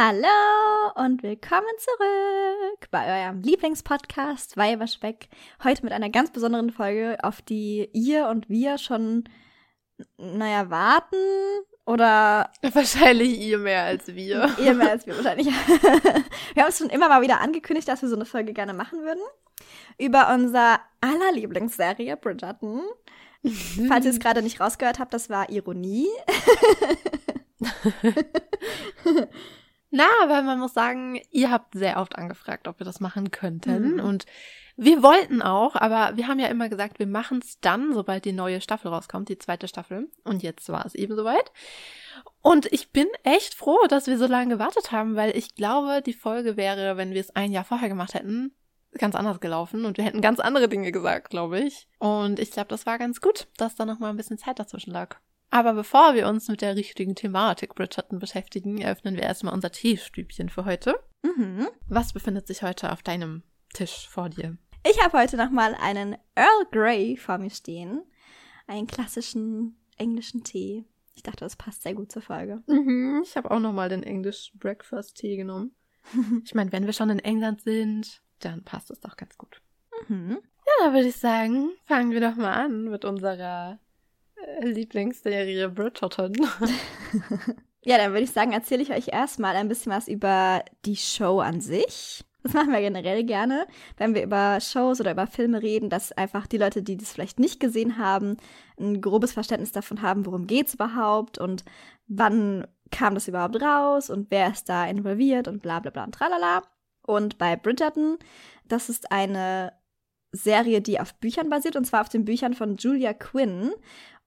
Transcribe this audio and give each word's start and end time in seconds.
Hallo 0.00 0.92
und 0.94 1.24
willkommen 1.24 1.66
zurück 1.76 2.88
bei 2.92 3.24
eurem 3.24 3.42
Lieblingspodcast 3.42 4.56
Weiberschweck. 4.56 5.28
Heute 5.64 5.82
mit 5.82 5.92
einer 5.92 6.08
ganz 6.08 6.30
besonderen 6.30 6.70
Folge, 6.70 7.16
auf 7.22 7.42
die 7.42 7.90
ihr 7.92 8.28
und 8.28 8.48
wir 8.48 8.78
schon, 8.78 9.24
naja, 10.16 10.70
warten 10.70 11.16
oder. 11.84 12.48
Wahrscheinlich 12.72 13.40
ihr 13.40 13.58
mehr 13.58 13.82
als 13.82 14.06
wir. 14.06 14.48
Ihr 14.60 14.74
mehr 14.74 14.90
als 14.90 15.04
wir 15.04 15.16
wahrscheinlich. 15.16 15.48
wir 16.54 16.62
haben 16.62 16.68
es 16.68 16.78
schon 16.78 16.90
immer 16.90 17.08
mal 17.08 17.22
wieder 17.22 17.40
angekündigt, 17.40 17.88
dass 17.88 18.00
wir 18.00 18.08
so 18.08 18.14
eine 18.14 18.24
Folge 18.24 18.52
gerne 18.52 18.74
machen 18.74 19.00
würden. 19.02 19.24
Über 19.98 20.32
unser 20.32 20.78
aller 21.00 21.32
Lieblingsserie 21.32 22.16
Bridgerton. 22.16 22.82
Falls 23.88 24.04
ihr 24.04 24.12
es 24.12 24.20
gerade 24.20 24.42
nicht 24.42 24.60
rausgehört 24.60 25.00
habt, 25.00 25.12
das 25.12 25.28
war 25.28 25.50
Ironie. 25.50 26.06
Na, 29.90 30.06
aber 30.22 30.42
man 30.42 30.58
muss 30.58 30.74
sagen, 30.74 31.20
ihr 31.30 31.50
habt 31.50 31.74
sehr 31.74 31.98
oft 31.98 32.16
angefragt, 32.16 32.68
ob 32.68 32.78
wir 32.78 32.84
das 32.84 33.00
machen 33.00 33.30
könnten. 33.30 33.94
Mhm. 33.94 34.00
Und 34.00 34.26
wir 34.76 35.02
wollten 35.02 35.42
auch, 35.42 35.74
aber 35.74 36.16
wir 36.16 36.28
haben 36.28 36.38
ja 36.38 36.46
immer 36.46 36.68
gesagt, 36.68 36.98
wir 36.98 37.06
machen 37.06 37.40
es 37.42 37.58
dann, 37.60 37.92
sobald 37.94 38.24
die 38.24 38.32
neue 38.32 38.60
Staffel 38.60 38.92
rauskommt, 38.92 39.28
die 39.28 39.38
zweite 39.38 39.66
Staffel. 39.66 40.08
Und 40.24 40.42
jetzt 40.42 40.68
war 40.68 40.86
es 40.86 40.94
eben 40.94 41.16
soweit. 41.16 41.50
Und 42.42 42.66
ich 42.72 42.92
bin 42.92 43.08
echt 43.24 43.54
froh, 43.54 43.78
dass 43.88 44.06
wir 44.06 44.18
so 44.18 44.26
lange 44.26 44.54
gewartet 44.54 44.92
haben, 44.92 45.16
weil 45.16 45.36
ich 45.36 45.54
glaube, 45.54 46.02
die 46.02 46.12
Folge 46.12 46.56
wäre, 46.56 46.96
wenn 46.96 47.12
wir 47.12 47.20
es 47.20 47.34
ein 47.34 47.50
Jahr 47.50 47.64
vorher 47.64 47.88
gemacht 47.88 48.14
hätten, 48.14 48.54
ganz 48.92 49.14
anders 49.14 49.40
gelaufen 49.40 49.84
und 49.84 49.96
wir 49.96 50.04
hätten 50.04 50.20
ganz 50.20 50.38
andere 50.38 50.68
Dinge 50.68 50.92
gesagt, 50.92 51.30
glaube 51.30 51.60
ich. 51.60 51.88
Und 51.98 52.38
ich 52.38 52.50
glaube, 52.50 52.68
das 52.68 52.86
war 52.86 52.98
ganz 52.98 53.20
gut, 53.20 53.48
dass 53.56 53.74
da 53.74 53.84
noch 53.84 53.98
mal 53.98 54.10
ein 54.10 54.16
bisschen 54.16 54.38
Zeit 54.38 54.58
dazwischen 54.58 54.92
lag. 54.92 55.16
Aber 55.50 55.72
bevor 55.72 56.14
wir 56.14 56.28
uns 56.28 56.48
mit 56.48 56.60
der 56.60 56.76
richtigen 56.76 57.14
Thematik 57.14 57.74
Bridgerton 57.74 58.18
beschäftigen, 58.18 58.78
eröffnen 58.78 59.16
wir 59.16 59.22
erstmal 59.22 59.54
unser 59.54 59.70
Teestübchen 59.70 60.50
für 60.50 60.64
heute. 60.64 60.98
Mhm. 61.22 61.68
Was 61.88 62.12
befindet 62.12 62.46
sich 62.46 62.62
heute 62.62 62.92
auf 62.92 63.02
deinem 63.02 63.42
Tisch 63.72 64.08
vor 64.08 64.28
dir? 64.28 64.58
Ich 64.86 65.02
habe 65.02 65.18
heute 65.18 65.36
nochmal 65.36 65.74
einen 65.80 66.16
Earl 66.34 66.66
Grey 66.70 67.16
vor 67.16 67.38
mir 67.38 67.50
stehen. 67.50 68.02
Einen 68.66 68.86
klassischen 68.86 69.76
englischen 69.96 70.44
Tee. 70.44 70.84
Ich 71.14 71.22
dachte, 71.22 71.44
das 71.44 71.56
passt 71.56 71.82
sehr 71.82 71.94
gut 71.94 72.12
zur 72.12 72.22
Folge. 72.22 72.62
Mhm, 72.66 73.22
ich 73.24 73.36
habe 73.36 73.50
auch 73.50 73.58
nochmal 73.58 73.88
den 73.88 74.02
English 74.02 74.52
Breakfast 74.54 75.16
Tee 75.16 75.36
genommen. 75.36 75.74
ich 76.44 76.54
meine, 76.54 76.72
wenn 76.72 76.86
wir 76.86 76.92
schon 76.92 77.10
in 77.10 77.18
England 77.18 77.62
sind, 77.62 78.22
dann 78.40 78.62
passt 78.62 78.90
es 78.90 79.00
doch 79.00 79.16
ganz 79.16 79.36
gut. 79.36 79.60
Mhm. 80.08 80.38
Ja, 80.66 80.84
dann 80.84 80.94
würde 80.94 81.08
ich 81.08 81.16
sagen, 81.16 81.70
fangen 81.86 82.12
wir 82.12 82.20
doch 82.20 82.36
mal 82.36 82.52
an 82.52 82.84
mit 82.84 83.04
unserer 83.04 83.80
Lieblingsserie 84.60 85.68
Bridgerton. 85.68 86.34
ja, 87.82 87.98
dann 87.98 88.12
würde 88.12 88.24
ich 88.24 88.30
sagen, 88.30 88.52
erzähle 88.52 88.82
ich 88.82 88.90
euch 88.90 89.08
erstmal 89.08 89.56
ein 89.56 89.68
bisschen 89.68 89.92
was 89.92 90.08
über 90.08 90.64
die 90.84 90.96
Show 90.96 91.40
an 91.40 91.60
sich. 91.60 92.24
Das 92.42 92.54
machen 92.54 92.72
wir 92.72 92.80
generell 92.80 93.24
gerne, 93.24 93.66
wenn 93.96 94.14
wir 94.14 94.22
über 94.22 94.60
Shows 94.60 95.00
oder 95.00 95.10
über 95.10 95.26
Filme 95.26 95.60
reden, 95.60 95.90
dass 95.90 96.12
einfach 96.12 96.46
die 96.46 96.56
Leute, 96.56 96.82
die 96.82 96.96
das 96.96 97.12
vielleicht 97.12 97.40
nicht 97.40 97.58
gesehen 97.58 97.98
haben, 97.98 98.36
ein 98.78 99.00
grobes 99.00 99.32
Verständnis 99.32 99.72
davon 99.72 100.02
haben, 100.02 100.24
worum 100.24 100.46
geht 100.46 100.68
es 100.68 100.74
überhaupt 100.74 101.38
und 101.38 101.64
wann 102.06 102.66
kam 102.90 103.14
das 103.14 103.28
überhaupt 103.28 103.60
raus 103.60 104.08
und 104.08 104.30
wer 104.30 104.50
ist 104.50 104.68
da 104.68 104.86
involviert 104.86 105.48
und 105.48 105.62
bla 105.62 105.80
bla 105.80 105.90
bla 105.90 106.04
und 106.04 106.14
tralala. 106.14 106.62
Und 107.02 107.38
bei 107.38 107.56
Bridgerton, 107.56 108.18
das 108.66 108.88
ist 108.88 109.10
eine 109.10 109.72
Serie, 110.30 110.80
die 110.80 111.00
auf 111.00 111.14
Büchern 111.14 111.48
basiert, 111.48 111.76
und 111.76 111.86
zwar 111.86 112.02
auf 112.02 112.08
den 112.08 112.24
Büchern 112.24 112.54
von 112.54 112.76
Julia 112.76 113.14
Quinn. 113.14 113.72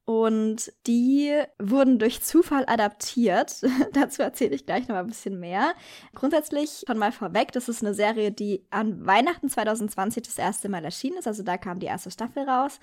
Und 0.05 0.73
die 0.87 1.31
wurden 1.59 1.99
durch 1.99 2.23
Zufall 2.23 2.65
adaptiert. 2.67 3.61
Dazu 3.93 4.23
erzähle 4.23 4.55
ich 4.55 4.65
gleich 4.65 4.87
noch 4.87 4.95
mal 4.95 5.01
ein 5.01 5.07
bisschen 5.07 5.39
mehr. 5.39 5.73
Grundsätzlich 6.15 6.83
schon 6.87 6.97
mal 6.97 7.11
vorweg, 7.11 7.51
das 7.51 7.69
ist 7.69 7.83
eine 7.83 7.93
Serie, 7.93 8.31
die 8.31 8.65
an 8.71 9.05
Weihnachten 9.05 9.47
2020 9.47 10.23
das 10.23 10.37
erste 10.37 10.69
Mal 10.69 10.83
erschienen 10.83 11.17
ist. 11.17 11.27
Also 11.27 11.43
da 11.43 11.57
kam 11.57 11.79
die 11.79 11.85
erste 11.85 12.09
Staffel 12.09 12.49
raus. 12.49 12.79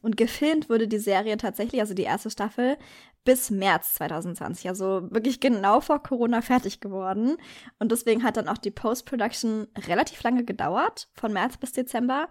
Und 0.00 0.16
gefilmt 0.16 0.68
wurde 0.68 0.88
die 0.88 0.98
Serie 0.98 1.36
tatsächlich, 1.36 1.80
also 1.80 1.94
die 1.94 2.02
erste 2.02 2.30
Staffel, 2.30 2.76
bis 3.24 3.50
März 3.50 3.94
2020. 3.94 4.68
Also 4.68 5.02
wirklich 5.10 5.40
genau 5.40 5.80
vor 5.80 6.02
Corona 6.02 6.40
fertig 6.40 6.80
geworden. 6.80 7.36
Und 7.78 7.92
deswegen 7.92 8.24
hat 8.24 8.36
dann 8.36 8.48
auch 8.48 8.58
die 8.58 8.72
Post-Production 8.72 9.68
relativ 9.86 10.22
lange 10.22 10.44
gedauert, 10.44 11.08
von 11.14 11.32
März 11.32 11.58
bis 11.58 11.72
Dezember 11.72 12.28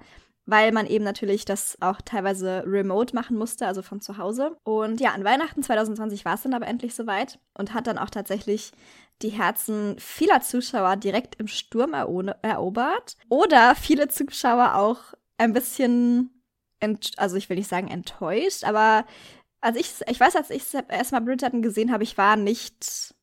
weil 0.51 0.71
man 0.73 0.85
eben 0.85 1.03
natürlich 1.05 1.45
das 1.45 1.77
auch 1.79 2.01
teilweise 2.03 2.63
remote 2.67 3.15
machen 3.15 3.37
musste, 3.37 3.65
also 3.65 3.81
von 3.81 4.01
zu 4.01 4.17
Hause. 4.17 4.55
Und 4.63 4.99
ja, 4.99 5.13
an 5.13 5.23
Weihnachten 5.23 5.63
2020 5.63 6.25
war 6.25 6.35
es 6.35 6.43
dann 6.43 6.53
aber 6.53 6.67
endlich 6.67 6.93
soweit 6.93 7.39
und 7.57 7.73
hat 7.73 7.87
dann 7.87 7.97
auch 7.97 8.09
tatsächlich 8.09 8.71
die 9.21 9.29
Herzen 9.29 9.95
vieler 9.97 10.41
Zuschauer 10.41 10.97
direkt 10.97 11.35
im 11.39 11.47
Sturm 11.47 11.93
erobert. 11.93 13.15
Oder 13.29 13.75
viele 13.75 14.09
Zuschauer 14.09 14.75
auch 14.75 14.99
ein 15.37 15.53
bisschen, 15.53 16.43
also 17.17 17.37
ich 17.37 17.49
will 17.49 17.57
nicht 17.57 17.69
sagen 17.69 17.87
enttäuscht, 17.87 18.63
aber 18.65 19.05
als 19.61 19.77
ich, 19.77 19.93
ich 20.07 20.19
weiß, 20.19 20.35
als 20.35 20.49
ich 20.49 20.63
erstmal 20.89 21.21
Bridgerton 21.21 21.61
gesehen 21.61 21.91
habe, 21.93 22.03
ich 22.03 22.17
war 22.17 22.35
nicht 22.35 23.15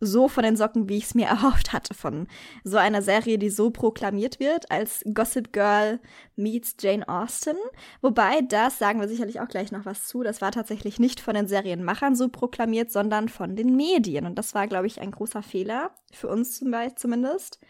so 0.00 0.28
von 0.28 0.42
den 0.42 0.56
Socken, 0.56 0.88
wie 0.88 0.96
ich 0.96 1.04
es 1.04 1.14
mir 1.14 1.26
erhofft 1.28 1.72
hatte 1.72 1.94
von 1.94 2.26
so 2.64 2.78
einer 2.78 3.02
Serie, 3.02 3.38
die 3.38 3.50
so 3.50 3.70
proklamiert 3.70 4.40
wird 4.40 4.70
als 4.70 5.04
Gossip 5.14 5.52
Girl 5.52 6.00
meets 6.36 6.76
Jane 6.80 7.06
Austen. 7.08 7.56
Wobei, 8.00 8.40
das 8.42 8.78
sagen 8.78 9.00
wir 9.00 9.08
sicherlich 9.08 9.40
auch 9.40 9.48
gleich 9.48 9.72
noch 9.72 9.84
was 9.84 10.06
zu, 10.06 10.22
das 10.22 10.40
war 10.40 10.52
tatsächlich 10.52 10.98
nicht 10.98 11.20
von 11.20 11.34
den 11.34 11.46
Serienmachern 11.46 12.16
so 12.16 12.28
proklamiert, 12.28 12.90
sondern 12.90 13.28
von 13.28 13.56
den 13.56 13.76
Medien. 13.76 14.26
Und 14.26 14.36
das 14.36 14.54
war, 14.54 14.66
glaube 14.66 14.86
ich, 14.86 15.00
ein 15.00 15.10
großer 15.10 15.42
Fehler, 15.42 15.90
für 16.12 16.28
uns 16.28 16.58
zum 16.58 16.70
Beispiel 16.70 16.96
zumindest 16.96 17.60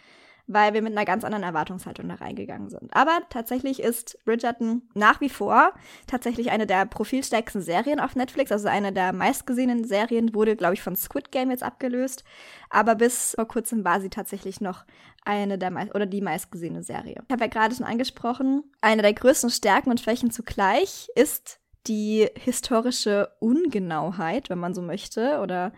weil 0.52 0.74
wir 0.74 0.82
mit 0.82 0.92
einer 0.92 1.04
ganz 1.04 1.24
anderen 1.24 1.44
Erwartungshaltung 1.44 2.08
da 2.08 2.16
reingegangen 2.16 2.68
sind. 2.68 2.94
Aber 2.94 3.20
tatsächlich 3.30 3.80
ist 3.80 4.18
Bridgerton 4.24 4.82
nach 4.94 5.20
wie 5.20 5.28
vor 5.28 5.72
tatsächlich 6.06 6.50
eine 6.50 6.66
der 6.66 6.86
profilstärksten 6.86 7.62
Serien 7.62 8.00
auf 8.00 8.16
Netflix, 8.16 8.50
also 8.50 8.68
eine 8.68 8.92
der 8.92 9.12
meistgesehenen 9.12 9.84
Serien, 9.84 10.34
wurde, 10.34 10.56
glaube 10.56 10.74
ich, 10.74 10.82
von 10.82 10.96
Squid 10.96 11.30
Game 11.30 11.50
jetzt 11.50 11.62
abgelöst. 11.62 12.24
Aber 12.68 12.96
bis 12.96 13.34
vor 13.36 13.46
kurzem 13.46 13.84
war 13.84 14.00
sie 14.00 14.10
tatsächlich 14.10 14.60
noch 14.60 14.84
eine 15.24 15.56
der 15.56 15.70
meist 15.70 15.94
oder 15.94 16.06
die 16.06 16.20
meistgesehene 16.20 16.82
Serie. 16.82 17.22
Ich 17.26 17.32
habe 17.32 17.44
ja 17.44 17.50
gerade 17.50 17.74
schon 17.74 17.86
angesprochen, 17.86 18.64
eine 18.80 19.02
der 19.02 19.12
größten 19.12 19.50
Stärken 19.50 19.90
und 19.90 20.00
Schwächen 20.00 20.30
zugleich 20.30 21.08
ist 21.14 21.60
die 21.86 22.28
historische 22.34 23.30
Ungenauheit, 23.38 24.50
wenn 24.50 24.58
man 24.58 24.74
so 24.74 24.82
möchte, 24.82 25.40
oder 25.40 25.72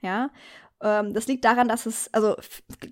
ja. 0.00 0.30
Ähm, 0.82 1.12
das 1.12 1.26
liegt 1.26 1.44
daran, 1.44 1.68
dass 1.68 1.86
es, 1.86 2.12
also 2.12 2.36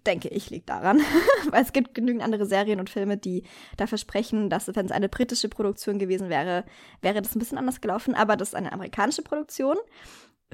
denke 0.06 0.28
ich, 0.28 0.50
liegt 0.50 0.68
daran, 0.68 1.00
weil 1.50 1.62
es 1.62 1.72
gibt 1.72 1.94
genügend 1.94 2.22
andere 2.22 2.46
Serien 2.46 2.80
und 2.80 2.90
Filme, 2.90 3.16
die 3.16 3.44
da 3.76 3.86
versprechen, 3.86 4.50
dass 4.50 4.74
wenn 4.74 4.86
es 4.86 4.92
eine 4.92 5.08
britische 5.08 5.48
Produktion 5.48 5.98
gewesen 5.98 6.28
wäre, 6.28 6.64
wäre 7.00 7.22
das 7.22 7.34
ein 7.34 7.38
bisschen 7.38 7.58
anders 7.58 7.80
gelaufen. 7.80 8.14
Aber 8.14 8.36
das 8.36 8.48
ist 8.48 8.54
eine 8.54 8.72
amerikanische 8.72 9.22
Produktion 9.22 9.76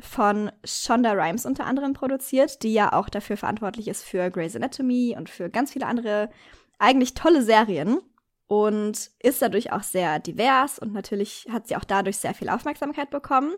von 0.01 0.51
Shonda 0.65 1.13
Rhimes 1.13 1.45
unter 1.45 1.67
anderem 1.67 1.93
produziert, 1.93 2.63
die 2.63 2.73
ja 2.73 2.93
auch 2.93 3.09
dafür 3.09 3.37
verantwortlich 3.37 3.89
ist 3.89 4.05
für 4.05 4.31
Grey's 4.31 4.57
Anatomy 4.57 5.15
und 5.19 5.29
für 5.29 5.51
ganz 5.51 5.73
viele 5.73 5.87
andere 5.87 6.31
eigentlich 6.79 7.15
tolle 7.15 7.43
Serien 7.43 8.01
und 8.47 9.11
ist 9.21 9.41
dadurch 9.41 9.73
auch 9.73 9.83
sehr 9.83 10.19
divers 10.19 10.79
und 10.79 10.93
natürlich 10.93 11.47
hat 11.51 11.69
sie 11.69 11.77
auch 11.77 11.85
dadurch 11.85 12.19
sehr 12.19 12.35
viel 12.35 12.49
Aufmerksamkeit 12.49 13.11
bekommen. 13.11 13.55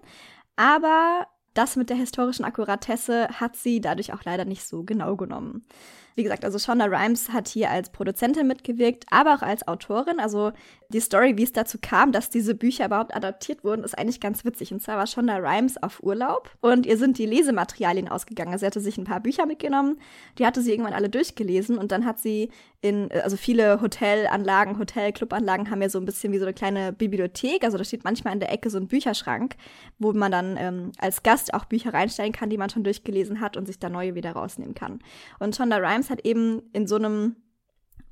Aber 0.57 1.27
das 1.55 1.77
mit 1.77 1.91
der 1.91 1.97
historischen 1.97 2.45
Akkuratesse 2.45 3.29
hat 3.29 3.57
sie 3.57 3.81
dadurch 3.81 4.13
auch 4.13 4.25
leider 4.25 4.45
nicht 4.45 4.67
so 4.67 4.85
genau 4.85 5.17
genommen. 5.17 5.65
Wie 6.15 6.23
gesagt, 6.23 6.45
also 6.45 6.59
Shonda 6.59 6.85
Rhimes 6.85 7.33
hat 7.33 7.49
hier 7.49 7.71
als 7.71 7.91
Produzentin 7.91 8.47
mitgewirkt, 8.47 9.05
aber 9.11 9.35
auch 9.35 9.43
als 9.43 9.67
Autorin. 9.67 10.21
Also 10.21 10.53
die 10.91 11.01
Story, 11.01 11.37
wie 11.37 11.43
es 11.43 11.53
dazu 11.53 11.79
kam, 11.81 12.13
dass 12.13 12.31
diese 12.31 12.55
Bücher 12.55 12.87
überhaupt 12.87 13.17
adaptiert 13.17 13.65
wurden, 13.65 13.83
ist 13.83 13.99
eigentlich 13.99 14.21
ganz 14.21 14.45
witzig. 14.45 14.73
Und 14.73 14.81
zwar 14.81 14.97
war 14.97 15.09
Shonda 15.09 15.39
Rhimes 15.39 15.83
auf 15.83 16.03
Urlaub 16.05 16.51
und 16.61 16.87
ihr 16.87 16.97
sind 16.97 17.19
die 17.19 17.27
Lesematerialien 17.27 18.09
ausgegangen. 18.09 18.53
Also 18.53 18.61
sie 18.63 18.67
hatte 18.67 18.81
sich 18.81 18.97
ein 18.97 19.05
paar 19.05 19.21
Bücher 19.21 19.47
mitgenommen, 19.47 19.99
die 20.39 20.47
hatte 20.47 20.63
sie 20.63 20.71
irgendwann 20.71 20.93
alle 20.93 21.09
durchgelesen 21.09 21.79
und 21.79 21.91
dann 21.91 22.05
hat 22.05 22.21
sie 22.21 22.51
in, 22.81 23.11
also 23.13 23.37
viele 23.37 23.81
Hotelanlagen, 23.81 24.79
Hotel-Clubanlagen 24.79 25.71
haben 25.71 25.81
ja 25.81 25.89
so 25.89 25.99
ein 25.99 26.05
bisschen 26.05 26.33
wie 26.33 26.39
so 26.39 26.45
eine 26.45 26.53
kleine 26.53 26.93
Bibliothek. 26.93 27.65
Also 27.65 27.79
da 27.79 27.83
steht 27.83 28.05
manchmal 28.05 28.35
in 28.35 28.41
der 28.41 28.53
Ecke 28.53 28.69
so 28.69 28.79
ein 28.79 28.89
Bücherschrank, 28.89 29.57
wo 29.99 30.13
man 30.13 30.31
dann 30.31 30.57
ähm, 30.59 30.93
als 30.99 31.23
Gast 31.23 31.55
auch 31.55 31.65
Bücher 31.65 31.95
reinstellen 31.95 32.33
kann, 32.33 32.51
die 32.51 32.59
man 32.59 32.69
schon 32.69 32.85
durchgelesen 32.85 33.41
hat 33.41 33.57
und 33.57 33.67
sich 33.67 33.79
da 33.79 33.89
neue 33.89 34.15
wieder 34.15 34.33
rausnehmen 34.33 34.75
kann. 34.75 35.01
Und 35.39 35.57
Shonda 35.57 35.79
Rhimes 35.79 36.04
hat 36.11 36.25
eben 36.25 36.63
in 36.73 36.87
so 36.87 36.97
einem 36.97 37.37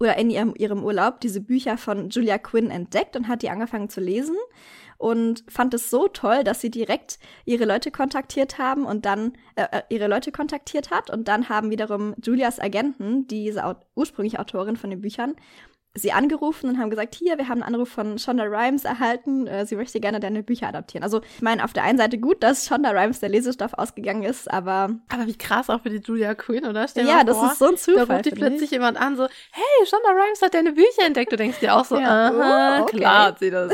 oder 0.03 0.19
in 0.19 0.31
ihrem, 0.31 0.55
ihrem 0.56 0.83
Urlaub 0.83 1.21
diese 1.21 1.41
Bücher 1.41 1.79
von 1.79 2.11
Julia 2.11 2.37
Quinn 2.37 2.71
entdeckt 2.71 3.15
und 3.15 3.29
hat 3.29 3.43
die 3.43 3.50
angefangen 3.50 3.89
zu 3.89 4.00
lesen 4.00 4.37
und 4.99 5.44
fand 5.49 5.75
es 5.75 5.91
so 5.91 6.09
toll, 6.09 6.43
dass 6.44 6.61
sie 6.61 6.71
direkt 6.71 7.19
ihre 7.44 7.65
Leute 7.65 7.91
kontaktiert 7.91 8.59
haben 8.59 8.85
und 8.85 9.06
dann 9.06 9.35
äh, 9.55 9.67
äh 9.71 9.83
ihre 9.91 10.09
Leute 10.09 10.33
kontaktiert 10.33 10.91
hat 10.91 11.11
und 11.11 11.29
dann 11.29 11.49
haben 11.49 11.71
wiederum 11.71 12.15
Julias 12.23 12.59
Agenten, 12.61 13.27
diese 13.29 13.77
ursprüngliche 13.95 14.41
Autorin 14.41 14.77
von 14.77 14.91
den 14.91 15.00
Büchern, 15.00 15.35
sie 15.94 16.12
angerufen 16.12 16.71
und 16.71 16.79
haben 16.79 16.89
gesagt, 16.89 17.15
hier, 17.15 17.37
wir 17.37 17.49
haben 17.49 17.62
einen 17.62 17.75
Anruf 17.75 17.91
von 17.91 18.19
Shonda 18.19 18.44
Rhimes 18.44 18.85
erhalten, 18.85 19.47
äh, 19.47 19.67
sie 19.67 19.77
möchte 19.77 20.00
gerne 20.00 20.21
deine 20.21 20.43
Bücher 20.43 20.69
adaptieren. 20.69 21.05
Also 21.05 21.21
ich 21.37 21.43
meine, 21.43 21.65
auf 21.65 21.75
der 21.75 21.83
einen 21.85 21.99
Seite 21.99 22.19
gut, 22.19 22.43
dass 22.43 22.67
Shonda 22.67 22.91
Rhimes 22.91 23.21
der 23.21 23.29
Lesestoff 23.29 23.75
ausgegangen 23.75 24.23
ist, 24.23 24.50
aber... 24.50 24.91
Aber 25.11 25.27
wie 25.27 25.37
krass 25.37 25.69
auch 25.69 25.83
für 25.83 25.91
die 25.91 25.99
Julia 25.99 26.35
Quinn, 26.35 26.65
oder? 26.65 26.89
Stell 26.89 27.06
ja, 27.06 27.25
das 27.25 27.37
vor, 27.37 27.53
ist 27.53 27.59
so 27.59 27.67
ein 27.67 27.77
Zufall. 27.77 28.06
Da 28.06 28.15
ruft 28.15 28.27
die 28.27 28.31
plötzlich 28.31 28.71
jemand 28.71 28.99
an, 28.99 29.17
so, 29.17 29.25
hey, 29.25 29.87
Shonda 29.87 30.09
Rhimes 30.09 30.41
hat 30.41 30.55
deine 30.55 30.73
Bücher 30.73 31.06
entdeckt. 31.06 31.31
Du 31.31 31.37
denkst 31.37 31.61
dir 31.61 31.75
auch 31.75 31.85
so, 31.85 31.99
ja. 31.99 32.29
aha, 32.29 32.79
oh, 32.79 32.83
okay. 32.85 32.97
klar 32.97 33.27
hat 33.27 33.41
sie 33.41 33.50
das. 33.50 33.73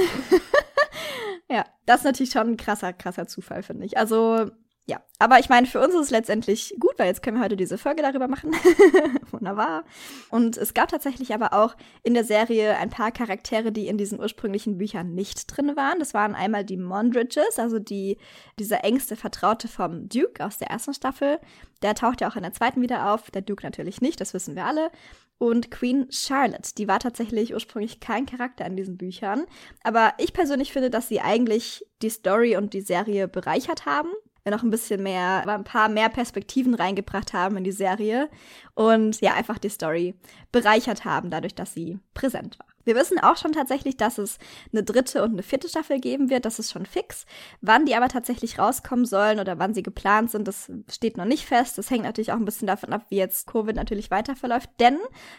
ja, 1.49 1.65
das 1.87 2.01
ist 2.01 2.05
natürlich 2.05 2.33
schon 2.33 2.49
ein 2.49 2.57
krasser, 2.57 2.93
krasser 2.93 3.29
Zufall, 3.29 3.63
finde 3.63 3.87
ich. 3.87 3.97
Also 3.97 4.51
ja, 4.89 5.03
aber 5.19 5.39
ich 5.39 5.51
meine, 5.51 5.67
für 5.67 5.81
uns 5.81 5.93
ist 5.95 6.01
es 6.01 6.11
letztendlich 6.11 6.75
gut, 6.81 6.95
weil 6.97 7.09
jetzt 7.09 7.23
können 7.23 7.37
wir 7.37 7.45
heute 7.45 7.59
diese 7.59 7.77
Folge 7.77 8.01
darüber 8.01 8.27
machen. 8.27 8.53
Wunderbar. 9.31 9.85
Und 10.31 10.57
es 10.57 10.73
gab 10.73 10.89
tatsächlich 10.89 11.35
aber 11.35 11.53
auch 11.53 11.77
in 12.03 12.15
der 12.15 12.25
Serie 12.25 12.75
ein 12.79 12.89
paar 12.89 13.13
Charaktere, 13.13 13.71
die 13.71 13.87
in 13.87 13.99
diesen 13.99 14.19
ursprünglichen 14.19 14.79
Büchern 14.79 15.15
nicht 15.15 15.45
drin 15.55 15.77
waren. 15.77 15.99
Das 15.99 16.15
waren 16.15 16.35
einmal 16.35 16.65
die 16.65 16.79
Mondridges, 16.79 17.59
also 17.59 17.79
die, 17.79 18.17
dieser 18.59 18.83
engste 18.83 19.15
Vertraute 19.15 19.69
vom 19.69 20.09
Duke 20.09 20.43
aus 20.43 20.57
der 20.57 20.71
ersten 20.71 20.95
Staffel. 20.95 21.39
Der 21.83 21.95
taucht 21.95 22.23
ja 22.23 22.31
auch 22.31 22.37
in 22.37 22.43
der 22.43 22.55
zweiten 22.55 22.81
wieder 22.81 23.13
auf, 23.13 23.31
der 23.31 23.43
Duke 23.43 23.67
natürlich 23.67 24.01
nicht, 24.01 24.23
das 24.23 24.33
wissen 24.33 24.57
wir 24.57 24.65
alle. 24.65 24.91
Und 25.37 25.71
Queen 25.71 26.07
Charlotte, 26.11 26.75
die 26.79 26.89
war 26.89 26.99
tatsächlich 26.99 27.53
ursprünglich 27.53 28.01
kein 28.01 28.25
Charakter 28.25 28.65
in 28.65 28.75
diesen 28.75 28.97
Büchern. 28.97 29.45
Aber 29.85 30.15
ich 30.17 30.33
persönlich 30.33 30.73
finde, 30.73 30.89
dass 30.89 31.09
sie 31.09 31.21
eigentlich 31.21 31.85
die 32.01 32.11
Story 32.11 32.57
und 32.57 32.73
die 32.73 32.81
Serie 32.81 33.29
bereichert 33.29 33.85
haben 33.85 34.09
noch 34.51 34.63
ein 34.63 34.71
bisschen 34.71 35.03
mehr, 35.03 35.47
ein 35.47 35.65
paar 35.65 35.89
mehr 35.89 36.09
Perspektiven 36.09 36.75
reingebracht 36.75 37.33
haben 37.33 37.57
in 37.57 37.65
die 37.65 37.73
Serie 37.73 38.29
und 38.75 39.21
ja, 39.21 39.35
einfach 39.35 39.59
die 39.59 39.69
Story 39.69 40.15
bereichert 40.53 41.05
haben, 41.05 41.31
dadurch, 41.31 41.55
dass 41.55 41.75
sie 41.75 41.99
präsent 42.15 42.59
war. 42.59 42.67
Wir 42.89 42.97
wissen 42.97 43.19
auch 43.19 43.37
schon 43.37 43.53
tatsächlich, 43.53 43.99
dass 43.99 44.17
es 44.17 44.39
eine 44.73 44.83
dritte 44.83 45.23
und 45.23 45.33
eine 45.33 45.43
vierte 45.43 45.69
Staffel 45.69 46.01
geben 46.01 46.31
wird. 46.31 46.47
Das 46.47 46.59
ist 46.59 46.73
schon 46.73 46.87
fix. 46.87 47.27
Wann 47.61 47.85
die 47.85 47.95
aber 47.95 48.09
tatsächlich 48.09 48.59
rauskommen 48.59 49.05
sollen 49.05 49.41
oder 49.41 49.59
wann 49.59 49.75
sie 49.75 49.83
geplant 49.83 50.31
sind, 50.31 50.49
das 50.49 50.73
steht 50.91 51.19
noch 51.19 51.27
nicht 51.27 51.45
fest. 51.45 51.77
Das 51.77 51.91
hängt 51.91 52.05
natürlich 52.05 52.33
auch 52.33 52.37
ein 52.37 52.47
bisschen 52.47 52.67
davon 52.67 52.95
ab, 52.95 53.05
wie 53.11 53.17
jetzt 53.17 53.47
Covid 53.47 53.77
natürlich 53.77 54.11
weiter 54.11 54.35
verläuft. 54.37 54.71
Denn 54.81 54.97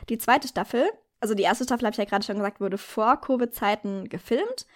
die 0.10 0.20
zweite 0.20 0.48
Staffel, 0.48 0.86
also 1.22 1.34
die 1.34 1.42
erste 1.42 1.64
Staffel, 1.64 1.86
habe 1.86 1.94
ich 1.94 1.98
ja 1.98 2.06
gerade 2.06 2.24
schon 2.24 2.38
gesagt, 2.38 2.62
wurde 2.62 2.78
vor 2.78 3.20
Covid-Zeiten 3.20 4.10
gefilmt 4.10 4.68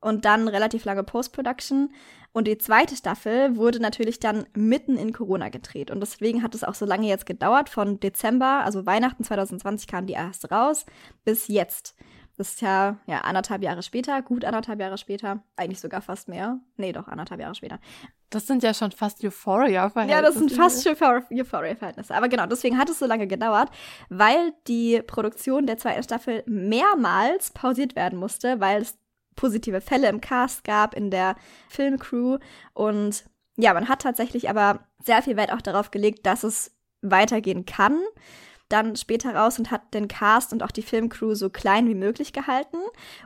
und 0.00 0.24
dann 0.24 0.48
relativ 0.48 0.84
lange 0.84 1.04
Post-Production. 1.04 1.92
Und 2.32 2.46
die 2.46 2.58
zweite 2.58 2.94
Staffel 2.94 3.56
wurde 3.56 3.80
natürlich 3.80 4.20
dann 4.20 4.46
mitten 4.54 4.96
in 4.96 5.12
Corona 5.12 5.48
gedreht. 5.48 5.90
Und 5.90 6.00
deswegen 6.00 6.42
hat 6.42 6.54
es 6.54 6.64
auch 6.64 6.74
so 6.74 6.84
lange 6.86 7.08
jetzt 7.08 7.26
gedauert. 7.26 7.68
Von 7.68 8.00
Dezember, 8.00 8.62
also 8.64 8.86
Weihnachten 8.86 9.24
2020 9.24 9.86
kam 9.86 10.06
die 10.06 10.12
erste 10.12 10.50
raus, 10.50 10.86
bis 11.24 11.48
jetzt. 11.48 11.96
Das 12.38 12.50
ist 12.50 12.60
ja, 12.60 12.98
ja 13.06 13.22
anderthalb 13.22 13.64
Jahre 13.64 13.82
später, 13.82 14.22
gut 14.22 14.44
anderthalb 14.44 14.80
Jahre 14.80 14.96
später. 14.96 15.42
Eigentlich 15.56 15.80
sogar 15.80 16.00
fast 16.00 16.28
mehr. 16.28 16.60
Nee, 16.76 16.92
doch, 16.92 17.08
anderthalb 17.08 17.40
Jahre 17.40 17.56
später. 17.56 17.80
Das 18.30 18.46
sind 18.46 18.62
ja 18.62 18.72
schon 18.74 18.92
fast 18.92 19.24
Euphoria-Verhältnisse. 19.24 20.16
Ja, 20.16 20.22
das 20.22 20.36
sind 20.36 20.52
fast 20.52 20.86
Euphoria-Verhältnisse. 20.86 22.14
Aber 22.14 22.28
genau, 22.28 22.46
deswegen 22.46 22.78
hat 22.78 22.88
es 22.88 23.00
so 23.00 23.06
lange 23.06 23.26
gedauert, 23.26 23.70
weil 24.08 24.52
die 24.68 25.02
Produktion 25.04 25.66
der 25.66 25.78
zweiten 25.78 26.04
Staffel 26.04 26.44
mehrmals 26.46 27.50
pausiert 27.50 27.96
werden 27.96 28.18
musste, 28.18 28.60
weil 28.60 28.82
es 28.82 28.96
positive 29.38 29.80
Fälle 29.80 30.08
im 30.08 30.20
Cast 30.20 30.64
gab, 30.64 30.94
in 30.94 31.10
der 31.10 31.36
Filmcrew. 31.68 32.38
Und 32.74 33.24
ja, 33.56 33.72
man 33.72 33.88
hat 33.88 34.02
tatsächlich 34.02 34.50
aber 34.50 34.80
sehr 35.02 35.22
viel 35.22 35.36
Wert 35.36 35.52
auch 35.52 35.62
darauf 35.62 35.90
gelegt, 35.90 36.26
dass 36.26 36.42
es 36.42 36.72
weitergehen 37.02 37.64
kann. 37.64 38.00
Dann 38.68 38.96
später 38.96 39.34
raus 39.34 39.58
und 39.58 39.70
hat 39.70 39.94
den 39.94 40.08
Cast 40.08 40.52
und 40.52 40.62
auch 40.62 40.72
die 40.72 40.82
Filmcrew 40.82 41.34
so 41.34 41.48
klein 41.48 41.88
wie 41.88 41.94
möglich 41.94 42.32
gehalten. 42.32 42.78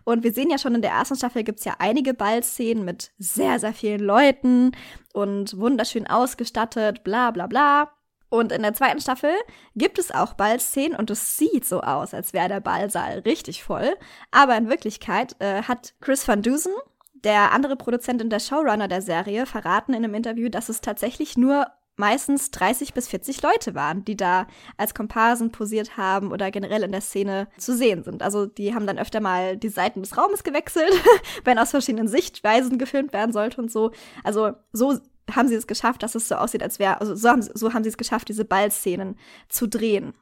Und 0.05 0.23
wir 0.23 0.32
sehen 0.32 0.50
ja 0.50 0.59
schon 0.59 0.75
in 0.75 0.82
der 0.82 0.93
ersten 0.93 1.17
Staffel 1.17 1.43
gibt 1.43 1.59
es 1.59 1.64
ja 1.64 1.76
einige 1.79 2.15
Ballszenen 2.15 2.85
mit 2.85 3.11
sehr, 3.19 3.58
sehr 3.58 3.73
vielen 3.73 4.00
Leuten 4.00 4.73
und 5.15 5.58
wunderschön 5.58 6.06
ausgestattet, 6.06 7.03
bla 7.03 7.32
bla 7.32 7.47
bla. 7.47 7.91
Und 8.32 8.50
in 8.50 8.62
der 8.62 8.73
zweiten 8.73 8.99
Staffel 8.99 9.34
gibt 9.76 9.99
es 9.99 10.11
auch 10.11 10.32
Ballszenen 10.32 10.96
und 10.96 11.11
es 11.11 11.37
sieht 11.37 11.67
so 11.67 11.82
aus, 11.82 12.14
als 12.14 12.32
wäre 12.32 12.49
der 12.49 12.61
Ballsaal 12.61 13.19
richtig 13.26 13.62
voll. 13.62 13.94
Aber 14.31 14.56
in 14.56 14.70
Wirklichkeit 14.70 15.37
äh, 15.38 15.64
hat 15.64 15.93
Chris 16.00 16.26
Van 16.26 16.40
Dusen, 16.40 16.73
der 17.12 17.52
andere 17.52 17.76
Produzent 17.76 18.23
und 18.23 18.31
der 18.31 18.40
Showrunner 18.40 18.88
der 18.88 19.02
Serie, 19.02 19.44
verraten 19.44 19.93
in 19.93 20.02
einem 20.02 20.14
Interview, 20.14 20.49
dass 20.49 20.70
es 20.70 20.81
tatsächlich 20.81 21.37
nur 21.37 21.67
meistens 21.96 22.50
30 22.52 22.94
bis 22.94 23.06
40 23.08 23.43
Leute 23.43 23.75
waren, 23.75 24.02
die 24.02 24.17
da 24.17 24.46
als 24.79 24.94
Komparsen 24.94 25.52
posiert 25.52 25.99
haben 25.99 26.32
oder 26.32 26.50
generell 26.50 26.84
in 26.84 26.93
der 26.93 27.02
Szene 27.02 27.49
zu 27.58 27.76
sehen 27.76 28.02
sind. 28.02 28.23
Also 28.23 28.46
die 28.46 28.75
haben 28.75 28.87
dann 28.87 28.99
öfter 28.99 29.20
mal 29.20 29.58
die 29.58 29.69
Seiten 29.69 30.00
des 30.00 30.17
Raumes 30.17 30.43
gewechselt, 30.43 30.90
wenn 31.44 31.58
aus 31.58 31.73
verschiedenen 31.73 32.08
Sichtweisen 32.08 32.79
gefilmt 32.79 33.12
werden 33.12 33.34
sollte 33.34 33.61
und 33.61 33.70
so. 33.70 33.90
Also 34.25 34.52
so 34.73 34.99
haben 35.31 35.49
sie 35.49 35.55
es 35.55 35.67
geschafft, 35.67 36.03
dass 36.03 36.15
es 36.15 36.29
so 36.29 36.35
aussieht, 36.37 36.63
als 36.63 36.79
wäre, 36.79 37.01
also 37.01 37.15
so 37.15 37.29
haben, 37.29 37.43
so 37.43 37.73
haben 37.73 37.85
sie 37.85 37.91
es 37.91 37.97
geschafft, 37.97 38.29
diese 38.29 38.45
Ballszenen 38.45 39.17
zu 39.49 39.67
drehen. 39.67 40.15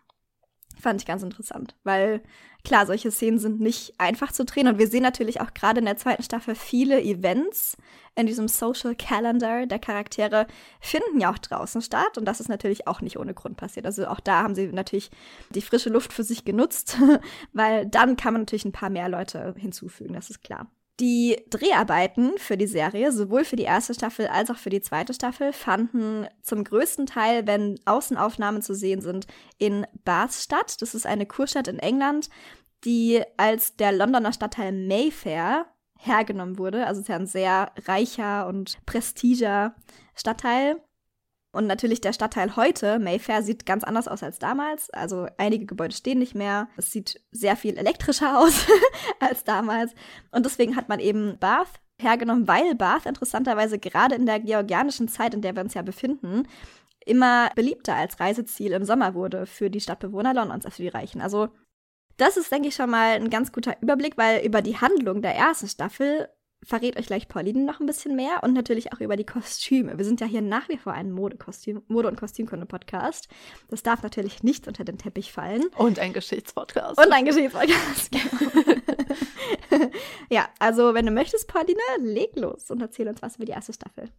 Fand 0.80 1.00
ich 1.00 1.06
ganz 1.06 1.22
interessant, 1.22 1.76
weil 1.84 2.22
klar, 2.64 2.86
solche 2.86 3.10
Szenen 3.10 3.38
sind 3.38 3.60
nicht 3.60 3.98
einfach 3.98 4.32
zu 4.32 4.44
drehen 4.44 4.68
und 4.68 4.78
wir 4.78 4.88
sehen 4.88 5.02
natürlich 5.02 5.40
auch 5.40 5.52
gerade 5.52 5.80
in 5.80 5.84
der 5.84 5.96
zweiten 5.96 6.22
Staffel 6.22 6.54
viele 6.54 7.02
Events 7.02 7.76
in 8.14 8.26
diesem 8.26 8.48
Social 8.48 8.94
Calendar 8.94 9.66
der 9.66 9.78
Charaktere 9.78 10.46
finden 10.80 11.20
ja 11.20 11.30
auch 11.30 11.38
draußen 11.38 11.82
statt 11.82 12.16
und 12.16 12.24
das 12.24 12.40
ist 12.40 12.48
natürlich 12.48 12.86
auch 12.86 13.00
nicht 13.00 13.18
ohne 13.18 13.34
Grund 13.34 13.56
passiert. 13.56 13.86
Also 13.86 14.06
auch 14.06 14.20
da 14.20 14.42
haben 14.42 14.54
sie 14.54 14.68
natürlich 14.68 15.10
die 15.50 15.62
frische 15.62 15.90
Luft 15.90 16.12
für 16.12 16.24
sich 16.24 16.44
genutzt, 16.44 16.98
weil 17.52 17.86
dann 17.86 18.16
kann 18.16 18.32
man 18.32 18.42
natürlich 18.42 18.64
ein 18.64 18.72
paar 18.72 18.90
mehr 18.90 19.08
Leute 19.08 19.54
hinzufügen, 19.56 20.14
das 20.14 20.30
ist 20.30 20.42
klar. 20.42 20.70
Die 21.00 21.42
Dreharbeiten 21.48 22.32
für 22.36 22.58
die 22.58 22.66
Serie, 22.66 23.10
sowohl 23.10 23.44
für 23.44 23.56
die 23.56 23.62
erste 23.62 23.94
Staffel 23.94 24.26
als 24.26 24.50
auch 24.50 24.58
für 24.58 24.68
die 24.68 24.82
zweite 24.82 25.14
Staffel, 25.14 25.54
fanden 25.54 26.26
zum 26.42 26.62
größten 26.62 27.06
Teil, 27.06 27.46
wenn 27.46 27.80
Außenaufnahmen 27.86 28.60
zu 28.60 28.74
sehen 28.74 29.00
sind, 29.00 29.26
in 29.56 29.86
Bath 30.04 30.34
statt. 30.34 30.76
Das 30.82 30.94
ist 30.94 31.06
eine 31.06 31.24
Kurstadt 31.24 31.68
in 31.68 31.78
England, 31.78 32.28
die 32.84 33.22
als 33.38 33.76
der 33.76 33.92
Londoner 33.92 34.34
Stadtteil 34.34 34.72
Mayfair 34.72 35.66
hergenommen 35.98 36.58
wurde. 36.58 36.86
Also 36.86 37.00
es 37.00 37.04
ist 37.04 37.08
ja 37.08 37.16
ein 37.16 37.26
sehr 37.26 37.72
reicher 37.86 38.46
und 38.46 38.78
prestiger 38.84 39.74
Stadtteil. 40.14 40.82
Und 41.52 41.66
natürlich 41.66 42.00
der 42.00 42.12
Stadtteil 42.12 42.54
heute, 42.54 42.98
Mayfair, 43.00 43.42
sieht 43.42 43.66
ganz 43.66 43.82
anders 43.82 44.06
aus 44.06 44.22
als 44.22 44.38
damals. 44.38 44.90
Also 44.90 45.26
einige 45.36 45.66
Gebäude 45.66 45.94
stehen 45.94 46.20
nicht 46.20 46.34
mehr. 46.34 46.68
Es 46.76 46.92
sieht 46.92 47.20
sehr 47.32 47.56
viel 47.56 47.76
elektrischer 47.76 48.38
aus 48.40 48.66
als 49.18 49.44
damals. 49.44 49.92
Und 50.30 50.46
deswegen 50.46 50.76
hat 50.76 50.88
man 50.88 51.00
eben 51.00 51.38
Bath 51.38 51.80
hergenommen, 52.00 52.46
weil 52.46 52.74
Bath 52.76 53.06
interessanterweise 53.06 53.78
gerade 53.78 54.14
in 54.14 54.26
der 54.26 54.40
georgianischen 54.40 55.08
Zeit, 55.08 55.34
in 55.34 55.42
der 55.42 55.54
wir 55.54 55.62
uns 55.62 55.74
ja 55.74 55.82
befinden, 55.82 56.46
immer 57.04 57.50
beliebter 57.54 57.96
als 57.96 58.20
Reiseziel 58.20 58.72
im 58.72 58.84
Sommer 58.84 59.14
wurde 59.14 59.46
für 59.46 59.70
die 59.70 59.80
Stadtbewohner 59.80 60.34
Londons, 60.34 60.64
als 60.64 60.76
für 60.76 60.82
die 60.82 60.88
Reichen. 60.88 61.20
Also 61.20 61.48
das 62.16 62.36
ist, 62.36 62.52
denke 62.52 62.68
ich, 62.68 62.74
schon 62.74 62.90
mal 62.90 63.14
ein 63.14 63.30
ganz 63.30 63.50
guter 63.50 63.76
Überblick, 63.80 64.16
weil 64.18 64.44
über 64.44 64.62
die 64.62 64.76
Handlung 64.76 65.22
der 65.22 65.34
ersten 65.34 65.68
Staffel 65.68 66.28
verrät 66.62 66.98
euch 66.98 67.06
gleich 67.06 67.28
Pauline 67.28 67.64
noch 67.64 67.80
ein 67.80 67.86
bisschen 67.86 68.16
mehr 68.16 68.42
und 68.42 68.52
natürlich 68.52 68.92
auch 68.92 69.00
über 69.00 69.16
die 69.16 69.24
Kostüme. 69.24 69.96
Wir 69.96 70.04
sind 70.04 70.20
ja 70.20 70.26
hier 70.26 70.42
nach 70.42 70.68
wie 70.68 70.76
vor 70.76 70.92
ein 70.92 71.10
Modekostüm, 71.10 71.82
Mode- 71.88 72.08
und 72.08 72.18
Kostümkunde-Podcast. 72.18 73.28
Das 73.68 73.82
darf 73.82 74.02
natürlich 74.02 74.42
nicht 74.42 74.68
unter 74.68 74.84
den 74.84 74.98
Teppich 74.98 75.32
fallen. 75.32 75.64
Und 75.76 75.98
ein 75.98 76.12
Geschichtspodcast. 76.12 76.98
Und 76.98 77.12
ein 77.12 77.24
Geschichtspodcast, 77.24 78.10
genau. 79.70 79.90
ja, 80.30 80.48
also 80.58 80.94
wenn 80.94 81.06
du 81.06 81.12
möchtest, 81.12 81.48
Pauline, 81.48 81.80
leg 81.98 82.36
los 82.36 82.70
und 82.70 82.80
erzähl 82.80 83.08
uns 83.08 83.22
was 83.22 83.36
über 83.36 83.46
die 83.46 83.52
erste 83.52 83.72
Staffel. 83.72 84.10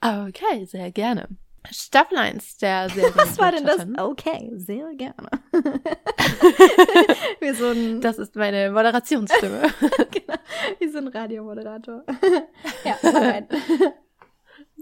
Okay, 0.00 0.64
sehr 0.64 0.90
gerne. 0.90 1.28
Staffel 1.70 2.18
1 2.18 2.58
der 2.58 2.88
Serie. 2.90 3.12
Was 3.16 3.38
war 3.38 3.52
denn 3.52 3.64
das? 3.64 3.86
Okay, 3.98 4.50
sehr 4.56 4.94
gerne. 4.94 5.28
Wie 7.40 7.52
so 7.52 7.70
ein 7.70 8.00
das 8.00 8.18
ist 8.18 8.34
meine 8.34 8.70
Moderationsstimme. 8.70 9.62
genau, 10.10 10.34
wie 10.78 10.88
so 10.88 10.98
ein 10.98 11.08
Radiomoderator. 11.08 12.04
ja, 12.84 12.96
rein. 13.02 13.48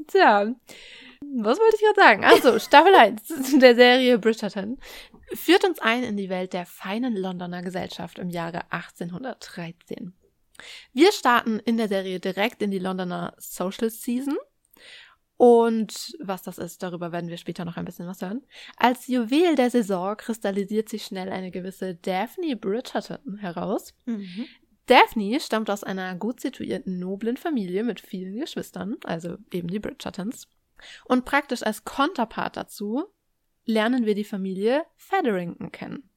Tja, 0.06 0.54
was 1.20 1.58
wollte 1.58 1.76
ich 1.76 1.82
gerade 1.82 2.00
sagen? 2.00 2.25
Also, 2.25 2.58
Staffel 2.58 2.94
1 2.94 3.58
der 3.58 3.75
Serie 3.75 4.18
Bridgerton 4.18 4.78
führt 5.34 5.64
uns 5.64 5.78
ein 5.78 6.02
in 6.02 6.16
die 6.16 6.30
Welt 6.30 6.52
der 6.52 6.66
feinen 6.66 7.14
Londoner 7.14 7.62
Gesellschaft 7.62 8.18
im 8.18 8.30
Jahre 8.30 8.62
1813. 8.70 10.14
Wir 10.92 11.12
starten 11.12 11.58
in 11.60 11.76
der 11.76 11.88
Serie 11.88 12.20
direkt 12.20 12.62
in 12.62 12.70
die 12.70 12.78
Londoner 12.78 13.34
Social 13.38 13.90
Season 13.90 14.37
und 15.40 16.18
was 16.20 16.42
das 16.42 16.59
ist, 16.59 16.82
darüber 16.82 17.12
werden 17.12 17.30
wir 17.30 17.38
später 17.38 17.64
noch 17.64 17.78
ein 17.78 17.87
bisschen 17.87 18.06
was 18.06 18.20
hören. 18.20 18.42
Als 18.76 19.06
Juwel 19.06 19.54
der 19.54 19.70
Saison 19.70 20.14
kristallisiert 20.14 20.90
sich 20.90 21.02
schnell 21.06 21.30
eine 21.30 21.50
gewisse 21.50 21.94
Daphne 21.94 22.56
Bridgerton 22.56 23.38
heraus. 23.38 23.94
Mhm. 24.04 24.44
Daphne 24.85 25.40
stammt 25.40 25.70
aus 25.70 25.82
einer 25.82 26.14
gut 26.14 26.40
situierten, 26.40 26.99
noblen 26.99 27.38
Familie 27.38 27.85
mit 27.85 28.00
vielen 28.00 28.38
Geschwistern, 28.38 28.99
also 29.04 29.38
eben 29.50 29.68
die 29.68 29.78
Bridgertons. 29.78 30.47
Und 31.06 31.25
praktisch 31.25 31.62
als 31.62 31.85
Konterpart 31.85 32.59
dazu 32.59 33.06
lernen 33.64 34.04
wir 34.04 34.14
die 34.14 34.25
Familie 34.25 34.85
Featherington 34.97 35.73
kennen. 35.73 36.11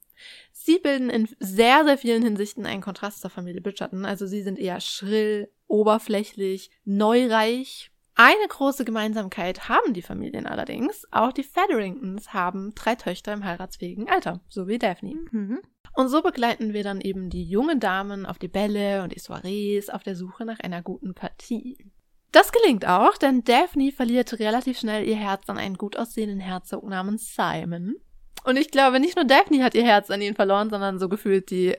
Sie 0.51 0.79
bilden 0.79 1.09
in 1.09 1.29
sehr, 1.39 1.85
sehr 1.85 1.97
vielen 1.97 2.23
Hinsichten 2.23 2.65
einen 2.65 2.81
Kontrast 2.81 3.21
zur 3.21 3.29
Familie 3.29 3.61
Bridgerton. 3.61 4.03
Also 4.03 4.27
sie 4.27 4.41
sind 4.41 4.59
eher 4.59 4.81
schrill, 4.81 5.49
oberflächlich, 5.67 6.71
neureich. 6.83 7.92
Eine 8.15 8.47
große 8.47 8.85
Gemeinsamkeit 8.85 9.69
haben 9.69 9.93
die 9.93 10.03
Familien 10.03 10.45
allerdings. 10.45 11.05
Auch 11.11 11.31
die 11.31 11.43
Featheringtons 11.43 12.33
haben 12.33 12.73
drei 12.75 12.95
Töchter 12.95 13.33
im 13.33 13.43
heiratsfähigen 13.43 14.07
Alter, 14.07 14.41
so 14.47 14.67
wie 14.67 14.77
Daphne. 14.77 15.15
Mhm. 15.31 15.61
Und 15.95 16.09
so 16.09 16.21
begleiten 16.21 16.73
wir 16.73 16.83
dann 16.83 17.01
eben 17.01 17.29
die 17.29 17.43
jungen 17.43 17.79
Damen 17.79 18.25
auf 18.25 18.39
die 18.39 18.47
Bälle 18.47 19.03
und 19.03 19.15
die 19.15 19.19
Soirees 19.19 19.89
auf 19.89 20.03
der 20.03 20.15
Suche 20.15 20.45
nach 20.45 20.59
einer 20.59 20.81
guten 20.81 21.13
Partie. 21.13 21.91
Das 22.31 22.51
gelingt 22.51 22.87
auch, 22.87 23.17
denn 23.17 23.43
Daphne 23.43 23.91
verliert 23.91 24.39
relativ 24.39 24.79
schnell 24.79 25.07
ihr 25.07 25.15
Herz 25.15 25.47
an 25.49 25.59
einen 25.59 25.77
gut 25.77 25.97
aussehenden 25.97 26.39
Herzog 26.39 26.83
namens 26.83 27.35
Simon. 27.35 27.95
Und 28.43 28.57
ich 28.57 28.71
glaube, 28.71 28.99
nicht 28.99 29.15
nur 29.15 29.25
Daphne 29.25 29.63
hat 29.63 29.75
ihr 29.75 29.85
Herz 29.85 30.09
an 30.09 30.21
ihn 30.21 30.35
verloren, 30.35 30.69
sondern 30.69 30.99
so 30.99 31.09
gefühlt 31.09 31.51
die 31.51 31.75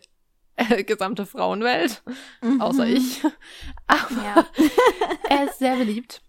äh, 0.57 0.85
gesamte 0.85 1.27
Frauenwelt. 1.27 2.03
Mhm. 2.41 2.61
Außer 2.61 2.87
ich. 2.87 3.23
Aber 3.87 4.23
ja. 4.23 4.47
er 5.29 5.45
ist 5.45 5.59
sehr 5.59 5.77
beliebt. 5.77 6.24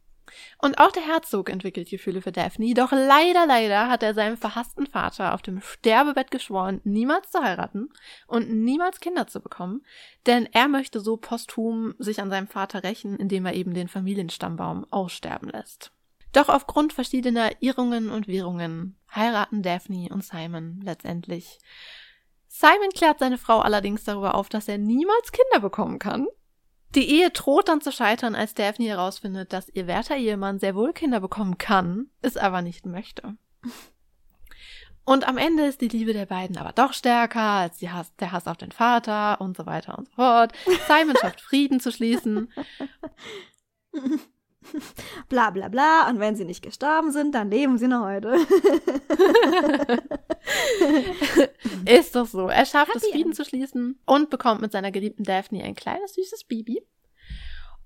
Und 0.57 0.79
auch 0.79 0.91
der 0.91 1.05
Herzog 1.05 1.49
entwickelt 1.49 1.89
Gefühle 1.89 2.21
für 2.21 2.31
Daphne, 2.31 2.73
doch 2.73 2.91
leider, 2.91 3.45
leider 3.45 3.89
hat 3.89 4.03
er 4.03 4.13
seinem 4.13 4.37
verhassten 4.37 4.87
Vater 4.87 5.33
auf 5.33 5.41
dem 5.41 5.61
Sterbebett 5.61 6.31
geschworen, 6.31 6.81
niemals 6.83 7.31
zu 7.31 7.41
heiraten 7.41 7.89
und 8.27 8.49
niemals 8.49 8.99
Kinder 8.99 9.27
zu 9.27 9.41
bekommen, 9.41 9.85
denn 10.25 10.47
er 10.51 10.67
möchte 10.67 10.99
so 10.99 11.17
posthum 11.17 11.93
sich 11.99 12.21
an 12.21 12.29
seinem 12.29 12.47
Vater 12.47 12.83
rächen, 12.83 13.17
indem 13.17 13.45
er 13.45 13.53
eben 13.53 13.73
den 13.73 13.87
Familienstammbaum 13.87 14.85
aussterben 14.91 15.49
lässt. 15.49 15.91
Doch 16.35 16.49
aufgrund 16.49 16.91
verschiedener 16.91 17.51
Irrungen 17.61 18.09
und 18.09 18.27
Wirrungen 18.27 18.97
heiraten 19.13 19.63
Daphne 19.63 20.09
und 20.11 20.23
Simon 20.23 20.81
letztendlich. 20.83 21.59
Simon 22.47 22.89
klärt 22.93 23.19
seine 23.19 23.37
Frau 23.37 23.59
allerdings 23.59 24.03
darüber 24.03 24.35
auf, 24.35 24.49
dass 24.49 24.67
er 24.67 24.77
niemals 24.77 25.31
Kinder 25.31 25.61
bekommen 25.61 25.99
kann. 25.99 26.27
Die 26.95 27.09
Ehe 27.09 27.29
droht 27.29 27.67
dann 27.67 27.81
zu 27.81 27.91
scheitern, 27.91 28.35
als 28.35 28.53
Daphne 28.53 28.87
herausfindet, 28.87 29.51
dass 29.51 29.69
ihr 29.69 29.85
werter 29.85 30.15
Ehemann 30.15 30.59
sehr 30.59 30.75
wohl 30.75 30.93
Kinder 30.93 31.19
bekommen 31.19 31.57
kann, 31.57 32.07
es 32.21 32.37
aber 32.37 32.61
nicht 32.61 32.85
möchte. 32.85 33.35
Und 35.03 35.27
am 35.27 35.37
Ende 35.37 35.65
ist 35.65 35.81
die 35.81 35.89
Liebe 35.89 36.13
der 36.13 36.25
beiden 36.25 36.57
aber 36.57 36.71
doch 36.71 36.93
stärker 36.93 37.41
als 37.41 37.81
Hass, 37.81 38.15
der 38.15 38.31
Hass 38.31 38.47
auf 38.47 38.57
den 38.57 38.71
Vater 38.71 39.39
und 39.41 39.57
so 39.57 39.65
weiter 39.65 39.97
und 39.97 40.07
so 40.07 40.15
fort. 40.15 40.53
Simon 40.87 41.15
schafft 41.19 41.41
Frieden 41.41 41.79
zu 41.79 41.91
schließen. 41.91 42.51
bla 45.29 45.49
bla 45.49 45.67
bla. 45.69 46.09
Und 46.09 46.19
wenn 46.19 46.35
sie 46.35 46.45
nicht 46.45 46.63
gestorben 46.63 47.11
sind, 47.11 47.35
dann 47.35 47.49
leben 47.49 47.77
sie 47.77 47.87
noch 47.87 48.05
heute. 48.05 48.35
Ist 51.85 52.15
doch 52.15 52.27
so. 52.27 52.47
Er 52.47 52.65
schafft 52.65 52.93
Happy 52.93 53.05
es, 53.05 53.11
Frieden 53.11 53.27
End. 53.27 53.35
zu 53.35 53.45
schließen 53.45 53.99
und 54.05 54.29
bekommt 54.29 54.61
mit 54.61 54.71
seiner 54.71 54.91
geliebten 54.91 55.23
Daphne 55.23 55.63
ein 55.63 55.75
kleines, 55.75 56.13
süßes 56.15 56.45
Baby. 56.45 56.85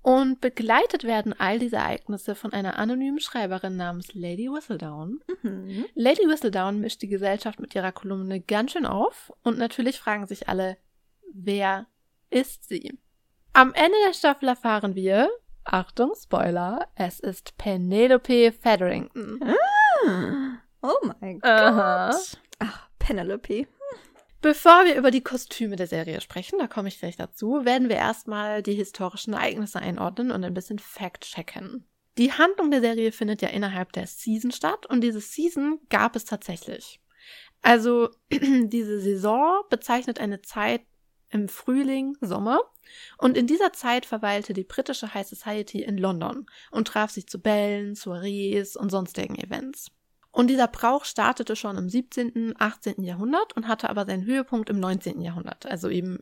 Und 0.02 0.40
begleitet 0.40 1.04
werden 1.04 1.34
all 1.38 1.58
diese 1.58 1.76
Ereignisse 1.76 2.34
von 2.34 2.54
einer 2.54 2.78
anonymen 2.78 3.20
Schreiberin 3.20 3.76
namens 3.76 4.14
Lady 4.14 4.50
Whistledown. 4.50 5.20
Mhm. 5.42 5.84
Lady 5.94 6.26
Whistledown 6.26 6.80
mischt 6.80 7.02
die 7.02 7.08
Gesellschaft 7.08 7.60
mit 7.60 7.74
ihrer 7.74 7.92
Kolumne 7.92 8.40
ganz 8.40 8.72
schön 8.72 8.86
auf 8.86 9.30
und 9.42 9.58
natürlich 9.58 9.98
fragen 9.98 10.26
sich 10.26 10.48
alle, 10.48 10.78
wer 11.34 11.86
ist 12.30 12.66
sie? 12.66 12.98
Am 13.52 13.74
Ende 13.74 13.96
der 14.06 14.14
Staffel 14.14 14.48
erfahren 14.48 14.94
wir, 14.94 15.28
Achtung, 15.64 16.12
Spoiler, 16.20 16.88
es 16.94 17.20
ist 17.20 17.56
Penelope 17.58 18.52
Featherington. 18.52 19.40
Ah, 19.42 20.58
oh 20.82 21.06
mein 21.20 21.38
Gott. 21.38 22.40
Ach, 22.58 22.88
Penelope. 22.98 23.66
Bevor 24.42 24.86
wir 24.86 24.94
über 24.94 25.10
die 25.10 25.22
Kostüme 25.22 25.76
der 25.76 25.86
Serie 25.86 26.20
sprechen, 26.22 26.58
da 26.58 26.66
komme 26.66 26.88
ich 26.88 26.98
gleich 26.98 27.16
dazu, 27.16 27.66
werden 27.66 27.90
wir 27.90 27.96
erstmal 27.96 28.62
die 28.62 28.74
historischen 28.74 29.34
Ereignisse 29.34 29.78
einordnen 29.80 30.30
und 30.30 30.42
ein 30.44 30.54
bisschen 30.54 30.78
fact-checken. 30.78 31.86
Die 32.16 32.32
Handlung 32.32 32.70
der 32.70 32.80
Serie 32.80 33.12
findet 33.12 33.42
ja 33.42 33.50
innerhalb 33.50 33.92
der 33.92 34.06
Season 34.06 34.50
statt 34.50 34.86
und 34.86 35.02
diese 35.02 35.20
Season 35.20 35.78
gab 35.90 36.16
es 36.16 36.24
tatsächlich. 36.24 37.00
Also 37.60 38.08
diese 38.30 39.00
Saison 39.00 39.62
bezeichnet 39.68 40.20
eine 40.20 40.40
Zeit 40.40 40.82
im 41.30 41.48
Frühling, 41.48 42.16
Sommer. 42.20 42.60
Und 43.18 43.36
in 43.36 43.46
dieser 43.46 43.72
Zeit 43.72 44.06
verweilte 44.06 44.52
die 44.52 44.64
britische 44.64 45.14
High 45.14 45.26
Society 45.26 45.82
in 45.82 45.98
London 45.98 46.46
und 46.70 46.88
traf 46.88 47.10
sich 47.10 47.26
zu 47.26 47.40
Bällen, 47.40 47.94
Soirees 47.94 48.76
und 48.76 48.90
sonstigen 48.90 49.36
Events. 49.36 49.90
Und 50.32 50.48
dieser 50.48 50.68
Brauch 50.68 51.04
startete 51.04 51.56
schon 51.56 51.76
im 51.76 51.88
17., 51.88 52.54
18. 52.58 53.02
Jahrhundert 53.02 53.56
und 53.56 53.66
hatte 53.66 53.90
aber 53.90 54.06
seinen 54.06 54.24
Höhepunkt 54.24 54.70
im 54.70 54.78
19. 54.78 55.20
Jahrhundert, 55.20 55.66
also 55.66 55.88
eben 55.88 56.20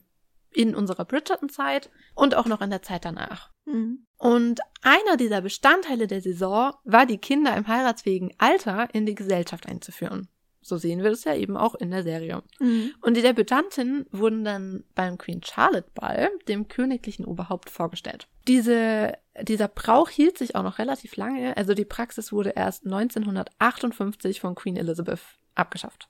in 0.51 0.75
unserer 0.75 1.05
Bridgerton-Zeit 1.05 1.91
und 2.15 2.35
auch 2.35 2.47
noch 2.47 2.63
in 2.63 2.71
der 2.71 2.83
Zeit 2.83 3.05
danach. 3.05 3.51
Mhm. 3.67 4.07
Und 4.17 4.61
einer 4.83 5.17
dieser 5.17 5.43
Bestandteile 5.43 6.07
der 6.07 6.23
Saison 6.23 6.73
war, 6.85 7.07
die 7.07 7.19
Kinder 7.19 7.55
im 7.57 7.67
heiratsfähigen 7.67 8.33
Alter 8.39 8.89
in 8.95 9.05
die 9.05 9.15
Gesellschaft 9.15 9.67
einzuführen. 9.67 10.29
So 10.69 10.77
sehen 10.77 11.03
wir 11.03 11.11
das 11.11 11.25
ja 11.25 11.35
eben 11.35 11.57
auch 11.57 11.75
in 11.75 11.91
der 11.91 12.03
Serie. 12.03 12.43
Mhm. 12.61 12.93
Und 13.01 13.17
die 13.17 13.23
Debütantinnen 13.23 14.07
wurden 14.11 14.45
dann 14.45 14.85
beim 14.95 15.19
Queen 15.19 15.43
Charlotte 15.43 15.91
Ball 15.95 16.31
dem 16.47 16.69
königlichen 16.69 17.25
Oberhaupt 17.25 17.71
vorgestellt. 17.71 18.29
Diese, 18.47 19.15
dieser 19.43 19.69
Brauch 19.69 20.09
hielt 20.09 20.39
sich 20.39 20.55
auch 20.55 20.63
noch 20.63 20.79
relativ 20.79 21.17
lange. 21.17 21.57
Also 21.57 21.75
die 21.75 21.85
Praxis 21.85 22.33
wurde 22.33 22.51
erst 22.51 22.85
1958 22.85 24.41
von 24.41 24.55
Queen 24.55 24.77
Elizabeth 24.77 25.21
abgeschafft. 25.55 26.09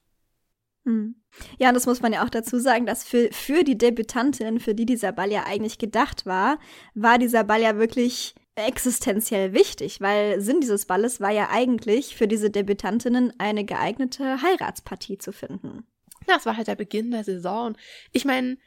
Mhm. 0.84 1.16
Ja, 1.58 1.68
und 1.68 1.74
das 1.74 1.86
muss 1.86 2.00
man 2.00 2.12
ja 2.12 2.24
auch 2.24 2.30
dazu 2.30 2.58
sagen, 2.58 2.86
dass 2.86 3.04
für, 3.04 3.28
für 3.32 3.62
die 3.62 3.76
Debütantinnen, 3.76 4.60
für 4.60 4.74
die 4.74 4.86
dieser 4.86 5.12
Ball 5.12 5.30
ja 5.30 5.44
eigentlich 5.46 5.78
gedacht 5.78 6.26
war, 6.26 6.58
war 6.94 7.18
dieser 7.18 7.44
Ball 7.44 7.60
ja 7.60 7.76
wirklich 7.76 8.34
existenziell 8.66 9.52
wichtig, 9.52 10.00
weil 10.00 10.40
Sinn 10.40 10.60
dieses 10.60 10.86
Balles 10.86 11.20
war 11.20 11.30
ja 11.30 11.48
eigentlich 11.50 12.16
für 12.16 12.28
diese 12.28 12.50
Debütantinnen 12.50 13.32
eine 13.38 13.64
geeignete 13.64 14.42
Heiratspartie 14.42 15.18
zu 15.18 15.32
finden. 15.32 15.84
Das 16.26 16.46
war 16.46 16.56
halt 16.56 16.68
der 16.68 16.74
Beginn 16.74 17.10
der 17.10 17.24
Saison. 17.24 17.76
Ich 18.12 18.24
meine, 18.24 18.58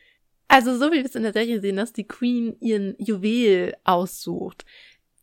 also 0.47 0.77
so 0.77 0.91
wie 0.91 0.97
wir 0.97 1.05
es 1.05 1.15
in 1.15 1.23
der 1.23 1.33
Serie 1.33 1.61
sehen, 1.61 1.77
dass 1.77 1.93
die 1.93 2.07
Queen 2.07 2.55
ihren 2.59 2.95
Juwel 2.97 3.75
aussucht, 3.83 4.65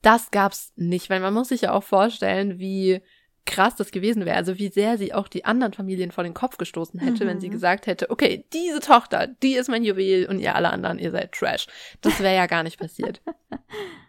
das 0.02 0.30
gab's 0.30 0.72
nicht, 0.76 1.10
weil 1.10 1.20
man 1.20 1.34
muss 1.34 1.48
sich 1.48 1.62
ja 1.62 1.72
auch 1.72 1.82
vorstellen, 1.82 2.58
wie 2.58 3.02
krass 3.48 3.76
das 3.76 3.90
gewesen 3.90 4.26
wäre. 4.26 4.36
Also 4.36 4.58
wie 4.58 4.68
sehr 4.68 4.98
sie 4.98 5.14
auch 5.14 5.26
die 5.26 5.44
anderen 5.44 5.72
Familien 5.72 6.12
vor 6.12 6.22
den 6.22 6.34
Kopf 6.34 6.58
gestoßen 6.58 7.00
hätte, 7.00 7.24
mhm. 7.24 7.28
wenn 7.28 7.40
sie 7.40 7.48
mhm. 7.48 7.52
gesagt 7.52 7.86
hätte, 7.86 8.10
okay, 8.10 8.44
diese 8.52 8.80
Tochter, 8.80 9.26
die 9.26 9.54
ist 9.54 9.68
mein 9.68 9.84
Juwel 9.84 10.26
und 10.26 10.38
ihr 10.38 10.54
alle 10.54 10.70
anderen, 10.70 10.98
ihr 10.98 11.10
seid 11.10 11.32
Trash. 11.32 11.66
Das 12.00 12.20
wäre 12.20 12.36
ja 12.36 12.46
gar 12.46 12.62
nicht 12.62 12.78
passiert. 12.78 13.20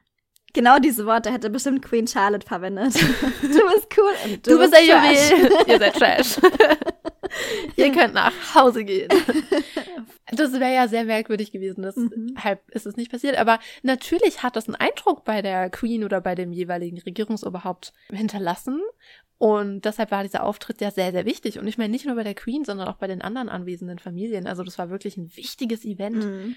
Genau 0.54 0.80
diese 0.80 1.06
Worte 1.06 1.32
hätte 1.32 1.50
bestimmt 1.50 1.84
Queen 1.84 2.08
Charlotte 2.08 2.48
verwendet. 2.48 2.96
Du 3.42 3.74
bist 3.74 3.88
cool 3.98 4.12
und 4.26 4.48
du, 4.48 4.52
du 4.52 4.60
bist, 4.60 4.72
bist 4.72 4.76
ein 4.76 4.86
Juwel. 4.86 5.52
Ihr 5.68 5.80
seid 5.80 5.96
Trash. 5.96 6.40
Ihr 7.76 7.92
könnt 7.92 8.14
nach 8.14 8.34
Hause 8.56 8.84
gehen. 8.84 9.10
Das 10.32 10.54
wäre 10.54 10.76
ja 10.76 10.88
sehr 10.88 11.06
merkwürdig 11.06 11.52
gewesen. 11.52 11.82
Deshalb 11.82 12.16
mhm. 12.16 12.72
ist 12.72 12.86
es 12.86 12.96
nicht 12.96 13.10
passiert. 13.10 13.36
Aber 13.40 13.58
natürlich 13.82 14.44
hat 14.44 14.56
das 14.56 14.68
einen 14.68 14.76
Eindruck 14.76 15.26
bei 15.26 15.42
der 15.42 15.72
Queen 15.72 16.04
oder 16.04 16.22
bei 16.22 16.36
dem 16.36 16.54
jeweiligen 16.54 17.00
Regierungsoberhaupt 17.00 17.94
hinterlassen. 18.12 18.80
Und 19.40 19.86
deshalb 19.86 20.12
war 20.12 20.22
dieser 20.22 20.44
Auftritt 20.44 20.82
ja 20.82 20.92
sehr, 20.92 21.12
sehr 21.12 21.26
wichtig. 21.26 21.58
Und 21.58 21.66
ich 21.66 21.80
meine 21.80 21.90
nicht 21.90 22.06
nur 22.06 22.14
bei 22.16 22.24
der 22.24 22.36
Queen, 22.36 22.64
sondern 22.64 22.88
auch 22.88 22.98
bei 22.98 23.08
den 23.08 23.24
anderen 23.24 23.50
anwesenden 23.50 23.98
Familien. 23.98 24.46
Also 24.46 24.64
das 24.64 24.78
war 24.78 24.92
wirklich 24.92 25.18
ein 25.18 25.36
wichtiges 25.36 25.84
Event. 25.84 26.18
Mhm. 26.18 26.56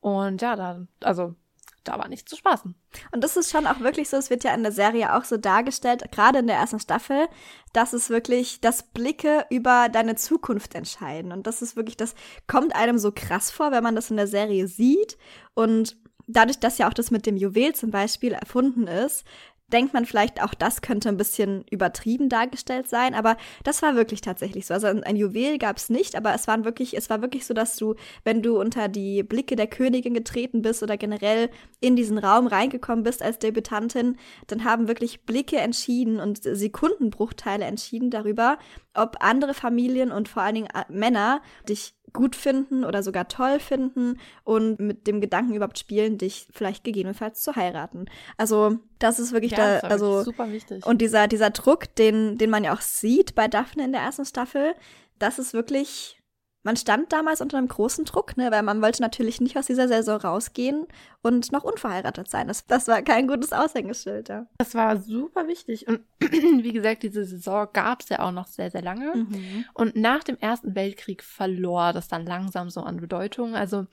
Und 0.00 0.42
ja, 0.42 0.54
da, 0.56 0.86
also 1.00 1.34
da 1.84 1.98
war 1.98 2.08
nichts 2.08 2.30
zu 2.30 2.36
spaßen. 2.36 2.74
Und 3.12 3.24
das 3.24 3.36
ist 3.36 3.50
schon 3.50 3.66
auch 3.66 3.80
wirklich 3.80 4.08
so, 4.08 4.16
es 4.16 4.30
wird 4.30 4.44
ja 4.44 4.54
in 4.54 4.62
der 4.62 4.72
Serie 4.72 5.14
auch 5.14 5.24
so 5.24 5.36
dargestellt, 5.36 6.04
gerade 6.12 6.38
in 6.38 6.46
der 6.46 6.56
ersten 6.56 6.80
Staffel, 6.80 7.28
dass 7.72 7.92
es 7.92 8.10
wirklich, 8.10 8.60
dass 8.60 8.82
Blicke 8.82 9.46
über 9.50 9.88
deine 9.90 10.14
Zukunft 10.14 10.74
entscheiden. 10.74 11.32
Und 11.32 11.46
das 11.46 11.62
ist 11.62 11.76
wirklich, 11.76 11.96
das 11.96 12.14
kommt 12.46 12.74
einem 12.74 12.98
so 12.98 13.12
krass 13.12 13.50
vor, 13.50 13.72
wenn 13.72 13.82
man 13.82 13.96
das 13.96 14.10
in 14.10 14.16
der 14.16 14.26
Serie 14.26 14.68
sieht. 14.68 15.16
Und 15.54 15.96
dadurch, 16.26 16.58
dass 16.58 16.78
ja 16.78 16.88
auch 16.88 16.94
das 16.94 17.10
mit 17.10 17.26
dem 17.26 17.36
Juwel 17.36 17.74
zum 17.74 17.90
Beispiel 17.90 18.32
erfunden 18.32 18.86
ist, 18.86 19.24
denkt 19.72 19.94
man 19.94 20.06
vielleicht, 20.06 20.42
auch 20.42 20.54
das 20.54 20.82
könnte 20.82 21.08
ein 21.08 21.16
bisschen 21.16 21.64
übertrieben 21.70 22.28
dargestellt 22.28 22.88
sein, 22.88 23.14
aber 23.14 23.36
das 23.64 23.82
war 23.82 23.94
wirklich 23.94 24.20
tatsächlich 24.20 24.66
so. 24.66 24.74
Also 24.74 24.86
ein 24.86 25.16
Juwel 25.16 25.58
gab 25.58 25.76
es 25.78 25.88
nicht, 25.88 26.16
aber 26.16 26.34
es 26.34 26.46
waren 26.46 26.64
wirklich, 26.64 26.96
es 26.96 27.10
war 27.10 27.22
wirklich 27.22 27.46
so, 27.46 27.54
dass 27.54 27.76
du, 27.76 27.94
wenn 28.24 28.42
du 28.42 28.60
unter 28.60 28.88
die 28.88 29.22
Blicke 29.22 29.56
der 29.56 29.66
Königin 29.66 30.14
getreten 30.14 30.62
bist 30.62 30.82
oder 30.82 30.96
generell 30.96 31.50
in 31.80 31.96
diesen 31.96 32.18
Raum 32.18 32.46
reingekommen 32.46 33.04
bist 33.04 33.22
als 33.22 33.38
Debütantin, 33.38 34.16
dann 34.46 34.64
haben 34.64 34.88
wirklich 34.88 35.24
Blicke 35.24 35.58
entschieden 35.58 36.20
und 36.20 36.40
Sekundenbruchteile 36.42 37.64
entschieden 37.64 38.10
darüber, 38.10 38.58
ob 38.94 39.16
andere 39.20 39.54
Familien 39.54 40.12
und 40.12 40.28
vor 40.28 40.42
allen 40.42 40.54
Dingen 40.54 40.68
äh, 40.74 40.84
Männer 40.90 41.40
dich 41.68 41.94
gut 42.12 42.36
finden 42.36 42.84
oder 42.84 43.02
sogar 43.02 43.28
toll 43.28 43.58
finden 43.60 44.18
und 44.44 44.78
mit 44.80 45.06
dem 45.06 45.20
Gedanken 45.20 45.54
überhaupt 45.54 45.78
spielen, 45.78 46.18
dich 46.18 46.46
vielleicht 46.52 46.84
gegebenenfalls 46.84 47.40
zu 47.40 47.56
heiraten. 47.56 48.06
Also 48.36 48.78
das 48.98 49.18
ist 49.18 49.32
wirklich 49.32 49.52
ja, 49.52 49.80
da, 49.80 49.88
also 49.88 50.22
super 50.22 50.50
wichtig. 50.50 50.86
Und 50.86 51.00
dieser 51.00 51.28
dieser 51.28 51.50
Druck, 51.50 51.94
den 51.96 52.38
den 52.38 52.50
man 52.50 52.64
ja 52.64 52.74
auch 52.74 52.80
sieht 52.80 53.34
bei 53.34 53.48
Daphne 53.48 53.84
in 53.84 53.92
der 53.92 54.02
ersten 54.02 54.24
Staffel, 54.24 54.74
das 55.18 55.38
ist 55.38 55.54
wirklich 55.54 56.21
man 56.62 56.76
stand 56.76 57.12
damals 57.12 57.40
unter 57.40 57.58
einem 57.58 57.68
großen 57.68 58.04
Druck, 58.04 58.36
ne, 58.36 58.50
weil 58.50 58.62
man 58.62 58.80
wollte 58.82 59.02
natürlich 59.02 59.40
nicht 59.40 59.56
aus 59.56 59.66
dieser 59.66 59.88
Saison 59.88 60.20
rausgehen 60.20 60.86
und 61.22 61.50
noch 61.52 61.64
unverheiratet 61.64 62.28
sein. 62.28 62.48
Das, 62.48 62.66
das 62.66 62.86
war 62.88 63.02
kein 63.02 63.26
gutes 63.26 63.52
Aushängeschild. 63.52 64.28
Ja. 64.28 64.46
Das 64.58 64.74
war 64.74 64.96
super 64.96 65.48
wichtig. 65.48 65.88
Und 65.88 66.00
wie 66.20 66.72
gesagt, 66.72 67.02
diese 67.02 67.24
Saison 67.24 67.68
gab 67.72 68.02
es 68.02 68.08
ja 68.10 68.20
auch 68.20 68.30
noch 68.30 68.46
sehr, 68.46 68.70
sehr 68.70 68.82
lange. 68.82 69.14
Mhm. 69.14 69.64
Und 69.74 69.96
nach 69.96 70.22
dem 70.22 70.38
Ersten 70.38 70.74
Weltkrieg 70.74 71.22
verlor 71.22 71.92
das 71.92 72.08
dann 72.08 72.26
langsam 72.26 72.70
so 72.70 72.80
an 72.80 72.98
Bedeutung. 72.98 73.56
Also 73.56 73.86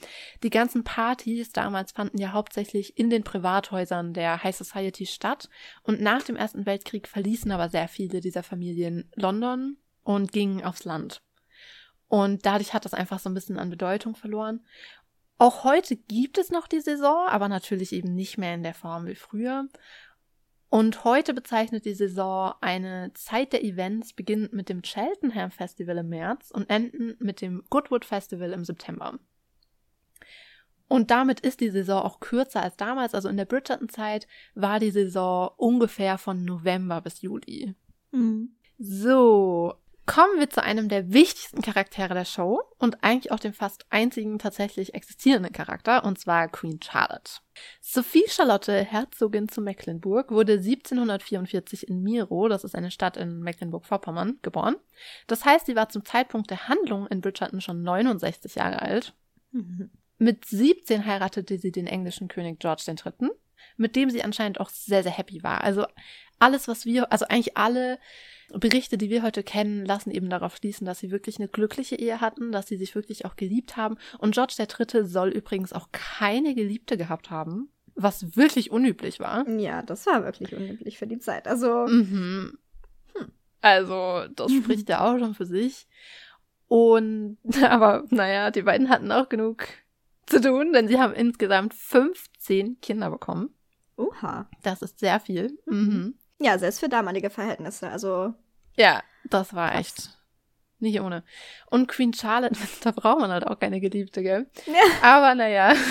die 0.43 0.51
ganzen 0.51 0.83
Partys 0.83 1.51
damals 1.51 1.91
fanden 1.91 2.19
ja 2.19 2.33
hauptsächlich 2.33 2.97
in 2.97 3.09
den 3.09 3.23
Privathäusern 3.23 4.13
der 4.13 4.43
High 4.43 4.55
Society 4.55 5.07
statt. 5.07 5.49
Und 5.81 6.01
nach 6.01 6.21
dem 6.21 6.35
Ersten 6.35 6.65
Weltkrieg 6.65 7.07
verließen 7.07 7.51
aber 7.51 7.69
sehr 7.69 7.87
viele 7.87 8.19
dieser 8.19 8.43
Familien 8.43 9.09
London 9.15 9.77
und 10.03 10.31
gingen 10.31 10.63
aufs 10.63 10.85
Land. 10.85 11.21
Und 12.09 12.45
dadurch 12.45 12.73
hat 12.73 12.85
das 12.85 12.93
einfach 12.93 13.19
so 13.19 13.29
ein 13.29 13.33
bisschen 13.33 13.57
an 13.57 13.69
Bedeutung 13.69 14.15
verloren. 14.15 14.65
Auch 15.37 15.63
heute 15.63 15.95
gibt 15.95 16.37
es 16.37 16.49
noch 16.49 16.67
die 16.67 16.81
Saison, 16.81 17.27
aber 17.29 17.47
natürlich 17.47 17.93
eben 17.93 18.13
nicht 18.13 18.37
mehr 18.37 18.55
in 18.55 18.63
der 18.63 18.73
Form 18.73 19.05
wie 19.05 19.15
früher. 19.15 19.69
Und 20.69 21.03
heute 21.03 21.33
bezeichnet 21.33 21.85
die 21.85 21.93
Saison 21.93 22.53
eine 22.61 23.11
Zeit 23.13 23.53
der 23.53 23.63
Events, 23.63 24.13
beginnend 24.13 24.53
mit 24.53 24.69
dem 24.69 24.81
Cheltenham 24.81 25.49
Festival 25.49 25.97
im 25.97 26.09
März 26.09 26.51
und 26.51 26.69
enden 26.69 27.15
mit 27.19 27.41
dem 27.41 27.63
Goodwood 27.69 28.05
Festival 28.05 28.51
im 28.51 28.65
September. 28.65 29.17
Und 30.87 31.11
damit 31.11 31.39
ist 31.39 31.61
die 31.61 31.69
Saison 31.69 32.03
auch 32.03 32.19
kürzer 32.19 32.61
als 32.61 32.75
damals. 32.75 33.15
Also 33.15 33.29
in 33.29 33.37
der 33.37 33.45
Bridgerton-Zeit 33.45 34.27
war 34.55 34.79
die 34.79 34.91
Saison 34.91 35.51
ungefähr 35.57 36.17
von 36.17 36.43
November 36.43 36.99
bis 37.01 37.21
Juli. 37.21 37.75
Mhm. 38.11 38.55
So, 38.79 39.75
kommen 40.09 40.39
wir 40.39 40.49
zu 40.49 40.63
einem 40.63 40.89
der 40.89 41.13
wichtigsten 41.13 41.61
Charaktere 41.61 42.15
der 42.15 42.25
Show 42.25 42.63
und 42.79 43.03
eigentlich 43.03 43.31
auch 43.31 43.39
dem 43.39 43.53
fast 43.53 43.85
einzigen 43.91 44.39
tatsächlich 44.39 44.95
existierenden 44.95 45.53
Charakter, 45.53 46.03
und 46.03 46.17
zwar 46.17 46.47
Queen 46.47 46.79
Charlotte. 46.81 47.33
Sophie 47.79 48.23
Charlotte, 48.27 48.83
Herzogin 48.83 49.49
zu 49.49 49.61
Mecklenburg, 49.61 50.31
wurde 50.31 50.53
1744 50.53 51.87
in 51.87 52.01
Miro, 52.01 52.47
das 52.47 52.63
ist 52.63 52.73
eine 52.73 52.89
Stadt 52.89 53.17
in 53.17 53.41
Mecklenburg-Vorpommern, 53.41 54.39
geboren. 54.41 54.77
Das 55.27 55.45
heißt, 55.45 55.67
sie 55.67 55.75
war 55.75 55.89
zum 55.89 56.03
Zeitpunkt 56.03 56.49
der 56.49 56.67
Handlung 56.67 57.05
in 57.05 57.21
Bridgerton 57.21 57.61
schon 57.61 57.83
69 57.83 58.55
Jahre 58.55 58.81
alt. 58.81 59.13
Mhm. 59.51 59.91
Mit 60.17 60.43
17 60.43 61.05
heiratete 61.05 61.59
sie 61.59 61.71
den 61.71 61.85
englischen 61.85 62.29
König 62.29 62.59
George 62.59 62.83
III., 62.87 63.29
mit 63.77 63.95
dem 63.95 64.09
sie 64.09 64.23
anscheinend 64.23 64.59
auch 64.59 64.69
sehr, 64.69 65.03
sehr 65.03 65.11
happy 65.11 65.43
war. 65.43 65.63
Also 65.63 65.85
alles, 66.39 66.67
was 66.67 66.85
wir, 66.85 67.11
also 67.11 67.25
eigentlich 67.27 67.57
alle 67.57 67.99
Berichte, 68.53 68.97
die 68.97 69.09
wir 69.09 69.21
heute 69.21 69.43
kennen, 69.43 69.85
lassen 69.85 70.11
eben 70.11 70.29
darauf 70.29 70.55
schließen, 70.55 70.85
dass 70.85 70.99
sie 70.99 71.11
wirklich 71.11 71.37
eine 71.37 71.47
glückliche 71.47 71.95
Ehe 71.95 72.19
hatten, 72.19 72.51
dass 72.51 72.67
sie 72.67 72.77
sich 72.77 72.95
wirklich 72.95 73.25
auch 73.25 73.35
geliebt 73.35 73.77
haben. 73.77 73.97
Und 74.17 74.33
George 74.33 74.55
III. 74.57 75.05
soll 75.05 75.29
übrigens 75.29 75.73
auch 75.73 75.89
keine 75.91 76.55
Geliebte 76.55 76.97
gehabt 76.97 77.29
haben, 77.29 77.69
was 77.95 78.35
wirklich 78.35 78.71
unüblich 78.71 79.19
war. 79.19 79.47
Ja, 79.47 79.83
das 79.83 80.05
war 80.07 80.23
wirklich 80.23 80.55
unüblich 80.55 80.97
für 80.97 81.07
die 81.07 81.19
Zeit. 81.19 81.47
Also. 81.47 81.85
Mhm. 81.87 82.57
Hm. 83.15 83.31
Also, 83.61 84.25
das 84.33 84.51
mhm. 84.51 84.63
spricht 84.63 84.89
ja 84.89 85.05
auch 85.05 85.19
schon 85.19 85.35
für 85.35 85.45
sich. 85.45 85.87
Und, 86.67 87.37
aber 87.63 88.05
naja, 88.09 88.49
die 88.49 88.63
beiden 88.63 88.89
hatten 88.89 89.11
auch 89.11 89.29
genug 89.29 89.67
zu 90.25 90.41
tun, 90.41 90.73
denn 90.73 90.87
sie 90.87 90.99
haben 90.99 91.13
insgesamt 91.13 91.73
15 91.73 92.79
Kinder 92.81 93.09
bekommen. 93.11 93.53
Oha. 93.97 94.49
Das 94.63 94.81
ist 94.81 94.99
sehr 94.99 95.19
viel. 95.19 95.59
Mhm. 95.65 96.15
Ja, 96.39 96.57
selbst 96.57 96.79
für 96.79 96.89
damalige 96.89 97.29
Verhältnisse. 97.29 97.89
Also. 97.89 98.33
Ja, 98.75 99.03
das 99.25 99.53
war 99.53 99.71
krass. 99.71 99.79
echt 99.81 100.19
nicht 100.79 101.01
ohne. 101.01 101.23
Und 101.69 101.87
Queen 101.87 102.13
Charlotte, 102.13 102.57
da 102.83 102.91
braucht 102.91 103.19
man 103.19 103.31
halt 103.31 103.45
auch 103.45 103.59
keine 103.59 103.79
Geliebte, 103.81 104.23
gell? 104.23 104.47
Ja. 104.65 104.73
Aber 105.01 105.35
naja. 105.35 105.73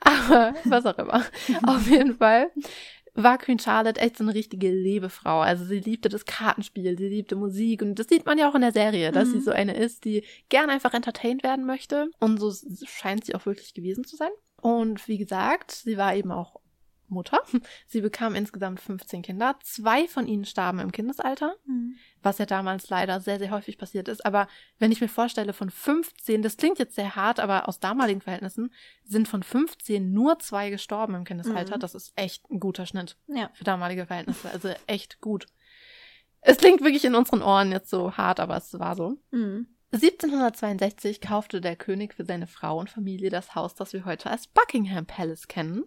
Aber 0.00 0.54
was 0.64 0.84
auch 0.84 0.98
immer. 0.98 1.24
Auf 1.66 1.88
jeden 1.88 2.18
Fall 2.18 2.50
war 3.14 3.38
Queen 3.38 3.58
Charlotte 3.58 4.00
echt 4.00 4.18
so 4.18 4.24
eine 4.24 4.34
richtige 4.34 4.70
Lebefrau. 4.70 5.40
Also 5.40 5.64
sie 5.64 5.78
liebte 5.78 6.08
das 6.08 6.26
Kartenspiel, 6.26 6.98
sie 6.98 7.08
liebte 7.08 7.36
Musik 7.36 7.80
und 7.80 7.94
das 7.98 8.08
sieht 8.08 8.26
man 8.26 8.36
ja 8.38 8.50
auch 8.50 8.54
in 8.54 8.60
der 8.60 8.72
Serie, 8.72 9.12
dass 9.12 9.28
mhm. 9.28 9.32
sie 9.32 9.40
so 9.40 9.52
eine 9.52 9.76
ist, 9.76 10.04
die 10.04 10.24
gern 10.48 10.68
einfach 10.68 10.92
entertained 10.94 11.42
werden 11.42 11.64
möchte. 11.64 12.10
Und 12.18 12.38
so 12.38 12.52
scheint 12.84 13.24
sie 13.24 13.34
auch 13.34 13.46
wirklich 13.46 13.72
gewesen 13.72 14.04
zu 14.04 14.16
sein. 14.16 14.30
Und 14.60 15.06
wie 15.08 15.18
gesagt, 15.18 15.70
sie 15.70 15.96
war 15.96 16.14
eben 16.14 16.32
auch 16.32 16.60
Mutter. 17.08 17.40
Sie 17.86 18.00
bekam 18.00 18.34
insgesamt 18.34 18.80
15 18.80 19.22
Kinder. 19.22 19.56
Zwei 19.62 20.06
von 20.08 20.26
ihnen 20.26 20.44
starben 20.44 20.78
im 20.78 20.92
Kindesalter, 20.92 21.54
mhm. 21.66 21.96
was 22.22 22.38
ja 22.38 22.46
damals 22.46 22.88
leider 22.90 23.20
sehr, 23.20 23.38
sehr 23.38 23.50
häufig 23.50 23.78
passiert 23.78 24.08
ist. 24.08 24.24
Aber 24.24 24.48
wenn 24.78 24.92
ich 24.92 25.00
mir 25.00 25.08
vorstelle, 25.08 25.52
von 25.52 25.70
15, 25.70 26.42
das 26.42 26.56
klingt 26.56 26.78
jetzt 26.78 26.94
sehr 26.94 27.16
hart, 27.16 27.40
aber 27.40 27.68
aus 27.68 27.80
damaligen 27.80 28.20
Verhältnissen 28.20 28.72
sind 29.04 29.28
von 29.28 29.42
15 29.42 30.12
nur 30.12 30.38
zwei 30.38 30.70
gestorben 30.70 31.14
im 31.14 31.24
Kindesalter. 31.24 31.76
Mhm. 31.76 31.80
Das 31.80 31.94
ist 31.94 32.12
echt 32.16 32.50
ein 32.50 32.60
guter 32.60 32.86
Schnitt 32.86 33.16
ja. 33.26 33.50
für 33.54 33.64
damalige 33.64 34.06
Verhältnisse. 34.06 34.50
Also 34.50 34.70
echt 34.86 35.20
gut. 35.20 35.46
Es 36.40 36.58
klingt 36.58 36.82
wirklich 36.82 37.04
in 37.04 37.14
unseren 37.14 37.42
Ohren 37.42 37.72
jetzt 37.72 37.88
so 37.88 38.16
hart, 38.16 38.38
aber 38.38 38.56
es 38.56 38.78
war 38.78 38.96
so. 38.96 39.16
Mhm. 39.30 39.66
1762 39.94 41.20
kaufte 41.20 41.60
der 41.60 41.76
König 41.76 42.14
für 42.14 42.24
seine 42.24 42.46
Frau 42.46 42.78
und 42.78 42.90
Familie 42.90 43.30
das 43.30 43.54
Haus, 43.54 43.74
das 43.74 43.92
wir 43.92 44.04
heute 44.04 44.30
als 44.30 44.46
Buckingham 44.46 45.06
Palace 45.06 45.48
kennen. 45.48 45.84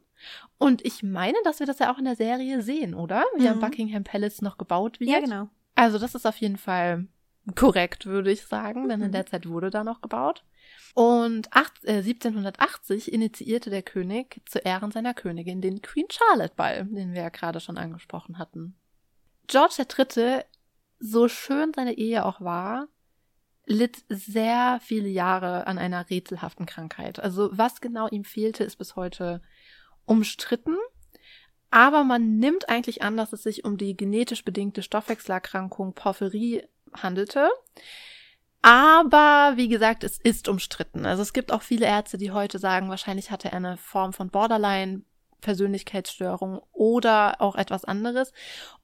Und 0.57 0.85
ich 0.85 1.03
meine, 1.03 1.37
dass 1.43 1.59
wir 1.59 1.67
das 1.67 1.79
ja 1.79 1.93
auch 1.93 1.97
in 1.97 2.05
der 2.05 2.15
Serie 2.15 2.61
sehen, 2.61 2.93
oder? 2.95 3.25
Wie 3.35 3.43
mhm. 3.43 3.47
am 3.53 3.59
Buckingham 3.59 4.03
Palace 4.03 4.41
noch 4.41 4.57
gebaut 4.57 4.99
wird. 4.99 5.09
Ja, 5.09 5.19
genau. 5.19 5.49
Also 5.75 5.99
das 5.99 6.15
ist 6.15 6.25
auf 6.25 6.37
jeden 6.37 6.57
Fall 6.57 7.07
korrekt, 7.55 8.05
würde 8.05 8.31
ich 8.31 8.43
sagen, 8.43 8.89
denn 8.89 9.01
in 9.01 9.07
mhm. 9.07 9.13
der 9.13 9.25
Zeit 9.25 9.47
wurde 9.47 9.69
da 9.69 9.83
noch 9.83 10.01
gebaut. 10.01 10.43
Und 10.93 11.53
acht, 11.53 11.83
äh, 11.85 11.97
1780 11.97 13.13
initiierte 13.13 13.69
der 13.69 13.83
König 13.83 14.41
zu 14.45 14.59
Ehren 14.59 14.91
seiner 14.91 15.13
Königin 15.13 15.61
den 15.61 15.81
Queen 15.81 16.07
Charlotte 16.09 16.55
Ball, 16.55 16.85
den 16.85 17.13
wir 17.13 17.21
ja 17.21 17.29
gerade 17.29 17.59
schon 17.59 17.77
angesprochen 17.77 18.37
hatten. 18.39 18.75
George 19.47 19.75
III., 19.77 20.43
so 20.99 21.27
schön 21.27 21.71
seine 21.75 21.93
Ehe 21.93 22.25
auch 22.25 22.41
war, 22.41 22.87
litt 23.67 24.03
sehr 24.07 24.79
viele 24.81 25.09
Jahre 25.09 25.67
an 25.67 25.77
einer 25.77 26.09
rätselhaften 26.09 26.65
Krankheit. 26.65 27.19
Also 27.19 27.49
was 27.51 27.81
genau 27.81 28.07
ihm 28.07 28.23
fehlte, 28.23 28.63
ist 28.63 28.77
bis 28.77 28.95
heute 28.95 29.41
umstritten. 30.05 30.75
Aber 31.69 32.05
man 32.05 32.37
nimmt 32.37 32.69
eigentlich 32.69 33.01
an, 33.01 33.17
dass 33.17 33.33
es 33.33 33.43
sich 33.43 33.65
um 33.65 33.77
die 33.77 33.95
genetisch 33.95 34.45
bedingte 34.45 34.81
Stoffwechselerkrankung 34.81 35.93
Porphyrie 35.93 36.63
handelte. 36.93 37.49
Aber 38.61 39.53
wie 39.57 39.67
gesagt, 39.67 40.05
es 40.05 40.17
ist 40.17 40.47
umstritten. 40.47 41.05
Also 41.05 41.21
es 41.21 41.33
gibt 41.33 41.51
auch 41.51 41.61
viele 41.61 41.85
Ärzte, 41.85 42.17
die 42.17 42.31
heute 42.31 42.59
sagen, 42.59 42.89
wahrscheinlich 42.89 43.31
hatte 43.31 43.49
er 43.49 43.57
eine 43.57 43.77
Form 43.77 44.13
von 44.13 44.29
Borderline 44.29 45.01
Persönlichkeitsstörung 45.41 46.61
oder 46.71 47.41
auch 47.41 47.55
etwas 47.55 47.83
anderes. 47.83 48.31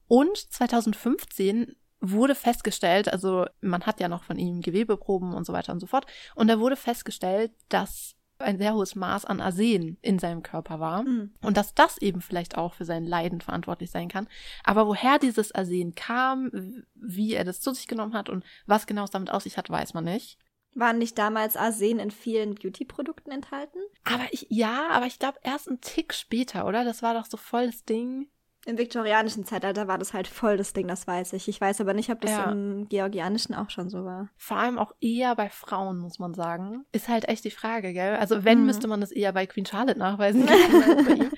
Und 0.08 0.38
2015 0.38 1.76
wurde 2.04 2.36
festgestellt, 2.36 3.12
also 3.12 3.46
man 3.62 3.86
hat 3.86 4.00
ja 4.00 4.10
noch 4.10 4.24
von 4.24 4.38
ihm 4.38 4.62
Gewebeproben 4.62 5.34
und 5.34 5.46
so 5.46 5.54
weiter 5.54 5.72
und 5.72 5.80
so 5.80 5.88
fort, 5.88 6.06
und 6.36 6.48
da 6.48 6.60
wurde 6.60 6.76
festgestellt, 6.76 7.52
dass 7.70 8.16
ein 8.40 8.58
sehr 8.58 8.74
hohes 8.74 8.96
Maß 8.96 9.26
an 9.26 9.40
Arsen 9.40 9.98
in 10.02 10.20
seinem 10.20 10.44
Körper 10.44 10.80
war 10.80 11.04
mhm. 11.04 11.34
und 11.42 11.56
dass 11.56 11.74
das 11.74 11.98
eben 12.00 12.20
vielleicht 12.20 12.58
auch 12.58 12.74
für 12.74 12.84
sein 12.84 13.06
Leiden 13.06 13.40
verantwortlich 13.40 13.90
sein 13.90 14.10
kann. 14.10 14.28
Aber 14.66 14.88
woher 14.88 15.18
dieses 15.18 15.54
Arsen 15.54 15.96
kam, 15.96 16.52
wie 16.94 17.34
er 17.34 17.46
das 17.46 17.62
zu 17.62 17.74
sich 17.74 17.88
genommen 17.88 18.14
hat 18.14 18.30
und 18.30 18.44
was 18.66 18.86
genau 18.86 19.06
es 19.06 19.12
damit 19.12 19.32
aus 19.32 19.44
sich 19.44 19.58
hat, 19.58 19.70
weiß 19.70 19.94
man 19.94 20.04
nicht. 20.04 20.38
Waren 20.76 20.98
nicht 20.98 21.18
damals 21.18 21.56
Arsen 21.56 22.00
in 22.00 22.12
vielen 22.12 22.56
Beauty-Produkten 22.56 23.32
enthalten? 23.32 23.78
Aber 24.04 24.26
ich, 24.32 24.48
ja, 24.50 24.90
aber 24.90 25.06
ich 25.06 25.20
glaube 25.20 25.38
erst 25.44 25.70
einen 25.70 25.82
Tick 25.82 26.14
später, 26.14 26.66
oder? 26.66 26.84
Das 26.84 27.04
war 27.04 27.14
doch 27.14 27.26
so 27.26 27.38
voll 27.38 27.68
das 27.68 27.86
Ding. 27.86 28.28
Im 28.66 28.78
viktorianischen 28.78 29.44
Zeitalter 29.44 29.90
war 29.90 29.98
das 29.98 30.14
halt 30.14 30.28
voll 30.28 30.56
das 30.56 30.72
Ding, 30.72 30.88
das 30.88 31.06
weiß 31.06 31.34
ich. 31.34 31.50
Ich 31.50 31.60
weiß 31.60 31.82
aber 31.82 31.94
nicht, 31.94 32.10
ob 32.10 32.22
das 32.22 32.32
ja. 32.32 32.50
im 32.50 32.88
georgianischen 32.88 33.54
auch 33.54 33.70
schon 33.70 33.90
so 33.90 34.06
war. 34.06 34.30
Vor 34.38 34.56
allem 34.56 34.80
auch 34.80 34.94
eher 35.02 35.36
bei 35.36 35.50
Frauen, 35.50 36.00
muss 36.00 36.18
man 36.18 36.34
sagen. 36.34 36.86
Ist 36.94 37.10
halt 37.10 37.28
echt 37.28 37.44
die 37.44 37.52
Frage, 37.52 37.92
gell? 37.92 38.16
Also 38.16 38.46
wenn, 38.46 38.62
mhm. 38.62 38.68
müsste 38.68 38.88
man 38.88 39.02
das 39.02 39.12
eher 39.12 39.34
bei 39.34 39.48
Queen 39.48 39.66
Charlotte 39.66 40.00
nachweisen. 40.00 40.48
die 40.48 41.30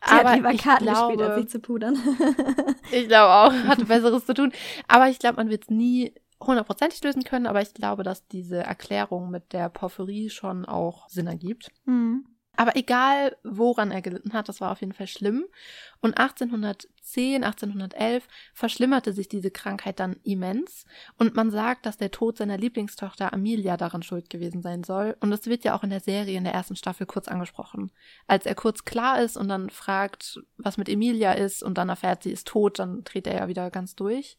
aber 0.00 0.30
hat 0.30 0.36
lieber 0.36 0.54
Karten 0.54 0.84
glaube, 0.84 1.12
gespielt, 1.12 1.30
als 1.30 1.40
sich 1.42 1.50
zu 1.50 1.60
pudern. 1.60 1.96
ich 2.90 3.06
glaube 3.06 3.32
auch, 3.32 3.52
hatte 3.68 3.84
Besseres 3.86 4.26
zu 4.26 4.34
tun. 4.34 4.52
Aber 4.88 5.08
ich 5.08 5.20
glaube, 5.20 5.36
man 5.36 5.50
wird 5.50 5.62
es 5.62 5.70
nie 5.70 6.12
hundertprozentig 6.40 7.02
lösen 7.04 7.22
können, 7.22 7.46
aber 7.46 7.62
ich 7.62 7.72
glaube, 7.72 8.02
dass 8.02 8.26
diese 8.26 8.58
Erklärung 8.58 9.30
mit 9.30 9.52
der 9.52 9.68
Porphyrie 9.68 10.28
schon 10.28 10.64
auch 10.64 11.08
Sinn 11.08 11.28
ergibt. 11.28 11.70
Mhm. 11.84 12.26
Aber 12.56 12.76
egal, 12.76 13.36
woran 13.42 13.90
er 13.90 14.02
gelitten 14.02 14.32
hat, 14.32 14.48
das 14.48 14.60
war 14.60 14.70
auf 14.70 14.80
jeden 14.80 14.92
Fall 14.92 15.06
schlimm. 15.06 15.44
Und 16.00 16.18
1810, 16.18 17.42
1811 17.42 18.28
verschlimmerte 18.52 19.12
sich 19.12 19.28
diese 19.28 19.50
Krankheit 19.50 19.98
dann 20.00 20.16
immens. 20.22 20.86
Und 21.18 21.34
man 21.34 21.50
sagt, 21.50 21.86
dass 21.86 21.96
der 21.96 22.10
Tod 22.10 22.38
seiner 22.38 22.56
Lieblingstochter 22.56 23.32
Amelia 23.32 23.76
daran 23.76 24.02
schuld 24.02 24.30
gewesen 24.30 24.62
sein 24.62 24.84
soll. 24.84 25.16
Und 25.20 25.30
das 25.30 25.46
wird 25.46 25.64
ja 25.64 25.76
auch 25.76 25.82
in 25.82 25.90
der 25.90 26.00
Serie 26.00 26.36
in 26.36 26.44
der 26.44 26.54
ersten 26.54 26.76
Staffel 26.76 27.06
kurz 27.06 27.28
angesprochen. 27.28 27.90
Als 28.26 28.46
er 28.46 28.54
kurz 28.54 28.84
klar 28.84 29.20
ist 29.20 29.36
und 29.36 29.48
dann 29.48 29.70
fragt, 29.70 30.40
was 30.56 30.76
mit 30.76 30.88
Emilia 30.88 31.32
ist 31.32 31.62
und 31.62 31.78
dann 31.78 31.88
erfährt, 31.88 32.22
sie 32.22 32.32
ist 32.32 32.46
tot, 32.46 32.78
dann 32.78 33.02
dreht 33.04 33.26
er 33.26 33.34
ja 33.36 33.48
wieder 33.48 33.70
ganz 33.70 33.96
durch. 33.96 34.36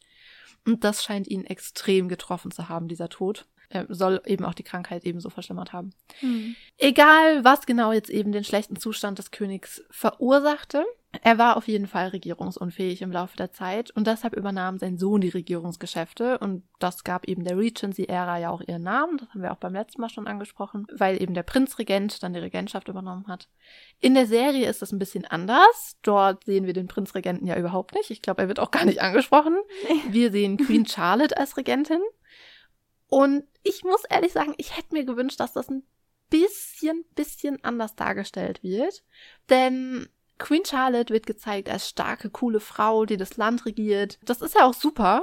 Und 0.64 0.84
das 0.84 1.04
scheint 1.04 1.28
ihn 1.28 1.44
extrem 1.44 2.08
getroffen 2.08 2.50
zu 2.50 2.68
haben, 2.68 2.88
dieser 2.88 3.08
Tod. 3.08 3.46
Er 3.68 3.86
soll 3.88 4.20
eben 4.26 4.44
auch 4.44 4.54
die 4.54 4.62
Krankheit 4.62 5.04
ebenso 5.04 5.30
verschlimmert 5.30 5.72
haben. 5.72 5.92
Mhm. 6.20 6.56
Egal, 6.78 7.44
was 7.44 7.66
genau 7.66 7.92
jetzt 7.92 8.10
eben 8.10 8.32
den 8.32 8.44
schlechten 8.44 8.76
Zustand 8.76 9.18
des 9.18 9.30
Königs 9.30 9.82
verursachte, 9.90 10.84
er 11.22 11.38
war 11.38 11.56
auf 11.56 11.68
jeden 11.68 11.86
Fall 11.86 12.08
regierungsunfähig 12.08 13.02
im 13.02 13.12
Laufe 13.12 13.36
der 13.36 13.52
Zeit 13.52 13.90
und 13.90 14.06
deshalb 14.06 14.34
übernahm 14.34 14.78
sein 14.78 14.98
Sohn 14.98 15.20
die 15.20 15.28
Regierungsgeschäfte 15.28 16.38
und 16.38 16.64
das 16.78 17.04
gab 17.04 17.26
eben 17.26 17.44
der 17.44 17.56
Regency-Ära 17.56 18.38
ja 18.38 18.50
auch 18.50 18.60
ihren 18.66 18.82
Namen, 18.82 19.18
das 19.18 19.28
haben 19.30 19.42
wir 19.42 19.52
auch 19.52 19.58
beim 19.58 19.72
letzten 19.72 20.00
Mal 20.00 20.08
schon 20.08 20.26
angesprochen, 20.26 20.86
weil 20.92 21.20
eben 21.20 21.34
der 21.34 21.42
Prinzregent 21.42 22.22
dann 22.22 22.34
die 22.34 22.40
Regentschaft 22.40 22.88
übernommen 22.88 23.26
hat. 23.28 23.48
In 24.00 24.14
der 24.14 24.26
Serie 24.26 24.68
ist 24.68 24.82
das 24.82 24.92
ein 24.92 24.98
bisschen 24.98 25.24
anders. 25.24 25.96
Dort 26.02 26.44
sehen 26.44 26.66
wir 26.66 26.72
den 26.72 26.88
Prinzregenten 26.88 27.46
ja 27.46 27.56
überhaupt 27.56 27.94
nicht. 27.94 28.10
Ich 28.10 28.22
glaube, 28.22 28.42
er 28.42 28.48
wird 28.48 28.60
auch 28.60 28.70
gar 28.70 28.84
nicht 28.84 29.00
angesprochen. 29.00 29.56
Wir 30.10 30.30
sehen 30.30 30.56
Queen 30.58 30.86
Charlotte 30.86 31.36
als 31.36 31.56
Regentin 31.56 32.00
und 33.08 33.44
ich 33.62 33.84
muss 33.84 34.04
ehrlich 34.10 34.32
sagen, 34.32 34.54
ich 34.56 34.76
hätte 34.76 34.94
mir 34.94 35.04
gewünscht, 35.04 35.40
dass 35.40 35.52
das 35.52 35.68
ein 35.68 35.84
bisschen, 36.30 37.04
bisschen 37.14 37.62
anders 37.64 37.94
dargestellt 37.94 38.62
wird. 38.62 39.04
Denn 39.48 40.08
Queen 40.38 40.64
Charlotte 40.64 41.12
wird 41.12 41.26
gezeigt 41.26 41.68
als 41.68 41.88
starke, 41.88 42.30
coole 42.30 42.60
Frau, 42.60 43.06
die 43.06 43.16
das 43.16 43.36
Land 43.36 43.64
regiert. 43.64 44.18
Das 44.22 44.42
ist 44.42 44.54
ja 44.54 44.66
auch 44.66 44.74
super. 44.74 45.22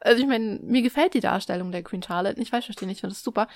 Also 0.00 0.22
ich 0.22 0.28
meine, 0.28 0.60
mir 0.62 0.82
gefällt 0.82 1.14
die 1.14 1.20
Darstellung 1.20 1.72
der 1.72 1.82
Queen 1.82 2.02
Charlotte. 2.02 2.40
Ich 2.40 2.52
weiß, 2.52 2.64
verstehe 2.64 2.86
nicht, 2.86 2.98
ich 2.98 3.00
finde 3.00 3.14
das 3.14 3.22
super. 3.22 3.48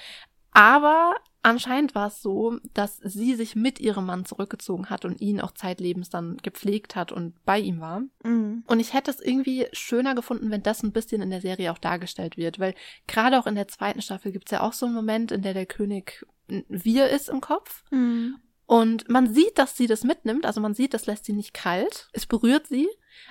Aber 0.52 1.14
anscheinend 1.42 1.94
war 1.94 2.08
es 2.08 2.22
so, 2.22 2.58
dass 2.74 2.98
sie 2.98 3.34
sich 3.34 3.56
mit 3.56 3.80
ihrem 3.80 4.06
Mann 4.06 4.24
zurückgezogen 4.24 4.90
hat 4.90 5.04
und 5.04 5.20
ihn 5.20 5.40
auch 5.40 5.52
zeitlebens 5.52 6.10
dann 6.10 6.36
gepflegt 6.38 6.96
hat 6.96 7.12
und 7.12 7.34
bei 7.44 7.58
ihm 7.58 7.80
war. 7.80 8.02
Mhm. 8.24 8.64
Und 8.66 8.80
ich 8.80 8.94
hätte 8.94 9.10
es 9.10 9.20
irgendwie 9.20 9.66
schöner 9.72 10.14
gefunden, 10.14 10.50
wenn 10.50 10.62
das 10.62 10.82
ein 10.82 10.92
bisschen 10.92 11.22
in 11.22 11.30
der 11.30 11.40
Serie 11.40 11.72
auch 11.72 11.78
dargestellt 11.78 12.36
wird, 12.36 12.58
weil 12.58 12.74
gerade 13.06 13.38
auch 13.38 13.46
in 13.46 13.54
der 13.54 13.68
zweiten 13.68 14.02
Staffel 14.02 14.32
gibt 14.32 14.48
es 14.48 14.52
ja 14.52 14.62
auch 14.62 14.72
so 14.72 14.86
einen 14.86 14.94
Moment, 14.94 15.32
in 15.32 15.42
der 15.42 15.54
der 15.54 15.66
König 15.66 16.26
wir 16.68 17.08
ist 17.08 17.28
im 17.28 17.40
Kopf. 17.40 17.84
Mhm. 17.90 18.36
Und 18.66 19.08
man 19.08 19.32
sieht, 19.32 19.56
dass 19.56 19.78
sie 19.78 19.86
das 19.86 20.04
mitnimmt, 20.04 20.44
also 20.44 20.60
man 20.60 20.74
sieht, 20.74 20.92
das 20.92 21.06
lässt 21.06 21.24
sie 21.24 21.32
nicht 21.32 21.54
kalt, 21.54 22.10
es 22.12 22.26
berührt 22.26 22.66
sie. 22.66 22.86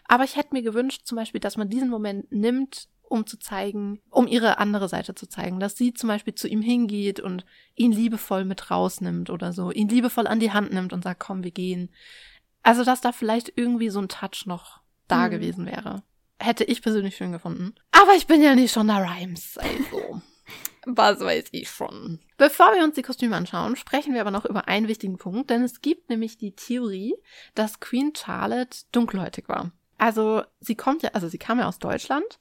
Aber 0.07 0.23
ich 0.23 0.35
hätte 0.35 0.53
mir 0.53 0.63
gewünscht, 0.63 1.01
zum 1.05 1.15
Beispiel, 1.15 1.39
dass 1.39 1.57
man 1.57 1.69
diesen 1.69 1.89
Moment 1.89 2.31
nimmt 2.31 2.87
um 3.09 3.25
zu 3.25 3.37
zeigen, 3.39 3.99
um 4.09 4.27
ihre 4.27 4.57
andere 4.57 4.89
Seite 4.89 5.15
zu 5.15 5.27
zeigen, 5.27 5.59
dass 5.59 5.77
sie 5.77 5.93
zum 5.93 6.07
Beispiel 6.07 6.35
zu 6.35 6.47
ihm 6.47 6.61
hingeht 6.61 7.19
und 7.19 7.45
ihn 7.75 7.91
liebevoll 7.91 8.45
mit 8.45 8.69
rausnimmt 8.69 9.29
oder 9.29 9.53
so, 9.53 9.71
ihn 9.71 9.89
liebevoll 9.89 10.27
an 10.27 10.39
die 10.39 10.51
Hand 10.51 10.73
nimmt 10.73 10.93
und 10.93 11.03
sagt, 11.03 11.19
komm, 11.19 11.43
wir 11.43 11.51
gehen. 11.51 11.89
Also, 12.63 12.83
dass 12.83 13.01
da 13.01 13.11
vielleicht 13.11 13.53
irgendwie 13.55 13.89
so 13.89 13.99
ein 13.99 14.09
Touch 14.09 14.45
noch 14.45 14.81
da 15.07 15.25
hm. 15.25 15.31
gewesen 15.31 15.65
wäre. 15.65 16.03
Hätte 16.39 16.63
ich 16.63 16.81
persönlich 16.81 17.15
schön 17.15 17.31
gefunden. 17.31 17.75
Aber 17.91 18.13
ich 18.15 18.27
bin 18.27 18.41
ja 18.41 18.55
nicht 18.55 18.73
schon 18.73 18.87
da 18.87 18.97
Rhymes, 18.97 19.57
also. 19.57 20.21
Was 20.85 21.19
weiß 21.19 21.49
ich 21.51 21.69
schon. 21.69 22.19
Bevor 22.37 22.73
wir 22.73 22.83
uns 22.83 22.95
die 22.95 23.01
Kostüme 23.01 23.35
anschauen, 23.35 23.75
sprechen 23.75 24.13
wir 24.13 24.21
aber 24.21 24.31
noch 24.31 24.45
über 24.45 24.67
einen 24.69 24.87
wichtigen 24.87 25.17
Punkt, 25.17 25.49
denn 25.49 25.63
es 25.63 25.81
gibt 25.81 26.09
nämlich 26.09 26.37
die 26.37 26.55
Theorie, 26.55 27.15
dass 27.55 27.81
Queen 27.81 28.13
Charlotte 28.15 28.77
dunkelhäutig 28.93 29.49
war. 29.49 29.71
Also 29.97 30.43
sie 30.59 30.75
kommt 30.75 31.03
ja, 31.03 31.09
also 31.13 31.27
sie 31.27 31.39
kam 31.39 31.59
ja 31.59 31.67
aus 31.67 31.79
Deutschland, 31.79 32.39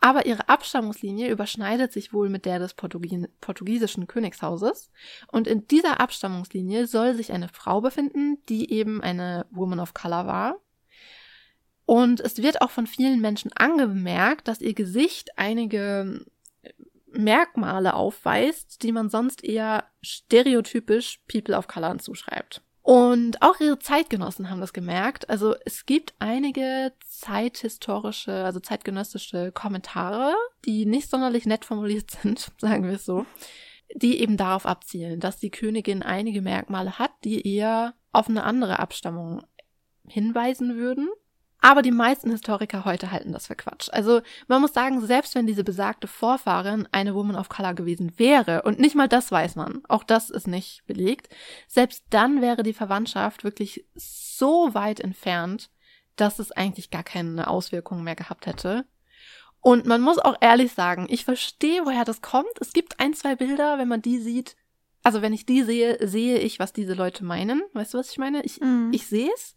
aber 0.00 0.26
ihre 0.26 0.48
Abstammungslinie 0.48 1.28
überschneidet 1.28 1.92
sich 1.92 2.12
wohl 2.12 2.28
mit 2.28 2.44
der 2.44 2.58
des 2.58 2.74
Portugies 2.74 3.26
portugiesischen 3.40 4.06
Königshauses. 4.06 4.90
Und 5.28 5.46
in 5.46 5.66
dieser 5.66 6.00
Abstammungslinie 6.00 6.86
soll 6.86 7.14
sich 7.14 7.32
eine 7.32 7.48
Frau 7.48 7.80
befinden, 7.80 8.38
die 8.48 8.72
eben 8.72 9.02
eine 9.02 9.46
Woman 9.50 9.80
of 9.80 9.94
Color 9.94 10.26
war. 10.26 10.60
Und 11.84 12.20
es 12.20 12.42
wird 12.42 12.60
auch 12.60 12.70
von 12.70 12.86
vielen 12.86 13.20
Menschen 13.20 13.50
angemerkt, 13.54 14.46
dass 14.46 14.60
ihr 14.60 14.74
Gesicht 14.74 15.30
einige 15.36 16.24
Merkmale 17.06 17.94
aufweist, 17.94 18.82
die 18.82 18.92
man 18.92 19.08
sonst 19.08 19.42
eher 19.42 19.84
stereotypisch 20.02 21.20
People 21.26 21.56
of 21.56 21.66
Color 21.66 21.98
zuschreibt. 21.98 22.62
Und 22.88 23.42
auch 23.42 23.60
ihre 23.60 23.78
Zeitgenossen 23.78 24.48
haben 24.48 24.62
das 24.62 24.72
gemerkt. 24.72 25.28
Also 25.28 25.54
es 25.66 25.84
gibt 25.84 26.14
einige 26.20 26.94
zeithistorische, 27.06 28.32
also 28.32 28.60
zeitgenössische 28.60 29.52
Kommentare, 29.52 30.34
die 30.64 30.86
nicht 30.86 31.10
sonderlich 31.10 31.44
nett 31.44 31.66
formuliert 31.66 32.10
sind, 32.22 32.50
sagen 32.56 32.84
wir 32.84 32.94
es 32.94 33.04
so, 33.04 33.26
die 33.94 34.22
eben 34.22 34.38
darauf 34.38 34.64
abzielen, 34.64 35.20
dass 35.20 35.36
die 35.36 35.50
Königin 35.50 36.02
einige 36.02 36.40
Merkmale 36.40 36.98
hat, 36.98 37.10
die 37.24 37.46
eher 37.46 37.92
auf 38.10 38.30
eine 38.30 38.44
andere 38.44 38.78
Abstammung 38.78 39.42
hinweisen 40.06 40.78
würden. 40.78 41.10
Aber 41.60 41.82
die 41.82 41.90
meisten 41.90 42.30
Historiker 42.30 42.84
heute 42.84 43.10
halten 43.10 43.32
das 43.32 43.48
für 43.48 43.56
Quatsch. 43.56 43.88
Also 43.90 44.20
man 44.46 44.60
muss 44.60 44.72
sagen, 44.72 45.04
selbst 45.04 45.34
wenn 45.34 45.46
diese 45.46 45.64
besagte 45.64 46.06
Vorfahrin 46.06 46.86
eine 46.92 47.14
Woman 47.14 47.36
of 47.36 47.48
Color 47.48 47.74
gewesen 47.74 48.12
wäre, 48.16 48.62
und 48.62 48.78
nicht 48.78 48.94
mal 48.94 49.08
das 49.08 49.32
weiß 49.32 49.56
man, 49.56 49.82
auch 49.88 50.04
das 50.04 50.30
ist 50.30 50.46
nicht 50.46 50.86
belegt, 50.86 51.28
selbst 51.66 52.04
dann 52.10 52.40
wäre 52.40 52.62
die 52.62 52.74
Verwandtschaft 52.74 53.42
wirklich 53.42 53.84
so 53.94 54.72
weit 54.72 55.00
entfernt, 55.00 55.70
dass 56.14 56.38
es 56.38 56.52
eigentlich 56.52 56.90
gar 56.90 57.02
keine 57.02 57.48
Auswirkungen 57.48 58.04
mehr 58.04 58.16
gehabt 58.16 58.46
hätte. 58.46 58.86
Und 59.60 59.86
man 59.86 60.00
muss 60.00 60.18
auch 60.18 60.36
ehrlich 60.40 60.72
sagen, 60.72 61.06
ich 61.10 61.24
verstehe, 61.24 61.84
woher 61.84 62.04
das 62.04 62.22
kommt. 62.22 62.48
Es 62.60 62.72
gibt 62.72 63.00
ein, 63.00 63.14
zwei 63.14 63.34
Bilder, 63.34 63.78
wenn 63.78 63.88
man 63.88 64.02
die 64.02 64.18
sieht, 64.18 64.56
also 65.02 65.22
wenn 65.22 65.32
ich 65.32 65.46
die 65.46 65.62
sehe, 65.62 66.06
sehe 66.06 66.38
ich, 66.38 66.58
was 66.58 66.72
diese 66.72 66.94
Leute 66.94 67.24
meinen. 67.24 67.62
Weißt 67.72 67.94
du, 67.94 67.98
was 67.98 68.10
ich 68.10 68.18
meine? 68.18 68.42
Ich, 68.44 68.60
mm. 68.60 68.90
ich 68.92 69.06
sehe 69.06 69.30
es. 69.34 69.54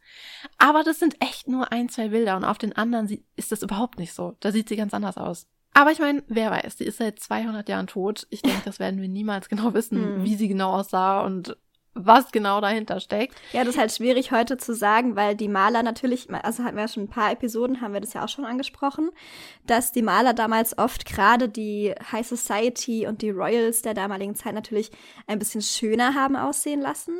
Aber 0.57 0.83
das 0.83 0.99
sind 0.99 1.15
echt 1.21 1.47
nur 1.47 1.71
ein, 1.71 1.89
zwei 1.89 2.09
Bilder 2.09 2.37
und 2.37 2.45
auf 2.45 2.57
den 2.57 2.73
anderen 2.73 3.09
ist 3.35 3.51
das 3.51 3.63
überhaupt 3.63 3.99
nicht 3.99 4.13
so. 4.13 4.37
Da 4.39 4.51
sieht 4.51 4.69
sie 4.69 4.75
ganz 4.75 4.93
anders 4.93 5.17
aus. 5.17 5.47
Aber 5.73 5.91
ich 5.91 5.99
meine, 5.99 6.23
wer 6.27 6.51
weiß, 6.51 6.77
die 6.77 6.85
ist 6.85 6.97
seit 6.97 7.19
200 7.19 7.67
Jahren 7.69 7.87
tot. 7.87 8.27
Ich 8.29 8.41
denke, 8.41 8.61
das 8.65 8.79
werden 8.79 9.01
wir 9.01 9.09
niemals 9.09 9.49
genau 9.49 9.73
wissen, 9.73 10.21
mm. 10.21 10.23
wie 10.23 10.35
sie 10.35 10.47
genau 10.47 10.73
aussah 10.73 11.21
und 11.21 11.57
was 11.93 12.31
genau 12.31 12.61
dahinter 12.61 12.99
steckt. 12.99 13.35
Ja, 13.51 13.63
das 13.63 13.75
ist 13.75 13.79
halt 13.79 13.91
schwierig 13.91 14.31
heute 14.31 14.57
zu 14.57 14.73
sagen, 14.73 15.15
weil 15.15 15.35
die 15.35 15.49
Maler 15.49 15.83
natürlich, 15.83 16.29
also 16.31 16.63
hatten 16.63 16.77
wir 16.77 16.83
ja 16.83 16.87
schon 16.87 17.03
ein 17.03 17.09
paar 17.09 17.31
Episoden, 17.31 17.81
haben 17.81 17.93
wir 17.93 18.01
das 18.01 18.13
ja 18.13 18.23
auch 18.23 18.29
schon 18.29 18.45
angesprochen, 18.45 19.09
dass 19.67 19.91
die 19.91 20.01
Maler 20.01 20.33
damals 20.33 20.77
oft 20.77 21.05
gerade 21.05 21.49
die 21.49 21.93
High 22.11 22.25
Society 22.25 23.07
und 23.07 23.21
die 23.21 23.31
Royals 23.31 23.81
der 23.81 23.93
damaligen 23.93 24.35
Zeit 24.35 24.53
natürlich 24.53 24.91
ein 25.27 25.39
bisschen 25.39 25.61
schöner 25.61 26.15
haben 26.15 26.35
aussehen 26.35 26.81
lassen. 26.81 27.15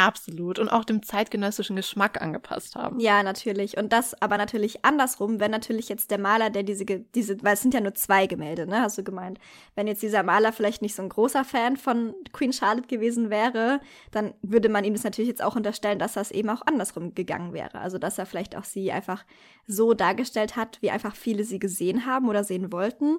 Absolut. 0.00 0.58
Und 0.58 0.70
auch 0.70 0.86
dem 0.86 1.02
zeitgenössischen 1.02 1.76
Geschmack 1.76 2.22
angepasst 2.22 2.74
haben. 2.74 2.98
Ja, 3.00 3.22
natürlich. 3.22 3.76
Und 3.76 3.92
das 3.92 4.20
aber 4.22 4.38
natürlich 4.38 4.82
andersrum, 4.82 5.40
wenn 5.40 5.50
natürlich 5.50 5.90
jetzt 5.90 6.10
der 6.10 6.18
Maler, 6.18 6.48
der 6.48 6.62
diese, 6.62 6.86
diese, 6.86 7.42
weil 7.42 7.52
es 7.52 7.60
sind 7.60 7.74
ja 7.74 7.82
nur 7.82 7.94
zwei 7.94 8.26
Gemälde, 8.26 8.66
ne, 8.66 8.80
hast 8.80 8.96
du 8.96 9.04
gemeint. 9.04 9.38
Wenn 9.74 9.86
jetzt 9.86 10.02
dieser 10.02 10.22
Maler 10.22 10.54
vielleicht 10.54 10.80
nicht 10.80 10.94
so 10.94 11.02
ein 11.02 11.10
großer 11.10 11.44
Fan 11.44 11.76
von 11.76 12.14
Queen 12.32 12.54
Charlotte 12.54 12.88
gewesen 12.88 13.28
wäre, 13.28 13.82
dann 14.10 14.32
würde 14.40 14.70
man 14.70 14.84
ihm 14.84 14.94
das 14.94 15.04
natürlich 15.04 15.28
jetzt 15.28 15.42
auch 15.44 15.54
unterstellen, 15.54 15.98
dass 15.98 16.14
das 16.14 16.30
eben 16.30 16.48
auch 16.48 16.62
andersrum 16.64 17.14
gegangen 17.14 17.52
wäre. 17.52 17.78
Also, 17.78 17.98
dass 17.98 18.16
er 18.16 18.24
vielleicht 18.24 18.56
auch 18.56 18.64
sie 18.64 18.92
einfach 18.92 19.26
so 19.66 19.92
dargestellt 19.92 20.56
hat, 20.56 20.80
wie 20.80 20.90
einfach 20.90 21.14
viele 21.14 21.44
sie 21.44 21.58
gesehen 21.58 22.06
haben 22.06 22.30
oder 22.30 22.42
sehen 22.42 22.72
wollten. 22.72 23.18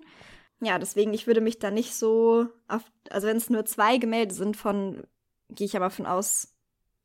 Ja, 0.62 0.80
deswegen, 0.80 1.13
ich 1.13 1.28
würde 1.28 1.41
mich 1.41 1.60
da 1.60 1.70
nicht 1.70 1.94
so 1.94 2.48
auf, 2.67 2.82
also 3.12 3.28
wenn 3.28 3.38
es 3.38 3.52
nur 3.52 3.65
zwei 3.65 3.98
Gemälde 3.98 4.34
sind 4.34 4.58
von, 4.58 5.04
gehe 5.50 5.65
ich 5.65 5.76
aber 5.76 5.91
von 5.91 6.08
aus, 6.08 6.56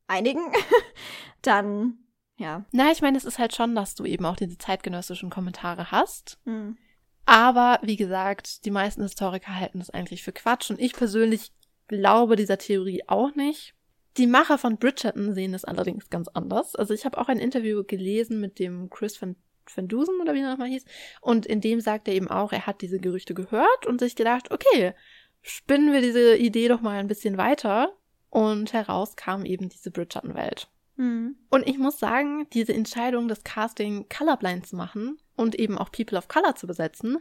einigen, 0.07 0.53
dann 1.43 1.99
ja. 2.39 2.65
Na, 2.73 2.93
ich 2.93 3.01
meine, 3.01 3.17
es 3.17 3.25
ist 3.25 3.39
halt 3.39 3.55
schon, 3.55 3.75
dass 3.75 3.95
du 3.95 4.05
eben 4.05 4.27
auch 4.27 4.37
diese 4.37 4.59
zeitgenössischen 4.59 5.31
Kommentare 5.31 5.91
hast. 5.91 6.39
Mhm. 6.45 6.77
Aber 7.25 7.81
wie 7.83 7.97
gesagt, 7.97 8.65
die 8.65 8.71
meisten 8.71 9.03
Historiker 9.03 9.59
halten 9.59 9.79
das 9.79 9.91
eigentlich 9.91 10.23
für 10.23 10.33
Quatsch 10.33 10.71
und 10.71 10.81
ich 10.81 10.93
persönlich 10.93 11.53
glaube 11.89 12.37
dieser 12.37 12.59
Theorie 12.59 13.03
auch 13.07 13.35
nicht. 13.35 13.75
Die 14.17 14.27
Macher 14.27 14.59
von 14.59 14.79
Bridgerton 14.79 15.35
sehen 15.35 15.53
es 15.53 15.65
allerdings 15.65 16.09
ganz 16.09 16.29
anders. 16.29 16.77
Also 16.77 16.95
ich 16.95 17.05
habe 17.05 17.19
auch 17.19 17.29
ein 17.29 17.39
Interview 17.39 17.85
gelesen 17.85 18.41
mit 18.41 18.59
dem 18.59 18.91
Chris 18.91 19.21
van, 19.21 19.37
van 19.75 19.89
Dusen 19.89 20.21
oder 20.21 20.35
wie 20.35 20.41
er 20.41 20.51
nochmal 20.51 20.69
hieß. 20.69 20.85
Und 21.21 21.47
in 21.47 21.61
dem 21.61 21.81
sagt 21.81 22.09
er 22.09 22.15
eben 22.15 22.29
auch, 22.29 22.53
er 22.53 22.67
hat 22.67 22.81
diese 22.81 22.99
Gerüchte 22.99 23.35
gehört 23.35 23.87
und 23.87 24.01
sich 24.01 24.15
gedacht, 24.15 24.51
okay, 24.51 24.95
spinnen 25.43 25.93
wir 25.93 26.01
diese 26.01 26.37
Idee 26.37 26.69
doch 26.69 26.81
mal 26.81 26.99
ein 26.99 27.09
bisschen 27.09 27.37
weiter 27.37 27.93
und 28.37 28.75
heraus 28.75 29.17
kam 29.17 29.47
eben 29.47 29.71
diese 29.71 29.91
Bridgerton-Welt. 29.91 30.69
Mhm. 30.97 31.37
Und 31.49 31.67
ich 31.67 31.79
muss 31.79 31.99
sagen, 31.99 32.47
diese 32.53 32.75
Entscheidung, 32.75 33.29
das 33.29 33.45
Casting 33.45 34.11
colorblind 34.11 34.67
zu 34.67 34.77
machen 34.77 35.17
und 35.37 35.55
eben 35.55 35.79
auch 35.79 35.91
People 35.91 36.19
of 36.19 36.29
Color 36.29 36.55
zu 36.55 36.67
besetzen, 36.67 37.17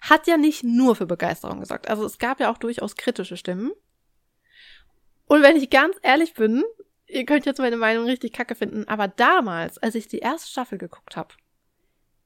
hat 0.00 0.26
ja 0.26 0.38
nicht 0.38 0.64
nur 0.64 0.96
für 0.96 1.04
Begeisterung 1.04 1.60
gesorgt. 1.60 1.90
Also 1.90 2.06
es 2.06 2.18
gab 2.18 2.40
ja 2.40 2.50
auch 2.50 2.56
durchaus 2.56 2.96
kritische 2.96 3.36
Stimmen. 3.36 3.70
Und 5.26 5.42
wenn 5.42 5.56
ich 5.56 5.68
ganz 5.68 5.94
ehrlich 6.00 6.32
bin, 6.32 6.64
ihr 7.06 7.26
könnt 7.26 7.44
jetzt 7.44 7.58
meine 7.58 7.76
Meinung 7.76 8.06
richtig 8.06 8.32
kacke 8.32 8.54
finden, 8.54 8.88
aber 8.88 9.08
damals, 9.08 9.76
als 9.76 9.94
ich 9.94 10.08
die 10.08 10.20
erste 10.20 10.48
Staffel 10.48 10.78
geguckt 10.78 11.18
habe, 11.18 11.34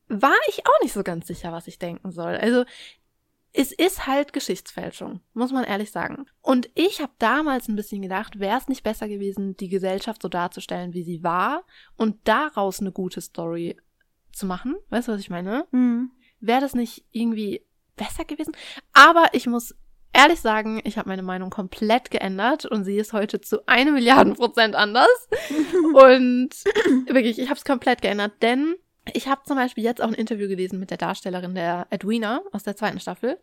war 0.06 0.36
ich 0.46 0.64
auch 0.68 0.82
nicht 0.82 0.92
so 0.92 1.02
ganz 1.02 1.26
sicher, 1.26 1.50
was 1.50 1.66
ich 1.66 1.80
denken 1.80 2.12
soll. 2.12 2.36
Also 2.36 2.64
es 3.52 3.72
ist 3.72 4.06
halt 4.06 4.32
Geschichtsfälschung, 4.32 5.20
muss 5.34 5.52
man 5.52 5.64
ehrlich 5.64 5.90
sagen. 5.90 6.26
Und 6.40 6.70
ich 6.74 7.00
habe 7.00 7.12
damals 7.18 7.68
ein 7.68 7.76
bisschen 7.76 8.02
gedacht, 8.02 8.38
wäre 8.38 8.58
es 8.58 8.68
nicht 8.68 8.84
besser 8.84 9.08
gewesen, 9.08 9.56
die 9.56 9.68
Gesellschaft 9.68 10.22
so 10.22 10.28
darzustellen, 10.28 10.94
wie 10.94 11.02
sie 11.02 11.22
war 11.22 11.64
und 11.96 12.16
daraus 12.24 12.80
eine 12.80 12.92
gute 12.92 13.20
Story 13.20 13.76
zu 14.32 14.46
machen. 14.46 14.76
Weißt 14.90 15.08
du, 15.08 15.12
was 15.12 15.20
ich 15.20 15.30
meine? 15.30 15.66
Mhm. 15.72 16.12
wäre 16.38 16.60
das 16.60 16.74
nicht 16.74 17.04
irgendwie 17.10 17.66
besser 17.96 18.24
gewesen? 18.24 18.52
Aber 18.92 19.26
ich 19.32 19.46
muss 19.46 19.74
ehrlich 20.12 20.40
sagen, 20.40 20.80
ich 20.84 20.96
habe 20.96 21.08
meine 21.08 21.22
Meinung 21.22 21.50
komplett 21.50 22.10
geändert 22.10 22.66
und 22.66 22.84
sie 22.84 22.96
ist 22.96 23.12
heute 23.12 23.40
zu 23.40 23.66
eine 23.66 23.92
Milliarden 23.92 24.34
Prozent 24.34 24.74
anders. 24.74 25.28
und 25.94 26.50
wirklich, 27.06 27.38
ich 27.38 27.48
habe 27.48 27.58
es 27.58 27.64
komplett 27.64 28.02
geändert, 28.02 28.32
denn 28.42 28.76
ich 29.12 29.28
habe 29.28 29.42
zum 29.44 29.56
Beispiel 29.56 29.84
jetzt 29.84 30.00
auch 30.00 30.08
ein 30.08 30.14
Interview 30.14 30.48
gelesen 30.48 30.78
mit 30.78 30.90
der 30.90 30.98
Darstellerin 30.98 31.54
der 31.54 31.86
Edwina 31.90 32.42
aus 32.52 32.62
der 32.62 32.76
zweiten 32.76 33.00
Staffel. 33.00 33.38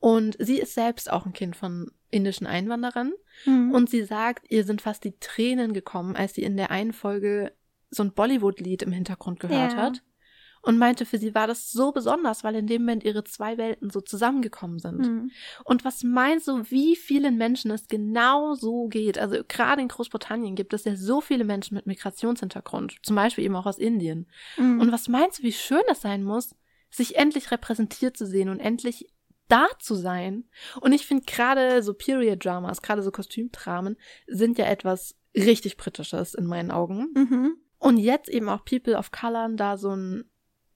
Und 0.00 0.36
sie 0.38 0.58
ist 0.58 0.74
selbst 0.74 1.10
auch 1.10 1.26
ein 1.26 1.32
Kind 1.32 1.56
von 1.56 1.90
indischen 2.10 2.46
Einwanderern. 2.46 3.12
Mhm. 3.44 3.72
Und 3.72 3.90
sie 3.90 4.04
sagt, 4.04 4.50
ihr 4.50 4.64
sind 4.64 4.80
fast 4.80 5.04
die 5.04 5.18
Tränen 5.18 5.72
gekommen, 5.72 6.14
als 6.14 6.34
sie 6.34 6.42
in 6.42 6.56
der 6.56 6.70
einen 6.70 6.92
Folge 6.92 7.52
so 7.90 8.02
ein 8.02 8.12
Bollywood-Lied 8.12 8.82
im 8.82 8.92
Hintergrund 8.92 9.40
gehört 9.40 9.72
ja. 9.72 9.78
hat 9.78 10.02
und 10.62 10.78
meinte, 10.78 11.04
für 11.04 11.18
sie 11.18 11.34
war 11.34 11.46
das 11.46 11.70
so 11.70 11.92
besonders, 11.92 12.44
weil 12.44 12.56
in 12.56 12.66
dem 12.66 12.82
Moment 12.82 13.04
ihre 13.04 13.24
zwei 13.24 13.58
Welten 13.58 13.90
so 13.90 14.00
zusammengekommen 14.00 14.78
sind. 14.78 14.98
Mhm. 14.98 15.30
Und 15.64 15.84
was 15.84 16.02
meinst 16.02 16.48
du, 16.48 16.70
wie 16.70 16.96
vielen 16.96 17.36
Menschen 17.36 17.70
es 17.70 17.88
genau 17.88 18.54
so 18.54 18.88
geht? 18.88 19.18
Also 19.18 19.38
gerade 19.46 19.82
in 19.82 19.88
Großbritannien 19.88 20.54
gibt 20.54 20.72
es 20.72 20.84
ja 20.84 20.96
so 20.96 21.20
viele 21.20 21.44
Menschen 21.44 21.74
mit 21.74 21.86
Migrationshintergrund, 21.86 22.96
zum 23.02 23.16
Beispiel 23.16 23.44
eben 23.44 23.56
auch 23.56 23.66
aus 23.66 23.78
Indien. 23.78 24.26
Mhm. 24.56 24.80
Und 24.80 24.92
was 24.92 25.08
meinst 25.08 25.38
du, 25.38 25.42
wie 25.42 25.52
schön 25.52 25.82
es 25.90 26.00
sein 26.00 26.24
muss, 26.24 26.54
sich 26.90 27.16
endlich 27.16 27.50
repräsentiert 27.50 28.16
zu 28.16 28.26
sehen 28.26 28.48
und 28.48 28.60
endlich 28.60 29.06
da 29.48 29.66
zu 29.78 29.94
sein. 29.94 30.44
Und 30.80 30.92
ich 30.92 31.06
finde 31.06 31.24
gerade 31.24 31.82
so 31.82 31.94
Period-Dramas, 31.94 32.82
gerade 32.82 33.02
so 33.02 33.10
Kostümdramen, 33.10 33.96
sind 34.26 34.58
ja 34.58 34.66
etwas 34.66 35.16
richtig 35.34 35.76
Britisches 35.76 36.34
in 36.34 36.46
meinen 36.46 36.70
Augen. 36.70 37.08
Mhm. 37.14 37.56
Und 37.78 37.98
jetzt 37.98 38.28
eben 38.28 38.48
auch 38.48 38.64
People 38.64 38.96
of 38.96 39.10
Color 39.10 39.50
da 39.54 39.76
so 39.76 39.90
ein 39.94 40.30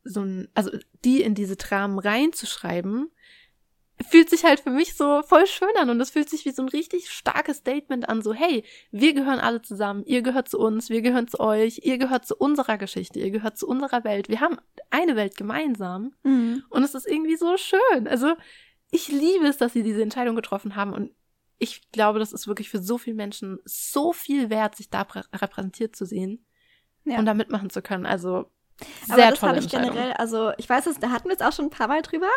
so 0.04 0.22
ein, 0.22 0.48
also 0.54 0.70
die 1.04 1.22
in 1.22 1.34
diese 1.34 1.56
Dramen 1.56 1.98
reinzuschreiben, 1.98 3.10
fühlt 4.08 4.30
sich 4.30 4.44
halt 4.44 4.60
für 4.60 4.70
mich 4.70 4.94
so 4.94 5.22
voll 5.22 5.46
schön 5.46 5.68
an 5.78 5.90
und 5.90 6.00
es 6.00 6.10
fühlt 6.10 6.28
sich 6.28 6.44
wie 6.44 6.50
so 6.50 6.62
ein 6.62 6.68
richtig 6.68 7.10
starkes 7.10 7.58
Statement 7.58 8.08
an, 8.08 8.22
so 8.22 8.32
hey, 8.32 8.64
wir 8.90 9.14
gehören 9.14 9.38
alle 9.38 9.62
zusammen, 9.62 10.04
ihr 10.06 10.22
gehört 10.22 10.48
zu 10.48 10.58
uns, 10.58 10.90
wir 10.90 11.02
gehören 11.02 11.28
zu 11.28 11.40
euch, 11.40 11.80
ihr 11.84 11.98
gehört 11.98 12.26
zu 12.26 12.36
unserer 12.36 12.78
Geschichte, 12.78 13.20
ihr 13.20 13.30
gehört 13.30 13.58
zu 13.58 13.68
unserer 13.68 14.04
Welt, 14.04 14.28
wir 14.28 14.40
haben 14.40 14.58
eine 14.90 15.16
Welt 15.16 15.36
gemeinsam 15.36 16.14
mhm. 16.22 16.64
und 16.70 16.82
es 16.82 16.94
ist 16.94 17.06
irgendwie 17.06 17.36
so 17.36 17.56
schön. 17.56 18.08
Also 18.08 18.34
ich 18.90 19.08
liebe 19.08 19.46
es, 19.46 19.56
dass 19.56 19.72
sie 19.72 19.82
diese 19.82 20.02
Entscheidung 20.02 20.36
getroffen 20.36 20.76
haben 20.76 20.92
und 20.92 21.12
ich 21.58 21.92
glaube, 21.92 22.18
das 22.18 22.32
ist 22.32 22.48
wirklich 22.48 22.70
für 22.70 22.82
so 22.82 22.98
viele 22.98 23.14
Menschen 23.14 23.58
so 23.64 24.12
viel 24.12 24.50
wert, 24.50 24.74
sich 24.74 24.90
da 24.90 25.06
repräsentiert 25.32 25.94
zu 25.94 26.04
sehen 26.04 26.44
ja. 27.04 27.18
und 27.18 27.26
da 27.26 27.34
mitmachen 27.34 27.70
zu 27.70 27.82
können. 27.82 28.04
Also 28.04 28.50
sehr 29.06 29.14
Aber 29.14 29.30
das 29.30 29.42
habe 29.42 29.58
ich 29.58 29.68
generell, 29.68 30.12
also 30.14 30.52
ich 30.56 30.68
weiß 30.68 30.86
es, 30.86 30.98
da 30.98 31.10
hatten 31.10 31.28
wir 31.28 31.36
es 31.36 31.42
auch 31.42 31.52
schon 31.52 31.66
ein 31.66 31.70
paar 31.70 31.88
Mal 31.88 32.02
drüber. 32.02 32.30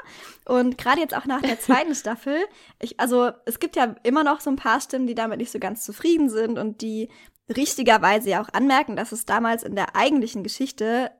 Und 0.45 0.77
gerade 0.77 0.99
jetzt 0.99 1.15
auch 1.15 1.25
nach 1.25 1.41
der 1.41 1.59
zweiten 1.59 1.95
Staffel, 1.95 2.37
ich, 2.81 2.99
also 2.99 3.31
es 3.45 3.59
gibt 3.59 3.75
ja 3.75 3.95
immer 4.03 4.23
noch 4.23 4.41
so 4.41 4.49
ein 4.49 4.55
paar 4.55 4.79
Stimmen, 4.81 5.07
die 5.07 5.15
damit 5.15 5.39
nicht 5.39 5.51
so 5.51 5.59
ganz 5.59 5.83
zufrieden 5.83 6.29
sind 6.29 6.59
und 6.59 6.81
die 6.81 7.09
richtigerweise 7.55 8.29
ja 8.29 8.41
auch 8.41 8.49
anmerken, 8.53 8.95
dass 8.95 9.11
es 9.11 9.25
damals 9.25 9.63
in 9.63 9.75
der 9.75 9.95
eigentlichen 9.95 10.43
Geschichte 10.43 11.11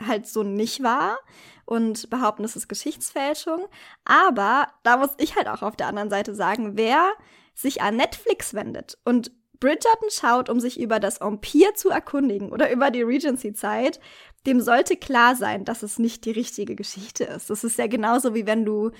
halt 0.00 0.26
so 0.26 0.42
nicht 0.42 0.82
war 0.82 1.18
und 1.64 2.10
behaupten, 2.10 2.44
es 2.44 2.56
ist 2.56 2.68
Geschichtsfälschung. 2.68 3.66
Aber 4.04 4.68
da 4.82 4.96
muss 4.96 5.10
ich 5.18 5.36
halt 5.36 5.48
auch 5.48 5.62
auf 5.62 5.76
der 5.76 5.88
anderen 5.88 6.10
Seite 6.10 6.34
sagen, 6.34 6.76
wer 6.76 7.12
sich 7.54 7.82
an 7.82 7.96
Netflix 7.96 8.54
wendet 8.54 8.98
und 9.04 9.30
Bridgerton 9.60 10.08
schaut, 10.10 10.48
um 10.48 10.58
sich 10.58 10.80
über 10.80 10.98
das 10.98 11.18
Empire 11.18 11.74
zu 11.74 11.90
erkundigen 11.90 12.50
oder 12.50 12.72
über 12.72 12.90
die 12.90 13.02
Regency-Zeit, 13.02 14.00
dem 14.46 14.60
sollte 14.60 14.96
klar 14.96 15.36
sein, 15.36 15.64
dass 15.64 15.82
es 15.82 15.98
nicht 15.98 16.24
die 16.24 16.30
richtige 16.30 16.74
Geschichte 16.76 17.24
ist. 17.24 17.50
Das 17.50 17.64
ist 17.64 17.78
ja 17.78 17.86
genauso 17.86 18.34
wie 18.34 18.46
wenn 18.46 18.64
du, 18.64 18.90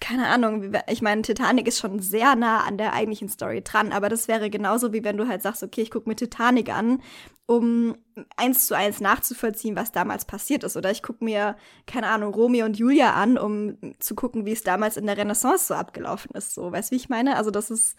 keine 0.00 0.28
Ahnung, 0.28 0.72
ich 0.88 1.02
meine, 1.02 1.22
Titanic 1.22 1.68
ist 1.68 1.78
schon 1.78 2.00
sehr 2.00 2.34
nah 2.34 2.64
an 2.64 2.78
der 2.78 2.94
eigentlichen 2.94 3.28
Story 3.28 3.62
dran, 3.62 3.92
aber 3.92 4.08
das 4.08 4.26
wäre 4.26 4.48
genauso 4.48 4.92
wie 4.92 5.04
wenn 5.04 5.18
du 5.18 5.28
halt 5.28 5.42
sagst, 5.42 5.62
okay, 5.62 5.82
ich 5.82 5.90
gucke 5.90 6.08
mir 6.08 6.16
Titanic 6.16 6.70
an, 6.70 7.02
um 7.46 7.96
eins 8.36 8.66
zu 8.66 8.76
eins 8.76 9.00
nachzuvollziehen, 9.00 9.76
was 9.76 9.92
damals 9.92 10.24
passiert 10.24 10.64
ist. 10.64 10.76
Oder 10.76 10.90
ich 10.90 11.02
gucke 11.02 11.24
mir, 11.24 11.56
keine 11.86 12.08
Ahnung, 12.08 12.34
Romeo 12.34 12.64
und 12.64 12.78
Julia 12.78 13.12
an, 13.12 13.38
um 13.38 13.78
zu 14.00 14.14
gucken, 14.14 14.46
wie 14.46 14.52
es 14.52 14.62
damals 14.62 14.96
in 14.96 15.06
der 15.06 15.16
Renaissance 15.16 15.66
so 15.66 15.74
abgelaufen 15.74 16.32
ist. 16.34 16.54
So, 16.54 16.72
weißt 16.72 16.90
du, 16.90 16.92
wie 16.92 16.96
ich 16.96 17.08
meine? 17.08 17.36
Also 17.36 17.50
das 17.50 17.70
ist. 17.70 17.96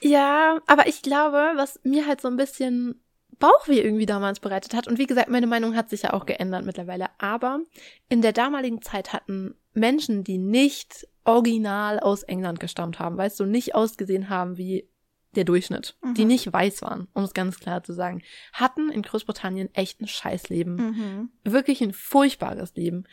Ja, 0.00 0.60
aber 0.66 0.86
ich 0.86 1.02
glaube, 1.02 1.52
was 1.56 1.80
mir 1.82 2.06
halt 2.06 2.20
so 2.20 2.28
ein 2.28 2.36
bisschen 2.36 3.02
Bauchweh 3.38 3.80
irgendwie 3.80 4.06
damals 4.06 4.40
bereitet 4.40 4.74
hat. 4.74 4.88
Und 4.88 4.98
wie 4.98 5.06
gesagt, 5.06 5.28
meine 5.28 5.46
Meinung 5.46 5.76
hat 5.76 5.90
sich 5.90 6.02
ja 6.02 6.12
auch 6.12 6.26
geändert 6.26 6.64
mittlerweile. 6.64 7.08
Aber 7.18 7.60
in 8.08 8.22
der 8.22 8.32
damaligen 8.32 8.82
Zeit 8.82 9.12
hatten 9.12 9.54
Menschen, 9.74 10.24
die 10.24 10.38
nicht 10.38 11.06
original 11.24 12.00
aus 12.00 12.22
England 12.22 12.60
gestammt 12.60 12.98
haben, 12.98 13.16
weißt 13.16 13.38
du, 13.40 13.44
nicht 13.44 13.74
ausgesehen 13.74 14.28
haben 14.28 14.56
wie 14.56 14.88
der 15.36 15.44
Durchschnitt, 15.44 15.96
mhm. 16.02 16.14
die 16.14 16.24
nicht 16.24 16.50
weiß 16.50 16.82
waren, 16.82 17.08
um 17.12 17.24
es 17.24 17.34
ganz 17.34 17.60
klar 17.60 17.82
zu 17.84 17.92
sagen, 17.92 18.22
hatten 18.52 18.90
in 18.90 19.02
Großbritannien 19.02 19.74
echt 19.74 20.00
ein 20.00 20.08
Scheißleben. 20.08 20.76
Mhm. 20.76 21.30
Wirklich 21.44 21.82
ein 21.82 21.92
furchtbares 21.92 22.74
Leben. 22.74 23.04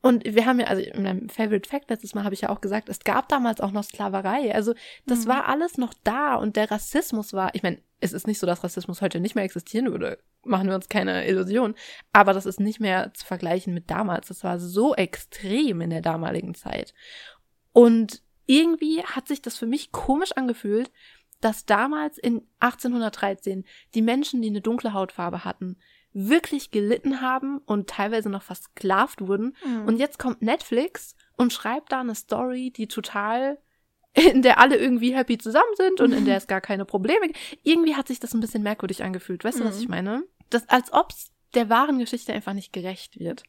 Und 0.00 0.24
wir 0.24 0.46
haben 0.46 0.60
ja, 0.60 0.66
also 0.66 0.80
in 0.82 1.02
meinem 1.02 1.28
Favorite 1.28 1.68
Fact 1.68 1.90
letztes 1.90 2.14
Mal 2.14 2.24
habe 2.24 2.34
ich 2.34 2.42
ja 2.42 2.50
auch 2.50 2.60
gesagt, 2.60 2.88
es 2.88 3.00
gab 3.00 3.28
damals 3.28 3.60
auch 3.60 3.72
noch 3.72 3.82
Sklaverei. 3.82 4.54
Also 4.54 4.74
das 5.06 5.24
mhm. 5.24 5.30
war 5.30 5.48
alles 5.48 5.76
noch 5.76 5.92
da 6.04 6.36
und 6.36 6.56
der 6.56 6.70
Rassismus 6.70 7.32
war, 7.32 7.54
ich 7.54 7.64
meine, 7.64 7.78
es 8.00 8.12
ist 8.12 8.28
nicht 8.28 8.38
so, 8.38 8.46
dass 8.46 8.62
Rassismus 8.62 9.02
heute 9.02 9.18
nicht 9.18 9.34
mehr 9.34 9.44
existieren 9.44 9.90
würde. 9.90 10.18
Machen 10.44 10.68
wir 10.68 10.76
uns 10.76 10.88
keine 10.88 11.26
Illusion. 11.26 11.74
Aber 12.12 12.32
das 12.32 12.46
ist 12.46 12.60
nicht 12.60 12.78
mehr 12.78 13.12
zu 13.12 13.26
vergleichen 13.26 13.74
mit 13.74 13.90
damals. 13.90 14.28
Das 14.28 14.44
war 14.44 14.60
so 14.60 14.94
extrem 14.94 15.80
in 15.80 15.90
der 15.90 16.00
damaligen 16.00 16.54
Zeit. 16.54 16.94
Und 17.72 18.22
irgendwie 18.46 19.02
hat 19.02 19.26
sich 19.26 19.42
das 19.42 19.58
für 19.58 19.66
mich 19.66 19.90
komisch 19.90 20.32
angefühlt, 20.32 20.92
dass 21.40 21.66
damals 21.66 22.18
in 22.18 22.42
1813 22.60 23.64
die 23.94 24.02
Menschen, 24.02 24.42
die 24.42 24.48
eine 24.48 24.60
dunkle 24.60 24.92
Hautfarbe 24.92 25.44
hatten, 25.44 25.76
wirklich 26.26 26.72
gelitten 26.72 27.20
haben 27.20 27.58
und 27.58 27.88
teilweise 27.88 28.28
noch 28.28 28.42
versklavt 28.42 29.20
wurden. 29.20 29.56
Mhm. 29.64 29.84
Und 29.86 29.98
jetzt 29.98 30.18
kommt 30.18 30.42
Netflix 30.42 31.14
und 31.36 31.52
schreibt 31.52 31.92
da 31.92 32.00
eine 32.00 32.16
Story, 32.16 32.72
die 32.74 32.88
total 32.88 33.58
in 34.14 34.42
der 34.42 34.58
alle 34.58 34.76
irgendwie 34.76 35.14
happy 35.14 35.38
zusammen 35.38 35.74
sind 35.76 36.00
und 36.00 36.12
in 36.12 36.24
der 36.24 36.36
es 36.36 36.48
gar 36.48 36.60
keine 36.60 36.84
Probleme 36.84 37.28
gibt. 37.28 37.38
Irgendwie 37.62 37.94
hat 37.94 38.08
sich 38.08 38.18
das 38.18 38.34
ein 38.34 38.40
bisschen 38.40 38.62
merkwürdig 38.62 39.04
angefühlt. 39.04 39.44
Weißt 39.44 39.58
mhm. 39.58 39.62
du, 39.62 39.68
was 39.68 39.76
mhm. 39.76 39.82
ich 39.82 39.88
meine? 39.88 40.24
Das, 40.50 40.68
als 40.68 40.92
ob 40.92 41.10
es 41.10 41.30
der 41.54 41.68
wahren 41.68 41.98
Geschichte 41.98 42.32
einfach 42.32 42.52
nicht 42.52 42.72
gerecht 42.72 43.18
wird. 43.18 43.44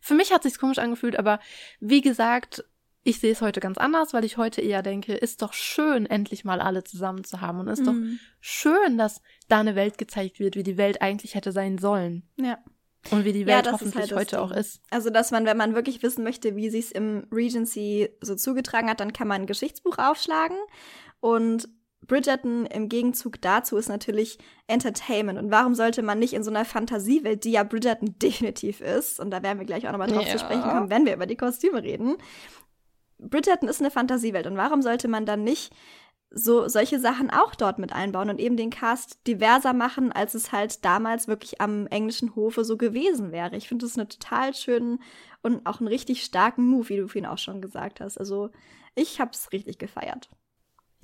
Für 0.00 0.14
mich 0.14 0.32
hat 0.32 0.42
sich's 0.42 0.58
komisch 0.58 0.78
angefühlt, 0.78 1.18
aber 1.18 1.40
wie 1.80 2.00
gesagt, 2.00 2.64
ich 3.04 3.18
sehe 3.18 3.32
es 3.32 3.40
heute 3.40 3.60
ganz 3.60 3.78
anders, 3.78 4.12
weil 4.12 4.24
ich 4.24 4.36
heute 4.36 4.60
eher 4.60 4.82
denke, 4.82 5.14
ist 5.14 5.42
doch 5.42 5.52
schön, 5.52 6.06
endlich 6.06 6.44
mal 6.44 6.60
alle 6.60 6.84
zusammen 6.84 7.24
zu 7.24 7.40
haben 7.40 7.58
und 7.58 7.68
ist 7.68 7.80
mhm. 7.80 7.84
doch 7.84 7.94
schön, 8.40 8.96
dass 8.96 9.20
da 9.48 9.60
eine 9.60 9.74
Welt 9.74 9.98
gezeigt 9.98 10.38
wird, 10.38 10.54
wie 10.54 10.62
die 10.62 10.76
Welt 10.76 11.02
eigentlich 11.02 11.34
hätte 11.34 11.52
sein 11.52 11.78
sollen. 11.78 12.22
Ja. 12.36 12.58
Und 13.10 13.24
wie 13.24 13.32
die 13.32 13.46
Welt 13.46 13.66
ja, 13.66 13.72
hoffentlich 13.72 14.12
halt 14.12 14.12
heute 14.12 14.36
Ding. 14.36 14.44
auch 14.44 14.52
ist. 14.52 14.80
Also, 14.90 15.10
dass 15.10 15.32
man, 15.32 15.44
wenn 15.44 15.56
man 15.56 15.74
wirklich 15.74 16.04
wissen 16.04 16.22
möchte, 16.22 16.54
wie 16.54 16.70
sich's 16.70 16.92
im 16.92 17.26
Regency 17.32 18.10
so 18.20 18.36
zugetragen 18.36 18.88
hat, 18.88 19.00
dann 19.00 19.12
kann 19.12 19.26
man 19.26 19.42
ein 19.42 19.46
Geschichtsbuch 19.46 19.98
aufschlagen. 19.98 20.56
Und 21.18 21.68
Bridgerton 22.06 22.66
im 22.66 22.88
Gegenzug 22.88 23.40
dazu 23.40 23.76
ist 23.76 23.88
natürlich 23.88 24.38
Entertainment. 24.68 25.38
Und 25.38 25.50
warum 25.50 25.74
sollte 25.74 26.02
man 26.02 26.20
nicht 26.20 26.32
in 26.32 26.44
so 26.44 26.50
einer 26.50 26.64
Fantasiewelt, 26.64 27.42
die 27.42 27.52
ja 27.52 27.64
Bridgerton 27.64 28.16
definitiv 28.22 28.80
ist, 28.80 29.18
und 29.18 29.30
da 29.30 29.42
werden 29.42 29.58
wir 29.58 29.66
gleich 29.66 29.88
auch 29.88 29.92
nochmal 29.92 30.08
drauf 30.08 30.26
ja. 30.26 30.32
zu 30.32 30.38
sprechen 30.38 30.62
kommen, 30.62 30.90
wenn 30.90 31.04
wir 31.04 31.14
über 31.14 31.26
die 31.26 31.36
Kostüme 31.36 31.82
reden, 31.82 32.16
Bridgerton 33.28 33.68
ist 33.68 33.80
eine 33.80 33.90
Fantasiewelt 33.90 34.46
und 34.46 34.56
warum 34.56 34.82
sollte 34.82 35.08
man 35.08 35.26
dann 35.26 35.44
nicht 35.44 35.72
so 36.34 36.66
solche 36.68 36.98
Sachen 36.98 37.30
auch 37.30 37.54
dort 37.54 37.78
mit 37.78 37.92
einbauen 37.92 38.30
und 38.30 38.40
eben 38.40 38.56
den 38.56 38.70
Cast 38.70 39.26
diverser 39.26 39.74
machen, 39.74 40.12
als 40.12 40.34
es 40.34 40.50
halt 40.50 40.84
damals 40.84 41.28
wirklich 41.28 41.60
am 41.60 41.86
englischen 41.88 42.34
Hofe 42.34 42.64
so 42.64 42.76
gewesen 42.76 43.32
wäre. 43.32 43.54
Ich 43.56 43.68
finde 43.68 43.84
das 43.84 43.98
eine 43.98 44.08
total 44.08 44.54
schönen 44.54 45.00
und 45.42 45.66
auch 45.66 45.80
einen 45.80 45.88
richtig 45.88 46.24
starken 46.24 46.66
Move, 46.66 46.88
wie 46.88 46.96
du 46.96 47.08
vorhin 47.08 47.26
auch 47.26 47.38
schon 47.38 47.60
gesagt 47.60 48.00
hast. 48.00 48.18
Also 48.18 48.50
ich 48.94 49.20
habe 49.20 49.32
es 49.32 49.52
richtig 49.52 49.78
gefeiert. 49.78 50.30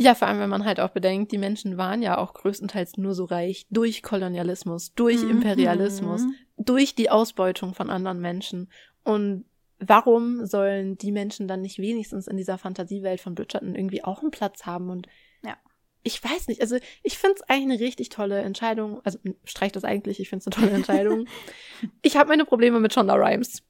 Ja, 0.00 0.14
vor 0.14 0.28
allem, 0.28 0.38
wenn 0.38 0.48
man 0.48 0.64
halt 0.64 0.78
auch 0.78 0.90
bedenkt, 0.90 1.32
die 1.32 1.38
Menschen 1.38 1.76
waren 1.76 2.02
ja 2.02 2.18
auch 2.18 2.32
größtenteils 2.32 2.96
nur 2.98 3.14
so 3.14 3.24
reich 3.24 3.66
durch 3.68 4.02
Kolonialismus, 4.02 4.94
durch 4.94 5.22
mhm. 5.24 5.30
Imperialismus, 5.30 6.22
durch 6.56 6.94
die 6.94 7.10
Ausbeutung 7.10 7.74
von 7.74 7.90
anderen 7.90 8.20
Menschen. 8.20 8.70
Und 9.02 9.44
warum 9.80 10.46
sollen 10.46 10.98
die 10.98 11.12
Menschen 11.12 11.48
dann 11.48 11.62
nicht 11.62 11.78
wenigstens 11.78 12.26
in 12.26 12.36
dieser 12.36 12.58
Fantasiewelt 12.58 13.20
von 13.20 13.34
Bridgerton 13.34 13.74
irgendwie 13.74 14.04
auch 14.04 14.20
einen 14.20 14.30
Platz 14.30 14.66
haben? 14.66 14.90
Und 14.90 15.06
ja. 15.42 15.56
ich 16.02 16.22
weiß 16.22 16.48
nicht, 16.48 16.60
also 16.60 16.76
ich 17.02 17.18
finde 17.18 17.36
es 17.36 17.42
eigentlich 17.42 17.78
eine 17.78 17.86
richtig 17.86 18.08
tolle 18.08 18.40
Entscheidung. 18.40 19.00
Also 19.04 19.18
streich 19.44 19.72
das 19.72 19.84
eigentlich, 19.84 20.20
ich 20.20 20.28
finde 20.28 20.42
es 20.42 20.46
eine 20.46 20.66
tolle 20.66 20.76
Entscheidung. 20.76 21.26
ich 22.02 22.16
habe 22.16 22.28
meine 22.28 22.44
Probleme 22.44 22.80
mit 22.80 22.92
Shonda 22.92 23.14
Rhimes. 23.14 23.62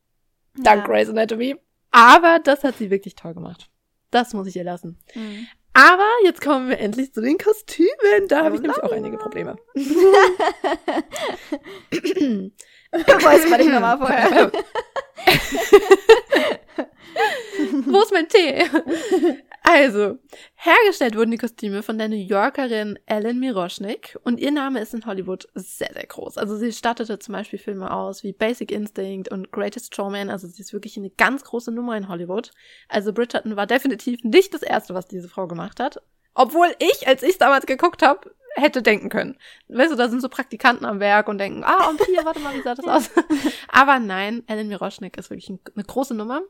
Dank 0.57 0.83
ja. 0.83 0.87
Grey's 0.87 1.09
Anatomy. 1.09 1.57
Aber 1.90 2.38
das 2.38 2.64
hat 2.64 2.77
sie 2.77 2.90
wirklich 2.90 3.14
toll 3.14 3.35
gemacht. 3.35 3.71
Das 4.11 4.33
muss 4.33 4.47
ich 4.47 4.57
ihr 4.57 4.64
lassen. 4.64 4.99
Mhm. 5.14 5.47
Aber 5.75 6.09
jetzt 6.25 6.40
kommen 6.40 6.68
wir 6.68 6.79
endlich 6.81 7.12
zu 7.12 7.21
den 7.21 7.38
Kostümen. 7.38 8.27
Da 8.29 8.44
habe 8.44 8.57
ich 8.57 8.62
nämlich 8.62 8.83
auch 8.83 8.90
einige 8.90 9.16
Probleme. 9.16 9.57
Räusper 12.92 13.59
dich 13.59 13.68
nochmal 13.68 13.99
vorher. 13.99 14.51
Wo 17.87 18.01
ist 18.01 18.12
mein 18.12 18.29
Tee? 18.29 18.64
also, 19.62 20.18
hergestellt 20.55 21.16
wurden 21.16 21.31
die 21.31 21.38
Kostüme 21.38 21.83
von 21.83 21.98
der 21.98 22.09
New 22.09 22.16
Yorkerin 22.16 22.98
Ellen 23.07 23.40
Miroschnik 23.40 24.18
und 24.24 24.40
ihr 24.40 24.51
Name 24.51 24.81
ist 24.81 24.94
in 24.94 25.05
Hollywood 25.07 25.48
sehr, 25.55 25.92
sehr 25.92 26.07
groß. 26.07 26.38
Also 26.38 26.57
sie 26.57 26.72
stattete 26.72 27.18
zum 27.18 27.33
Beispiel 27.33 27.59
Filme 27.59 27.92
aus 27.92 28.22
wie 28.22 28.33
Basic 28.33 28.70
Instinct 28.70 29.31
und 29.31 29.51
Greatest 29.51 29.94
Showman. 29.94 30.31
Also 30.31 30.46
sie 30.46 30.62
ist 30.62 30.72
wirklich 30.72 30.96
eine 30.96 31.11
ganz 31.11 31.44
große 31.44 31.72
Nummer 31.72 31.96
in 31.96 32.09
Hollywood. 32.09 32.53
Also 32.88 33.12
Bridgerton 33.12 33.57
war 33.57 33.66
definitiv 33.66 34.22
nicht 34.22 34.55
das 34.55 34.62
Erste, 34.62 34.94
was 34.94 35.09
diese 35.09 35.29
Frau 35.29 35.46
gemacht 35.46 35.81
hat. 35.81 36.01
Obwohl 36.38 36.68
ich, 36.79 37.09
als 37.09 37.24
ich 37.24 37.37
damals 37.37 37.66
geguckt 37.66 38.01
habe, 38.01 38.31
hätte 38.55 38.81
denken 38.81 39.09
können. 39.09 39.37
Weißt 39.66 39.90
du, 39.90 39.96
da 39.96 40.09
sind 40.09 40.20
so 40.20 40.29
Praktikanten 40.29 40.87
am 40.87 41.01
Werk 41.01 41.27
und 41.27 41.38
denken, 41.38 41.64
ah, 41.64 41.88
und 41.88 42.01
hier, 42.07 42.24
warte 42.24 42.38
mal, 42.38 42.55
wie 42.55 42.62
sah 42.62 42.77
das 42.77 42.87
aus? 42.87 43.11
Aber 43.68 43.98
nein, 43.98 44.44
Ellen 44.46 44.68
Miroschnik 44.68 45.16
ist 45.16 45.31
wirklich 45.31 45.51
eine 45.51 45.85
große 45.85 46.14
Nummer. 46.14 46.42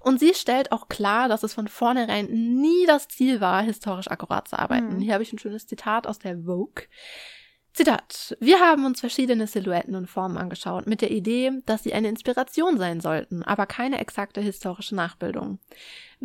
Und 0.00 0.20
sie 0.20 0.34
stellt 0.34 0.72
auch 0.72 0.88
klar, 0.88 1.28
dass 1.28 1.42
es 1.42 1.54
von 1.54 1.68
vornherein 1.68 2.26
nie 2.26 2.84
das 2.84 3.08
Ziel 3.08 3.40
war, 3.40 3.62
historisch 3.62 4.10
akkurat 4.10 4.46
zu 4.46 4.58
arbeiten. 4.58 4.96
Mhm. 4.96 5.00
Hier 5.00 5.14
habe 5.14 5.22
ich 5.22 5.32
ein 5.32 5.38
schönes 5.38 5.66
Zitat 5.66 6.06
aus 6.06 6.18
der 6.18 6.36
Vogue. 6.44 6.84
Zitat. 7.74 8.36
Wir 8.38 8.60
haben 8.60 8.84
uns 8.84 9.00
verschiedene 9.00 9.48
Silhouetten 9.48 9.96
und 9.96 10.06
Formen 10.06 10.36
angeschaut, 10.36 10.86
mit 10.86 11.00
der 11.00 11.10
Idee, 11.10 11.50
dass 11.66 11.82
sie 11.82 11.92
eine 11.92 12.08
Inspiration 12.08 12.78
sein 12.78 13.00
sollten, 13.00 13.42
aber 13.42 13.66
keine 13.66 14.00
exakte 14.00 14.40
historische 14.40 14.94
Nachbildung. 14.94 15.58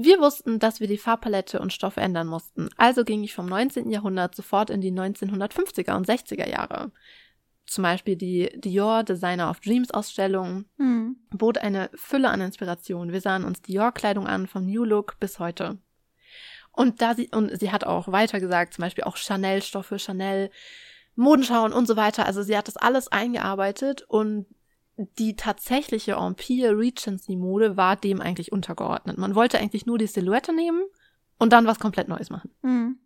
Wir 0.02 0.22
wussten, 0.22 0.60
dass 0.60 0.80
wir 0.80 0.88
die 0.88 0.98
Farbpalette 0.98 1.60
und 1.60 1.74
Stoff 1.74 1.98
ändern 1.98 2.26
mussten, 2.26 2.70
also 2.78 3.04
ging 3.04 3.22
ich 3.22 3.34
vom 3.34 3.48
19. 3.48 3.92
Jahrhundert 3.92 4.34
sofort 4.34 4.70
in 4.70 4.80
die 4.80 4.94
1950er 4.94 5.94
und 5.98 6.08
60er 6.08 6.48
Jahre. 6.48 6.94
Zum 7.66 7.82
Beispiel 7.82 8.16
die 8.16 8.50
Dior 8.56 9.04
Designer 9.04 9.50
of 9.50 9.60
Dreams 9.60 9.92
Ausstellung 9.92 10.64
mhm. 10.78 11.18
bot 11.32 11.58
eine 11.58 11.90
Fülle 11.96 12.30
an 12.30 12.40
Inspiration. 12.40 13.12
Wir 13.12 13.20
sahen 13.20 13.44
uns 13.44 13.62
Dior-Kleidung 13.62 14.26
an, 14.26 14.48
vom 14.48 14.66
New 14.66 14.86
Look 14.86 15.20
bis 15.20 15.38
heute. 15.38 15.80
Und 16.72 17.02
da 17.02 17.14
sie, 17.14 17.28
und 17.34 17.60
sie 17.60 17.74
hat 17.74 17.84
auch 17.84 18.10
weiter 18.10 18.40
gesagt, 18.40 18.76
zum 18.76 18.84
Beispiel 18.84 19.04
auch 19.04 19.18
Chanel-Stoffe, 19.18 20.00
Chanel, 20.00 20.50
Modenschauen 21.16 21.74
und 21.74 21.88
so 21.88 21.98
weiter. 21.98 22.26
Also 22.26 22.42
sie 22.42 22.58
hat 22.58 22.70
das 22.70 22.78
alles 22.78 23.12
eingearbeitet 23.12 24.06
und 24.08 24.46
die 25.18 25.36
tatsächliche 25.36 26.14
Empire 26.14 26.78
Regency 26.78 27.36
Mode 27.36 27.78
war 27.78 27.96
dem 27.96 28.22
eigentlich 28.22 28.52
untergeordnet. 28.52 29.18
Man 29.18 29.36
wollte 29.36 29.58
eigentlich 29.58 29.86
nur 29.86 29.98
die 29.98 30.08
Silhouette 30.08 30.54
nehmen 30.54 30.84
und 31.38 31.54
dann 31.54 31.66
was 31.66 31.80
komplett 31.80 32.08
Neues 32.08 32.30
machen. 32.30 32.52
Mhm. 32.62 33.00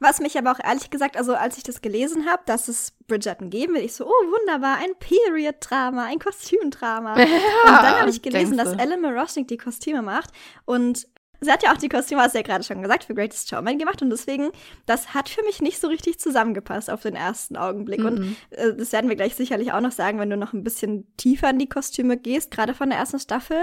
Was 0.00 0.20
mich 0.20 0.38
aber 0.38 0.52
auch 0.52 0.60
ehrlich 0.64 0.88
gesagt, 0.88 1.18
also 1.18 1.34
als 1.34 1.58
ich 1.58 1.62
das 1.62 1.82
gelesen 1.82 2.26
habe, 2.26 2.42
dass 2.46 2.68
es 2.68 2.94
Bridgerton 3.06 3.50
geben 3.50 3.74
will, 3.74 3.82
ich 3.82 3.92
so, 3.92 4.06
oh 4.06 4.08
wunderbar, 4.08 4.78
ein 4.78 4.94
Period-Drama, 4.98 6.04
ein 6.04 6.18
Kostümdrama. 6.18 7.16
Ja, 7.18 7.24
und 7.24 7.82
dann 7.82 8.00
habe 8.00 8.10
ich 8.10 8.22
gelesen, 8.22 8.56
dass 8.56 8.72
Ellen 8.72 9.02
Miroshnik 9.02 9.48
die 9.48 9.58
Kostüme 9.58 10.00
macht 10.00 10.30
und 10.64 11.06
Sie 11.46 11.52
hat 11.52 11.62
ja 11.62 11.72
auch 11.72 11.78
die 11.78 11.88
Kostüme, 11.88 12.20
hast 12.20 12.34
du 12.34 12.38
ja 12.38 12.42
gerade 12.42 12.64
schon 12.64 12.82
gesagt, 12.82 13.04
für 13.04 13.14
Greatest 13.14 13.48
Showman 13.48 13.78
gemacht 13.78 14.02
und 14.02 14.10
deswegen, 14.10 14.50
das 14.84 15.14
hat 15.14 15.28
für 15.28 15.42
mich 15.44 15.62
nicht 15.62 15.80
so 15.80 15.88
richtig 15.88 16.18
zusammengepasst 16.20 16.90
auf 16.90 17.02
den 17.02 17.16
ersten 17.16 17.56
Augenblick. 17.56 18.00
Mhm. 18.00 18.06
Und 18.06 18.36
äh, 18.50 18.76
das 18.76 18.92
werden 18.92 19.08
wir 19.08 19.16
gleich 19.16 19.34
sicherlich 19.34 19.72
auch 19.72 19.80
noch 19.80 19.92
sagen, 19.92 20.18
wenn 20.18 20.30
du 20.30 20.36
noch 20.36 20.52
ein 20.52 20.64
bisschen 20.64 21.16
tiefer 21.16 21.50
in 21.50 21.58
die 21.58 21.68
Kostüme 21.68 22.16
gehst, 22.16 22.50
gerade 22.50 22.74
von 22.74 22.90
der 22.90 22.98
ersten 22.98 23.18
Staffel, 23.18 23.58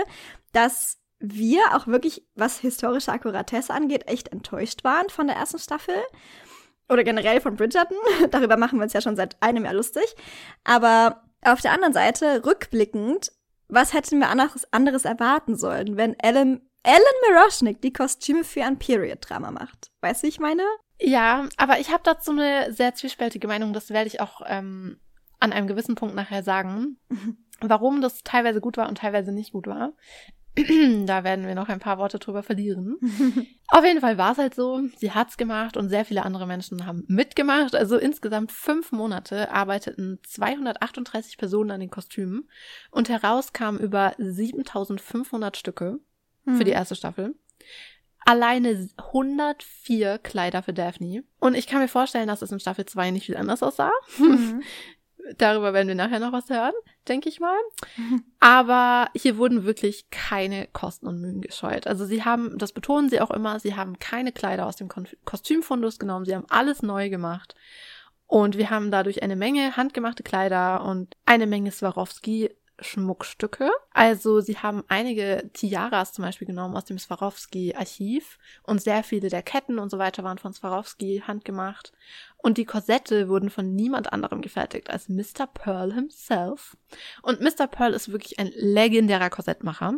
dass 0.51 0.97
wir 1.19 1.61
auch 1.73 1.87
wirklich, 1.87 2.25
was 2.35 2.59
historische 2.59 3.11
Akkuratesse 3.11 3.73
angeht, 3.73 4.07
echt 4.07 4.29
enttäuscht 4.29 4.83
waren 4.83 5.09
von 5.09 5.27
der 5.27 5.37
ersten 5.37 5.59
Staffel. 5.59 5.95
Oder 6.89 7.03
generell 7.03 7.39
von 7.39 7.55
Bridgerton. 7.55 7.97
Darüber 8.31 8.57
machen 8.57 8.79
wir 8.79 8.83
uns 8.83 8.93
ja 8.93 9.01
schon 9.01 9.15
seit 9.15 9.41
einem 9.41 9.63
Jahr 9.65 9.73
lustig. 9.73 10.03
Aber 10.63 11.23
auf 11.41 11.61
der 11.61 11.71
anderen 11.71 11.93
Seite, 11.93 12.45
rückblickend, 12.45 13.31
was 13.67 13.93
hätten 13.93 14.19
wir 14.19 14.29
anderes, 14.29 14.71
anderes 14.71 15.05
erwarten 15.05 15.55
sollen, 15.55 15.97
wenn 15.97 16.19
Ellen 16.19 16.61
Ellen 16.83 17.01
Miroschnik 17.29 17.81
die 17.81 17.93
Kostüme 17.93 18.43
für 18.43 18.63
ein 18.63 18.77
Period-Drama 18.77 19.51
macht. 19.51 19.91
Weißt 20.01 20.21
du, 20.21 20.27
wie 20.27 20.29
ich 20.29 20.39
meine? 20.39 20.63
Ja, 20.99 21.47
aber 21.57 21.79
ich 21.79 21.91
habe 21.91 22.03
dazu 22.03 22.31
eine 22.31 22.71
sehr 22.73 22.93
zwiespältige 22.93 23.47
Meinung. 23.47 23.73
Das 23.73 23.89
werde 23.89 24.07
ich 24.07 24.19
auch 24.19 24.41
ähm, 24.45 24.99
an 25.39 25.53
einem 25.53 25.67
gewissen 25.67 25.95
Punkt 25.95 26.13
nachher 26.15 26.43
sagen. 26.43 26.97
Warum 27.61 28.01
das 28.01 28.23
teilweise 28.23 28.59
gut 28.59 28.75
war 28.75 28.89
und 28.89 28.97
teilweise 28.97 29.31
nicht 29.31 29.53
gut 29.53 29.67
war. 29.67 29.93
da 31.05 31.23
werden 31.23 31.47
wir 31.47 31.55
noch 31.55 31.69
ein 31.69 31.79
paar 31.79 31.97
Worte 31.97 32.19
drüber 32.19 32.43
verlieren. 32.43 32.97
Auf 33.69 33.83
jeden 33.83 34.01
Fall 34.01 34.17
war 34.17 34.33
es 34.33 34.37
halt 34.37 34.53
so, 34.53 34.81
sie 34.97 35.11
hat's 35.11 35.37
gemacht 35.37 35.77
und 35.77 35.89
sehr 35.89 36.05
viele 36.05 36.23
andere 36.23 36.45
Menschen 36.45 36.85
haben 36.85 37.05
mitgemacht. 37.07 37.75
Also 37.75 37.97
insgesamt 37.97 38.51
fünf 38.51 38.91
Monate 38.91 39.51
arbeiteten 39.51 40.19
238 40.27 41.37
Personen 41.37 41.71
an 41.71 41.79
den 41.79 41.89
Kostümen 41.89 42.49
und 42.91 43.09
heraus 43.09 43.53
kamen 43.53 43.79
über 43.79 44.13
7500 44.19 45.57
Stücke 45.57 45.99
für 46.45 46.63
die 46.63 46.71
hm. 46.71 46.77
erste 46.77 46.95
Staffel. 46.95 47.35
Alleine 48.25 48.89
104 48.97 50.17
Kleider 50.19 50.63
für 50.63 50.73
Daphne. 50.73 51.23
Und 51.39 51.55
ich 51.55 51.67
kann 51.67 51.81
mir 51.81 51.89
vorstellen, 51.89 52.27
dass 52.27 52.41
es 52.41 52.51
in 52.51 52.59
Staffel 52.59 52.85
2 52.85 53.11
nicht 53.11 53.25
viel 53.25 53.37
anders 53.37 53.63
aussah. 53.63 53.91
Mhm. 54.17 54.63
Darüber 55.37 55.73
werden 55.73 55.87
wir 55.87 55.95
nachher 55.95 56.19
noch 56.19 56.33
was 56.33 56.49
hören, 56.49 56.73
denke 57.07 57.29
ich 57.29 57.39
mal. 57.39 57.57
Aber 58.41 59.09
hier 59.15 59.37
wurden 59.37 59.63
wirklich 59.63 60.09
keine 60.09 60.67
Kosten 60.67 61.07
und 61.07 61.21
Mühen 61.21 61.39
gescheut. 61.39 61.87
Also 61.87 62.05
sie 62.05 62.25
haben, 62.25 62.57
das 62.57 62.73
betonen 62.73 63.09
sie 63.09 63.21
auch 63.21 63.31
immer, 63.31 63.59
sie 63.59 63.75
haben 63.75 63.99
keine 63.99 64.33
Kleider 64.33 64.65
aus 64.65 64.75
dem 64.75 64.89
Kostümfundus 65.23 65.97
genommen, 65.97 66.25
sie 66.25 66.35
haben 66.35 66.45
alles 66.49 66.81
neu 66.81 67.09
gemacht. 67.09 67.55
Und 68.27 68.57
wir 68.57 68.69
haben 68.69 68.91
dadurch 68.91 69.23
eine 69.23 69.35
Menge 69.35 69.77
handgemachte 69.77 70.23
Kleider 70.23 70.83
und 70.83 71.15
eine 71.25 71.47
Menge 71.47 71.71
Swarovski 71.71 72.49
Schmuckstücke. 72.79 73.69
Also 73.91 74.41
sie 74.41 74.57
haben 74.57 74.83
einige 74.87 75.49
Tiaras 75.53 76.13
zum 76.13 76.23
Beispiel 76.23 76.47
genommen 76.47 76.75
aus 76.75 76.85
dem 76.85 76.97
Swarovski-Archiv 76.97 78.39
und 78.63 78.81
sehr 78.81 79.03
viele 79.03 79.29
der 79.29 79.43
Ketten 79.43 79.79
und 79.79 79.89
so 79.89 79.99
weiter 79.99 80.23
waren 80.23 80.37
von 80.37 80.53
Swarovski 80.53 81.23
handgemacht. 81.25 81.93
Und 82.37 82.57
die 82.57 82.65
Korsette 82.65 83.29
wurden 83.29 83.49
von 83.49 83.73
niemand 83.75 84.11
anderem 84.11 84.41
gefertigt 84.41 84.89
als 84.89 85.07
Mr. 85.07 85.47
Pearl 85.53 85.93
himself. 85.93 86.75
Und 87.21 87.41
Mr. 87.41 87.67
Pearl 87.67 87.93
ist 87.93 88.11
wirklich 88.11 88.39
ein 88.39 88.51
legendärer 88.55 89.29
Korsettmacher 89.29 89.93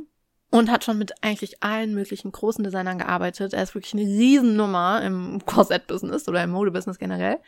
und 0.52 0.72
hat 0.72 0.84
schon 0.84 0.98
mit 0.98 1.24
eigentlich 1.24 1.64
allen 1.64 1.94
möglichen 1.94 2.32
großen 2.32 2.64
Designern 2.64 3.00
gearbeitet. 3.00 3.54
Er 3.54 3.64
ist 3.64 3.76
wirklich 3.76 3.94
eine 3.94 4.04
Riesennummer 4.04 5.02
im 5.04 5.42
Korsett-Business 5.46 6.28
oder 6.28 6.44
im 6.44 6.52
Mode-Business 6.52 7.00
generell. 7.00 7.40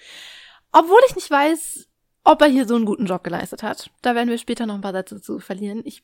Obwohl 0.72 1.00
ich 1.08 1.16
nicht 1.16 1.30
weiß, 1.30 1.88
ob 2.28 2.42
er 2.42 2.50
hier 2.50 2.68
so 2.68 2.76
einen 2.76 2.86
guten 2.86 3.06
Job 3.06 3.24
geleistet 3.24 3.64
hat. 3.64 3.90
Da 4.02 4.14
werden 4.14 4.30
wir 4.30 4.38
später 4.38 4.66
noch 4.66 4.76
ein 4.76 4.82
paar 4.82 4.92
Sätze 4.92 5.22
zu 5.22 5.40
verlieren. 5.40 5.82
Ich 5.86 6.04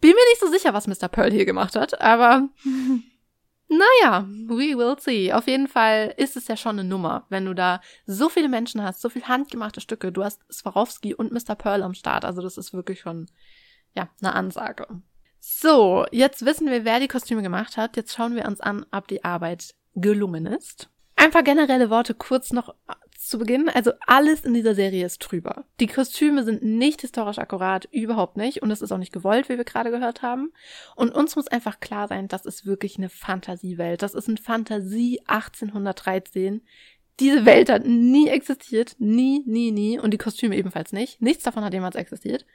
bin 0.00 0.10
mir 0.10 0.30
nicht 0.30 0.40
so 0.40 0.48
sicher, 0.48 0.72
was 0.72 0.86
Mr. 0.86 1.08
Pearl 1.08 1.30
hier 1.30 1.44
gemacht 1.44 1.76
hat, 1.76 2.00
aber 2.00 2.48
naja, 3.68 4.26
we 4.46 4.76
will 4.78 4.96
see. 4.98 5.34
Auf 5.34 5.46
jeden 5.46 5.68
Fall 5.68 6.14
ist 6.16 6.38
es 6.38 6.48
ja 6.48 6.56
schon 6.56 6.78
eine 6.78 6.88
Nummer, 6.88 7.26
wenn 7.28 7.44
du 7.44 7.54
da 7.54 7.82
so 8.06 8.30
viele 8.30 8.48
Menschen 8.48 8.82
hast, 8.82 9.02
so 9.02 9.10
viel 9.10 9.24
handgemachte 9.24 9.82
Stücke. 9.82 10.10
Du 10.12 10.24
hast 10.24 10.40
Swarovski 10.50 11.14
und 11.14 11.30
Mr. 11.30 11.54
Pearl 11.56 11.82
am 11.82 11.92
Start. 11.92 12.24
Also 12.24 12.40
das 12.40 12.56
ist 12.56 12.72
wirklich 12.72 13.00
schon, 13.00 13.26
ja, 13.94 14.08
eine 14.22 14.34
Ansage. 14.34 14.86
So, 15.40 16.06
jetzt 16.10 16.46
wissen 16.46 16.70
wir, 16.70 16.86
wer 16.86 17.00
die 17.00 17.08
Kostüme 17.08 17.42
gemacht 17.42 17.76
hat. 17.76 17.98
Jetzt 17.98 18.14
schauen 18.14 18.34
wir 18.34 18.46
uns 18.46 18.62
an, 18.62 18.86
ob 18.92 19.08
die 19.08 19.24
Arbeit 19.24 19.74
gelungen 19.94 20.46
ist. 20.46 20.88
Ein 21.20 21.32
paar 21.32 21.42
generelle 21.42 21.90
Worte 21.90 22.14
kurz 22.14 22.50
noch 22.50 22.74
zu 23.14 23.38
Beginn. 23.38 23.68
Also 23.68 23.92
alles 24.06 24.46
in 24.46 24.54
dieser 24.54 24.74
Serie 24.74 25.04
ist 25.04 25.20
trüber. 25.20 25.66
Die 25.78 25.86
Kostüme 25.86 26.44
sind 26.44 26.62
nicht 26.62 27.02
historisch 27.02 27.38
akkurat, 27.38 27.86
überhaupt 27.92 28.38
nicht. 28.38 28.62
Und 28.62 28.70
es 28.70 28.80
ist 28.80 28.90
auch 28.90 28.96
nicht 28.96 29.12
gewollt, 29.12 29.50
wie 29.50 29.58
wir 29.58 29.64
gerade 29.64 29.90
gehört 29.90 30.22
haben. 30.22 30.50
Und 30.96 31.14
uns 31.14 31.36
muss 31.36 31.46
einfach 31.46 31.78
klar 31.78 32.08
sein, 32.08 32.26
das 32.26 32.46
ist 32.46 32.64
wirklich 32.64 32.96
eine 32.96 33.10
Fantasiewelt. 33.10 34.00
Das 34.00 34.14
ist 34.14 34.28
ein 34.28 34.38
Fantasie 34.38 35.20
1813. 35.26 36.62
Diese 37.20 37.44
Welt 37.44 37.68
hat 37.68 37.84
nie 37.84 38.28
existiert. 38.28 38.96
Nie, 38.98 39.42
nie, 39.44 39.72
nie. 39.72 39.98
Und 39.98 40.12
die 40.12 40.18
Kostüme 40.18 40.56
ebenfalls 40.56 40.94
nicht. 40.94 41.20
Nichts 41.20 41.44
davon 41.44 41.64
hat 41.64 41.74
jemals 41.74 41.96
existiert. 41.96 42.46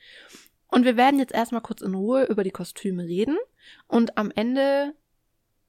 Und 0.70 0.86
wir 0.86 0.98
werden 0.98 1.20
jetzt 1.20 1.36
erstmal 1.36 1.62
kurz 1.62 1.84
in 1.84 1.94
Ruhe 1.94 2.24
über 2.24 2.44
die 2.44 2.50
Kostüme 2.50 3.04
reden. 3.04 3.38
Und 3.88 4.18
am 4.18 4.32
Ende 4.32 4.96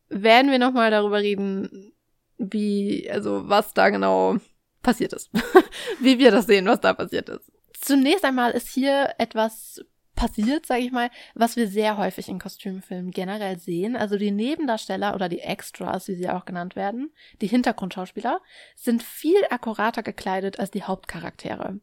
werden 0.09 0.51
wir 0.51 0.59
nochmal 0.59 0.91
darüber 0.91 1.19
reden, 1.19 1.93
wie, 2.39 3.11
also 3.11 3.49
was 3.49 3.75
da 3.75 3.91
genau 3.91 4.37
passiert 4.83 5.13
ist. 5.13 5.31
Wie 6.01 6.19
wir 6.19 6.31
das 6.31 6.47
sehen, 6.47 6.67
was 6.67 6.81
da 6.81 6.95
passiert 6.95 7.29
ist. 7.29 7.51
Zunächst 7.81 8.25
einmal 8.25 8.53
ist 8.53 8.69
hier 8.69 9.15
etwas 9.19 9.85
passiert, 10.15 10.65
sage 10.65 10.83
ich 10.83 10.93
mal, 10.93 11.11
was 11.35 11.57
wir 11.57 11.69
sehr 11.69 11.99
häufig 11.99 12.29
in 12.29 12.39
Kostümfilmen 12.39 13.11
generell 13.11 13.59
sehen. 13.59 13.97
Also 13.97 14.17
die 14.17 14.31
Nebendarsteller 14.31 15.15
oder 15.15 15.29
die 15.29 15.41
Extras, 15.41 16.09
wie 16.09 16.15
sie 16.15 16.31
auch 16.31 16.47
genannt 16.47 16.75
werden, 16.75 17.13
die 17.41 17.49
Hintergrundschauspieler, 17.49 18.41
sind 18.75 19.03
viel 19.03 19.45
akkurater 19.51 20.03
gekleidet 20.03 20.59
als 20.59 20.71
die 20.71 20.85
Hauptcharaktere. 20.85 21.81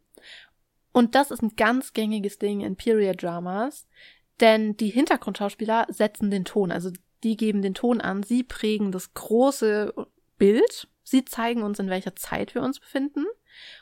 Und 0.91 1.15
das 1.15 1.31
ist 1.31 1.41
ein 1.41 1.55
ganz 1.55 1.93
gängiges 1.93 2.39
Ding 2.39 2.61
in 2.61 2.75
Period 2.75 3.21
Dramas, 3.21 3.87
denn 4.39 4.75
die 4.77 4.89
Hintergrundschauspieler 4.89 5.87
setzen 5.89 6.31
den 6.31 6.45
Ton, 6.45 6.71
also 6.71 6.89
die 7.23 7.37
geben 7.37 7.61
den 7.61 7.73
Ton 7.73 8.01
an, 8.01 8.23
sie 8.23 8.43
prägen 8.43 8.91
das 8.91 9.13
große 9.13 9.93
Bild 10.37 10.87
Sie 11.03 11.25
zeigen 11.25 11.63
uns, 11.63 11.79
in 11.79 11.89
welcher 11.89 12.15
Zeit 12.15 12.55
wir 12.55 12.63
uns 12.63 12.79
befinden. 12.79 13.25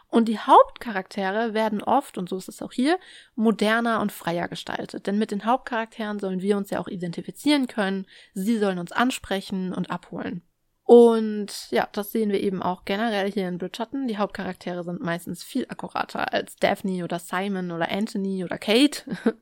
Und 0.07 0.27
die 0.27 0.39
Hauptcharaktere 0.39 1.53
werden 1.53 1.81
oft, 1.81 2.17
und 2.17 2.27
so 2.27 2.37
ist 2.37 2.49
es 2.49 2.61
auch 2.61 2.73
hier, 2.73 2.99
moderner 3.35 4.01
und 4.01 4.11
freier 4.11 4.49
gestaltet. 4.49 5.07
Denn 5.07 5.17
mit 5.17 5.31
den 5.31 5.45
Hauptcharakteren 5.45 6.19
sollen 6.19 6.41
wir 6.41 6.57
uns 6.57 6.71
ja 6.71 6.79
auch 6.79 6.89
identifizieren 6.89 7.67
können. 7.67 8.05
Sie 8.33 8.57
sollen 8.57 8.79
uns 8.79 8.91
ansprechen 8.91 9.73
und 9.73 9.89
abholen. 9.89 10.41
Und 10.83 11.69
ja, 11.69 11.87
das 11.93 12.11
sehen 12.11 12.31
wir 12.31 12.41
eben 12.41 12.61
auch 12.61 12.83
generell 12.83 13.31
hier 13.31 13.47
in 13.47 13.59
Bridgerton. 13.59 14.07
Die 14.07 14.17
Hauptcharaktere 14.17 14.83
sind 14.83 15.01
meistens 15.01 15.41
viel 15.41 15.65
akkurater 15.69 16.33
als 16.33 16.57
Daphne 16.57 17.05
oder 17.05 17.19
Simon 17.19 17.71
oder 17.71 17.89
Anthony 17.89 18.43
oder 18.43 18.57
Kate. 18.57 19.03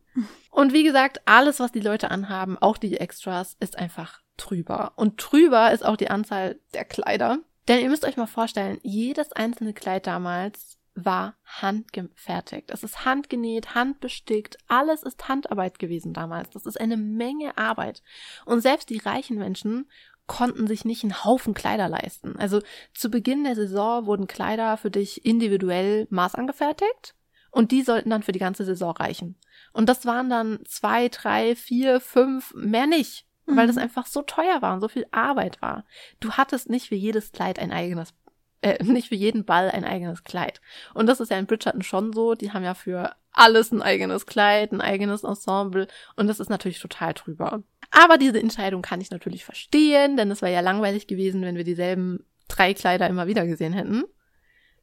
Und 0.52 0.74
wie 0.74 0.84
gesagt, 0.84 1.22
alles, 1.26 1.60
was 1.60 1.72
die 1.72 1.80
Leute 1.80 2.12
anhaben, 2.12 2.58
auch 2.60 2.78
die 2.78 2.98
Extras, 2.98 3.56
ist 3.60 3.80
einfach 3.80 4.22
trüber. 4.40 4.94
Und 4.96 5.20
trüber 5.20 5.72
ist 5.72 5.86
auch 5.86 5.98
die 5.98 6.10
Anzahl 6.10 6.60
der 6.74 6.86
Kleider. 6.86 7.40
Denn 7.68 7.82
ihr 7.82 7.90
müsst 7.90 8.06
euch 8.06 8.18
mal 8.18 8.28
vorstellen, 8.28 8.80
jedes 8.82 9.32
einzelne 9.32 9.74
Kleid 9.74 10.08
damals 10.08 10.80
war 10.96 11.36
handgefertigt. 11.46 12.72
Es 12.72 12.84
ist 12.84 13.06
handgenäht, 13.06 13.76
handbestickt, 13.76 14.58
alles 14.68 15.04
ist 15.04 15.30
Handarbeit 15.30 15.80
gewesen 15.80 16.14
damals. 16.14 16.50
Das 16.50 16.66
ist 16.66 16.80
eine 16.80 16.98
Menge 16.98 17.58
Arbeit. 17.58 18.02
Und 18.46 18.62
selbst 18.62 18.90
die 18.90 18.98
reichen 18.98 19.38
Menschen 19.38 19.90
konnten 20.28 20.68
sich 20.68 20.86
nicht 20.86 21.04
einen 21.04 21.24
Haufen 21.24 21.54
Kleider 21.54 21.90
leisten. 21.90 22.36
Also 22.38 22.62
zu 22.94 23.10
Beginn 23.10 23.44
der 23.44 23.56
Saison 23.56 24.06
wurden 24.06 24.28
Kleider 24.28 24.78
für 24.78 24.92
dich 24.92 25.26
individuell 25.26 26.08
maßangefertigt 26.10 27.16
und 27.52 27.72
die 27.72 27.82
sollten 27.82 28.12
dann 28.12 28.24
für 28.24 28.32
die 28.32 28.40
ganze 28.40 28.64
Saison 28.64 28.92
reichen. 28.92 29.36
Und 29.74 29.90
das 29.90 30.06
waren 30.06 30.30
dann 30.30 30.60
zwei, 30.66 31.10
drei, 31.10 31.56
vier, 31.56 32.00
fünf, 32.00 32.54
mehr 32.54 32.88
nicht, 32.88 33.26
mhm. 33.52 33.58
weil 33.58 33.68
das 33.68 33.78
einfach 33.78 34.06
so 34.06 34.22
teuer 34.22 34.62
war 34.62 34.74
und 34.74 34.82
so 34.82 34.88
viel 34.88 35.06
Arbeit 35.12 35.62
war. 35.62 35.86
Du 36.20 36.32
hattest 36.32 36.70
nicht 36.70 36.90
für 36.90 36.96
jedes 36.96 37.32
Kleid 37.32 37.60
ein 37.60 37.72
eigenes, 37.72 38.14
äh, 38.62 38.84
nicht 38.84 39.10
für 39.10 39.16
jeden 39.16 39.46
Ball 39.46 39.72
ein 39.72 39.86
eigenes 39.86 40.24
Kleid. 40.24 40.62
Und 40.94 41.08
das 41.08 41.20
ist 41.20 41.32
ja 41.32 41.38
in 41.38 41.46
Bridgerton 41.46 41.84
schon 41.84 42.14
so. 42.14 42.36
Die 42.36 42.52
haben 42.52 42.64
ja 42.64 42.74
für 42.74 43.16
alles 43.32 43.72
ein 43.72 43.82
eigenes 43.82 44.26
Kleid, 44.26 44.72
ein 44.72 44.82
eigenes 44.82 45.24
Ensemble 45.24 45.88
und 46.16 46.28
das 46.28 46.40
ist 46.40 46.50
natürlich 46.50 46.80
total 46.80 47.14
drüber. 47.14 47.64
Aber 47.92 48.18
diese 48.18 48.40
Entscheidung 48.40 48.82
kann 48.82 49.02
ich 49.02 49.12
natürlich 49.12 49.46
verstehen, 49.46 50.18
denn 50.18 50.32
es 50.32 50.42
wäre 50.42 50.54
ja 50.54 50.62
langweilig 50.62 51.08
gewesen, 51.08 51.42
wenn 51.42 51.56
wir 51.56 51.64
dieselben 51.64 52.26
drei 52.48 52.74
Kleider 52.74 53.08
immer 53.08 53.28
wieder 53.28 53.46
gesehen 53.46 53.74
hätten. 53.74 54.04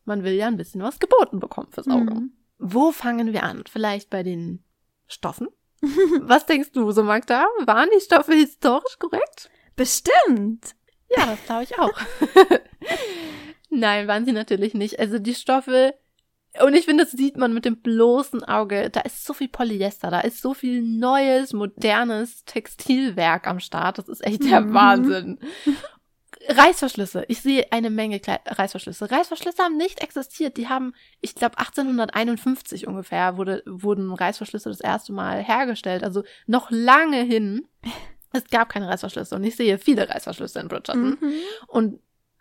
Man 0.04 0.24
will 0.24 0.32
ja 0.32 0.46
ein 0.46 0.56
bisschen 0.56 0.82
was 0.82 0.98
geboten 0.98 1.40
bekommen 1.40 1.70
fürs 1.70 1.88
Auge. 1.88 2.14
Mhm. 2.14 2.32
Wo 2.58 2.92
fangen 2.92 3.32
wir 3.32 3.42
an? 3.42 3.64
Vielleicht 3.68 4.08
bei 4.08 4.22
den 4.22 4.64
Stoffen? 5.06 5.48
was 6.20 6.46
denkst 6.46 6.72
du 6.72 6.90
so, 6.90 7.02
Magda? 7.02 7.46
Waren 7.64 7.88
die 7.94 8.00
Stoffe 8.00 8.32
historisch 8.32 8.98
korrekt? 8.98 9.50
Bestimmt. 9.76 10.74
Ja, 11.16 11.26
das 11.26 11.44
glaube 11.44 11.64
ich 11.64 11.78
auch. 11.78 11.92
Nein, 13.70 14.08
waren 14.08 14.24
sie 14.24 14.32
natürlich 14.32 14.74
nicht. 14.74 14.98
Also 14.98 15.18
die 15.18 15.34
Stoffe 15.34 15.94
und 16.62 16.74
ich 16.74 16.84
finde, 16.84 17.04
das 17.04 17.12
sieht 17.12 17.36
man 17.36 17.52
mit 17.52 17.64
dem 17.64 17.76
bloßen 17.80 18.42
Auge. 18.44 18.90
Da 18.90 19.00
ist 19.00 19.24
so 19.24 19.34
viel 19.34 19.48
Polyester, 19.48 20.10
da 20.10 20.20
ist 20.20 20.40
so 20.40 20.54
viel 20.54 20.82
neues, 20.82 21.52
modernes 21.52 22.44
Textilwerk 22.44 23.46
am 23.46 23.60
Start. 23.60 23.98
Das 23.98 24.08
ist 24.08 24.24
echt 24.24 24.44
der 24.44 24.62
mhm. 24.62 24.74
Wahnsinn. 24.74 25.38
Reißverschlüsse. 26.48 27.24
Ich 27.28 27.40
sehe 27.40 27.70
eine 27.72 27.90
Menge 27.90 28.20
Kle 28.20 28.38
Reißverschlüsse. 28.46 29.10
Reißverschlüsse 29.10 29.62
haben 29.62 29.76
nicht 29.76 30.02
existiert. 30.02 30.56
Die 30.56 30.68
haben, 30.68 30.94
ich 31.20 31.34
glaube, 31.34 31.58
1851 31.58 32.86
ungefähr 32.86 33.36
wurde, 33.36 33.62
wurden 33.66 34.12
Reißverschlüsse 34.12 34.68
das 34.68 34.80
erste 34.80 35.12
Mal 35.12 35.42
hergestellt. 35.42 36.04
Also 36.04 36.22
noch 36.46 36.70
lange 36.70 37.22
hin. 37.22 37.66
Es 38.32 38.44
gab 38.50 38.68
keine 38.68 38.88
Reißverschlüsse 38.88 39.34
und 39.34 39.44
ich 39.44 39.56
sehe 39.56 39.78
viele 39.78 40.08
Reißverschlüsse 40.08 40.60
in 40.60 40.68
Bridgerton. 40.68 41.18
Mhm. 41.20 41.32
Und 41.68 42.00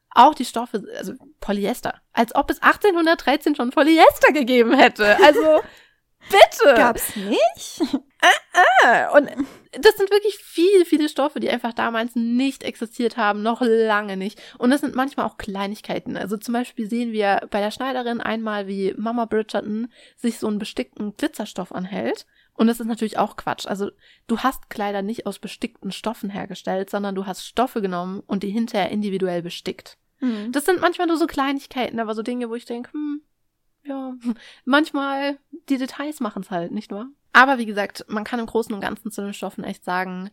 auch 0.09 0.33
die 0.33 0.45
Stoffe, 0.45 0.83
also 0.97 1.13
Polyester. 1.39 2.01
Als 2.13 2.33
ob 2.35 2.49
es 2.49 2.61
1813 2.61 3.55
schon 3.55 3.69
Polyester 3.69 4.31
gegeben 4.31 4.73
hätte. 4.73 5.17
Also, 5.23 5.61
bitte. 6.29 6.73
Gab's 6.75 7.15
nicht? 7.15 7.81
Äh, 8.25 8.87
äh. 8.87 9.17
Und 9.17 9.29
das 9.71 9.97
sind 9.97 10.09
wirklich 10.11 10.37
viele, 10.37 10.85
viele 10.85 11.09
Stoffe, 11.09 11.39
die 11.39 11.49
einfach 11.49 11.73
damals 11.73 12.15
nicht 12.15 12.63
existiert 12.63 13.17
haben, 13.17 13.41
noch 13.41 13.61
lange 13.61 14.17
nicht. 14.17 14.41
Und 14.57 14.69
das 14.69 14.81
sind 14.81 14.95
manchmal 14.95 15.25
auch 15.25 15.37
Kleinigkeiten. 15.37 16.17
Also 16.17 16.37
zum 16.37 16.53
Beispiel 16.53 16.89
sehen 16.89 17.11
wir 17.11 17.47
bei 17.51 17.59
der 17.59 17.71
Schneiderin 17.71 18.21
einmal, 18.21 18.67
wie 18.67 18.93
Mama 18.97 19.25
Bridgerton 19.25 19.91
sich 20.15 20.39
so 20.39 20.47
einen 20.47 20.59
bestickten 20.59 21.15
Glitzerstoff 21.15 21.73
anhält. 21.73 22.25
Und 22.53 22.67
das 22.67 22.79
ist 22.79 22.87
natürlich 22.87 23.17
auch 23.17 23.35
Quatsch. 23.35 23.67
Also 23.67 23.91
du 24.27 24.39
hast 24.39 24.69
Kleider 24.69 25.01
nicht 25.01 25.25
aus 25.25 25.39
bestickten 25.39 25.91
Stoffen 25.91 26.29
hergestellt, 26.29 26.89
sondern 26.89 27.15
du 27.15 27.25
hast 27.25 27.45
Stoffe 27.45 27.81
genommen 27.81 28.23
und 28.25 28.43
die 28.43 28.49
hinterher 28.49 28.89
individuell 28.89 29.41
bestickt. 29.41 29.97
Mhm. 30.21 30.53
Das 30.53 30.65
sind 30.65 30.79
manchmal 30.79 31.07
nur 31.07 31.17
so 31.17 31.27
Kleinigkeiten, 31.27 31.99
aber 31.99 32.15
so 32.15 32.21
Dinge, 32.21 32.49
wo 32.49 32.55
ich 32.55 32.63
denke, 32.63 32.93
hm, 32.93 33.21
ja, 33.83 34.15
manchmal 34.65 35.37
die 35.69 35.77
Details 35.77 36.21
machen 36.21 36.43
es 36.43 36.51
halt, 36.51 36.71
nicht 36.71 36.91
wahr? 36.91 37.09
Aber 37.35 37.57
wie 37.57 37.65
gesagt, 37.65 38.05
man 38.07 38.23
kann 38.23 38.39
im 38.39 38.45
Großen 38.45 38.73
und 38.73 38.79
Ganzen 38.79 39.11
zu 39.11 39.21
den 39.21 39.33
Stoffen 39.33 39.65
echt 39.65 39.83
sagen, 39.83 40.31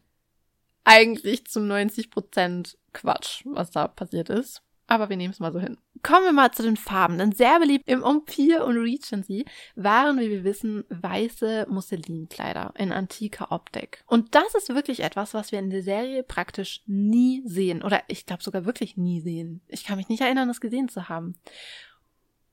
eigentlich 0.84 1.48
zu 1.48 1.58
90 1.58 2.12
Prozent 2.12 2.78
Quatsch, 2.92 3.42
was 3.44 3.72
da 3.72 3.88
passiert 3.88 4.30
ist 4.30 4.62
aber 4.92 5.08
wir 5.08 5.16
nehmen 5.16 5.32
es 5.32 5.40
mal 5.40 5.52
so 5.52 5.58
hin. 5.58 5.78
Kommen 6.02 6.26
wir 6.26 6.32
mal 6.34 6.52
zu 6.52 6.62
den 6.62 6.76
Farben. 6.76 7.16
Denn 7.16 7.32
sehr 7.32 7.58
beliebt 7.58 7.88
im 7.88 8.02
Empire 8.02 8.64
und 8.64 8.76
Regency 8.76 9.46
waren, 9.74 10.20
wie 10.20 10.28
wir 10.28 10.44
wissen, 10.44 10.84
weiße 10.90 11.66
Musselinkleider 11.68 12.74
in 12.76 12.92
antiker 12.92 13.52
Optik. 13.52 14.04
Und 14.06 14.34
das 14.34 14.54
ist 14.54 14.74
wirklich 14.74 15.00
etwas, 15.00 15.32
was 15.32 15.50
wir 15.50 15.60
in 15.60 15.70
der 15.70 15.82
Serie 15.82 16.22
praktisch 16.22 16.82
nie 16.86 17.42
sehen. 17.46 17.82
Oder 17.82 18.02
ich 18.08 18.26
glaube 18.26 18.42
sogar 18.42 18.66
wirklich 18.66 18.98
nie 18.98 19.22
sehen. 19.22 19.62
Ich 19.68 19.84
kann 19.84 19.96
mich 19.96 20.10
nicht 20.10 20.20
erinnern, 20.20 20.48
das 20.48 20.60
gesehen 20.60 20.90
zu 20.90 21.08
haben. 21.08 21.36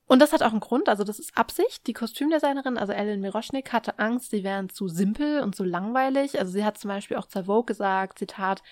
Und 0.09 0.23
das 0.23 0.33
hat 0.33 0.41
auch 0.41 0.51
einen 0.51 0.59
Grund, 0.59 0.89
also 0.89 1.03
das 1.03 1.19
ist 1.19 1.37
Absicht. 1.37 1.85
Die 1.85 1.93
Kostümdesignerin, 1.93 2.79
also 2.79 2.93
Ellen 2.93 3.21
Miroschnik, 3.21 3.71
hatte 3.71 3.99
Angst, 3.99 4.31
sie 4.31 4.43
wären 4.43 4.67
zu 4.69 4.87
simpel 4.87 5.41
und 5.41 5.55
zu 5.55 5.63
langweilig. 5.63 6.39
Also 6.39 6.51
sie 6.51 6.65
hat 6.65 6.79
zum 6.79 6.87
Beispiel 6.87 7.15
auch 7.15 7.27
zur 7.27 7.43
Vogue 7.43 7.65
gesagt, 7.65 8.17
Zitat, 8.17 8.63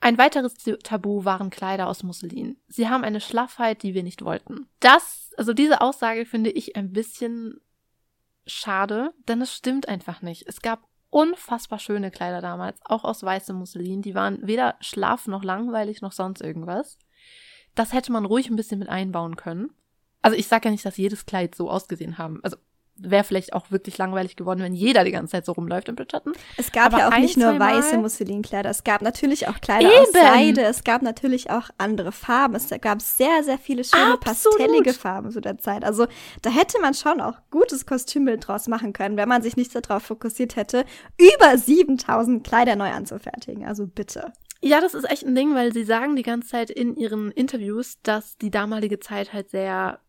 ein 0.00 0.16
weiteres 0.16 0.54
Tabu 0.82 1.26
waren 1.26 1.50
Kleider 1.50 1.86
aus 1.86 2.02
Musselin. 2.02 2.56
Sie 2.66 2.88
haben 2.88 3.04
eine 3.04 3.20
Schlaffheit, 3.20 3.82
die 3.82 3.92
wir 3.92 4.02
nicht 4.02 4.24
wollten. 4.24 4.70
Das, 4.80 5.32
also 5.36 5.52
diese 5.52 5.82
Aussage 5.82 6.24
finde 6.24 6.48
ich 6.48 6.76
ein 6.76 6.92
bisschen 6.92 7.60
schade, 8.46 9.12
denn 9.28 9.42
es 9.42 9.54
stimmt 9.54 9.86
einfach 9.86 10.22
nicht. 10.22 10.48
Es 10.48 10.62
gab 10.62 10.80
unfassbar 11.10 11.78
schöne 11.78 12.10
Kleider 12.10 12.40
damals, 12.40 12.80
auch 12.86 13.04
aus 13.04 13.22
weißem 13.22 13.54
Musselin. 13.54 14.00
Die 14.00 14.14
waren 14.14 14.46
weder 14.46 14.76
schlaff 14.80 15.26
noch 15.26 15.44
langweilig 15.44 16.00
noch 16.00 16.12
sonst 16.12 16.40
irgendwas. 16.40 16.98
Das 17.74 17.92
hätte 17.92 18.12
man 18.12 18.24
ruhig 18.24 18.48
ein 18.48 18.56
bisschen 18.56 18.78
mit 18.78 18.88
einbauen 18.88 19.36
können. 19.36 19.74
Also 20.22 20.36
ich 20.36 20.48
sage 20.48 20.66
ja 20.66 20.70
nicht, 20.70 20.84
dass 20.84 20.96
jedes 20.96 21.26
Kleid 21.26 21.54
so 21.54 21.70
ausgesehen 21.70 22.18
haben. 22.18 22.40
Also 22.42 22.56
wäre 23.02 23.24
vielleicht 23.24 23.52
auch 23.52 23.70
wirklich 23.70 23.98
langweilig 23.98 24.36
geworden, 24.36 24.60
wenn 24.60 24.74
jeder 24.74 25.04
die 25.04 25.10
ganze 25.10 25.32
Zeit 25.32 25.46
so 25.46 25.52
rumläuft 25.52 25.88
im 25.88 25.96
Bridgerton. 25.96 26.32
Es 26.56 26.70
gab 26.72 26.86
Aber 26.86 26.98
ja 26.98 27.08
auch 27.08 27.12
ein, 27.12 27.22
nicht 27.22 27.36
nur 27.36 27.58
weiße 27.58 27.98
Musselinkleider, 27.98 28.68
es 28.70 28.84
gab 28.84 29.02
natürlich 29.02 29.48
auch 29.48 29.60
Kleider 29.60 29.88
Eben. 29.88 30.00
aus 30.00 30.12
Seide, 30.12 30.62
es 30.62 30.84
gab 30.84 31.02
natürlich 31.02 31.50
auch 31.50 31.70
andere 31.78 32.12
Farben. 32.12 32.54
Es 32.54 32.68
gab 32.80 33.00
sehr, 33.00 33.42
sehr 33.42 33.58
viele 33.58 33.84
schöne 33.84 34.14
Absolut. 34.14 34.58
pastellige 34.58 34.92
Farben 34.92 35.30
zu 35.30 35.40
der 35.40 35.58
Zeit. 35.58 35.84
Also 35.84 36.06
da 36.42 36.50
hätte 36.50 36.78
man 36.80 36.94
schon 36.94 37.20
auch 37.20 37.38
gutes 37.50 37.86
Kostümbild 37.86 38.46
draus 38.46 38.68
machen 38.68 38.92
können, 38.92 39.16
wenn 39.16 39.28
man 39.28 39.42
sich 39.42 39.56
nicht 39.56 39.74
darauf 39.74 40.02
fokussiert 40.02 40.56
hätte, 40.56 40.84
über 41.18 41.56
7000 41.56 42.46
Kleider 42.46 42.76
neu 42.76 42.90
anzufertigen. 42.90 43.66
Also 43.66 43.86
bitte. 43.86 44.32
Ja, 44.62 44.80
das 44.80 44.92
ist 44.92 45.10
echt 45.10 45.24
ein 45.24 45.34
Ding, 45.34 45.54
weil 45.54 45.72
sie 45.72 45.84
sagen 45.84 46.16
die 46.16 46.22
ganze 46.22 46.48
Zeit 46.48 46.70
in 46.70 46.94
ihren 46.94 47.30
Interviews, 47.30 47.98
dass 48.02 48.36
die 48.36 48.50
damalige 48.50 49.00
Zeit 49.00 49.32
halt 49.32 49.48
sehr 49.48 50.00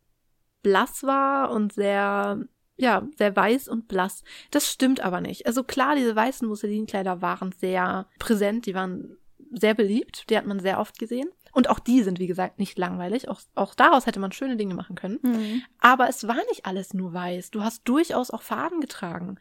blass 0.62 1.04
war 1.04 1.52
und 1.52 1.74
sehr 1.74 2.40
ja, 2.78 3.08
sehr 3.16 3.36
weiß 3.36 3.68
und 3.68 3.88
blass. 3.88 4.24
Das 4.50 4.68
stimmt 4.68 5.02
aber 5.02 5.22
nicht. 5.22 5.46
Also 5.46 5.64
klar, 5.64 5.96
diese 5.96 6.16
weißen 6.16 6.48
Musselinkleider 6.48 7.22
waren 7.22 7.52
sehr 7.52 8.08
präsent, 8.18 8.66
die 8.66 8.74
waren 8.74 9.18
sehr 9.52 9.76
beliebt, 9.76 10.30
die 10.30 10.38
hat 10.38 10.48
man 10.48 10.60
sehr 10.60 10.80
oft 10.80 10.98
gesehen. 10.98 11.30
Und 11.54 11.70
auch 11.70 11.80
die 11.80 12.02
sind, 12.02 12.20
wie 12.20 12.28
gesagt, 12.28 12.60
nicht 12.60 12.78
langweilig. 12.80 13.28
Auch, 13.28 13.42
auch 13.56 13.76
daraus 13.76 14.06
hätte 14.06 14.20
man 14.22 14.32
schöne 14.32 14.56
Dinge 14.56 14.74
machen 14.74 14.96
können. 14.96 15.20
Mhm. 15.22 15.64
Aber 15.80 16.08
es 16.08 16.28
war 16.28 16.40
nicht 16.50 16.66
alles 16.66 16.94
nur 16.94 17.14
weiß. 17.14 17.52
Du 17.52 17.62
hast 17.62 17.84
durchaus 17.84 18.32
auch 18.32 18.42
Farben 18.42 18.80
getragen. 18.80 19.38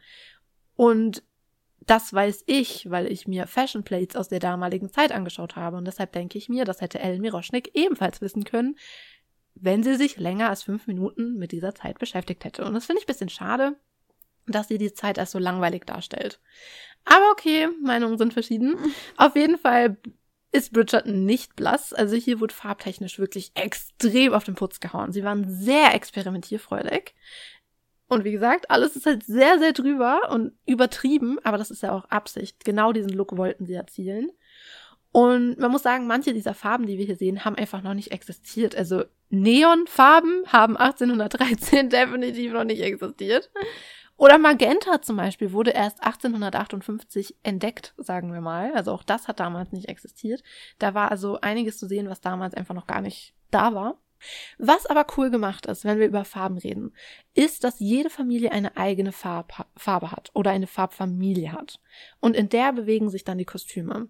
Und 0.75 1.23
das 1.87 2.13
weiß 2.13 2.43
ich, 2.47 2.89
weil 2.91 3.11
ich 3.11 3.27
mir 3.27 3.47
Fashion 3.47 3.83
Plates 3.83 4.15
aus 4.15 4.27
der 4.27 4.39
damaligen 4.39 4.91
Zeit 4.91 5.11
angeschaut 5.11 5.55
habe. 5.55 5.77
Und 5.77 5.85
deshalb 5.85 6.11
denke 6.11 6.37
ich 6.37 6.49
mir, 6.49 6.65
das 6.65 6.81
hätte 6.81 6.99
Ellen 6.99 7.21
Miroschnik 7.21 7.71
ebenfalls 7.73 8.21
wissen 8.21 8.43
können, 8.43 8.75
wenn 9.55 9.83
sie 9.83 9.95
sich 9.95 10.17
länger 10.17 10.49
als 10.49 10.63
fünf 10.63 10.87
Minuten 10.87 11.37
mit 11.37 11.51
dieser 11.51 11.75
Zeit 11.75 11.99
beschäftigt 11.99 12.45
hätte. 12.45 12.65
Und 12.65 12.73
das 12.73 12.85
finde 12.85 12.99
ich 12.99 13.05
ein 13.05 13.11
bisschen 13.11 13.29
schade, 13.29 13.75
dass 14.47 14.67
sie 14.67 14.77
die 14.77 14.93
Zeit 14.93 15.19
als 15.19 15.31
so 15.31 15.39
langweilig 15.39 15.85
darstellt. 15.85 16.39
Aber 17.05 17.31
okay, 17.31 17.69
Meinungen 17.81 18.17
sind 18.17 18.33
verschieden. 18.33 18.77
Auf 19.17 19.35
jeden 19.35 19.57
Fall 19.57 19.97
ist 20.51 20.73
Bridgerton 20.73 21.25
nicht 21.25 21.55
blass. 21.55 21.93
Also 21.93 22.15
hier 22.15 22.39
wurde 22.39 22.53
farbtechnisch 22.53 23.19
wirklich 23.19 23.51
extrem 23.55 24.33
auf 24.33 24.43
den 24.43 24.55
Putz 24.55 24.79
gehauen. 24.79 25.11
Sie 25.13 25.23
waren 25.23 25.49
sehr 25.49 25.93
experimentierfreudig. 25.93 27.15
Und 28.07 28.25
wie 28.25 28.33
gesagt, 28.33 28.69
alles 28.69 28.97
ist 28.97 29.05
halt 29.05 29.23
sehr, 29.23 29.57
sehr 29.59 29.71
drüber 29.71 30.29
und 30.31 30.51
übertrieben, 30.65 31.39
aber 31.45 31.57
das 31.57 31.71
ist 31.71 31.81
ja 31.81 31.93
auch 31.93 32.03
Absicht. 32.05 32.65
Genau 32.65 32.91
diesen 32.91 33.11
Look 33.11 33.37
wollten 33.37 33.65
sie 33.65 33.73
erzielen. 33.73 34.31
Und 35.11 35.59
man 35.59 35.71
muss 35.71 35.83
sagen, 35.83 36.07
manche 36.07 36.33
dieser 36.33 36.53
Farben, 36.53 36.85
die 36.85 36.97
wir 36.97 37.05
hier 37.05 37.17
sehen, 37.17 37.43
haben 37.43 37.55
einfach 37.55 37.81
noch 37.81 37.93
nicht 37.93 38.11
existiert. 38.11 38.75
Also 38.75 39.03
Neonfarben 39.29 40.43
haben 40.47 40.77
1813 40.77 41.89
definitiv 41.89 42.53
noch 42.53 42.63
nicht 42.63 42.81
existiert. 42.81 43.51
Oder 44.15 44.37
Magenta 44.37 45.01
zum 45.01 45.17
Beispiel 45.17 45.51
wurde 45.51 45.71
erst 45.71 46.03
1858 46.03 47.35
entdeckt, 47.43 47.93
sagen 47.97 48.31
wir 48.31 48.39
mal. 48.39 48.71
Also 48.73 48.91
auch 48.91 49.03
das 49.03 49.27
hat 49.27 49.39
damals 49.39 49.71
nicht 49.71 49.89
existiert. 49.89 50.43
Da 50.79 50.93
war 50.93 51.11
also 51.11 51.41
einiges 51.41 51.77
zu 51.77 51.87
sehen, 51.87 52.07
was 52.07 52.21
damals 52.21 52.53
einfach 52.53 52.75
noch 52.75 52.87
gar 52.87 53.01
nicht 53.01 53.33
da 53.49 53.73
war. 53.73 53.97
Was 54.59 54.85
aber 54.85 55.07
cool 55.17 55.31
gemacht 55.31 55.65
ist, 55.65 55.83
wenn 55.83 55.99
wir 55.99 56.05
über 56.05 56.23
Farben 56.23 56.59
reden, 56.59 56.93
ist, 57.33 57.63
dass 57.63 57.79
jede 57.79 58.09
Familie 58.09 58.51
eine 58.51 58.77
eigene 58.77 59.11
Farb 59.11 59.65
Farbe 59.75 60.11
hat 60.11 60.29
oder 60.33 60.51
eine 60.51 60.67
Farbfamilie 60.67 61.51
hat. 61.51 61.79
Und 62.19 62.35
in 62.35 62.47
der 62.47 62.73
bewegen 62.73 63.09
sich 63.09 63.23
dann 63.23 63.39
die 63.39 63.45
Kostüme. 63.45 64.07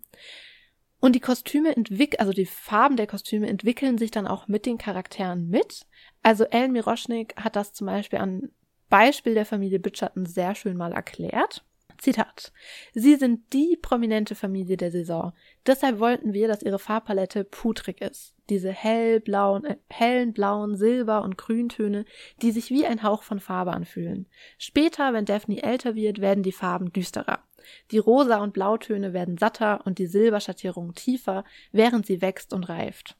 Und 1.01 1.15
die 1.15 1.19
Kostüme 1.19 1.75
entwickeln, 1.75 2.19
also 2.19 2.31
die 2.31 2.45
Farben 2.45 2.95
der 2.95 3.07
Kostüme 3.07 3.47
entwickeln 3.47 3.97
sich 3.97 4.11
dann 4.11 4.27
auch 4.27 4.47
mit 4.47 4.65
den 4.65 4.77
Charakteren 4.77 5.49
mit. 5.49 5.87
Also 6.21 6.45
Ellen 6.45 6.71
Miroschnik 6.71 7.35
hat 7.35 7.55
das 7.55 7.73
zum 7.73 7.87
Beispiel 7.87 8.19
an 8.19 8.51
Beispiel 8.89 9.33
der 9.33 9.45
Familie 9.45 9.79
Bridgerton 9.79 10.25
sehr 10.25 10.53
schön 10.53 10.77
mal 10.77 10.93
erklärt. 10.93 11.65
Zitat. 11.97 12.51
Sie 12.93 13.15
sind 13.15 13.53
die 13.53 13.77
prominente 13.79 14.33
Familie 14.33 14.75
der 14.75 14.91
Saison. 14.91 15.33
Deshalb 15.67 15.99
wollten 15.99 16.33
wir, 16.33 16.47
dass 16.47 16.63
ihre 16.63 16.79
Farbpalette 16.79 17.43
putrig 17.43 18.01
ist. 18.01 18.35
Diese 18.49 18.71
hellblauen, 18.71 19.65
äh, 19.65 19.77
hellen 19.87 20.33
blauen, 20.33 20.75
Silber- 20.75 21.21
und 21.21 21.37
Grüntöne, 21.37 22.05
die 22.41 22.51
sich 22.51 22.69
wie 22.71 22.85
ein 22.85 23.03
Hauch 23.03 23.21
von 23.23 23.39
Farbe 23.39 23.71
anfühlen. 23.71 24.27
Später, 24.57 25.13
wenn 25.13 25.25
Daphne 25.25 25.61
älter 25.61 25.95
wird, 25.95 26.21
werden 26.21 26.43
die 26.43 26.51
Farben 26.51 26.91
düsterer. 26.91 27.43
Die 27.91 27.97
Rosa- 27.97 28.41
und 28.41 28.53
Blautöne 28.53 29.13
werden 29.13 29.37
satter 29.37 29.85
und 29.85 29.99
die 29.99 30.07
Silberschattierung 30.07 30.93
tiefer, 30.93 31.43
während 31.71 32.05
sie 32.05 32.21
wächst 32.21 32.53
und 32.53 32.69
reift. 32.69 33.17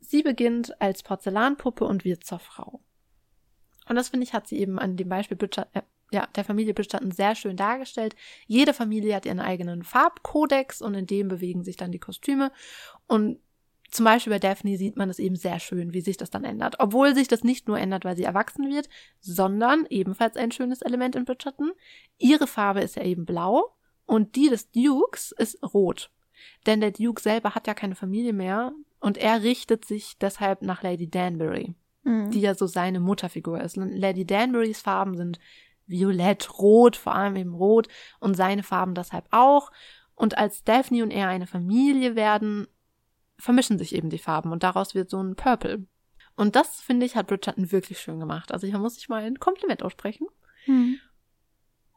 Sie 0.00 0.22
beginnt 0.22 0.80
als 0.80 1.02
Porzellanpuppe 1.02 1.84
und 1.84 2.04
wird 2.04 2.24
zur 2.24 2.38
Frau. 2.40 2.80
Und 3.88 3.96
das 3.96 4.10
finde 4.10 4.24
ich, 4.24 4.34
hat 4.34 4.46
sie 4.46 4.58
eben 4.58 4.78
an 4.78 4.96
dem 4.96 5.08
Beispiel 5.08 5.36
Bridgerton, 5.36 5.72
äh, 5.74 5.82
ja, 6.12 6.26
der 6.36 6.44
Familie 6.44 6.74
Bridgerton 6.74 7.10
sehr 7.10 7.34
schön 7.34 7.56
dargestellt. 7.56 8.14
Jede 8.46 8.74
Familie 8.74 9.14
hat 9.14 9.26
ihren 9.26 9.40
eigenen 9.40 9.82
Farbkodex 9.82 10.82
und 10.82 10.94
in 10.94 11.06
dem 11.06 11.28
bewegen 11.28 11.64
sich 11.64 11.76
dann 11.76 11.92
die 11.92 11.98
Kostüme. 11.98 12.52
Und 13.06 13.38
zum 13.92 14.04
Beispiel 14.04 14.32
bei 14.32 14.38
Daphne 14.38 14.78
sieht 14.78 14.96
man 14.96 15.10
es 15.10 15.18
eben 15.18 15.36
sehr 15.36 15.60
schön, 15.60 15.92
wie 15.92 16.00
sich 16.00 16.16
das 16.16 16.30
dann 16.30 16.44
ändert. 16.44 16.76
Obwohl 16.78 17.14
sich 17.14 17.28
das 17.28 17.44
nicht 17.44 17.68
nur 17.68 17.78
ändert, 17.78 18.06
weil 18.06 18.16
sie 18.16 18.24
erwachsen 18.24 18.70
wird, 18.70 18.88
sondern 19.20 19.86
ebenfalls 19.90 20.36
ein 20.36 20.50
schönes 20.50 20.80
Element 20.80 21.14
in 21.14 21.26
Bridgerton. 21.26 21.72
Ihre 22.18 22.46
Farbe 22.46 22.80
ist 22.80 22.96
ja 22.96 23.04
eben 23.04 23.26
blau 23.26 23.76
und 24.06 24.34
die 24.34 24.48
des 24.48 24.70
Dukes 24.70 25.32
ist 25.32 25.62
rot. 25.74 26.10
Denn 26.64 26.80
der 26.80 26.92
Duke 26.92 27.20
selber 27.20 27.54
hat 27.54 27.66
ja 27.66 27.74
keine 27.74 27.94
Familie 27.94 28.32
mehr 28.32 28.72
und 28.98 29.18
er 29.18 29.42
richtet 29.42 29.84
sich 29.84 30.16
deshalb 30.18 30.62
nach 30.62 30.82
Lady 30.82 31.10
Danbury, 31.10 31.74
mhm. 32.02 32.30
die 32.30 32.40
ja 32.40 32.54
so 32.54 32.66
seine 32.66 32.98
Mutterfigur 32.98 33.60
ist. 33.60 33.76
Und 33.76 33.94
Lady 33.94 34.24
Danburys 34.24 34.80
Farben 34.80 35.18
sind 35.18 35.38
violett, 35.86 36.58
rot, 36.58 36.96
vor 36.96 37.14
allem 37.14 37.36
eben 37.36 37.54
rot 37.54 37.88
und 38.20 38.38
seine 38.38 38.62
Farben 38.62 38.94
deshalb 38.94 39.26
auch. 39.32 39.70
Und 40.14 40.38
als 40.38 40.64
Daphne 40.64 41.02
und 41.02 41.10
er 41.10 41.28
eine 41.28 41.46
Familie 41.46 42.16
werden, 42.16 42.68
vermischen 43.42 43.76
sich 43.76 43.92
eben 43.94 44.08
die 44.08 44.18
Farben 44.18 44.52
und 44.52 44.62
daraus 44.62 44.94
wird 44.94 45.10
so 45.10 45.20
ein 45.20 45.34
Purple. 45.34 45.84
Und 46.36 46.54
das, 46.54 46.80
finde 46.80 47.04
ich, 47.04 47.16
hat 47.16 47.26
Bridgerton 47.26 47.72
wirklich 47.72 47.98
schön 48.00 48.20
gemacht. 48.20 48.52
Also 48.52 48.68
hier 48.68 48.78
muss 48.78 48.96
ich 48.96 49.08
mal 49.08 49.24
ein 49.24 49.40
Kompliment 49.40 49.82
aussprechen. 49.82 50.28
Hm. 50.64 50.98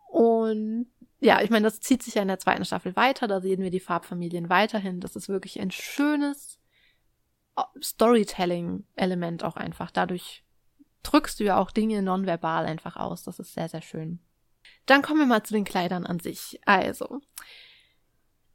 Und 0.07 0.87
ja, 1.19 1.41
ich 1.41 1.51
meine, 1.51 1.65
das 1.65 1.79
zieht 1.79 2.01
sich 2.01 2.15
ja 2.15 2.23
in 2.23 2.27
der 2.27 2.39
zweiten 2.39 2.65
Staffel 2.65 2.95
weiter. 2.95 3.27
Da 3.27 3.41
sehen 3.41 3.61
wir 3.61 3.69
die 3.69 3.79
Farbfamilien 3.79 4.49
weiterhin. 4.49 4.99
Das 4.99 5.15
ist 5.15 5.29
wirklich 5.29 5.61
ein 5.61 5.69
schönes 5.69 6.59
äh, 7.55 7.61
Storytelling-Element 7.81 9.43
auch 9.43 9.55
einfach. 9.55 9.91
Dadurch 9.91 10.43
drückst 11.03 11.39
du 11.39 11.43
ja 11.43 11.57
auch 11.57 11.69
Dinge 11.69 12.01
nonverbal 12.01 12.65
einfach 12.65 12.95
aus. 12.95 13.23
Das 13.23 13.37
ist 13.37 13.53
sehr, 13.53 13.69
sehr 13.69 13.83
schön. 13.83 14.19
Dann 14.87 15.03
kommen 15.03 15.19
wir 15.19 15.27
mal 15.27 15.43
zu 15.43 15.53
den 15.53 15.63
Kleidern 15.63 16.07
an 16.07 16.19
sich. 16.19 16.59
Also, 16.65 17.21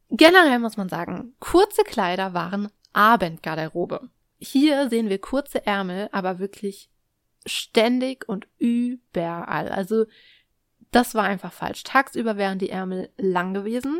generell 0.09 0.59
muss 0.59 0.75
man 0.75 0.89
sagen, 0.89 1.35
kurze 1.39 1.83
Kleider 1.83 2.33
waren 2.33 2.69
Abendgarderobe. 2.93 4.09
Hier 4.39 4.89
sehen 4.89 5.09
wir 5.09 5.19
kurze 5.19 5.65
Ärmel, 5.65 6.09
aber 6.11 6.39
wirklich 6.39 6.89
ständig 7.45 8.27
und 8.27 8.47
überall. 8.57 9.69
Also 9.69 10.05
das 10.91 11.15
war 11.15 11.23
einfach 11.23 11.53
falsch. 11.53 11.83
Tagsüber 11.83 12.37
wären 12.37 12.59
die 12.59 12.69
Ärmel 12.69 13.09
lang 13.17 13.53
gewesen 13.53 13.99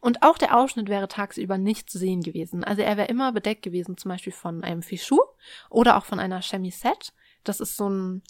und 0.00 0.22
auch 0.22 0.38
der 0.38 0.56
Ausschnitt 0.56 0.88
wäre 0.88 1.08
tagsüber 1.08 1.58
nicht 1.58 1.90
zu 1.90 1.98
sehen 1.98 2.22
gewesen. 2.22 2.64
Also 2.64 2.82
er 2.82 2.96
wäre 2.96 3.08
immer 3.08 3.32
bedeckt 3.32 3.62
gewesen, 3.62 3.96
zum 3.96 4.10
Beispiel 4.10 4.32
von 4.32 4.62
einem 4.64 4.82
Fichu 4.82 5.18
oder 5.70 5.96
auch 5.96 6.04
von 6.04 6.20
einer 6.20 6.40
Chemisette. 6.40 7.12
Das 7.44 7.60
ist 7.60 7.76
so 7.76 7.88
ein 7.88 8.22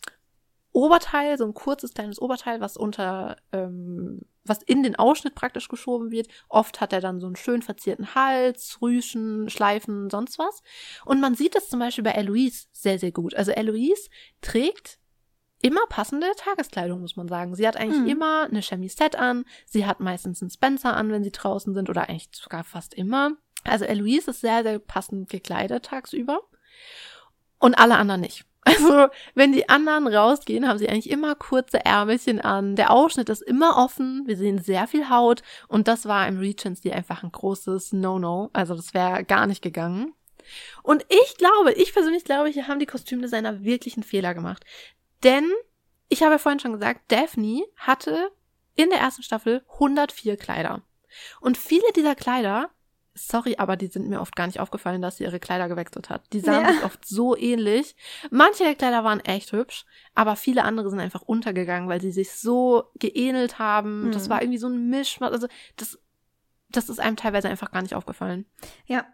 Oberteil, 0.73 1.39
so 1.39 1.45
ein 1.45 1.55
kurzes 1.55 1.95
kleines 1.95 2.21
Oberteil, 2.21 2.61
was 2.61 2.77
unter, 2.77 3.37
ähm, 3.53 4.21
was 4.45 4.63
in 4.63 4.83
den 4.83 4.97
Ausschnitt 4.97 5.35
praktisch 5.35 5.69
geschoben 5.69 6.11
wird. 6.11 6.29
Oft 6.49 6.81
hat 6.81 6.93
er 6.93 7.01
dann 7.01 7.21
so 7.21 7.27
einen 7.27 7.37
schön 7.37 7.63
verzierten 7.63 8.15
Hals, 8.15 8.79
Rüschen, 8.81 9.51
Schleifen, 9.51 10.11
sonst 10.11 10.39
was. 10.39 10.63
Und 11.05 11.21
man 11.21 11.35
sieht 11.35 11.55
das 11.55 11.69
zum 11.69 11.81
Beispiel 11.81 12.05
bei 12.05 12.13
Eloise 12.13 12.67
sehr, 12.73 12.99
sehr 12.99 13.13
gut. 13.13 13.35
Also 13.35 13.53
Eloise 13.53 14.09
trägt 14.41 14.99
immer 15.61 15.81
passende 15.89 16.29
Tageskleidung, 16.37 17.01
muss 17.01 17.17
man 17.17 17.29
sagen. 17.29 17.55
Sie 17.55 17.67
hat 17.67 17.77
eigentlich 17.77 18.03
mhm. 18.03 18.09
immer 18.09 18.45
eine 18.45 18.61
Chemisette 18.61 19.19
an. 19.19 19.45
Sie 19.67 19.87
hat 19.87 20.01
meistens 20.01 20.41
einen 20.43 20.51
Spencer 20.51 20.97
an, 20.97 21.11
wenn 21.11 21.25
sie 21.25 21.33
draußen 21.33 21.75
sind 21.75 21.91
oder 21.91 22.09
eigentlich 22.09 22.29
sogar 22.33 22.65
fast 22.65 22.95
immer. 22.95 23.33
Also 23.65 23.85
Eloise 23.85 24.31
ist 24.31 24.41
sehr, 24.41 24.63
sehr 24.63 24.79
passend 24.79 25.29
gekleidet 25.29 25.87
tagsüber. 25.87 26.41
Und 27.59 27.77
alle 27.77 27.97
anderen 27.97 28.21
nicht. 28.21 28.45
Also, 28.63 29.09
wenn 29.35 29.53
die 29.53 29.69
anderen 29.69 30.07
rausgehen, 30.07 30.69
haben 30.69 30.79
sie 30.79 30.89
eigentlich 30.89 31.11
immer 31.11 31.35
kurze 31.35 31.85
Ärmelchen 31.85 32.41
an. 32.41 32.77
Der 32.77 32.91
Ausschnitt 32.91 33.29
ist 33.29 33.43
immer 33.43 33.77
offen. 33.77 34.25
Wir 34.27 34.37
sehen 34.37 34.59
sehr 34.59 34.87
viel 34.87 35.09
Haut. 35.09 35.43
Und 35.69 35.89
das 35.89 36.07
war 36.07 36.27
im 36.29 36.39
Regency 36.39 36.91
einfach 36.91 37.23
ein 37.23 37.33
großes 37.33 37.93
No-No. 37.93 38.51
Also, 38.53 38.75
das 38.75 38.93
wäre 38.95 39.25
gar 39.25 39.47
nicht 39.47 39.63
gegangen. 39.63 40.13
Und 40.83 41.07
ich 41.09 41.37
glaube, 41.37 41.73
ich 41.73 41.93
persönlich 41.93 42.25
glaube, 42.25 42.49
hier 42.49 42.69
haben 42.69 42.79
die 42.79 42.87
Kostümdesigner 42.87 43.63
wirklich 43.65 43.97
einen 43.97 44.05
Fehler 44.05 44.35
gemacht. 44.35 44.65
Denn, 45.23 45.51
ich 46.09 46.23
habe 46.23 46.33
ja 46.33 46.39
vorhin 46.39 46.61
schon 46.61 46.73
gesagt, 46.73 47.11
Daphne 47.11 47.65
hatte 47.77 48.31
in 48.75 48.91
der 48.91 49.01
ersten 49.01 49.23
Staffel 49.23 49.63
104 49.73 50.37
Kleider. 50.37 50.83
Und 51.41 51.59
viele 51.59 51.91
dieser 51.97 52.15
Kleider 52.15 52.71
sorry, 53.27 53.57
aber 53.59 53.77
die 53.77 53.89
sind 53.89 54.09
mir 54.09 54.21
oft 54.21 54.37
gar 54.37 54.47
nicht 54.47 54.61
aufgefallen, 54.61 55.03
dass 55.03 55.17
sie 55.17 55.25
ihre 55.25 55.41
Kleider 55.41 55.69
gewechselt 55.69 56.11
hat. 56.11 56.23
Die 56.33 56.41
sahen 56.41 56.65
ja. 56.65 56.73
sich 56.73 56.85
oft 56.85 57.07
so 57.07 57.37
ähnlich. 57.37 57.97
Manche 58.31 58.65
der 58.65 58.75
Kleider 58.75 59.05
waren 59.05 59.21
echt 59.21 59.53
hübsch, 59.53 59.85
aber 60.15 60.37
viele 60.37 60.65
andere 60.65 60.91
sind 60.91 61.01
einfach 61.01 61.23
untergegangen, 61.23 61.89
weil 61.89 62.01
sie 62.01 62.13
sich 62.13 62.33
so 62.33 62.85
geähnelt 62.95 63.59
haben. 63.59 64.07
Mhm. 64.07 64.13
Das 64.13 64.29
war 64.29 64.43
irgendwie 64.43 64.59
so 64.59 64.69
ein 64.69 64.89
Mischmasch. 64.89 65.33
Also 65.33 65.49
das, 65.77 65.99
das 66.71 66.89
ist 66.89 67.01
einem 67.01 67.17
teilweise 67.17 67.49
einfach 67.49 67.71
gar 67.71 67.83
nicht 67.83 67.95
aufgefallen. 67.95 68.47
Ja. 68.87 69.07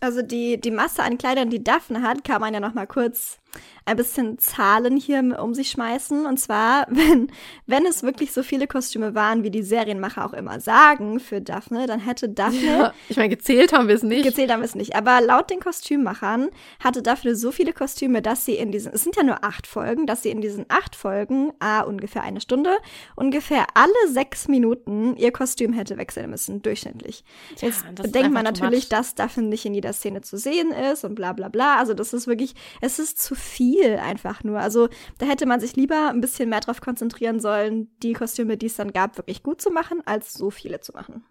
Also 0.00 0.22
die, 0.22 0.60
die 0.60 0.70
Masse 0.70 1.02
an 1.02 1.18
Kleidern, 1.18 1.48
die 1.48 1.64
Daphne 1.64 2.02
hat, 2.02 2.22
kann 2.24 2.40
man 2.40 2.52
ja 2.52 2.60
noch 2.60 2.74
mal 2.74 2.86
kurz 2.86 3.38
ein 3.86 3.96
bisschen 3.96 4.38
Zahlen 4.38 4.96
hier 4.96 5.38
um 5.40 5.54
sich 5.54 5.70
schmeißen. 5.70 6.26
Und 6.26 6.38
zwar, 6.38 6.86
wenn, 6.90 7.30
wenn 7.66 7.86
es 7.86 8.02
wirklich 8.02 8.32
so 8.32 8.42
viele 8.42 8.66
Kostüme 8.66 9.14
waren, 9.14 9.44
wie 9.44 9.50
die 9.50 9.62
Serienmacher 9.62 10.26
auch 10.26 10.32
immer 10.32 10.60
sagen 10.60 11.20
für 11.20 11.40
Daphne, 11.40 11.86
dann 11.86 12.00
hätte 12.00 12.28
Daphne. 12.28 12.66
Ja, 12.66 12.94
ich 13.08 13.16
meine, 13.16 13.28
gezählt 13.28 13.72
haben 13.72 13.88
wir 13.88 13.94
es 13.94 14.02
nicht. 14.02 14.24
Gezählt 14.24 14.50
haben 14.50 14.60
wir 14.60 14.66
es 14.66 14.74
nicht. 14.74 14.96
Aber 14.96 15.20
laut 15.20 15.50
den 15.50 15.60
Kostümmachern 15.60 16.48
hatte 16.82 17.00
Daphne 17.00 17.36
so 17.36 17.52
viele 17.52 17.72
Kostüme, 17.72 18.22
dass 18.22 18.44
sie 18.44 18.54
in 18.54 18.72
diesen, 18.72 18.92
es 18.92 19.04
sind 19.04 19.16
ja 19.16 19.22
nur 19.22 19.44
acht 19.44 19.66
Folgen, 19.66 20.06
dass 20.06 20.22
sie 20.22 20.30
in 20.30 20.40
diesen 20.40 20.66
acht 20.68 20.96
Folgen, 20.96 21.52
ah, 21.60 21.82
ungefähr 21.82 22.22
eine 22.22 22.40
Stunde, 22.40 22.76
ungefähr 23.14 23.66
alle 23.74 24.12
sechs 24.12 24.48
Minuten 24.48 25.16
ihr 25.16 25.30
Kostüm 25.30 25.72
hätte 25.72 25.96
wechseln 25.96 26.30
müssen, 26.30 26.60
durchschnittlich. 26.60 27.24
Ja, 27.60 27.68
Jetzt 27.68 27.94
bedenkt 27.94 28.32
man 28.32 28.44
natürlich, 28.44 28.88
dass 28.88 29.14
Daphne 29.14 29.44
nicht 29.44 29.64
in 29.64 29.74
jeder 29.74 29.92
Szene 29.92 30.22
zu 30.22 30.36
sehen 30.36 30.72
ist 30.72 31.04
und 31.04 31.14
bla 31.14 31.32
bla 31.32 31.48
bla. 31.48 31.76
Also 31.76 31.94
das 31.94 32.12
ist 32.12 32.26
wirklich, 32.26 32.54
es 32.80 32.98
ist 32.98 33.22
zu 33.22 33.34
viel 33.36 33.45
einfach 34.00 34.44
nur. 34.44 34.60
Also 34.60 34.88
da 35.18 35.26
hätte 35.26 35.46
man 35.46 35.60
sich 35.60 35.76
lieber 35.76 36.10
ein 36.10 36.20
bisschen 36.20 36.48
mehr 36.48 36.60
darauf 36.60 36.80
konzentrieren 36.80 37.40
sollen, 37.40 37.90
die 38.02 38.12
Kostüme, 38.12 38.56
die 38.56 38.66
es 38.66 38.76
dann 38.76 38.92
gab, 38.92 39.16
wirklich 39.16 39.42
gut 39.42 39.60
zu 39.60 39.70
machen, 39.70 40.02
als 40.04 40.32
so 40.32 40.50
viele 40.50 40.80
zu 40.80 40.92
machen. 40.92 41.24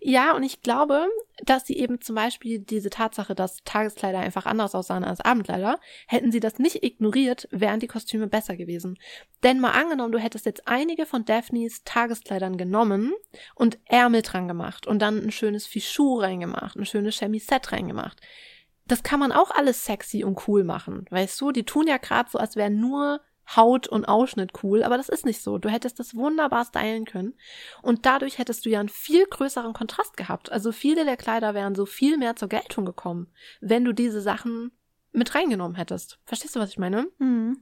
Ja, 0.00 0.34
und 0.34 0.42
ich 0.42 0.60
glaube, 0.60 1.08
dass 1.44 1.66
sie 1.66 1.78
eben 1.78 2.00
zum 2.00 2.14
Beispiel 2.16 2.58
diese 2.58 2.90
Tatsache, 2.90 3.34
dass 3.34 3.62
Tageskleider 3.64 4.18
einfach 4.18 4.46
anders 4.46 4.74
aussahen 4.74 5.04
als 5.04 5.20
Abendkleider, 5.20 5.78
hätten 6.06 6.32
sie 6.32 6.40
das 6.40 6.58
nicht 6.58 6.84
ignoriert, 6.84 7.48
wären 7.50 7.80
die 7.80 7.86
Kostüme 7.86 8.26
besser 8.26 8.56
gewesen. 8.56 8.98
Denn 9.42 9.60
mal 9.60 9.70
angenommen, 9.70 10.12
du 10.12 10.18
hättest 10.18 10.46
jetzt 10.46 10.66
einige 10.68 11.06
von 11.06 11.24
Daphnes 11.24 11.84
Tageskleidern 11.84 12.56
genommen 12.56 13.12
und 13.54 13.78
Ärmel 13.86 14.22
dran 14.22 14.48
gemacht 14.48 14.86
und 14.86 15.00
dann 15.00 15.22
ein 15.22 15.32
schönes 15.32 15.66
Fichu 15.66 16.18
reingemacht, 16.20 16.76
ein 16.76 16.86
schönes 16.86 17.18
Chemisette 17.18 17.72
reingemacht 17.72 18.20
das 18.86 19.02
kann 19.02 19.20
man 19.20 19.32
auch 19.32 19.50
alles 19.50 19.84
sexy 19.84 20.24
und 20.24 20.46
cool 20.48 20.64
machen. 20.64 21.06
Weißt 21.10 21.40
du, 21.40 21.52
die 21.52 21.64
tun 21.64 21.86
ja 21.86 21.96
gerade 21.96 22.30
so, 22.30 22.38
als 22.38 22.56
wären 22.56 22.80
nur 22.80 23.20
Haut 23.56 23.86
und 23.86 24.06
Ausschnitt 24.06 24.52
cool, 24.62 24.82
aber 24.82 24.96
das 24.96 25.08
ist 25.08 25.26
nicht 25.26 25.42
so. 25.42 25.58
Du 25.58 25.68
hättest 25.68 26.00
das 26.00 26.14
wunderbar 26.14 26.64
stylen 26.64 27.04
können 27.04 27.34
und 27.82 28.06
dadurch 28.06 28.38
hättest 28.38 28.64
du 28.64 28.70
ja 28.70 28.80
einen 28.80 28.88
viel 28.88 29.26
größeren 29.26 29.74
Kontrast 29.74 30.16
gehabt. 30.16 30.50
Also 30.50 30.72
viele 30.72 31.04
der 31.04 31.16
Kleider 31.16 31.54
wären 31.54 31.74
so 31.74 31.84
viel 31.84 32.16
mehr 32.16 32.36
zur 32.36 32.48
Geltung 32.48 32.86
gekommen, 32.86 33.28
wenn 33.60 33.84
du 33.84 33.92
diese 33.92 34.20
Sachen 34.20 34.72
mit 35.12 35.34
reingenommen 35.34 35.76
hättest. 35.76 36.18
Verstehst 36.24 36.56
du, 36.56 36.60
was 36.60 36.70
ich 36.70 36.78
meine? 36.78 37.06
Mhm. 37.18 37.58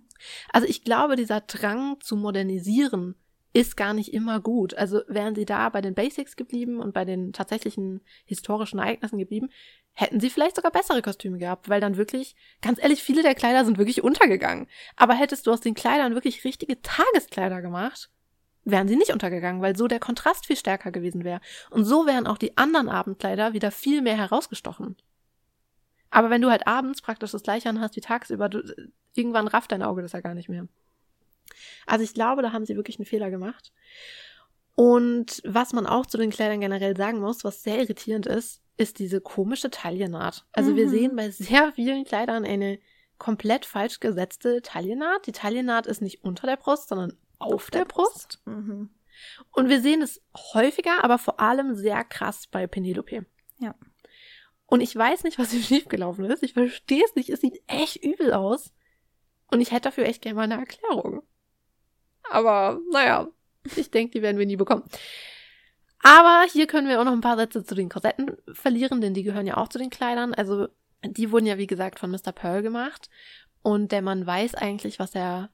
Also 0.52 0.68
ich 0.68 0.84
glaube, 0.84 1.16
dieser 1.16 1.40
Drang 1.40 2.00
zu 2.00 2.16
modernisieren 2.16 3.16
ist 3.52 3.76
gar 3.76 3.92
nicht 3.92 4.14
immer 4.14 4.40
gut. 4.40 4.74
Also 4.74 5.02
wären 5.08 5.34
sie 5.34 5.44
da 5.44 5.68
bei 5.68 5.80
den 5.80 5.94
Basics 5.94 6.36
geblieben 6.36 6.80
und 6.80 6.94
bei 6.94 7.04
den 7.04 7.32
tatsächlichen 7.32 8.00
historischen 8.24 8.78
Ereignissen 8.78 9.18
geblieben, 9.18 9.50
hätten 9.94 10.20
sie 10.20 10.30
vielleicht 10.30 10.56
sogar 10.56 10.72
bessere 10.72 11.02
Kostüme 11.02 11.38
gehabt, 11.38 11.68
weil 11.68 11.80
dann 11.80 11.96
wirklich, 11.96 12.34
ganz 12.62 12.82
ehrlich, 12.82 13.02
viele 13.02 13.22
der 13.22 13.34
Kleider 13.34 13.64
sind 13.64 13.78
wirklich 13.78 14.02
untergegangen. 14.02 14.66
Aber 14.96 15.14
hättest 15.14 15.46
du 15.46 15.52
aus 15.52 15.60
den 15.60 15.74
Kleidern 15.74 16.14
wirklich 16.14 16.44
richtige 16.44 16.80
Tageskleider 16.80 17.60
gemacht, 17.60 18.10
wären 18.64 18.88
sie 18.88 18.96
nicht 18.96 19.12
untergegangen, 19.12 19.60
weil 19.60 19.76
so 19.76 19.88
der 19.88 20.00
Kontrast 20.00 20.46
viel 20.46 20.56
stärker 20.56 20.92
gewesen 20.92 21.24
wäre. 21.24 21.40
Und 21.70 21.84
so 21.84 22.06
wären 22.06 22.26
auch 22.26 22.38
die 22.38 22.56
anderen 22.56 22.88
Abendkleider 22.88 23.52
wieder 23.52 23.70
viel 23.70 24.02
mehr 24.02 24.16
herausgestochen. 24.16 24.96
Aber 26.10 26.30
wenn 26.30 26.42
du 26.42 26.50
halt 26.50 26.66
abends 26.66 27.02
praktisch 27.02 27.32
das 27.32 27.42
gleiche 27.42 27.68
anhast 27.68 27.96
wie 27.96 28.00
tagsüber, 28.00 28.48
du, 28.48 28.62
irgendwann 29.14 29.48
rafft 29.48 29.72
dein 29.72 29.82
Auge 29.82 30.02
das 30.02 30.12
ja 30.12 30.20
gar 30.20 30.34
nicht 30.34 30.48
mehr. 30.48 30.68
Also 31.86 32.04
ich 32.04 32.14
glaube, 32.14 32.42
da 32.42 32.52
haben 32.52 32.66
sie 32.66 32.76
wirklich 32.76 32.98
einen 32.98 33.06
Fehler 33.06 33.30
gemacht. 33.30 33.72
Und 34.74 35.42
was 35.44 35.72
man 35.72 35.86
auch 35.86 36.06
zu 36.06 36.16
den 36.16 36.30
Kleidern 36.30 36.60
generell 36.60 36.96
sagen 36.96 37.20
muss, 37.20 37.44
was 37.44 37.62
sehr 37.62 37.78
irritierend 37.78 38.26
ist, 38.26 38.61
ist 38.76 38.98
diese 38.98 39.20
komische 39.20 39.70
Taillennaht. 39.70 40.46
Also 40.52 40.72
mhm. 40.72 40.76
wir 40.76 40.88
sehen 40.88 41.16
bei 41.16 41.30
sehr 41.30 41.72
vielen 41.72 42.04
Kleidern 42.04 42.44
eine 42.44 42.78
komplett 43.18 43.66
falsch 43.66 44.00
gesetzte 44.00 44.62
Taillennaht. 44.62 45.26
Die 45.26 45.32
Taillennaht 45.32 45.86
ist 45.86 46.02
nicht 46.02 46.24
unter 46.24 46.46
der 46.46 46.56
Brust, 46.56 46.88
sondern 46.88 47.16
auf, 47.38 47.52
auf 47.52 47.70
der, 47.70 47.84
der, 47.84 47.92
Brust. 47.92 48.40
Brust. 48.44 48.46
Mhm. 48.46 48.90
Und 49.52 49.68
wir 49.68 49.80
sehen 49.80 50.02
es 50.02 50.20
häufiger, 50.54 51.04
aber 51.04 51.18
vor 51.18 51.40
allem 51.40 51.74
sehr 51.74 52.02
krass 52.04 52.46
bei 52.46 52.66
Penelope. 52.66 53.26
Ja. 53.58 53.74
Und 54.66 54.80
ich 54.80 54.96
weiß 54.96 55.24
nicht, 55.24 55.38
was 55.38 55.52
hier 55.52 55.62
schiefgelaufen 55.62 56.24
ist. 56.24 56.42
Ich 56.42 56.54
verstehe 56.54 57.04
es 57.04 57.14
nicht. 57.14 57.30
Es 57.30 57.40
sieht 57.40 57.62
echt 57.66 58.02
übel 58.02 58.32
aus. 58.32 58.72
Und 59.50 59.60
ich 59.60 59.70
hätte 59.70 59.82
dafür 59.82 60.06
echt 60.06 60.22
gerne 60.22 60.36
mal 60.36 60.42
eine 60.44 60.58
Erklärung. 60.58 61.22
Aber 62.30 62.80
naja, 62.90 63.28
ich 63.76 63.90
denke, 63.90 64.12
die 64.12 64.22
werden 64.22 64.38
wir 64.38 64.46
nie 64.46 64.56
bekommen. 64.56 64.84
Aber 66.02 66.44
hier 66.52 66.66
können 66.66 66.88
wir 66.88 67.00
auch 67.00 67.04
noch 67.04 67.12
ein 67.12 67.20
paar 67.20 67.36
Sätze 67.36 67.64
zu 67.64 67.74
den 67.74 67.88
Korsetten 67.88 68.36
verlieren, 68.52 69.00
denn 69.00 69.14
die 69.14 69.22
gehören 69.22 69.46
ja 69.46 69.56
auch 69.56 69.68
zu 69.68 69.78
den 69.78 69.90
Kleidern. 69.90 70.34
Also 70.34 70.68
die 71.04 71.30
wurden 71.30 71.46
ja, 71.46 71.58
wie 71.58 71.66
gesagt, 71.66 71.98
von 71.98 72.10
Mr. 72.10 72.32
Pearl 72.32 72.62
gemacht. 72.62 73.08
Und 73.62 73.92
der 73.92 74.02
Mann 74.02 74.26
weiß 74.26 74.56
eigentlich, 74.56 74.98
was 74.98 75.14
er 75.14 75.50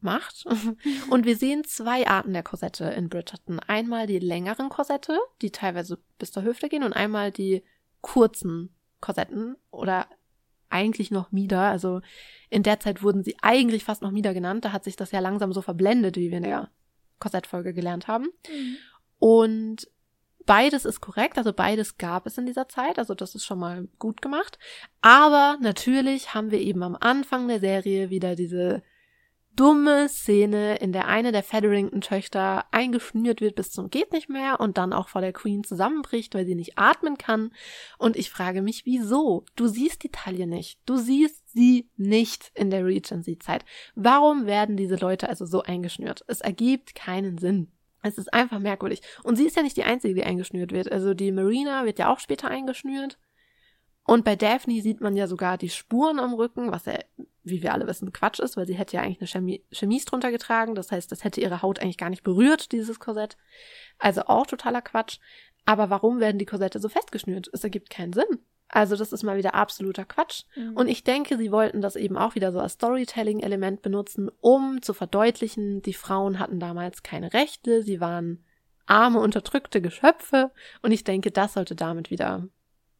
macht. 0.00 0.46
Und 1.10 1.26
wir 1.26 1.36
sehen 1.36 1.64
zwei 1.64 2.06
Arten 2.06 2.32
der 2.32 2.44
Korsette 2.44 2.84
in 2.84 3.08
Bridgerton. 3.08 3.58
Einmal 3.60 4.06
die 4.06 4.20
längeren 4.20 4.68
Korsette, 4.68 5.18
die 5.42 5.50
teilweise 5.50 5.98
bis 6.18 6.30
zur 6.30 6.44
Hüfte 6.44 6.68
gehen, 6.68 6.84
und 6.84 6.92
einmal 6.92 7.32
die 7.32 7.64
kurzen 8.00 8.74
Korsetten 9.00 9.56
oder 9.70 10.06
eigentlich 10.70 11.10
noch 11.10 11.32
Mieder. 11.32 11.62
Also 11.62 12.00
in 12.50 12.62
der 12.62 12.78
Zeit 12.78 13.02
wurden 13.02 13.24
sie 13.24 13.36
eigentlich 13.42 13.82
fast 13.82 14.02
noch 14.02 14.12
Mieder 14.12 14.34
genannt. 14.34 14.64
Da 14.64 14.72
hat 14.72 14.84
sich 14.84 14.96
das 14.96 15.10
ja 15.10 15.18
langsam 15.18 15.52
so 15.52 15.62
verblendet, 15.62 16.16
wie 16.16 16.30
wir 16.30 16.38
in 16.38 16.44
der 16.44 16.70
Korsettfolge 17.18 17.74
gelernt 17.74 18.06
haben. 18.06 18.28
Mhm. 18.48 18.76
Und 19.18 19.88
beides 20.46 20.84
ist 20.84 21.00
korrekt, 21.00 21.38
also 21.38 21.52
beides 21.52 21.98
gab 21.98 22.26
es 22.26 22.38
in 22.38 22.46
dieser 22.46 22.68
Zeit, 22.68 22.98
also 22.98 23.14
das 23.14 23.34
ist 23.34 23.44
schon 23.44 23.58
mal 23.58 23.88
gut 23.98 24.22
gemacht. 24.22 24.58
Aber 25.00 25.58
natürlich 25.60 26.34
haben 26.34 26.50
wir 26.50 26.60
eben 26.60 26.82
am 26.82 26.96
Anfang 26.98 27.48
der 27.48 27.60
Serie 27.60 28.10
wieder 28.10 28.34
diese 28.34 28.82
dumme 29.58 30.08
Szene, 30.08 30.76
in 30.76 30.92
der 30.92 31.08
eine 31.08 31.32
der 31.32 31.42
Featherington-Töchter 31.42 32.66
eingeschnürt 32.70 33.40
wird 33.40 33.56
bis 33.56 33.72
zum 33.72 33.90
geht 33.90 34.12
nicht 34.12 34.28
mehr 34.28 34.60
und 34.60 34.78
dann 34.78 34.92
auch 34.92 35.08
vor 35.08 35.20
der 35.20 35.32
Queen 35.32 35.64
zusammenbricht, 35.64 36.32
weil 36.34 36.46
sie 36.46 36.54
nicht 36.54 36.78
atmen 36.78 37.18
kann. 37.18 37.50
Und 37.98 38.16
ich 38.16 38.30
frage 38.30 38.62
mich, 38.62 38.86
wieso? 38.86 39.44
Du 39.56 39.66
siehst 39.66 40.04
die 40.04 40.12
Taille 40.12 40.46
nicht. 40.46 40.78
Du 40.86 40.96
siehst 40.96 41.50
sie 41.50 41.90
nicht 41.96 42.52
in 42.54 42.70
der 42.70 42.86
Regency-Zeit. 42.86 43.64
Warum 43.96 44.46
werden 44.46 44.76
diese 44.76 44.96
Leute 44.96 45.28
also 45.28 45.44
so 45.44 45.62
eingeschnürt? 45.62 46.24
Es 46.28 46.40
ergibt 46.40 46.94
keinen 46.94 47.36
Sinn. 47.38 47.72
Es 48.02 48.18
ist 48.18 48.32
einfach 48.32 48.58
merkwürdig. 48.58 49.02
Und 49.24 49.36
sie 49.36 49.46
ist 49.46 49.56
ja 49.56 49.62
nicht 49.62 49.76
die 49.76 49.84
Einzige, 49.84 50.14
die 50.14 50.24
eingeschnürt 50.24 50.72
wird. 50.72 50.90
Also 50.90 51.14
die 51.14 51.32
Marina 51.32 51.84
wird 51.84 51.98
ja 51.98 52.12
auch 52.12 52.20
später 52.20 52.48
eingeschnürt. 52.48 53.18
Und 54.04 54.24
bei 54.24 54.36
Daphne 54.36 54.80
sieht 54.80 55.00
man 55.02 55.16
ja 55.16 55.26
sogar 55.26 55.58
die 55.58 55.68
Spuren 55.68 56.18
am 56.18 56.32
Rücken, 56.32 56.72
was 56.72 56.86
ja, 56.86 56.98
wie 57.42 57.62
wir 57.62 57.74
alle 57.74 57.86
wissen, 57.86 58.10
Quatsch 58.12 58.40
ist, 58.40 58.56
weil 58.56 58.66
sie 58.66 58.76
hätte 58.76 58.96
ja 58.96 59.02
eigentlich 59.02 59.20
eine 59.20 59.28
Chemie 59.28 59.64
Chemise 59.70 60.06
drunter 60.06 60.30
getragen. 60.30 60.74
Das 60.74 60.90
heißt, 60.90 61.12
das 61.12 61.24
hätte 61.24 61.42
ihre 61.42 61.60
Haut 61.60 61.80
eigentlich 61.80 61.98
gar 61.98 62.08
nicht 62.08 62.22
berührt, 62.22 62.72
dieses 62.72 63.00
Korsett. 63.00 63.36
Also 63.98 64.22
auch 64.22 64.46
totaler 64.46 64.80
Quatsch. 64.80 65.18
Aber 65.66 65.90
warum 65.90 66.20
werden 66.20 66.38
die 66.38 66.46
Korsette 66.46 66.80
so 66.80 66.88
festgeschnürt? 66.88 67.50
Es 67.52 67.64
ergibt 67.64 67.90
keinen 67.90 68.14
Sinn. 68.14 68.38
Also 68.68 68.96
das 68.96 69.12
ist 69.12 69.22
mal 69.22 69.38
wieder 69.38 69.54
absoluter 69.54 70.04
Quatsch. 70.04 70.44
Mhm. 70.54 70.76
Und 70.76 70.88
ich 70.88 71.02
denke, 71.04 71.38
sie 71.38 71.50
wollten 71.50 71.80
das 71.80 71.96
eben 71.96 72.16
auch 72.16 72.34
wieder 72.34 72.52
so 72.52 72.60
als 72.60 72.74
Storytelling-Element 72.74 73.82
benutzen, 73.82 74.30
um 74.40 74.82
zu 74.82 74.92
verdeutlichen, 74.92 75.82
die 75.82 75.94
Frauen 75.94 76.38
hatten 76.38 76.60
damals 76.60 77.02
keine 77.02 77.32
Rechte, 77.32 77.82
sie 77.82 78.00
waren 78.00 78.44
arme, 78.86 79.20
unterdrückte 79.20 79.80
Geschöpfe. 79.80 80.50
Und 80.82 80.92
ich 80.92 81.04
denke, 81.04 81.30
das 81.30 81.54
sollte 81.54 81.74
damit 81.74 82.10
wieder 82.10 82.48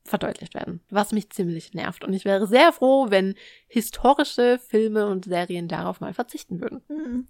verdeutlicht 0.09 0.55
werden, 0.55 0.81
was 0.91 1.13
mich 1.13 1.31
ziemlich 1.31 1.75
nervt. 1.75 2.03
Und 2.03 2.15
ich 2.15 2.25
wäre 2.25 2.47
sehr 2.47 2.73
froh, 2.73 3.07
wenn 3.11 3.35
historische 3.67 4.59
Filme 4.59 5.07
und 5.07 5.27
Serien 5.27 5.69
darauf 5.69 6.01
mal 6.01 6.15
verzichten 6.15 6.61
würden. 6.61 6.83
Mhm. 6.89 7.27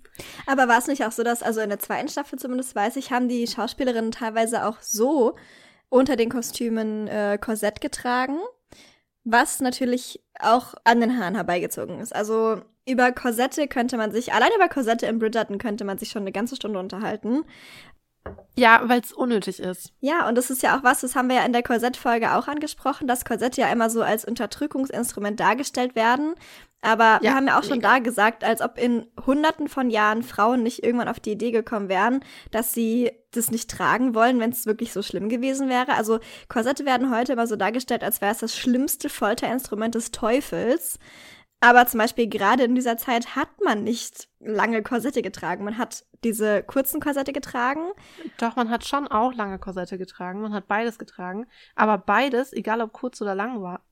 Aber 0.46 0.68
war 0.68 0.78
es 0.78 0.86
nicht 0.86 1.04
auch 1.04 1.12
so, 1.12 1.24
dass, 1.24 1.42
also 1.42 1.60
in 1.60 1.68
der 1.68 1.80
zweiten 1.80 2.08
Staffel 2.08 2.38
zumindest 2.38 2.74
weiß 2.74 2.96
ich, 2.96 3.10
haben 3.10 3.28
die 3.28 3.46
Schauspielerinnen 3.46 4.12
teilweise 4.12 4.64
auch 4.64 4.80
so 4.80 5.34
unter 5.88 6.16
den 6.16 6.30
Kostümen 6.30 7.08
äh, 7.08 7.38
Korsett 7.40 7.80
getragen, 7.80 8.38
was 9.24 9.60
natürlich 9.60 10.22
auch 10.38 10.74
an 10.84 11.00
den 11.00 11.18
Haaren 11.18 11.34
herbeigezogen 11.34 12.00
ist. 12.00 12.14
Also 12.14 12.62
über 12.86 13.12
Korsette 13.12 13.68
könnte 13.68 13.96
man 13.96 14.12
sich, 14.12 14.32
allein 14.32 14.50
über 14.56 14.68
Korsette 14.68 15.06
in 15.06 15.18
Bridgerton 15.18 15.58
könnte 15.58 15.84
man 15.84 15.98
sich 15.98 16.10
schon 16.10 16.22
eine 16.22 16.32
ganze 16.32 16.56
Stunde 16.56 16.78
unterhalten. 16.78 17.44
Ja, 18.56 18.82
weil 18.84 19.00
es 19.00 19.12
unnötig 19.12 19.60
ist. 19.60 19.92
Ja, 20.00 20.28
und 20.28 20.34
das 20.34 20.50
ist 20.50 20.62
ja 20.62 20.76
auch 20.76 20.82
was, 20.82 21.00
das 21.00 21.14
haben 21.14 21.28
wir 21.28 21.36
ja 21.36 21.44
in 21.44 21.52
der 21.52 21.62
Korsettfolge 21.62 22.34
auch 22.34 22.48
angesprochen, 22.48 23.06
dass 23.06 23.24
Korsette 23.24 23.60
ja 23.60 23.70
immer 23.70 23.88
so 23.88 24.02
als 24.02 24.24
Unterdrückungsinstrument 24.24 25.38
dargestellt 25.38 25.94
werden. 25.94 26.34
Aber 26.80 27.04
ja, 27.04 27.22
wir 27.22 27.34
haben 27.34 27.46
ja 27.48 27.58
auch 27.58 27.64
schon 27.64 27.78
mega. 27.78 27.94
da 27.94 27.98
gesagt, 27.98 28.44
als 28.44 28.60
ob 28.60 28.78
in 28.78 29.06
hunderten 29.26 29.68
von 29.68 29.90
Jahren 29.90 30.22
Frauen 30.22 30.62
nicht 30.62 30.84
irgendwann 30.84 31.08
auf 31.08 31.18
die 31.18 31.32
Idee 31.32 31.50
gekommen 31.50 31.88
wären, 31.88 32.20
dass 32.50 32.72
sie 32.72 33.10
das 33.32 33.50
nicht 33.50 33.68
tragen 33.68 34.14
wollen, 34.14 34.38
wenn 34.40 34.50
es 34.50 34.66
wirklich 34.66 34.92
so 34.92 35.02
schlimm 35.02 35.28
gewesen 35.28 35.68
wäre. 35.68 35.94
Also 35.94 36.20
Korsette 36.48 36.84
werden 36.84 37.10
heute 37.10 37.32
immer 37.32 37.46
so 37.46 37.56
dargestellt, 37.56 38.04
als 38.04 38.20
wäre 38.20 38.32
es 38.32 38.38
das 38.38 38.56
schlimmste 38.56 39.08
Folterinstrument 39.08 39.94
des 39.94 40.12
Teufels. 40.12 40.98
Aber 41.60 41.86
zum 41.86 41.98
Beispiel 41.98 42.28
gerade 42.28 42.62
in 42.62 42.76
dieser 42.76 42.96
Zeit 42.96 43.34
hat 43.34 43.48
man 43.64 43.82
nicht 43.82 44.28
lange 44.38 44.82
Korsette 44.82 45.22
getragen. 45.22 45.64
Man 45.64 45.76
hat 45.76 46.04
diese 46.22 46.62
kurzen 46.62 47.00
Korsette 47.00 47.32
getragen. 47.32 47.90
Doch, 48.38 48.54
man 48.54 48.70
hat 48.70 48.86
schon 48.86 49.08
auch 49.08 49.34
lange 49.34 49.58
Korsette 49.58 49.98
getragen. 49.98 50.40
Man 50.40 50.54
hat 50.54 50.68
beides 50.68 50.98
getragen. 50.98 51.46
Aber 51.74 51.98
beides, 51.98 52.52
egal 52.52 52.80
ob 52.80 52.92
kurz 52.92 53.20
oder 53.20 53.34
lang 53.34 53.60
war, 53.60 53.82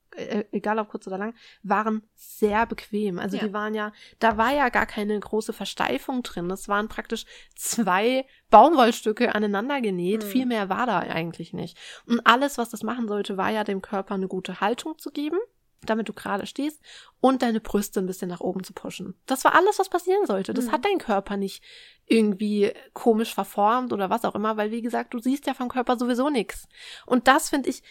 egal 0.51 0.79
ob 0.79 0.89
kurz 0.89 1.07
oder 1.07 1.17
lang, 1.17 1.35
waren 1.63 2.03
sehr 2.15 2.65
bequem. 2.65 3.19
Also 3.19 3.37
ja. 3.37 3.43
die 3.45 3.53
waren 3.53 3.73
ja, 3.73 3.91
da 4.19 4.37
war 4.37 4.53
ja 4.53 4.69
gar 4.69 4.85
keine 4.85 5.19
große 5.19 5.53
Versteifung 5.53 6.23
drin. 6.23 6.49
Das 6.49 6.67
waren 6.67 6.87
praktisch 6.87 7.25
zwei 7.55 8.25
Baumwollstücke 8.49 9.35
aneinander 9.35 9.81
genäht. 9.81 10.23
Mhm. 10.23 10.27
Viel 10.27 10.45
mehr 10.45 10.69
war 10.69 10.85
da 10.85 10.99
eigentlich 10.99 11.53
nicht. 11.53 11.77
Und 12.05 12.25
alles, 12.25 12.57
was 12.57 12.69
das 12.69 12.83
machen 12.83 13.07
sollte, 13.07 13.37
war 13.37 13.51
ja 13.51 13.63
dem 13.63 13.81
Körper 13.81 14.15
eine 14.15 14.27
gute 14.27 14.59
Haltung 14.59 14.97
zu 14.97 15.11
geben 15.11 15.37
damit 15.81 16.09
du 16.09 16.13
gerade 16.13 16.45
stehst 16.45 16.81
und 17.19 17.41
deine 17.41 17.59
Brüste 17.59 17.99
ein 17.99 18.05
bisschen 18.05 18.29
nach 18.29 18.39
oben 18.39 18.63
zu 18.63 18.73
pushen. 18.73 19.15
Das 19.25 19.43
war 19.43 19.55
alles, 19.55 19.79
was 19.79 19.89
passieren 19.89 20.25
sollte. 20.25 20.53
Das 20.53 20.65
mhm. 20.65 20.71
hat 20.71 20.85
dein 20.85 20.97
Körper 20.97 21.37
nicht 21.37 21.63
irgendwie 22.05 22.73
komisch 22.93 23.33
verformt 23.33 23.93
oder 23.93 24.09
was 24.09 24.25
auch 24.25 24.35
immer, 24.35 24.57
weil 24.57 24.71
wie 24.71 24.81
gesagt, 24.81 25.13
du 25.13 25.19
siehst 25.19 25.45
ja 25.45 25.53
vom 25.53 25.69
Körper 25.69 25.97
sowieso 25.97 26.29
nichts. 26.29 26.67
Und 27.05 27.27
das 27.27 27.49
finde 27.49 27.69
ich 27.69 27.83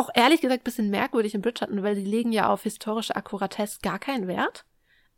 auch 0.00 0.10
ehrlich 0.14 0.40
gesagt 0.40 0.64
bisschen 0.64 0.90
merkwürdig 0.90 1.34
in 1.34 1.42
Bridgerton, 1.42 1.82
weil 1.82 1.94
sie 1.94 2.04
legen 2.04 2.32
ja 2.32 2.48
auf 2.48 2.62
historische 2.62 3.16
Akkuratesse 3.16 3.78
gar 3.82 3.98
keinen 3.98 4.26
Wert, 4.26 4.64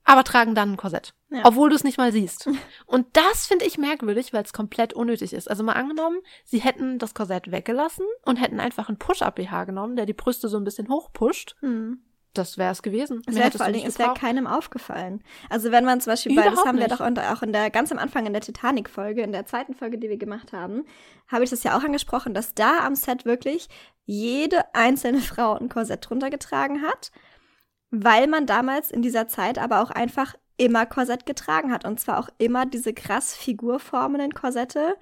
aber 0.05 0.25
tragen 0.25 0.55
dann 0.55 0.73
ein 0.73 0.77
Korsett, 0.77 1.15
ja. 1.31 1.43
obwohl 1.45 1.71
du 1.71 1.77
es 1.77 1.85
nicht 1.85 1.99
mal 1.99 2.13
siehst. 2.13 2.49
Und 2.87 3.07
das 3.13 3.47
finde 3.47 3.65
ich 3.65 3.79
merkwürdig, 3.79 4.33
weil 4.33 4.43
es 4.43 4.53
komplett 4.53 4.93
unnötig 4.93 5.33
ist. 5.33 5.49
Also 5.49 5.63
mal 5.63 5.75
angenommen, 5.75 6.19
sie 6.45 6.61
hätten 6.61 6.99
das 6.99 7.15
Korsett 7.15 7.51
weggelassen 7.51 8.05
und 8.25 8.37
hätten 8.37 8.61
einfach 8.61 8.89
einen 8.89 8.99
Push-Up-BH 8.99 9.65
genommen, 9.65 9.97
der 9.97 10.07
die 10.07 10.13
Brüste 10.13 10.49
so 10.49 10.57
ein 10.57 10.65
bisschen 10.65 10.89
hochpusht. 10.89 11.57
Mhm 11.61 12.03
das 12.35 12.59
wäre 12.59 12.73
es 12.73 12.83
gewesen. 12.83 13.23
Es 13.27 13.35
wäre 13.35 13.51
vor 13.51 13.63
allen 13.63 13.75
Dingen, 13.75 13.87
es 13.87 13.99
wäre 13.99 14.15
keinem 14.15 14.47
aufgefallen. 14.47 15.23
Also 15.51 15.71
wenn 15.71 15.85
man 15.85 16.01
zum 16.01 16.13
Beispiel 16.13 16.35
bei, 16.35 16.49
das 16.49 16.65
haben 16.65 16.79
wir 16.79 16.89
doch 16.89 17.01
auch 17.01 17.43
in 17.43 17.53
der, 17.53 17.71
ganz 17.71 17.93
am 17.93 17.99
Anfang 17.99 18.27
in 18.27 18.33
der 18.33 18.43
Titanic-Folge, 18.43 19.23
in 19.23 19.33
der 19.33 19.47
zweiten 19.47 19.75
Folge, 19.75 19.99
die 19.99 20.09
wir 20.09 20.17
gemacht 20.17 20.53
haben, 20.53 20.85
habe 21.29 21.45
ich 21.45 21.51
das 21.51 21.63
ja 21.63 21.77
auch 21.77 21.85
angesprochen, 21.85 22.35
dass 22.35 22.55
da 22.55 22.79
am 22.87 22.95
Set 22.95 23.25
wirklich 23.25 23.69
jede 24.05 24.75
einzelne 24.75 25.21
Frau 25.21 25.55
ein 25.55 25.69
Korsett 25.69 26.09
drunter 26.09 26.31
getragen 26.31 26.83
hat, 26.83 27.13
weil 27.91 28.27
man 28.27 28.47
damals 28.47 28.91
in 28.91 29.03
dieser 29.03 29.29
Zeit 29.29 29.59
aber 29.59 29.83
auch 29.83 29.91
einfach 29.91 30.35
immer 30.57 30.87
Korsett 30.87 31.27
getragen 31.27 31.73
hat. 31.73 31.85
Und 31.85 32.01
zwar 32.01 32.19
auch 32.19 32.29
immer 32.39 32.67
diese 32.67 32.93
krass 32.93 33.35
figurformenden 33.35 34.33
Korsette. 34.33 34.97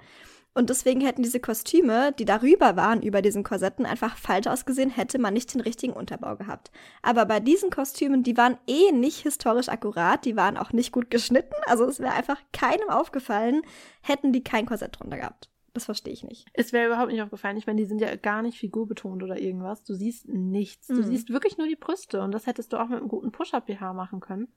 Und 0.52 0.68
deswegen 0.68 1.00
hätten 1.00 1.22
diese 1.22 1.38
Kostüme, 1.38 2.12
die 2.18 2.24
darüber 2.24 2.74
waren, 2.76 3.02
über 3.02 3.22
diesen 3.22 3.44
Korsetten, 3.44 3.86
einfach 3.86 4.16
falsch 4.16 4.48
ausgesehen, 4.48 4.90
hätte 4.90 5.18
man 5.20 5.32
nicht 5.32 5.54
den 5.54 5.60
richtigen 5.60 5.92
Unterbau 5.92 6.36
gehabt. 6.36 6.72
Aber 7.02 7.24
bei 7.24 7.38
diesen 7.38 7.70
Kostümen, 7.70 8.24
die 8.24 8.36
waren 8.36 8.58
eh 8.66 8.90
nicht 8.90 9.18
historisch 9.20 9.68
akkurat, 9.68 10.24
die 10.24 10.36
waren 10.36 10.56
auch 10.56 10.72
nicht 10.72 10.90
gut 10.90 11.08
geschnitten. 11.10 11.54
Also 11.66 11.84
es 11.84 12.00
wäre 12.00 12.14
einfach 12.14 12.40
keinem 12.52 12.90
aufgefallen, 12.90 13.62
hätten 14.02 14.32
die 14.32 14.42
kein 14.42 14.66
Korsett 14.66 14.98
drunter 14.98 15.18
gehabt. 15.18 15.48
Das 15.72 15.84
verstehe 15.84 16.12
ich 16.12 16.24
nicht. 16.24 16.48
Es 16.52 16.72
wäre 16.72 16.86
überhaupt 16.88 17.12
nicht 17.12 17.22
aufgefallen. 17.22 17.56
Ich 17.56 17.68
meine, 17.68 17.80
die 17.80 17.86
sind 17.86 18.00
ja 18.00 18.16
gar 18.16 18.42
nicht 18.42 18.58
figurbetont 18.58 19.22
oder 19.22 19.38
irgendwas. 19.40 19.84
Du 19.84 19.94
siehst 19.94 20.28
nichts. 20.28 20.88
Du 20.88 20.94
Mhm. 20.94 21.04
siehst 21.04 21.30
wirklich 21.30 21.58
nur 21.58 21.68
die 21.68 21.76
Brüste. 21.76 22.22
Und 22.22 22.32
das 22.32 22.48
hättest 22.48 22.72
du 22.72 22.76
auch 22.78 22.88
mit 22.88 22.98
einem 22.98 23.06
guten 23.08 23.30
Push-Up-BH 23.30 23.92
machen 23.92 24.18
können. 24.18 24.48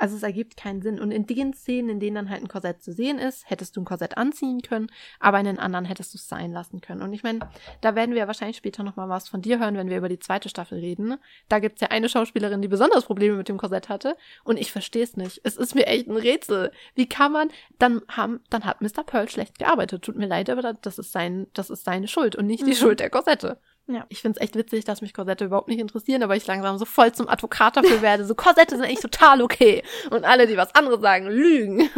Also 0.00 0.16
es 0.16 0.22
ergibt 0.22 0.56
keinen 0.56 0.80
Sinn. 0.80 0.98
Und 0.98 1.10
in 1.10 1.26
den 1.26 1.52
Szenen, 1.52 1.90
in 1.90 2.00
denen 2.00 2.14
dann 2.16 2.30
halt 2.30 2.42
ein 2.42 2.48
Korsett 2.48 2.82
zu 2.82 2.90
sehen 2.92 3.18
ist, 3.18 3.48
hättest 3.48 3.76
du 3.76 3.82
ein 3.82 3.84
Korsett 3.84 4.16
anziehen 4.16 4.62
können, 4.62 4.90
aber 5.20 5.38
in 5.38 5.44
den 5.44 5.58
anderen 5.58 5.84
hättest 5.84 6.14
du 6.14 6.16
es 6.18 6.26
sein 6.26 6.52
lassen 6.52 6.80
können. 6.80 7.02
Und 7.02 7.12
ich 7.12 7.22
meine, 7.22 7.40
da 7.82 7.94
werden 7.94 8.14
wir 8.14 8.26
wahrscheinlich 8.26 8.56
später 8.56 8.82
nochmal 8.82 9.10
was 9.10 9.28
von 9.28 9.42
dir 9.42 9.60
hören, 9.60 9.76
wenn 9.76 9.90
wir 9.90 9.98
über 9.98 10.08
die 10.08 10.18
zweite 10.18 10.48
Staffel 10.48 10.78
reden. 10.78 11.16
Da 11.50 11.58
gibt's 11.58 11.82
ja 11.82 11.88
eine 11.88 12.08
Schauspielerin, 12.08 12.62
die 12.62 12.68
besonders 12.68 13.04
Probleme 13.04 13.36
mit 13.36 13.48
dem 13.50 13.58
Korsett 13.58 13.90
hatte. 13.90 14.16
Und 14.42 14.56
ich 14.58 14.72
verstehe 14.72 15.04
es 15.04 15.16
nicht. 15.18 15.40
Es 15.44 15.56
ist 15.58 15.74
mir 15.74 15.86
echt 15.86 16.08
ein 16.08 16.16
Rätsel. 16.16 16.72
Wie 16.94 17.06
kann 17.06 17.32
man, 17.32 17.50
dann 17.78 18.00
haben, 18.08 18.40
dann 18.48 18.64
hat 18.64 18.80
Mr. 18.80 19.04
Pearl 19.04 19.28
schlecht 19.28 19.58
gearbeitet. 19.58 20.02
Tut 20.02 20.16
mir 20.16 20.26
leid, 20.26 20.48
aber 20.48 20.72
das 20.72 20.98
ist 20.98 21.12
sein, 21.12 21.46
das 21.52 21.68
ist 21.68 21.84
seine 21.84 22.08
Schuld 22.08 22.36
und 22.36 22.46
nicht 22.46 22.66
die 22.66 22.70
Mhm. 22.70 22.74
Schuld 22.74 23.00
der 23.00 23.10
Korsette. 23.10 23.58
Ja. 23.92 24.06
Ich 24.08 24.20
finde 24.22 24.38
es 24.38 24.42
echt 24.44 24.54
witzig, 24.56 24.84
dass 24.84 25.00
mich 25.02 25.12
Korsette 25.14 25.44
überhaupt 25.44 25.68
nicht 25.68 25.80
interessieren, 25.80 26.22
aber 26.22 26.36
ich 26.36 26.46
langsam 26.46 26.78
so 26.78 26.84
voll 26.84 27.12
zum 27.12 27.28
Advokat 27.28 27.76
dafür 27.76 28.02
werde. 28.02 28.24
So, 28.24 28.34
Korsette 28.34 28.76
sind 28.76 28.84
eigentlich 28.84 29.00
total 29.00 29.42
okay. 29.42 29.82
Und 30.10 30.24
alle, 30.24 30.46
die 30.46 30.56
was 30.56 30.74
anderes 30.74 31.00
sagen, 31.00 31.26
lügen. 31.26 31.88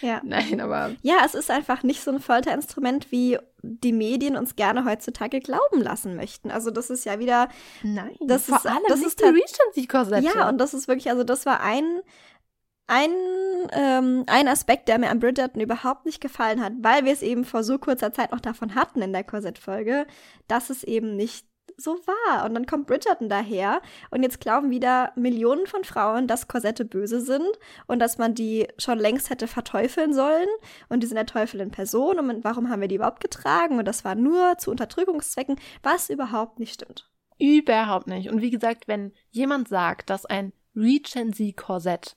Ja. 0.00 0.20
Nein, 0.24 0.60
aber 0.60 0.92
Ja, 1.02 1.16
es 1.24 1.34
ist 1.34 1.50
einfach 1.50 1.82
nicht 1.82 2.02
so 2.02 2.10
ein 2.10 2.20
Folterinstrument, 2.20 3.10
wie 3.10 3.38
die 3.62 3.92
Medien 3.92 4.36
uns 4.36 4.56
gerne 4.56 4.84
heutzutage 4.86 5.40
glauben 5.40 5.82
lassen 5.82 6.16
möchten. 6.16 6.50
Also 6.50 6.70
das 6.70 6.88
ist 6.88 7.04
ja 7.04 7.18
wieder, 7.18 7.48
nein. 7.82 8.16
Das 8.20 8.46
vor 8.46 8.56
ist- 8.56 8.66
allem 8.66 8.82
das 8.88 8.98
nicht 9.00 9.08
ist 9.08 9.20
die 9.20 9.24
halt- 9.24 9.34
Regency-Korsette. 9.34 10.24
ja, 10.34 10.48
und 10.48 10.56
das 10.58 10.72
ist 10.72 10.88
wirklich, 10.88 11.10
also 11.10 11.24
das 11.24 11.44
war 11.44 11.60
ein, 11.60 12.00
ein, 12.90 13.12
ähm, 13.72 14.24
ein 14.26 14.48
Aspekt, 14.48 14.88
der 14.88 14.98
mir 14.98 15.10
an 15.10 15.20
Bridgerton 15.20 15.60
überhaupt 15.60 16.06
nicht 16.06 16.20
gefallen 16.20 16.60
hat, 16.62 16.72
weil 16.80 17.04
wir 17.04 17.12
es 17.12 17.22
eben 17.22 17.44
vor 17.44 17.62
so 17.62 17.78
kurzer 17.78 18.12
Zeit 18.12 18.32
noch 18.32 18.40
davon 18.40 18.74
hatten 18.74 19.00
in 19.00 19.12
der 19.12 19.22
Korsett-Folge, 19.22 20.06
dass 20.48 20.70
es 20.70 20.82
eben 20.82 21.14
nicht 21.14 21.46
so 21.76 22.00
war. 22.04 22.44
Und 22.44 22.54
dann 22.54 22.66
kommt 22.66 22.88
Bridgerton 22.88 23.28
daher 23.28 23.80
und 24.10 24.24
jetzt 24.24 24.40
glauben 24.40 24.70
wieder 24.70 25.12
Millionen 25.14 25.68
von 25.68 25.84
Frauen, 25.84 26.26
dass 26.26 26.48
Korsette 26.48 26.84
böse 26.84 27.20
sind 27.20 27.46
und 27.86 28.00
dass 28.00 28.18
man 28.18 28.34
die 28.34 28.66
schon 28.76 28.98
längst 28.98 29.30
hätte 29.30 29.46
verteufeln 29.46 30.12
sollen 30.12 30.48
und 30.88 31.04
die 31.04 31.06
sind 31.06 31.16
der 31.16 31.26
Teufel 31.26 31.60
in 31.60 31.70
Person 31.70 32.18
und 32.18 32.42
warum 32.42 32.70
haben 32.70 32.80
wir 32.80 32.88
die 32.88 32.96
überhaupt 32.96 33.22
getragen 33.22 33.78
und 33.78 33.86
das 33.86 34.04
war 34.04 34.16
nur 34.16 34.58
zu 34.58 34.68
Unterdrückungszwecken, 34.72 35.60
was 35.84 36.10
überhaupt 36.10 36.58
nicht 36.58 36.74
stimmt. 36.74 37.08
Überhaupt 37.38 38.08
nicht. 38.08 38.30
Und 38.30 38.42
wie 38.42 38.50
gesagt, 38.50 38.88
wenn 38.88 39.12
jemand 39.30 39.68
sagt, 39.68 40.10
dass 40.10 40.26
ein 40.26 40.52
Regency-Korsett 40.74 42.16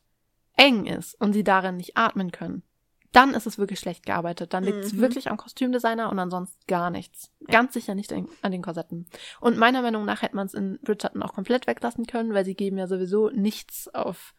eng 0.56 0.86
ist 0.86 1.20
und 1.20 1.34
sie 1.34 1.43
darin 1.43 1.78
nicht 1.78 1.97
atmen 1.97 2.32
können, 2.32 2.64
dann 3.12 3.36
ist 3.36 3.45
es 3.45 3.60
wirklich 3.60 3.80
schlecht 3.80 4.06
gearbeitet. 4.08 4.54
Dann 4.54 4.64
liegt 4.64 4.80
es 4.80 4.93
Mhm. 4.93 5.01
wirklich 5.01 5.30
am 5.30 5.38
Kostümdesigner 5.38 6.10
und 6.10 6.18
ansonsten 6.18 6.58
gar 6.68 6.89
nichts. 6.89 7.32
Ganz 7.47 7.74
sicher 7.74 7.93
nicht 7.93 8.12
an 8.12 8.28
an 8.41 8.51
den 8.51 8.64
Korsetten. 8.64 9.06
Und 9.39 9.58
meiner 9.58 9.82
Meinung 9.84 10.04
nach 10.04 10.24
hätte 10.24 10.36
man 10.36 10.47
es 10.47 10.56
in 10.56 10.80
Bridgerton 10.82 11.22
auch 11.22 11.34
komplett 11.34 11.68
weglassen 11.68 12.08
können, 12.08 12.34
weil 12.34 12.43
sie 12.45 12.56
geben 12.56 12.78
ja 12.80 12.88
sowieso 12.88 13.30
nichts 13.30 13.88
auf, 13.93 14.34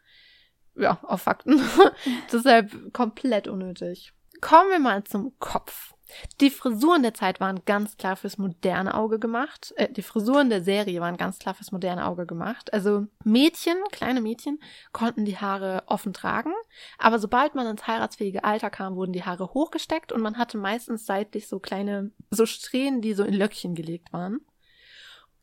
ja, 0.75 0.99
auf 1.03 1.21
Fakten. 1.21 1.61
Deshalb 2.33 2.91
komplett 2.93 3.47
unnötig. 3.47 4.13
Kommen 4.41 4.69
wir 4.69 4.79
mal 4.79 5.05
zum 5.05 5.39
Kopf. 5.39 5.94
Die 6.39 6.49
Frisuren 6.49 7.01
der 7.01 7.13
Zeit 7.13 7.39
waren 7.39 7.63
ganz 7.65 7.97
klar 7.97 8.15
fürs 8.15 8.37
moderne 8.37 8.93
Auge 8.95 9.19
gemacht. 9.19 9.73
Äh, 9.75 9.91
die 9.91 10.01
Frisuren 10.01 10.49
der 10.49 10.63
Serie 10.63 11.01
waren 11.01 11.17
ganz 11.17 11.39
klar 11.39 11.55
fürs 11.55 11.71
moderne 11.71 12.05
Auge 12.05 12.25
gemacht. 12.25 12.73
Also 12.73 13.07
Mädchen, 13.23 13.77
kleine 13.91 14.21
Mädchen, 14.21 14.59
konnten 14.91 15.25
die 15.25 15.37
Haare 15.37 15.83
offen 15.87 16.13
tragen. 16.13 16.53
Aber 16.97 17.19
sobald 17.19 17.55
man 17.55 17.67
ins 17.67 17.87
heiratsfähige 17.87 18.43
Alter 18.43 18.69
kam, 18.69 18.95
wurden 18.95 19.13
die 19.13 19.23
Haare 19.23 19.53
hochgesteckt 19.53 20.11
und 20.11 20.21
man 20.21 20.37
hatte 20.37 20.57
meistens 20.57 21.05
seitlich 21.05 21.47
so 21.47 21.59
kleine, 21.59 22.11
so 22.29 22.45
Strähnen, 22.45 23.01
die 23.01 23.13
so 23.13 23.23
in 23.23 23.33
Löckchen 23.33 23.75
gelegt 23.75 24.13
waren. 24.13 24.41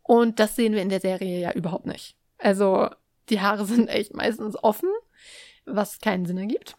Und 0.03 0.41
das 0.41 0.57
sehen 0.57 0.75
wir 0.75 0.83
in 0.83 0.89
der 0.89 1.01
Serie 1.01 1.41
ja 1.41 1.53
überhaupt 1.53 1.87
nicht. 1.87 2.17
Also 2.39 2.89
die 3.29 3.41
Haare 3.41 3.65
sind 3.67 3.89
echt 3.89 4.15
meistens 4.15 4.63
offen, 4.63 4.91
was 5.65 6.01
keinen 6.01 6.27
Sinn 6.27 6.39
ergibt. 6.39 6.77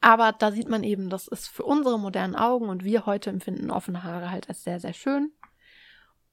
Aber 0.00 0.32
da 0.32 0.50
sieht 0.52 0.68
man 0.68 0.82
eben, 0.82 1.10
das 1.10 1.28
ist 1.28 1.48
für 1.48 1.64
unsere 1.64 1.98
modernen 1.98 2.36
Augen 2.36 2.68
und 2.68 2.84
wir 2.84 3.06
heute 3.06 3.30
empfinden 3.30 3.70
offene 3.70 4.02
Haare 4.02 4.30
halt 4.30 4.48
als 4.48 4.64
sehr, 4.64 4.80
sehr 4.80 4.94
schön. 4.94 5.32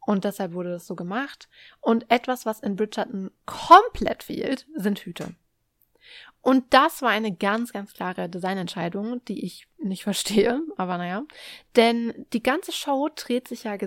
Und 0.06 0.24
deshalb 0.24 0.54
wurde 0.54 0.72
das 0.72 0.88
so 0.88 0.96
gemacht. 0.96 1.48
Und 1.80 2.10
etwas, 2.10 2.46
was 2.46 2.60
in 2.60 2.76
Bridgerton 2.76 3.32
komplett 3.46 4.24
fehlt, 4.24 4.68
sind 4.76 5.00
Hüte. 5.00 5.36
Und 6.42 6.74
das 6.74 7.04
war 7.04 7.10
eine 7.10 7.36
ganz, 7.36 7.72
ganz 7.72 7.94
klare 7.94 8.28
Designentscheidung, 8.28 9.24
die 9.26 9.46
ich 9.46 9.68
nicht 9.78 10.04
verstehe, 10.06 10.62
aber 10.78 10.98
naja. 10.98 11.24
Denn 11.76 12.26
die 12.34 12.44
ganze 12.44 12.72
Show 12.72 13.10
dreht 13.16 13.48
sich 13.48 13.66
ja 13.66 13.78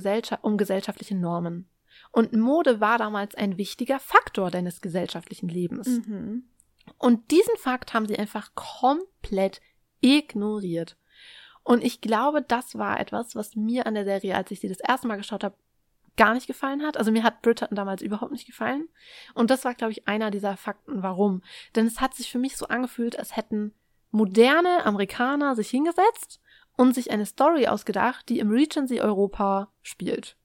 um 0.42 0.56
gesellschaftliche 0.56 1.16
Normen. 1.16 1.68
Und 2.12 2.32
Mode 2.32 2.80
war 2.80 2.98
damals 2.98 3.34
ein 3.34 3.58
wichtiger 3.58 3.98
Faktor 3.98 4.50
deines 4.50 4.80
gesellschaftlichen 4.80 5.48
Lebens. 5.48 5.88
Mhm. 5.88 6.44
Und 6.98 7.30
diesen 7.30 7.56
Fakt 7.56 7.94
haben 7.94 8.06
sie 8.06 8.18
einfach 8.18 8.54
komplett 8.54 9.60
ignoriert. 10.00 10.96
Und 11.62 11.82
ich 11.82 12.00
glaube, 12.00 12.42
das 12.42 12.76
war 12.76 13.00
etwas, 13.00 13.34
was 13.34 13.56
mir 13.56 13.86
an 13.86 13.94
der 13.94 14.04
Serie, 14.04 14.36
als 14.36 14.50
ich 14.50 14.60
sie 14.60 14.68
das 14.68 14.80
erste 14.80 15.08
Mal 15.08 15.16
geschaut 15.16 15.44
habe, 15.44 15.56
gar 16.16 16.34
nicht 16.34 16.46
gefallen 16.46 16.82
hat. 16.82 16.96
Also 16.96 17.10
mir 17.10 17.22
hat 17.24 17.42
Bridgerton 17.42 17.74
damals 17.74 18.02
überhaupt 18.02 18.32
nicht 18.32 18.46
gefallen. 18.46 18.88
Und 19.34 19.50
das 19.50 19.64
war, 19.64 19.74
glaube 19.74 19.92
ich, 19.92 20.06
einer 20.06 20.30
dieser 20.30 20.56
Fakten, 20.56 21.02
warum. 21.02 21.42
Denn 21.74 21.86
es 21.86 22.00
hat 22.00 22.14
sich 22.14 22.30
für 22.30 22.38
mich 22.38 22.56
so 22.56 22.68
angefühlt, 22.68 23.18
als 23.18 23.36
hätten 23.36 23.74
moderne 24.10 24.84
Amerikaner 24.84 25.56
sich 25.56 25.70
hingesetzt 25.70 26.40
und 26.76 26.94
sich 26.94 27.10
eine 27.10 27.26
Story 27.26 27.66
ausgedacht, 27.66 28.28
die 28.28 28.38
im 28.38 28.50
Regency 28.50 29.00
Europa 29.00 29.72
spielt. 29.82 30.36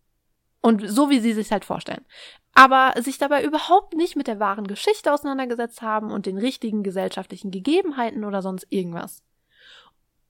Und 0.61 0.87
so 0.89 1.09
wie 1.09 1.19
sie 1.19 1.33
sich 1.33 1.51
halt 1.51 1.65
vorstellen. 1.65 2.05
Aber 2.53 2.93
sich 3.01 3.17
dabei 3.17 3.43
überhaupt 3.43 3.93
nicht 3.93 4.15
mit 4.15 4.27
der 4.27 4.39
wahren 4.39 4.67
Geschichte 4.67 5.13
auseinandergesetzt 5.13 5.81
haben 5.81 6.11
und 6.11 6.25
den 6.25 6.37
richtigen 6.37 6.83
gesellschaftlichen 6.83 7.51
Gegebenheiten 7.51 8.25
oder 8.25 8.41
sonst 8.41 8.67
irgendwas. 8.69 9.23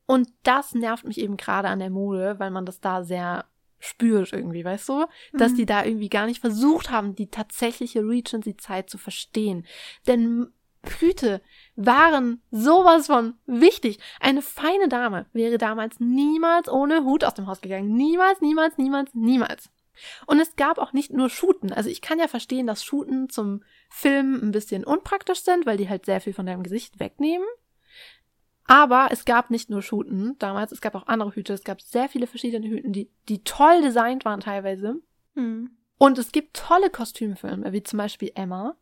Und 0.05 0.30
das 0.43 0.73
nervt 0.73 1.05
mich 1.05 1.19
eben 1.19 1.38
gerade 1.38 1.67
an 1.69 1.80
der 1.80 1.89
Mode, 1.89 2.36
weil 2.39 2.51
man 2.51 2.65
das 2.65 2.80
da 2.80 3.03
sehr 3.03 3.45
spürt 3.80 4.34
irgendwie, 4.34 4.65
weißt 4.65 4.89
du? 4.89 5.05
Dass 5.34 5.53
Mhm. 5.53 5.55
die 5.55 5.65
da 5.65 5.86
irgendwie 5.86 6.09
gar 6.09 6.25
nicht 6.25 6.41
versucht 6.41 6.91
haben, 6.91 7.15
die 7.15 7.27
tatsächliche 7.27 8.01
Regency-Zeit 8.01 8.89
zu 8.89 8.97
verstehen. 8.97 9.65
Denn 10.07 10.51
Hüte 10.99 11.41
waren 11.75 12.41
sowas 12.51 13.07
von 13.07 13.36
wichtig. 13.45 13.99
Eine 14.19 14.41
feine 14.41 14.89
Dame 14.89 15.25
wäre 15.34 15.57
damals 15.57 15.99
niemals 15.99 16.69
ohne 16.69 17.03
Hut 17.03 17.23
aus 17.23 17.34
dem 17.34 17.47
Haus 17.47 17.61
gegangen. 17.61 17.95
Niemals, 17.95 18.41
niemals, 18.41 18.77
niemals, 18.77 19.13
niemals. 19.13 19.69
Und 20.26 20.39
es 20.39 20.56
gab 20.56 20.78
auch 20.78 20.93
nicht 20.93 21.12
nur 21.12 21.30
Shooten. 21.30 21.72
Also 21.72 21.89
ich 21.89 22.02
kann 22.02 22.20
ja 22.20 22.28
verstehen, 22.28 22.68
dass 22.68 22.84
Shooten 22.84 23.30
zum 23.30 23.64
Film 23.89 24.39
ein 24.41 24.52
bisschen 24.52 24.84
unpraktisch 24.84 25.41
sind, 25.41 25.66
weil 25.66 25.78
die 25.78 25.89
halt 25.89 26.06
sehr 26.06 26.22
viel 26.22 26.34
von 26.34 26.45
deinem 26.45 26.64
Gesicht 26.64 27.00
wegnehmen. 27.00 27.47
Aber 28.66 29.10
es 29.12 29.26
gab 29.26 29.50
nicht 29.50 29.72
nur 29.72 29.82
Shooten 29.82 30.38
damals, 30.38 30.72
es 30.72 30.80
gab 30.80 30.93
auch 30.93 31.08
andere 31.08 31.32
Hüte. 31.32 31.54
Es 31.54 31.64
gab 31.64 31.82
sehr 31.82 32.08
viele 32.08 32.28
verschiedene 32.28 32.68
Hüten, 32.68 32.93
die, 32.93 33.10
die 33.28 33.43
toll 33.43 33.82
designt 33.82 34.26
waren 34.26 34.41
teilweise. 34.41 35.02
Mhm. 35.34 35.72
Und 35.97 36.18
es 36.18 36.32
gibt 36.32 36.56
tolle 36.56 36.89
Kostümfilme, 36.89 37.74
wie 37.74 37.84
zum 37.84 37.97
Beispiel 37.97 38.32
Emma. 38.36 38.76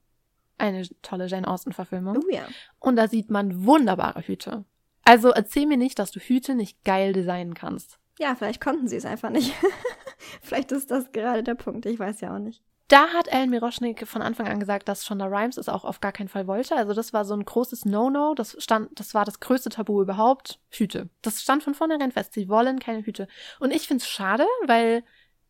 Eine 0.57 0.87
tolle 1.01 1.27
Jane 1.27 1.47
Austen-Verfilmung. 1.47 2.17
Oh 2.17 2.29
ja. 2.29 2.47
Und 2.79 2.95
da 2.95 3.07
sieht 3.07 3.29
man 3.29 3.65
wunderbare 3.65 4.21
Hüte. 4.21 4.65
Also 5.05 5.29
erzähl 5.29 5.65
mir 5.65 5.77
nicht, 5.77 5.99
dass 5.99 6.11
du 6.11 6.19
Hüte 6.19 6.53
nicht 6.53 6.83
geil 6.83 7.13
designen 7.13 7.53
kannst. 7.53 7.97
Ja, 8.19 8.35
vielleicht 8.35 8.59
konnten 8.59 8.89
sie 8.89 8.97
es 8.97 9.05
einfach 9.05 9.29
nicht. 9.29 9.53
vielleicht 10.41 10.71
ist 10.71 10.91
das 10.91 11.11
gerade 11.11 11.43
der 11.43 11.55
Punkt. 11.55 11.85
Ich 11.85 11.99
weiß 11.99 12.21
ja 12.21 12.35
auch 12.35 12.39
nicht. 12.39 12.61
Da 12.87 13.09
hat 13.09 13.27
Ellen 13.27 13.49
Miroschnik 13.49 14.07
von 14.07 14.21
Anfang 14.21 14.47
an 14.47 14.61
gesagt, 14.61 14.87
dass 14.87 15.05
Shonda 15.05 15.25
Rhimes 15.25 15.57
es 15.57 15.67
auch 15.67 15.83
auf 15.83 15.99
gar 15.99 16.13
keinen 16.13 16.29
Fall 16.29 16.47
wollte. 16.47 16.75
Also 16.77 16.93
das 16.93 17.11
war 17.11 17.25
so 17.25 17.33
ein 17.33 17.43
großes 17.43 17.83
No-No. 17.83 18.33
Das 18.33 18.55
stand, 18.59 18.97
das 18.97 19.13
war 19.13 19.25
das 19.25 19.41
größte 19.41 19.69
Tabu 19.69 20.01
überhaupt. 20.01 20.61
Hüte. 20.69 21.09
Das 21.21 21.41
stand 21.41 21.63
von 21.63 21.73
vornherein 21.73 22.13
fest. 22.13 22.33
Sie 22.33 22.47
wollen 22.47 22.79
keine 22.79 23.05
Hüte. 23.05 23.27
Und 23.59 23.73
ich 23.75 23.87
find's 23.87 24.07
schade, 24.07 24.45
weil 24.65 25.03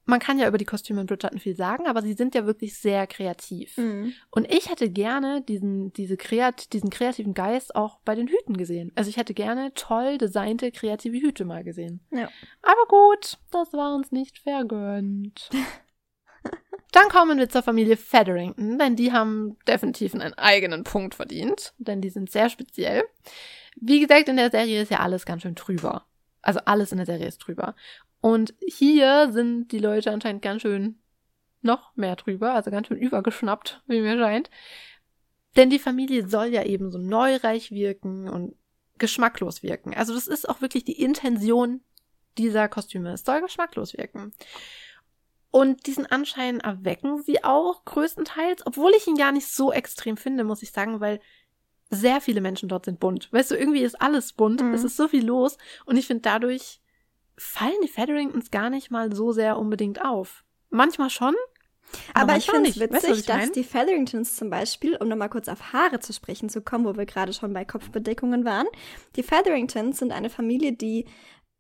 man 0.07 0.19
kann 0.19 0.39
ja 0.39 0.47
über 0.47 0.57
die 0.57 0.65
Kostüme 0.65 1.01
in 1.01 1.07
Bridgerton 1.07 1.39
viel 1.39 1.55
sagen, 1.55 1.85
aber 1.85 2.01
sie 2.01 2.13
sind 2.13 2.33
ja 2.33 2.45
wirklich 2.45 2.77
sehr 2.77 3.05
kreativ. 3.07 3.77
Mhm. 3.77 4.13
Und 4.31 4.51
ich 4.51 4.69
hätte 4.69 4.89
gerne 4.89 5.41
diesen, 5.41 5.91
diese 5.93 6.17
kreat 6.17 6.71
diesen 6.73 6.89
kreativen 6.89 7.33
Geist 7.33 7.75
auch 7.75 7.99
bei 8.05 8.15
den 8.15 8.27
Hüten 8.27 8.57
gesehen. 8.57 8.91
Also 8.95 9.09
ich 9.09 9.17
hätte 9.17 9.33
gerne 9.33 9.73
toll 9.73 10.17
designte, 10.17 10.71
kreative 10.71 11.17
Hüte 11.17 11.43
mal 11.45 11.63
gesehen. 11.63 11.99
Ja. 12.11 12.29
Aber 12.61 12.85
gut, 12.87 13.37
das 13.51 13.73
war 13.73 13.93
uns 13.95 14.11
nicht 14.11 14.39
vergönnt. 14.39 15.49
Dann 16.93 17.09
kommen 17.09 17.37
wir 17.37 17.49
zur 17.49 17.63
Familie 17.63 17.97
Featherington, 17.97 18.79
denn 18.79 18.95
die 18.95 19.11
haben 19.11 19.57
definitiv 19.67 20.15
einen 20.15 20.33
eigenen 20.35 20.85
Punkt 20.85 21.15
verdient, 21.15 21.73
denn 21.77 21.99
die 21.99 22.09
sind 22.09 22.31
sehr 22.31 22.49
speziell. 22.49 23.03
Wie 23.75 23.99
gesagt, 23.99 24.29
in 24.29 24.37
der 24.37 24.49
Serie 24.49 24.81
ist 24.81 24.89
ja 24.91 25.01
alles 25.01 25.25
ganz 25.25 25.41
schön 25.41 25.55
trüber. 25.55 26.05
Also 26.41 26.61
alles 26.63 26.93
in 26.93 26.97
der 26.97 27.05
Serie 27.05 27.27
ist 27.27 27.41
trüber. 27.41 27.75
Und 28.21 28.53
hier 28.65 29.31
sind 29.31 29.71
die 29.71 29.79
Leute 29.79 30.11
anscheinend 30.11 30.41
ganz 30.41 30.61
schön 30.61 30.99
noch 31.61 31.95
mehr 31.95 32.15
drüber, 32.15 32.53
also 32.53 32.71
ganz 32.71 32.87
schön 32.87 32.97
übergeschnappt, 32.97 33.83
wie 33.87 34.01
mir 34.01 34.17
scheint. 34.17 34.49
Denn 35.55 35.69
die 35.69 35.79
Familie 35.79 36.27
soll 36.27 36.47
ja 36.47 36.63
eben 36.63 36.91
so 36.91 36.97
neureich 36.97 37.71
wirken 37.71 38.29
und 38.29 38.55
geschmacklos 38.97 39.63
wirken. 39.63 39.93
Also 39.93 40.13
das 40.13 40.27
ist 40.27 40.47
auch 40.47 40.61
wirklich 40.61 40.83
die 40.83 41.01
Intention 41.01 41.81
dieser 42.37 42.67
Kostüme. 42.67 43.13
Es 43.13 43.23
soll 43.23 43.41
geschmacklos 43.41 43.97
wirken. 43.97 44.33
Und 45.49 45.87
diesen 45.87 46.05
Anschein 46.05 46.59
erwecken 46.59 47.21
sie 47.23 47.43
auch 47.43 47.85
größtenteils, 47.85 48.65
obwohl 48.65 48.91
ich 48.95 49.07
ihn 49.07 49.15
gar 49.15 49.31
nicht 49.31 49.47
so 49.47 49.71
extrem 49.71 50.17
finde, 50.17 50.43
muss 50.43 50.61
ich 50.61 50.71
sagen, 50.71 50.99
weil 50.99 51.19
sehr 51.89 52.21
viele 52.21 52.41
Menschen 52.41 52.69
dort 52.69 52.85
sind 52.85 52.99
bunt. 52.99 53.31
Weißt 53.31 53.51
du, 53.51 53.55
irgendwie 53.55 53.81
ist 53.81 53.99
alles 53.99 54.33
bunt, 54.33 54.61
mhm. 54.61 54.73
es 54.73 54.83
ist 54.83 54.97
so 54.97 55.07
viel 55.07 55.25
los 55.25 55.57
und 55.85 55.95
ich 55.97 56.05
finde 56.05 56.21
dadurch 56.21 56.81
fallen 57.37 57.79
die 57.83 57.87
Featheringtons 57.87 58.51
gar 58.51 58.69
nicht 58.69 58.91
mal 58.91 59.13
so 59.13 59.31
sehr 59.31 59.57
unbedingt 59.57 60.03
auf. 60.03 60.43
Manchmal 60.69 61.09
schon. 61.09 61.35
Aber, 62.13 62.33
aber 62.33 62.37
ich 62.37 62.49
finde 62.49 62.69
es 62.69 62.79
witzig, 62.79 63.09
weißt, 63.09 63.29
dass 63.29 63.51
die 63.53 63.63
Featheringtons 63.63 64.35
zum 64.35 64.49
Beispiel, 64.49 64.97
um 64.97 65.07
nochmal 65.07 65.29
kurz 65.29 65.47
auf 65.47 65.71
Haare 65.71 65.99
zu 65.99 66.11
sprechen 66.11 66.49
zu 66.49 66.61
kommen, 66.61 66.85
wo 66.85 66.97
wir 66.97 67.05
gerade 67.05 67.31
schon 67.31 67.53
bei 67.53 67.63
Kopfbedeckungen 67.63 68.43
waren, 68.43 68.67
die 69.15 69.23
Featheringtons 69.23 69.99
sind 69.99 70.11
eine 70.11 70.29
Familie, 70.29 70.73
die 70.73 71.05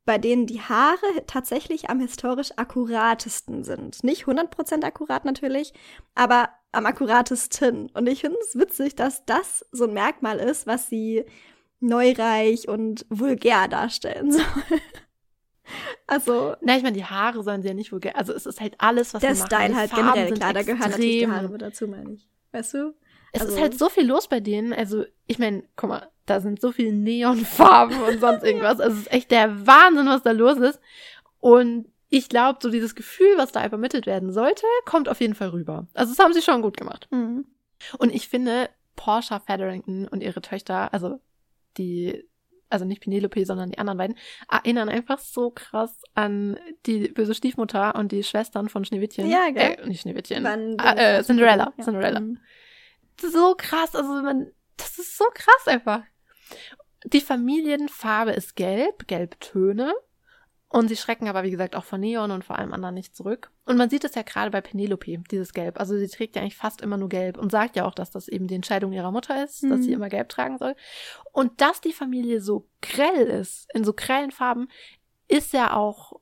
bei 0.07 0.17
denen 0.17 0.47
die 0.47 0.61
Haare 0.61 1.25
tatsächlich 1.27 1.89
am 1.89 1.99
historisch 1.99 2.51
akkuratesten 2.55 3.65
sind. 3.65 4.03
Nicht 4.05 4.23
100% 4.23 4.83
akkurat 4.83 5.25
natürlich, 5.25 5.73
aber 6.15 6.49
am 6.71 6.85
akkuratesten. 6.85 7.89
Und 7.93 8.07
ich 8.07 8.21
finde 8.21 8.37
es 8.41 8.57
witzig, 8.57 8.95
dass 8.95 9.25
das 9.25 9.65
so 9.71 9.83
ein 9.83 9.93
Merkmal 9.93 10.39
ist, 10.39 10.65
was 10.65 10.87
sie 10.87 11.25
neureich 11.81 12.69
und 12.69 13.05
vulgär 13.09 13.67
darstellen 13.67 14.31
soll. 14.31 14.43
Also. 16.05 16.55
Na, 16.61 16.77
ich 16.77 16.83
meine, 16.83 16.95
die 16.95 17.05
Haare 17.05 17.43
sollen 17.43 17.61
sie 17.61 17.67
ja 17.67 17.73
nicht 17.73 17.91
vulgär. 17.91 18.15
Also 18.15 18.33
es 18.33 18.45
ist 18.45 18.61
halt 18.61 18.75
alles, 18.77 19.13
was 19.13 19.21
Der 19.21 19.35
sie 19.35 19.41
machen. 19.41 19.55
Style 19.55 19.75
halt 19.75 19.91
Farben 19.91 20.13
generell, 20.13 20.33
klar, 20.33 20.53
da 20.53 20.63
gehören 20.63 20.79
natürlich 20.91 21.19
die 21.19 21.27
Haare 21.27 21.49
mit 21.49 21.61
dazu, 21.61 21.87
meine 21.87 22.13
ich. 22.13 22.27
Weißt 22.51 22.73
du? 22.73 22.93
Es 23.33 23.41
also, 23.41 23.53
ist 23.53 23.61
halt 23.61 23.77
so 23.77 23.89
viel 23.89 24.05
los 24.05 24.27
bei 24.27 24.39
denen. 24.39 24.73
Also, 24.73 25.05
ich 25.25 25.39
meine, 25.39 25.63
guck 25.75 25.89
mal, 25.89 26.09
da 26.25 26.39
sind 26.39 26.61
so 26.61 26.71
viele 26.71 26.93
Neonfarben 26.93 28.01
und 28.01 28.19
sonst 28.19 28.43
irgendwas. 28.45 28.79
Also, 28.79 28.95
es 28.95 29.01
ist 29.01 29.11
echt 29.11 29.31
der 29.31 29.67
Wahnsinn, 29.67 30.07
was 30.07 30.23
da 30.23 30.31
los 30.31 30.57
ist. 30.57 30.79
Und 31.39 31.87
ich 32.09 32.29
glaube, 32.29 32.59
so 32.61 32.69
dieses 32.69 32.95
Gefühl, 32.95 33.37
was 33.37 33.51
da 33.51 33.65
übermittelt 33.65 34.05
werden 34.05 34.31
sollte, 34.31 34.65
kommt 34.85 35.09
auf 35.09 35.19
jeden 35.19 35.35
Fall 35.35 35.49
rüber. 35.49 35.87
Also, 35.93 36.13
das 36.13 36.23
haben 36.23 36.33
sie 36.33 36.41
schon 36.41 36.61
gut 36.61 36.77
gemacht. 36.77 37.07
Mhm. 37.11 37.45
Und 37.97 38.13
ich 38.13 38.27
finde, 38.27 38.69
Portia 38.95 39.39
Featherington 39.39 40.07
und 40.07 40.23
ihre 40.23 40.41
Töchter, 40.41 40.93
also 40.93 41.19
die 41.77 42.27
also 42.69 42.85
nicht 42.85 43.01
Penelope, 43.01 43.45
sondern 43.45 43.71
die 43.71 43.77
anderen 43.77 43.97
beiden, 43.97 44.17
erinnern 44.51 44.89
einfach 44.89 45.19
so 45.19 45.51
krass 45.51 46.01
an 46.13 46.59
die 46.85 47.09
böse 47.09 47.33
Stiefmutter 47.33 47.95
und 47.95 48.11
die 48.11 48.23
Schwestern 48.23 48.69
von 48.69 48.85
Schneewittchen. 48.85 49.29
Ja, 49.29 49.49
gell. 49.51 49.77
Äh, 49.79 49.87
nicht 49.87 50.01
Schneewittchen. 50.01 50.43
ah, 50.45 50.93
äh, 50.93 51.23
Cinderella. 51.23 51.73
Ja. 51.77 51.83
Cinderella. 51.83 52.19
Mhm. 52.19 52.39
So 53.19 53.55
krass, 53.57 53.95
also 53.95 54.09
man, 54.21 54.51
das 54.77 54.99
ist 54.99 55.17
so 55.17 55.25
krass 55.33 55.67
einfach. 55.67 56.03
Die 57.03 57.21
Familienfarbe 57.21 58.31
ist 58.31 58.55
gelb, 58.55 59.07
Gelbtöne. 59.07 59.93
Und 60.69 60.89
sie 60.89 60.97
schrecken 60.97 61.29
aber, 61.29 61.43
wie 61.43 61.51
gesagt, 61.51 61.77
auch 61.77 61.85
von 61.85 62.01
Neon 62.01 62.31
und 62.31 62.43
vor 62.43 62.59
allem 62.59 62.73
anderen 62.73 62.95
nicht 62.95 63.15
zurück. 63.15 63.51
Und 63.65 63.77
man 63.77 63.89
sieht 63.89 64.03
es 64.03 64.15
ja 64.15 64.23
gerade 64.23 64.51
bei 64.51 64.59
Penelope, 64.59 65.23
dieses 65.31 65.53
Gelb. 65.53 65.79
Also 65.79 65.97
sie 65.97 66.09
trägt 66.09 66.35
ja 66.35 66.41
eigentlich 66.41 66.57
fast 66.57 66.81
immer 66.81 66.97
nur 66.97 67.07
Gelb 67.07 67.37
und 67.37 67.51
sagt 67.51 67.77
ja 67.77 67.85
auch, 67.85 67.93
dass 67.93 68.11
das 68.11 68.27
eben 68.27 68.47
die 68.47 68.55
Entscheidung 68.55 68.91
ihrer 68.91 69.11
Mutter 69.11 69.41
ist, 69.43 69.63
mhm. 69.63 69.69
dass 69.69 69.79
sie 69.81 69.89
mhm. 69.89 69.95
immer 69.95 70.09
Gelb 70.09 70.27
tragen 70.27 70.57
soll. 70.57 70.75
Und 71.31 71.61
dass 71.61 71.79
die 71.79 71.93
Familie 71.93 72.41
so 72.41 72.67
grell 72.81 73.27
ist, 73.27 73.69
in 73.73 73.85
so 73.85 73.93
grellen 73.93 74.31
Farben, 74.31 74.67
ist 75.29 75.53
ja 75.53 75.73
auch, 75.73 76.19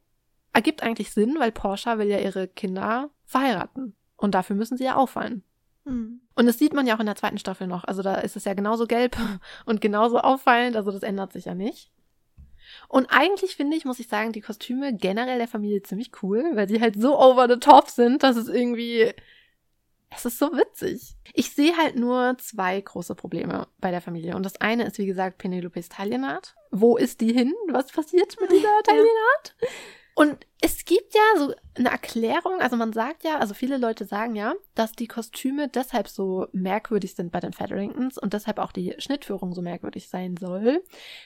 ergibt 0.53 0.83
eigentlich 0.83 1.11
Sinn, 1.11 1.37
weil 1.39 1.51
Porsche 1.51 1.97
will 1.97 2.07
ja 2.07 2.19
ihre 2.19 2.47
Kinder 2.47 3.09
verheiraten. 3.25 3.95
Und 4.15 4.35
dafür 4.35 4.55
müssen 4.55 4.77
sie 4.77 4.85
ja 4.85 4.95
auffallen. 4.95 5.43
Mhm. 5.85 6.21
Und 6.35 6.45
das 6.45 6.59
sieht 6.59 6.73
man 6.73 6.85
ja 6.85 6.95
auch 6.95 6.99
in 6.99 7.07
der 7.07 7.15
zweiten 7.15 7.39
Staffel 7.39 7.65
noch. 7.65 7.83
Also 7.83 8.03
da 8.03 8.15
ist 8.15 8.35
es 8.35 8.45
ja 8.45 8.53
genauso 8.53 8.85
gelb 8.85 9.17
und 9.65 9.81
genauso 9.81 10.19
auffallend. 10.19 10.75
Also 10.75 10.91
das 10.91 11.01
ändert 11.01 11.33
sich 11.33 11.45
ja 11.45 11.55
nicht. 11.55 11.91
Und 12.87 13.07
eigentlich 13.07 13.55
finde 13.55 13.77
ich, 13.77 13.85
muss 13.85 13.99
ich 13.99 14.07
sagen, 14.07 14.31
die 14.31 14.41
Kostüme 14.41 14.93
generell 14.93 15.37
der 15.37 15.47
Familie 15.47 15.83
ziemlich 15.83 16.11
cool, 16.21 16.43
weil 16.53 16.67
sie 16.67 16.81
halt 16.81 16.99
so 16.99 17.19
over 17.19 17.47
the 17.49 17.59
top 17.59 17.89
sind, 17.89 18.23
dass 18.23 18.35
es 18.35 18.47
irgendwie, 18.47 19.13
es 20.09 20.25
ist 20.25 20.39
so 20.39 20.51
witzig. 20.53 21.15
Ich 21.33 21.51
sehe 21.51 21.75
halt 21.77 21.95
nur 21.95 22.37
zwei 22.39 22.79
große 22.79 23.15
Probleme 23.15 23.67
bei 23.79 23.91
der 23.91 24.01
Familie. 24.01 24.35
Und 24.35 24.43
das 24.43 24.59
eine 24.61 24.85
ist, 24.85 24.97
wie 24.97 25.05
gesagt, 25.05 25.37
Penelopes 25.37 25.89
Taillenart. 25.89 26.55
Wo 26.71 26.97
ist 26.97 27.21
die 27.21 27.33
hin? 27.33 27.53
Was 27.69 27.91
passiert 27.91 28.35
mit 28.39 28.51
dieser 28.51 28.81
Taillenart? 28.83 29.55
Und 30.17 30.47
es 30.61 30.85
gibt 30.85 31.13
ja 31.13 31.21
so 31.37 31.53
eine 31.77 31.89
Erklärung, 31.89 32.61
also 32.61 32.77
man 32.77 32.93
sagt 32.93 33.25
ja, 33.25 33.37
also 33.37 33.53
viele 33.53 33.77
Leute 33.77 34.05
sagen 34.05 34.33
ja, 34.35 34.53
dass 34.73 34.93
die 34.93 35.07
Kostüme 35.07 35.67
deshalb 35.67 36.07
so 36.07 36.47
merkwürdig 36.53 37.15
sind 37.15 37.33
bei 37.33 37.41
den 37.41 37.51
Featheringtons 37.51 38.17
und 38.17 38.33
deshalb 38.33 38.59
auch 38.59 38.71
die 38.71 38.95
Schnittführung 38.97 39.53
so 39.53 39.61
merkwürdig 39.61 40.07
sein 40.07 40.37
soll, 40.37 40.81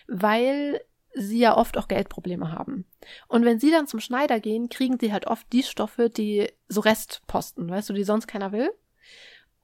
weil 0.07 0.81
sie 1.13 1.39
ja 1.39 1.57
oft 1.57 1.77
auch 1.77 1.87
Geldprobleme 1.87 2.51
haben. 2.51 2.85
Und 3.27 3.45
wenn 3.45 3.59
sie 3.59 3.71
dann 3.71 3.87
zum 3.87 3.99
Schneider 3.99 4.39
gehen, 4.39 4.69
kriegen 4.69 4.99
sie 4.99 5.11
halt 5.11 5.27
oft 5.27 5.51
die 5.51 5.63
Stoffe, 5.63 6.09
die 6.09 6.49
so 6.67 6.81
Restposten, 6.81 7.69
weißt 7.69 7.89
du, 7.89 7.93
die 7.93 8.03
sonst 8.03 8.27
keiner 8.27 8.51
will. 8.51 8.71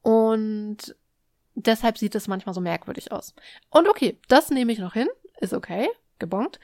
Und 0.01 0.95
deshalb 1.55 1.97
sieht 1.97 2.15
es 2.15 2.27
manchmal 2.27 2.55
so 2.55 2.61
merkwürdig 2.61 3.11
aus. 3.11 3.33
Und 3.69 3.87
okay, 3.87 4.19
das 4.27 4.49
nehme 4.49 4.71
ich 4.71 4.79
noch 4.79 4.93
hin, 4.93 5.07
ist 5.39 5.53
okay, 5.53 5.87
gebongt. 6.19 6.59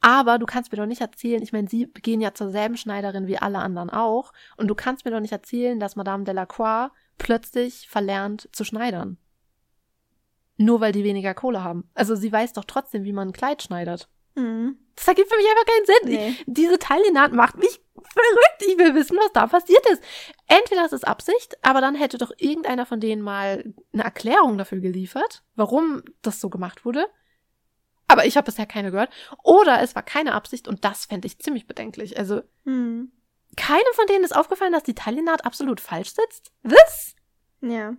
Aber 0.00 0.38
du 0.38 0.46
kannst 0.46 0.70
mir 0.70 0.78
doch 0.78 0.86
nicht 0.86 1.00
erzählen, 1.00 1.42
ich 1.42 1.52
meine, 1.52 1.68
sie 1.68 1.86
gehen 1.86 2.20
ja 2.20 2.32
zur 2.32 2.50
selben 2.50 2.76
Schneiderin 2.76 3.26
wie 3.26 3.38
alle 3.38 3.58
anderen 3.58 3.90
auch, 3.90 4.32
und 4.56 4.68
du 4.68 4.74
kannst 4.74 5.04
mir 5.04 5.10
doch 5.10 5.20
nicht 5.20 5.32
erzählen, 5.32 5.80
dass 5.80 5.96
Madame 5.96 6.24
Delacroix 6.24 6.92
plötzlich 7.18 7.88
verlernt 7.88 8.48
zu 8.52 8.64
schneidern. 8.64 9.18
Nur 10.58 10.80
weil 10.80 10.92
die 10.92 11.04
weniger 11.04 11.34
Kohle 11.34 11.64
haben. 11.64 11.88
Also 11.94 12.14
sie 12.14 12.30
weiß 12.30 12.52
doch 12.52 12.64
trotzdem, 12.64 13.04
wie 13.04 13.12
man 13.12 13.28
ein 13.28 13.32
Kleid 13.32 13.62
schneidert. 13.62 14.08
Mhm. 14.34 14.76
Das 14.96 15.06
ergibt 15.06 15.30
für 15.30 15.36
mich 15.36 15.46
einfach 15.48 15.64
keinen 15.64 15.86
Sinn. 15.86 16.36
Nee. 16.36 16.44
Diese 16.46 16.78
Teilnaht 16.78 17.32
macht 17.32 17.56
mich 17.56 17.80
verrückt. 17.94 18.64
Ich 18.66 18.76
will 18.76 18.94
wissen, 18.94 19.16
was 19.16 19.32
da 19.32 19.46
passiert 19.46 19.84
ist. 19.90 20.02
Entweder 20.48 20.84
ist 20.84 20.92
es 20.92 21.04
Absicht, 21.04 21.56
aber 21.62 21.80
dann 21.80 21.94
hätte 21.94 22.18
doch 22.18 22.32
irgendeiner 22.36 22.84
von 22.84 23.00
denen 23.00 23.22
mal 23.22 23.72
eine 23.92 24.04
Erklärung 24.04 24.58
dafür 24.58 24.80
geliefert, 24.80 25.44
warum 25.54 26.02
das 26.22 26.40
so 26.40 26.50
gemacht 26.50 26.84
wurde. 26.84 27.06
Aber 28.08 28.26
ich 28.26 28.36
habe 28.36 28.46
bisher 28.46 28.66
keine 28.66 28.90
gehört. 28.90 29.12
Oder 29.44 29.82
es 29.82 29.94
war 29.94 30.02
keine 30.02 30.34
Absicht 30.34 30.66
und 30.66 30.84
das 30.84 31.04
fände 31.06 31.26
ich 31.26 31.38
ziemlich 31.38 31.66
bedenklich. 31.66 32.18
Also, 32.18 32.42
hm. 32.64 33.12
keinem 33.56 33.94
von 33.94 34.06
denen 34.06 34.24
ist 34.24 34.34
aufgefallen, 34.34 34.72
dass 34.72 34.82
die 34.82 34.94
Teilnaht 34.94 35.44
absolut 35.44 35.80
falsch 35.80 36.14
sitzt? 36.14 36.50
Was? 36.62 37.14
Ja. 37.60 37.94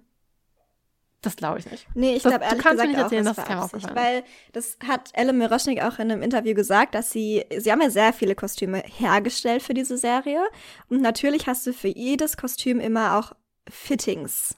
Das 1.21 1.35
glaube 1.35 1.59
ich 1.59 1.69
nicht. 1.69 1.85
Nee, 1.95 2.15
ich 2.15 2.23
glaube 2.23 2.45
ehrlich 2.45 2.63
gesagt 2.63 2.87
nicht 2.87 2.97
erzählen, 2.97 3.27
auch, 3.27 3.35
das 3.35 3.71
dass 3.71 3.73
es 3.73 3.95
Weil 3.95 4.23
das 4.53 4.77
hat 4.87 5.09
Ellen 5.13 5.37
Miroschnik 5.37 5.81
auch 5.83 5.99
in 5.99 6.11
einem 6.11 6.21
Interview 6.21 6.53
gesagt, 6.53 6.95
dass 6.95 7.11
sie, 7.11 7.45
sie 7.57 7.71
haben 7.71 7.81
ja 7.81 7.89
sehr 7.89 8.13
viele 8.13 8.35
Kostüme 8.35 8.83
hergestellt 8.85 9.61
für 9.61 9.73
diese 9.73 9.97
Serie. 9.97 10.41
Und 10.87 11.01
natürlich 11.01 11.47
hast 11.47 11.67
du 11.67 11.73
für 11.73 11.89
jedes 11.89 12.37
Kostüm 12.37 12.79
immer 12.79 13.17
auch 13.17 13.33
Fittings. 13.69 14.55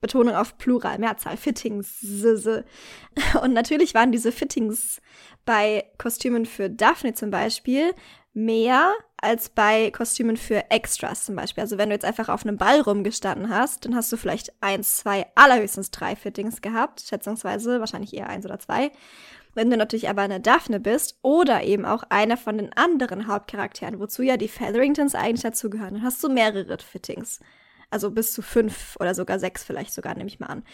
Betonung 0.00 0.34
auf 0.34 0.58
Plural, 0.58 0.98
Mehrzahl, 0.98 1.36
Fittings. 1.36 2.00
Und 3.42 3.52
natürlich 3.52 3.94
waren 3.94 4.10
diese 4.10 4.32
Fittings 4.32 5.00
bei 5.44 5.84
Kostümen 5.98 6.46
für 6.46 6.70
Daphne 6.70 7.14
zum 7.14 7.30
Beispiel 7.30 7.94
mehr 8.32 8.94
als 9.22 9.48
bei 9.48 9.90
Kostümen 9.90 10.36
für 10.36 10.70
Extras 10.70 11.24
zum 11.24 11.36
Beispiel. 11.36 11.62
Also 11.62 11.78
wenn 11.78 11.90
du 11.90 11.94
jetzt 11.94 12.04
einfach 12.04 12.28
auf 12.28 12.44
einem 12.44 12.56
Ball 12.56 12.80
rumgestanden 12.80 13.50
hast, 13.50 13.84
dann 13.84 13.94
hast 13.94 14.10
du 14.12 14.16
vielleicht 14.16 14.52
eins, 14.60 14.96
zwei, 14.96 15.26
allerhöchstens 15.34 15.90
drei 15.90 16.16
Fittings 16.16 16.60
gehabt, 16.62 17.02
schätzungsweise, 17.02 17.80
wahrscheinlich 17.80 18.14
eher 18.14 18.28
eins 18.28 18.44
oder 18.44 18.58
zwei. 18.58 18.90
Wenn 19.54 19.70
du 19.70 19.76
natürlich 19.76 20.08
aber 20.08 20.22
eine 20.22 20.40
Daphne 20.40 20.78
bist 20.78 21.18
oder 21.22 21.62
eben 21.64 21.84
auch 21.84 22.04
einer 22.08 22.36
von 22.36 22.56
den 22.56 22.72
anderen 22.76 23.26
Hauptcharakteren, 23.26 23.98
wozu 23.98 24.22
ja 24.22 24.36
die 24.36 24.48
Featheringtons 24.48 25.14
eigentlich 25.14 25.42
dazugehören, 25.42 25.94
dann 25.94 26.02
hast 26.04 26.22
du 26.22 26.28
mehrere 26.28 26.78
Fittings. 26.78 27.40
Also 27.90 28.10
bis 28.10 28.32
zu 28.32 28.42
fünf 28.42 28.96
oder 29.00 29.14
sogar 29.14 29.38
sechs 29.38 29.64
vielleicht 29.64 29.92
sogar, 29.92 30.14
nehme 30.14 30.28
ich 30.28 30.40
mal 30.40 30.46
an. 30.46 30.64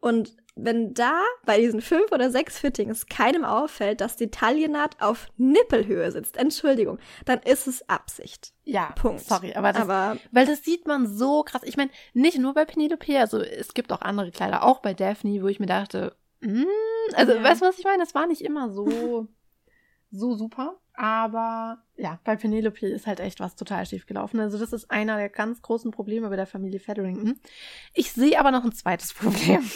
Und 0.00 0.36
wenn 0.56 0.94
da 0.94 1.22
bei 1.44 1.60
diesen 1.60 1.80
fünf 1.80 2.12
oder 2.12 2.30
sechs 2.30 2.58
Fittings 2.58 3.06
keinem 3.06 3.44
auffällt, 3.44 4.00
dass 4.00 4.16
die 4.16 4.30
Taillennaht 4.30 5.00
auf 5.00 5.28
Nippelhöhe 5.36 6.10
sitzt, 6.12 6.36
Entschuldigung, 6.36 6.98
dann 7.24 7.40
ist 7.40 7.66
es 7.66 7.88
Absicht. 7.88 8.52
Ja, 8.64 8.92
Punkt. 8.96 9.20
Sorry, 9.20 9.54
aber, 9.54 9.72
das, 9.72 9.82
aber 9.82 10.18
weil 10.32 10.46
das 10.46 10.64
sieht 10.64 10.86
man 10.86 11.06
so 11.06 11.42
krass. 11.42 11.62
Ich 11.64 11.76
meine, 11.76 11.90
nicht 12.14 12.38
nur 12.38 12.54
bei 12.54 12.64
Penelope, 12.64 13.18
also 13.18 13.38
es 13.40 13.74
gibt 13.74 13.92
auch 13.92 14.00
andere 14.00 14.30
Kleider, 14.30 14.64
auch 14.64 14.80
bei 14.80 14.94
Daphne, 14.94 15.42
wo 15.42 15.48
ich 15.48 15.60
mir 15.60 15.66
dachte, 15.66 16.16
mm, 16.40 16.64
also 17.14 17.32
ja. 17.34 17.42
weißt 17.42 17.60
du, 17.60 17.66
was 17.66 17.78
ich 17.78 17.84
meine? 17.84 18.02
Das 18.02 18.14
war 18.14 18.26
nicht 18.26 18.42
immer 18.42 18.70
so 18.70 19.28
so 20.18 20.34
super. 20.34 20.76
Aber 20.94 21.82
ja, 21.96 22.18
bei 22.24 22.36
Penelope 22.36 22.86
ist 22.86 23.06
halt 23.06 23.20
echt 23.20 23.40
was 23.40 23.54
total 23.54 23.84
schief 23.84 24.06
gelaufen. 24.06 24.40
Also 24.40 24.58
das 24.58 24.72
ist 24.72 24.90
einer 24.90 25.16
der 25.16 25.28
ganz 25.28 25.60
großen 25.60 25.90
Probleme 25.90 26.28
bei 26.30 26.36
der 26.36 26.46
Familie 26.46 26.80
Featherington. 26.80 27.38
Ich 27.92 28.12
sehe 28.12 28.38
aber 28.40 28.50
noch 28.50 28.64
ein 28.64 28.72
zweites 28.72 29.12
Problem. 29.14 29.68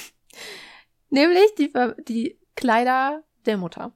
Nämlich 1.11 1.55
die, 1.59 1.73
die 2.09 2.39
Kleider 2.57 3.23
der 3.47 3.57
Mutter. 3.59 3.93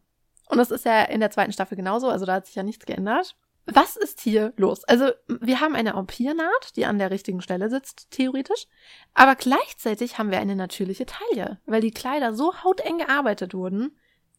Und 0.49 0.59
das 0.59 0.71
ist 0.71 0.85
ja 0.85 1.03
in 1.05 1.21
der 1.21 1.31
zweiten 1.31 1.53
Staffel 1.53 1.77
genauso, 1.77 2.09
also 2.09 2.27
da 2.27 2.35
hat 2.35 2.47
sich 2.47 2.55
ja 2.55 2.63
nichts 2.63 2.85
geändert. 2.85 3.37
Was 3.67 3.97
ist 3.97 4.21
hier 4.21 4.53
los? 4.57 4.85
Also, 4.85 5.11
wir 5.27 5.61
haben 5.61 5.75
eine 5.75 5.95
Empire-Naht, 5.95 6.77
die 6.77 6.85
an 6.85 6.99
der 6.99 7.11
richtigen 7.11 7.41
Stelle 7.41 7.71
sitzt, 7.71 8.11
theoretisch. 8.11 8.67
Aber 9.15 9.37
gleichzeitig 9.37 10.19
haben 10.19 10.31
wir 10.31 10.39
eine 10.39 10.55
natürliche 10.55 11.07
Taille, 11.07 11.61
weil 11.65 11.81
die 11.81 11.91
Kleider 11.91 12.35
so 12.35 12.63
hauteng 12.63 12.99
gearbeitet 12.99 13.55
wurden, 13.55 13.97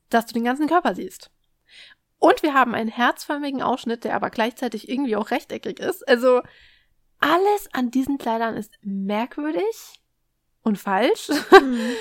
dass 0.09 0.27
du 0.27 0.33
den 0.33 0.43
ganzen 0.43 0.67
Körper 0.67 0.93
siehst. 0.93 1.31
Und 2.25 2.41
wir 2.41 2.55
haben 2.55 2.73
einen 2.73 2.89
herzförmigen 2.89 3.61
Ausschnitt, 3.61 4.03
der 4.03 4.15
aber 4.15 4.31
gleichzeitig 4.31 4.89
irgendwie 4.89 5.15
auch 5.15 5.29
rechteckig 5.29 5.79
ist. 5.79 6.07
Also, 6.07 6.41
alles 7.19 7.69
an 7.71 7.91
diesen 7.91 8.17
Kleidern 8.17 8.55
ist 8.57 8.73
merkwürdig 8.81 10.01
und 10.63 10.79
falsch. 10.79 11.29
Mhm. 11.51 11.79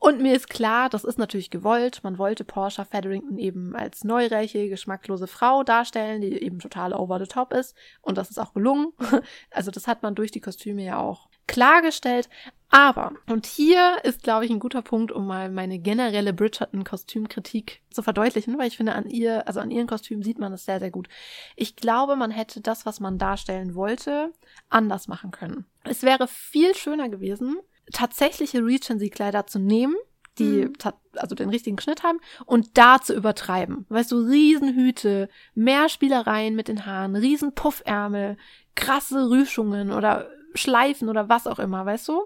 Und 0.00 0.20
mir 0.20 0.34
ist 0.34 0.50
klar, 0.50 0.88
das 0.88 1.04
ist 1.04 1.16
natürlich 1.16 1.48
gewollt. 1.50 2.00
Man 2.02 2.18
wollte 2.18 2.42
Porsche 2.42 2.84
Featherington 2.84 3.38
eben 3.38 3.76
als 3.76 4.02
neureiche, 4.02 4.68
geschmacklose 4.68 5.28
Frau 5.28 5.62
darstellen, 5.62 6.20
die 6.20 6.42
eben 6.42 6.58
total 6.58 6.92
over 6.92 7.20
the 7.20 7.26
top 7.26 7.52
ist. 7.54 7.76
Und 8.00 8.18
das 8.18 8.28
ist 8.28 8.38
auch 8.38 8.52
gelungen. 8.52 8.92
Also 9.52 9.70
das 9.70 9.86
hat 9.86 10.02
man 10.02 10.16
durch 10.16 10.32
die 10.32 10.40
Kostüme 10.40 10.82
ja 10.82 10.98
auch 10.98 11.28
klargestellt. 11.46 12.28
Aber, 12.74 13.12
und 13.28 13.44
hier 13.44 13.98
ist, 14.02 14.22
glaube 14.22 14.46
ich, 14.46 14.50
ein 14.50 14.58
guter 14.58 14.80
Punkt, 14.80 15.12
um 15.12 15.26
mal 15.26 15.50
meine 15.50 15.78
generelle 15.78 16.32
Bridgerton-Kostümkritik 16.32 17.82
zu 17.90 18.02
verdeutlichen, 18.02 18.58
weil 18.58 18.68
ich 18.68 18.78
finde, 18.78 18.94
an 18.94 19.10
ihr, 19.10 19.46
also 19.46 19.60
an 19.60 19.70
ihren 19.70 19.86
Kostümen 19.86 20.22
sieht 20.22 20.38
man 20.38 20.52
das 20.52 20.64
sehr, 20.64 20.80
sehr 20.80 20.90
gut. 20.90 21.10
Ich 21.54 21.76
glaube, 21.76 22.16
man 22.16 22.30
hätte 22.30 22.62
das, 22.62 22.86
was 22.86 22.98
man 22.98 23.18
darstellen 23.18 23.74
wollte, 23.74 24.32
anders 24.70 25.06
machen 25.06 25.32
können. 25.32 25.66
Es 25.84 26.02
wäre 26.02 26.26
viel 26.26 26.74
schöner 26.74 27.10
gewesen, 27.10 27.58
tatsächliche 27.92 28.64
Regency-Kleider 28.64 29.46
zu 29.46 29.58
nehmen, 29.58 29.94
die 30.38 30.64
mhm. 30.64 30.72
also 31.16 31.34
den 31.34 31.50
richtigen 31.50 31.78
Schnitt 31.78 32.02
haben 32.02 32.20
und 32.46 32.78
da 32.78 33.02
zu 33.02 33.14
übertreiben. 33.14 33.84
Weißt 33.90 34.12
du, 34.12 34.16
Riesenhüte, 34.16 35.28
mehr 35.54 35.90
Spielereien 35.90 36.54
mit 36.54 36.68
den 36.68 36.86
Haaren, 36.86 37.16
riesen 37.16 37.54
Puffärmel, 37.54 38.38
krasse 38.74 39.28
Rüschungen 39.28 39.90
oder 39.90 40.30
Schleifen 40.54 41.08
oder 41.08 41.28
was 41.28 41.46
auch 41.46 41.58
immer, 41.58 41.84
weißt 41.86 42.08
du? 42.08 42.22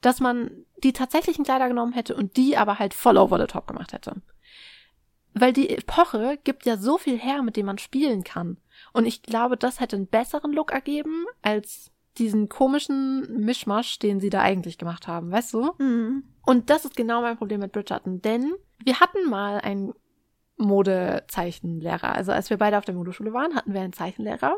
Dass 0.00 0.20
man 0.20 0.50
die 0.82 0.92
tatsächlichen 0.92 1.44
Kleider 1.44 1.68
genommen 1.68 1.92
hätte 1.92 2.14
und 2.14 2.36
die 2.36 2.56
aber 2.56 2.78
halt 2.78 2.94
voll 2.94 3.16
over 3.16 3.38
the 3.38 3.46
top 3.46 3.66
gemacht 3.66 3.92
hätte. 3.92 4.22
Weil 5.32 5.52
die 5.52 5.70
Epoche 5.70 6.38
gibt 6.44 6.64
ja 6.64 6.76
so 6.76 6.98
viel 6.98 7.18
her, 7.18 7.42
mit 7.42 7.56
dem 7.56 7.66
man 7.66 7.78
spielen 7.78 8.22
kann. 8.22 8.58
Und 8.92 9.06
ich 9.06 9.22
glaube, 9.22 9.56
das 9.56 9.80
hätte 9.80 9.96
einen 9.96 10.06
besseren 10.06 10.52
Look 10.52 10.72
ergeben, 10.72 11.26
als 11.42 11.90
diesen 12.18 12.48
komischen 12.48 13.44
Mischmasch, 13.44 13.98
den 13.98 14.20
sie 14.20 14.30
da 14.30 14.40
eigentlich 14.40 14.78
gemacht 14.78 15.08
haben, 15.08 15.32
weißt 15.32 15.54
du? 15.54 15.72
Mhm. 15.78 16.24
Und 16.46 16.70
das 16.70 16.84
ist 16.84 16.96
genau 16.96 17.22
mein 17.22 17.36
Problem 17.36 17.60
mit 17.60 17.72
Bridgerton, 17.72 18.22
denn 18.22 18.54
wir 18.84 19.00
hatten 19.00 19.28
mal 19.28 19.58
einen 19.58 19.92
Modezeichenlehrer. 20.56 22.14
Also 22.14 22.30
als 22.30 22.50
wir 22.50 22.58
beide 22.58 22.78
auf 22.78 22.84
der 22.84 22.94
Modeschule 22.94 23.32
waren, 23.32 23.56
hatten 23.56 23.72
wir 23.74 23.80
einen 23.80 23.92
Zeichenlehrer. 23.92 24.56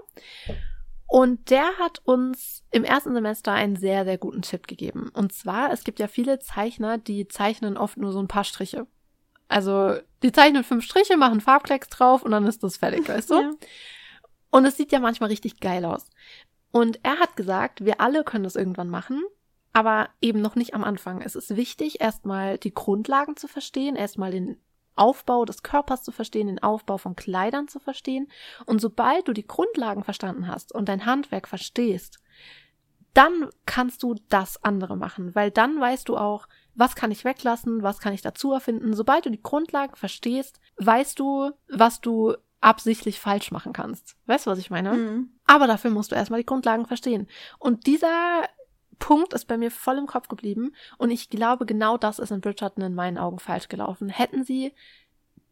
Und 1.08 1.50
der 1.50 1.78
hat 1.78 2.00
uns 2.04 2.64
im 2.72 2.84
ersten 2.84 3.14
Semester 3.14 3.52
einen 3.52 3.76
sehr, 3.76 4.04
sehr 4.04 4.18
guten 4.18 4.42
Tipp 4.42 4.66
gegeben. 4.66 5.10
Und 5.12 5.32
zwar, 5.32 5.72
es 5.72 5.84
gibt 5.84 6.00
ja 6.00 6.08
viele 6.08 6.40
Zeichner, 6.40 6.98
die 6.98 7.28
zeichnen 7.28 7.76
oft 7.76 7.96
nur 7.96 8.12
so 8.12 8.18
ein 8.18 8.28
paar 8.28 8.44
Striche. 8.44 8.86
Also, 9.48 9.94
die 10.22 10.32
zeichnen 10.32 10.64
fünf 10.64 10.84
Striche, 10.84 11.16
machen 11.16 11.40
Farbklecks 11.40 11.88
drauf 11.88 12.22
und 12.22 12.32
dann 12.32 12.46
ist 12.46 12.62
das 12.64 12.76
fertig, 12.76 13.08
weißt 13.08 13.30
du? 13.30 13.40
Ja. 13.40 13.50
Und 14.50 14.64
es 14.64 14.76
sieht 14.76 14.90
ja 14.90 14.98
manchmal 14.98 15.30
richtig 15.30 15.60
geil 15.60 15.84
aus. 15.84 16.08
Und 16.72 16.98
er 17.04 17.18
hat 17.18 17.36
gesagt, 17.36 17.84
wir 17.84 18.00
alle 18.00 18.24
können 18.24 18.44
das 18.44 18.56
irgendwann 18.56 18.88
machen, 18.88 19.22
aber 19.72 20.08
eben 20.20 20.40
noch 20.40 20.56
nicht 20.56 20.74
am 20.74 20.82
Anfang. 20.82 21.22
Es 21.22 21.36
ist 21.36 21.54
wichtig, 21.54 22.00
erstmal 22.00 22.58
die 22.58 22.74
Grundlagen 22.74 23.36
zu 23.36 23.46
verstehen, 23.46 23.94
erstmal 23.94 24.30
den 24.30 24.60
Aufbau 24.96 25.44
des 25.44 25.62
Körpers 25.62 26.02
zu 26.02 26.12
verstehen, 26.12 26.48
den 26.48 26.62
Aufbau 26.62 26.98
von 26.98 27.14
Kleidern 27.16 27.68
zu 27.68 27.78
verstehen. 27.78 28.28
Und 28.64 28.80
sobald 28.80 29.28
du 29.28 29.32
die 29.32 29.46
Grundlagen 29.46 30.04
verstanden 30.04 30.48
hast 30.48 30.72
und 30.72 30.88
dein 30.88 31.06
Handwerk 31.06 31.46
verstehst, 31.48 32.20
dann 33.14 33.48
kannst 33.64 34.02
du 34.02 34.14
das 34.28 34.62
andere 34.62 34.96
machen, 34.96 35.34
weil 35.34 35.50
dann 35.50 35.80
weißt 35.80 36.08
du 36.08 36.18
auch, 36.18 36.48
was 36.74 36.94
kann 36.94 37.10
ich 37.10 37.24
weglassen, 37.24 37.82
was 37.82 37.98
kann 37.98 38.12
ich 38.12 38.20
dazu 38.20 38.52
erfinden. 38.52 38.94
Sobald 38.94 39.24
du 39.24 39.30
die 39.30 39.42
Grundlagen 39.42 39.96
verstehst, 39.96 40.60
weißt 40.76 41.18
du, 41.18 41.52
was 41.68 42.02
du 42.02 42.34
absichtlich 42.60 43.20
falsch 43.20 43.50
machen 43.52 43.72
kannst. 43.72 44.16
Weißt 44.26 44.46
du, 44.46 44.50
was 44.50 44.58
ich 44.58 44.70
meine? 44.70 44.92
Mhm. 44.92 45.30
Aber 45.46 45.66
dafür 45.66 45.90
musst 45.90 46.10
du 46.10 46.16
erstmal 46.16 46.40
die 46.40 46.46
Grundlagen 46.46 46.86
verstehen. 46.86 47.28
Und 47.58 47.86
dieser 47.86 48.42
Punkt 48.98 49.32
ist 49.32 49.46
bei 49.46 49.56
mir 49.56 49.70
voll 49.70 49.98
im 49.98 50.06
Kopf 50.06 50.28
geblieben. 50.28 50.74
Und 50.98 51.10
ich 51.10 51.30
glaube, 51.30 51.66
genau 51.66 51.96
das 51.96 52.18
ist 52.18 52.30
in 52.30 52.40
Bridgerton 52.40 52.84
in 52.84 52.94
meinen 52.94 53.18
Augen 53.18 53.38
falsch 53.38 53.68
gelaufen. 53.68 54.08
Hätten 54.08 54.44
sie 54.44 54.72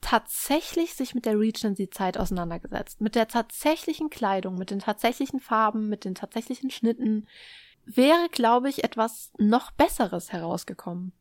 tatsächlich 0.01 0.95
sich 0.95 1.14
mit 1.14 1.24
der 1.24 1.38
Regency-Zeit 1.38 2.18
auseinandergesetzt, 2.18 3.01
mit 3.01 3.14
der 3.14 3.26
tatsächlichen 3.26 4.11
Kleidung, 4.11 4.57
mit 4.57 4.70
den 4.70 4.80
tatsächlichen 4.80 5.40
Farben, 5.40 5.88
mit 5.88 6.05
den 6.05 6.14
tatsächlichen 6.14 6.70
Schnitten, 6.70 7.26
wäre, 7.86 8.28
glaube 8.30 8.68
ich, 8.68 8.84
etwas 8.84 9.32
noch 9.38 9.70
Besseres 9.70 10.32
herausgekommen. 10.32 11.12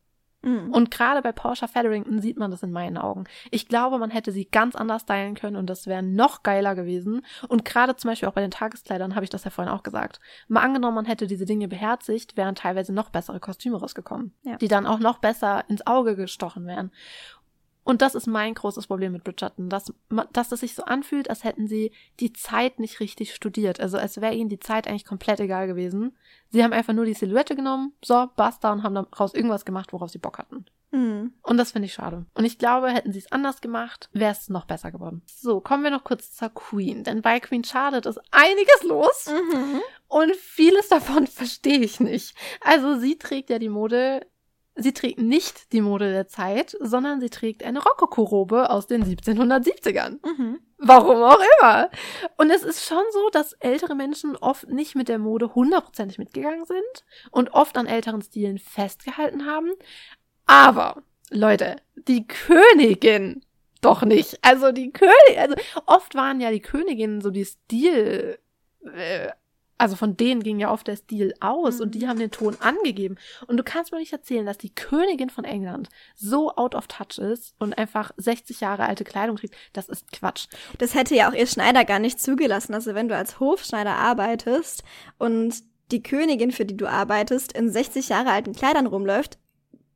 Mhm. 0.43 0.71
Und 0.71 0.91
gerade 0.91 1.21
bei 1.21 1.31
Porsche 1.31 1.67
Featherington 1.67 2.21
sieht 2.21 2.37
man 2.37 2.51
das 2.51 2.63
in 2.63 2.71
meinen 2.71 2.97
Augen. 2.97 3.23
Ich 3.49 3.67
glaube, 3.67 3.97
man 3.97 4.11
hätte 4.11 4.31
sie 4.31 4.45
ganz 4.45 4.75
anders 4.75 5.03
stylen 5.03 5.35
können 5.35 5.55
und 5.55 5.67
das 5.67 5.87
wäre 5.87 6.03
noch 6.03 6.43
geiler 6.43 6.75
gewesen. 6.75 7.25
Und 7.47 7.65
gerade 7.65 7.95
zum 7.95 8.11
Beispiel 8.11 8.27
auch 8.27 8.33
bei 8.33 8.41
den 8.41 8.51
Tageskleidern 8.51 9.15
habe 9.15 9.23
ich 9.23 9.29
das 9.29 9.45
ja 9.45 9.51
vorhin 9.51 9.73
auch 9.73 9.83
gesagt. 9.83 10.19
Mal 10.47 10.61
angenommen, 10.61 10.95
man 10.95 11.05
hätte 11.05 11.27
diese 11.27 11.45
Dinge 11.45 11.67
beherzigt, 11.67 12.37
wären 12.37 12.55
teilweise 12.55 12.93
noch 12.93 13.09
bessere 13.09 13.39
Kostüme 13.39 13.79
rausgekommen, 13.79 14.33
ja. 14.43 14.57
die 14.57 14.67
dann 14.67 14.85
auch 14.85 14.99
noch 14.99 15.19
besser 15.19 15.63
ins 15.69 15.87
Auge 15.87 16.15
gestochen 16.15 16.67
wären. 16.67 16.91
Und 17.83 18.01
das 18.01 18.15
ist 18.15 18.27
mein 18.27 18.53
großes 18.53 18.87
Problem 18.87 19.11
mit 19.11 19.23
Bridgerton, 19.23 19.69
dass, 19.69 19.93
dass 20.31 20.51
es 20.51 20.61
sich 20.61 20.73
so 20.73 20.83
anfühlt, 20.83 21.29
als 21.29 21.43
hätten 21.43 21.67
sie 21.67 21.91
die 22.19 22.31
Zeit 22.31 22.79
nicht 22.79 22.99
richtig 22.99 23.33
studiert. 23.33 23.79
Also 23.79 23.97
als 23.97 24.21
wäre 24.21 24.33
ihnen 24.33 24.49
die 24.49 24.59
Zeit 24.59 24.87
eigentlich 24.87 25.05
komplett 25.05 25.39
egal 25.39 25.67
gewesen. 25.67 26.15
Sie 26.49 26.63
haben 26.63 26.73
einfach 26.73 26.93
nur 26.93 27.05
die 27.05 27.13
Silhouette 27.13 27.55
genommen, 27.55 27.93
so, 28.03 28.27
basta, 28.35 28.71
und 28.71 28.83
haben 28.83 28.95
daraus 28.95 29.33
irgendwas 29.33 29.65
gemacht, 29.65 29.91
worauf 29.91 30.11
sie 30.11 30.19
Bock 30.19 30.37
hatten. 30.37 30.65
Mhm. 30.93 31.33
Und 31.41 31.57
das 31.57 31.71
finde 31.71 31.87
ich 31.87 31.93
schade. 31.93 32.25
Und 32.35 32.45
ich 32.45 32.59
glaube, 32.59 32.89
hätten 32.91 33.11
sie 33.11 33.19
es 33.19 33.31
anders 33.31 33.61
gemacht, 33.61 34.09
wäre 34.13 34.31
es 34.31 34.47
noch 34.49 34.65
besser 34.65 34.91
geworden. 34.91 35.23
So, 35.25 35.59
kommen 35.59 35.83
wir 35.83 35.89
noch 35.89 36.03
kurz 36.03 36.31
zur 36.31 36.49
Queen. 36.49 37.03
Denn 37.03 37.23
bei 37.23 37.39
Queen 37.39 37.63
Charlotte 37.63 38.07
ist 38.07 38.21
einiges 38.31 38.83
los. 38.83 39.27
Mhm. 39.27 39.81
Und 40.07 40.35
vieles 40.35 40.89
davon 40.89 41.25
verstehe 41.27 41.79
ich 41.79 41.99
nicht. 41.99 42.35
Also 42.61 42.99
sie 42.99 43.17
trägt 43.17 43.49
ja 43.49 43.57
die 43.57 43.69
Mode 43.69 44.27
Sie 44.75 44.93
trägt 44.93 45.19
nicht 45.19 45.71
die 45.71 45.81
Mode 45.81 46.11
der 46.11 46.27
Zeit, 46.27 46.75
sondern 46.79 47.21
sie 47.21 47.29
trägt 47.29 47.63
eine 47.63 47.83
Rokoko-Robe 47.83 48.71
aus 48.71 48.87
den 48.87 49.03
1770ern. 49.03 50.17
Mhm. 50.25 50.59
Warum 50.79 51.21
auch 51.21 51.39
immer. 51.59 51.89
Und 52.37 52.49
es 52.49 52.63
ist 52.63 52.85
schon 52.85 53.03
so, 53.11 53.29
dass 53.29 53.53
ältere 53.53 53.95
Menschen 53.95 54.35
oft 54.35 54.67
nicht 54.67 54.95
mit 54.95 55.09
der 55.09 55.19
Mode 55.19 55.53
hundertprozentig 55.53 56.17
mitgegangen 56.17 56.65
sind 56.65 57.05
und 57.31 57.53
oft 57.53 57.77
an 57.77 57.85
älteren 57.85 58.21
Stilen 58.21 58.57
festgehalten 58.57 59.45
haben. 59.45 59.71
Aber, 60.45 61.03
Leute, 61.29 61.77
die 61.95 62.27
Königin 62.27 63.45
doch 63.81 64.03
nicht. 64.03 64.39
Also 64.41 64.71
die 64.71 64.91
Königin, 64.91 65.37
also 65.37 65.55
oft 65.85 66.15
waren 66.15 66.41
ja 66.41 66.51
die 66.51 66.61
Königinnen 66.61 67.21
so 67.21 67.29
die 67.29 67.45
Stil, 67.45 68.39
äh, 68.93 69.29
also 69.77 69.95
von 69.95 70.15
denen 70.15 70.43
ging 70.43 70.59
ja 70.59 70.71
oft 70.71 70.87
der 70.87 70.95
Stil 70.95 71.33
aus 71.39 71.77
mhm. 71.77 71.81
und 71.81 71.95
die 71.95 72.05
mhm. 72.05 72.09
haben 72.09 72.19
den 72.19 72.31
Ton 72.31 72.55
angegeben. 72.59 73.17
Und 73.47 73.57
du 73.57 73.63
kannst 73.63 73.91
mir 73.91 73.99
nicht 73.99 74.13
erzählen, 74.13 74.45
dass 74.45 74.57
die 74.57 74.73
Königin 74.73 75.29
von 75.29 75.45
England 75.45 75.89
so 76.15 76.55
out 76.55 76.75
of 76.75 76.87
touch 76.87 77.17
ist 77.17 77.55
und 77.59 77.77
einfach 77.77 78.11
60 78.17 78.61
Jahre 78.61 78.85
alte 78.85 79.03
Kleidung 79.03 79.37
trägt. 79.37 79.55
Das 79.73 79.89
ist 79.89 80.11
Quatsch. 80.11 80.47
Das 80.77 80.93
hätte 80.95 81.15
ja 81.15 81.29
auch 81.29 81.33
ihr 81.33 81.47
Schneider 81.47 81.85
gar 81.85 81.99
nicht 81.99 82.19
zugelassen. 82.19 82.73
Also 82.73 82.95
wenn 82.95 83.07
du 83.07 83.15
als 83.15 83.39
Hofschneider 83.39 83.95
arbeitest 83.95 84.83
und 85.17 85.55
die 85.91 86.03
Königin, 86.03 86.51
für 86.51 86.65
die 86.65 86.77
du 86.77 86.87
arbeitest, 86.87 87.53
in 87.53 87.69
60 87.69 88.09
Jahre 88.09 88.31
alten 88.31 88.53
Kleidern 88.53 88.87
rumläuft, 88.87 89.37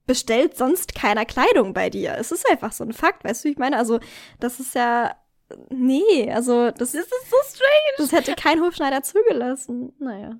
bestellt 0.05 0.57
sonst 0.57 0.95
keiner 0.95 1.25
Kleidung 1.25 1.73
bei 1.73 1.89
dir. 1.89 2.15
Es 2.17 2.31
ist 2.31 2.49
einfach 2.49 2.71
so 2.71 2.83
ein 2.83 2.93
Fakt, 2.93 3.23
weißt 3.23 3.43
du, 3.43 3.49
ich 3.49 3.57
meine, 3.57 3.77
also 3.77 3.99
das 4.39 4.59
ist 4.59 4.73
ja 4.73 5.15
Nee, 5.69 6.31
also 6.31 6.71
das, 6.71 6.91
das 6.91 6.95
ist 6.95 7.29
so 7.29 7.37
strange. 7.47 7.93
Das 7.97 8.11
hätte 8.11 8.35
kein 8.35 8.61
Hofschneider 8.61 9.03
zugelassen. 9.03 9.93
Naja. 9.99 10.37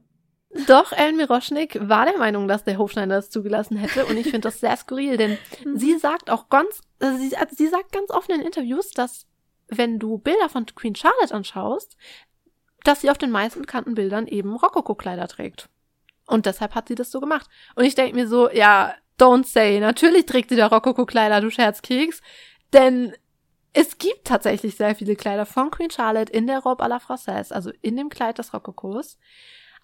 Doch, 0.65 0.91
Ellen 0.91 1.17
Miroschnik 1.17 1.77
war 1.87 2.05
der 2.05 2.17
Meinung, 2.17 2.47
dass 2.47 2.63
der 2.63 2.77
Hofschneider 2.77 3.15
das 3.15 3.29
zugelassen 3.29 3.77
hätte 3.77 4.05
und 4.05 4.17
ich 4.17 4.25
finde 4.25 4.47
das 4.47 4.59
sehr 4.59 4.75
skurril, 4.77 5.17
denn 5.17 5.37
mhm. 5.65 5.77
sie 5.77 5.97
sagt 5.97 6.29
auch 6.29 6.49
ganz, 6.49 6.81
also 6.99 7.17
sie, 7.17 7.35
also 7.35 7.55
sie 7.55 7.67
sagt 7.67 7.91
ganz 7.91 8.09
offen 8.11 8.35
in 8.35 8.41
Interviews, 8.41 8.91
dass 8.91 9.27
wenn 9.67 9.99
du 9.99 10.17
Bilder 10.17 10.49
von 10.49 10.65
Queen 10.65 10.95
Charlotte 10.95 11.33
anschaust, 11.33 11.97
dass 12.83 13.01
sie 13.01 13.09
auf 13.09 13.17
den 13.17 13.31
meisten 13.31 13.61
bekannten 13.61 13.95
Bildern 13.95 14.27
eben 14.27 14.55
Rokoko-Kleider 14.55 15.27
trägt. 15.27 15.69
Und 16.25 16.45
deshalb 16.45 16.75
hat 16.75 16.87
sie 16.87 16.95
das 16.95 17.11
so 17.11 17.19
gemacht. 17.19 17.49
Und 17.75 17.83
ich 17.83 17.95
denke 17.95 18.15
mir 18.15 18.27
so, 18.27 18.49
ja, 18.49 18.95
don't 19.19 19.45
say, 19.45 19.79
natürlich 19.79 20.25
trägt 20.25 20.49
sie 20.49 20.55
da 20.55 20.67
Rokoko-Kleider, 20.67 21.41
du 21.41 21.49
Scherzkeks, 21.49 22.21
denn 22.71 23.13
es 23.73 23.97
gibt 23.97 24.25
tatsächlich 24.25 24.75
sehr 24.75 24.95
viele 24.95 25.15
Kleider 25.15 25.45
von 25.45 25.71
Queen 25.71 25.91
Charlotte 25.91 26.31
in 26.31 26.47
der 26.47 26.59
Robe 26.59 26.83
à 26.83 26.87
la 26.87 26.97
Française, 26.97 27.53
also 27.53 27.71
in 27.81 27.95
dem 27.97 28.09
Kleid 28.09 28.37
des 28.37 28.53
Rokokos. 28.53 29.17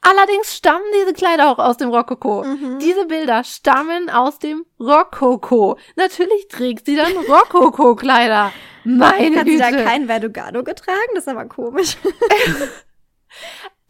Allerdings 0.01 0.57
stammen 0.57 0.83
diese 0.99 1.13
Kleider 1.13 1.49
auch 1.49 1.59
aus 1.59 1.77
dem 1.77 1.89
Rokoko. 1.89 2.43
Mhm. 2.43 2.79
Diese 2.79 3.05
Bilder 3.05 3.43
stammen 3.45 4.09
aus 4.09 4.37
dem 4.37 4.65
Rokoko. 4.79 5.77
Natürlich 5.95 6.49
trägt 6.49 6.85
sie 6.85 6.97
dann 6.97 7.15
Rokoko-Kleider. 7.15 8.51
Meine 8.83 9.39
Hat 9.39 9.45
sie 9.45 9.57
Güte. 9.57 9.71
da 9.71 9.83
kein 9.83 10.07
Verdugado 10.07 10.63
getragen? 10.63 10.99
Das 11.13 11.23
ist 11.23 11.29
aber 11.29 11.45
komisch. 11.45 11.97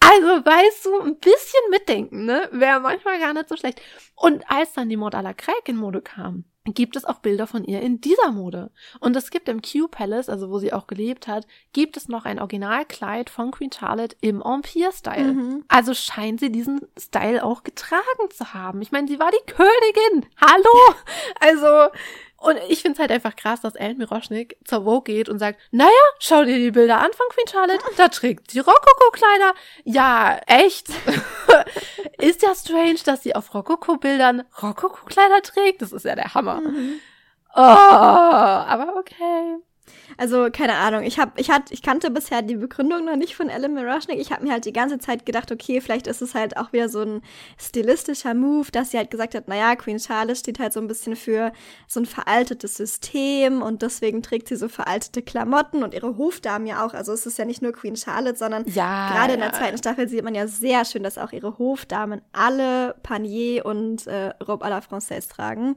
Also, 0.06 0.28
weißt 0.46 0.86
du, 0.86 1.00
ein 1.00 1.18
bisschen 1.18 1.70
mitdenken, 1.70 2.26
ne? 2.26 2.50
Wäre 2.52 2.82
manchmal 2.82 3.20
gar 3.20 3.34
nicht 3.34 3.48
so 3.48 3.56
schlecht. 3.56 3.82
Und 4.16 4.44
als 4.50 4.74
dann 4.74 4.90
die 4.90 4.98
Mode 4.98 5.18
à 5.18 5.22
la 5.22 5.34
Craig 5.34 5.68
in 5.68 5.78
Mode 5.78 6.02
kam, 6.02 6.44
gibt 6.66 6.96
es 6.96 7.04
auch 7.04 7.20
Bilder 7.20 7.46
von 7.46 7.66
ihr 7.66 7.82
in 7.82 8.00
dieser 8.00 8.32
Mode. 8.32 8.72
Und 9.00 9.16
es 9.16 9.32
gibt 9.32 9.50
im 9.50 9.62
Q 9.62 9.88
Palace, 9.90 10.30
also 10.30 10.50
wo 10.50 10.60
sie 10.60 10.72
auch 10.72 10.88
gelebt 10.88 11.28
hat, 11.28 11.46
gibt 11.74 11.98
es 11.98 12.08
noch 12.08 12.26
ein 12.26 12.40
Originalkleid 12.40 13.30
von 13.30 13.52
Queen 13.52 13.72
Charlotte 13.72 14.16
im 14.22 14.42
Empire-Style. 14.42 15.34
Mhm. 15.34 15.66
Also 15.68 15.94
scheint 15.94 16.40
sie 16.40 16.52
diesen 16.52 16.82
Style 16.98 17.44
auch 17.44 17.64
getragen 17.64 18.32
zu 18.32 18.54
haben. 18.54 18.82
Ich 18.82 18.92
meine, 18.92 19.08
sie 19.08 19.20
war 19.20 19.32
die 19.32 19.52
Königin. 19.52 20.30
Hallo? 20.40 20.64
Also, 21.40 21.90
und 22.44 22.58
ich 22.68 22.82
finde 22.82 22.96
es 22.96 23.00
halt 23.00 23.12
einfach 23.12 23.38
krass, 23.38 23.62
dass 23.62 23.76
Ellen 23.76 23.98
Miroschnik 23.98 24.58
zur 24.66 24.84
Vogue 24.84 25.04
geht 25.04 25.30
und 25.30 25.40
sagt, 25.40 25.62
naja, 25.72 25.90
schau 26.20 26.44
dir 26.44 26.58
die 26.58 26.72
Bilder 26.72 27.00
an 27.00 27.12
von 27.14 27.26
Queen 27.30 27.48
Charlotte, 27.50 27.82
da 27.96 28.10
trägt 28.10 28.52
sie 28.52 28.60
Rokoko-Kleider. 28.60 29.54
Ja, 29.86 30.42
echt? 30.46 30.90
ist 32.18 32.42
ja 32.42 32.54
strange, 32.54 33.00
dass 33.06 33.24
sie 33.24 33.34
auf 33.34 33.54
Rokoko-Bildern 33.54 34.44
Rokoko-Kleider 34.62 35.42
trägt. 35.42 35.82
Das 35.82 35.94
ist 35.94 36.04
ja 36.04 36.16
der 36.16 36.34
Hammer. 36.34 36.60
Mhm. 36.60 37.00
Oh, 37.56 37.62
aber 37.62 38.98
okay. 38.98 39.58
Also, 40.18 40.50
keine 40.52 40.76
Ahnung. 40.76 41.04
Ich, 41.04 41.20
hab, 41.20 41.40
ich, 41.40 41.50
hat, 41.50 41.72
ich 41.72 41.82
kannte 41.82 42.12
bisher 42.12 42.42
die 42.42 42.56
Begründung 42.56 43.06
noch 43.06 43.16
nicht 43.16 43.36
von 43.36 43.50
Ellen 43.50 43.74
Miroshnik. 43.74 44.20
Ich 44.20 44.32
habe 44.32 44.44
mir 44.44 44.52
halt 44.52 44.66
die 44.66 44.74
ganze 44.74 45.00
Zeit 45.00 45.26
gedacht, 45.26 45.52
okay, 45.52 45.82
vielleicht 45.82 46.08
ist 46.08 46.22
es 46.22 46.36
halt 46.36 46.58
auch 46.58 46.72
wieder 46.74 46.90
so 46.90 47.02
ein 47.02 47.22
stilistischer 47.58 48.34
Move, 48.34 48.70
dass 48.72 48.92
sie 48.92 48.98
halt 48.98 49.12
gesagt 49.12 49.36
hat, 49.36 49.48
naja, 49.48 49.76
Queen 49.76 50.00
Charlotte 50.00 50.36
steht 50.36 50.60
halt 50.60 50.74
so 50.74 50.80
ein 50.80 50.88
bisschen 50.88 51.16
für 51.16 51.52
so 51.88 52.00
ein 52.00 52.06
veraltetes 52.06 52.76
System 52.76 53.62
und 53.62 53.82
deswegen 53.82 54.22
trägt 54.22 54.48
sie 54.48 54.56
so 54.56 54.68
veraltete 54.70 55.22
Klamotten 55.22 55.84
und 55.84 55.94
ihre 55.94 56.18
Hofdamen 56.18 56.68
ja 56.68 56.86
auch. 56.86 56.94
Also 56.94 57.12
es 57.14 57.26
ist 57.26 57.38
ja 57.38 57.46
nicht 57.46 57.62
nur 57.62 57.72
Queen 57.74 57.96
Charlotte, 57.96 58.38
sondern 58.38 58.66
Ja. 58.68 59.10
gerade 59.12 59.34
in 59.34 59.40
der 59.40 59.54
zweiten 59.54 59.78
Staffel 59.78 60.08
sieht 60.08 60.24
man 60.24 60.36
ja 60.36 60.48
sehr 60.48 60.86
schön, 60.86 61.04
dass 61.04 61.18
auch 61.18 61.32
ihre 61.32 61.58
Hofdamen 61.58 62.22
alle 62.32 62.96
Panier 63.04 63.66
und 63.66 64.08
äh, 64.08 64.30
Robe 64.48 64.66
à 64.66 64.70
la 64.70 64.80
Française 64.80 65.30
tragen. 65.30 65.76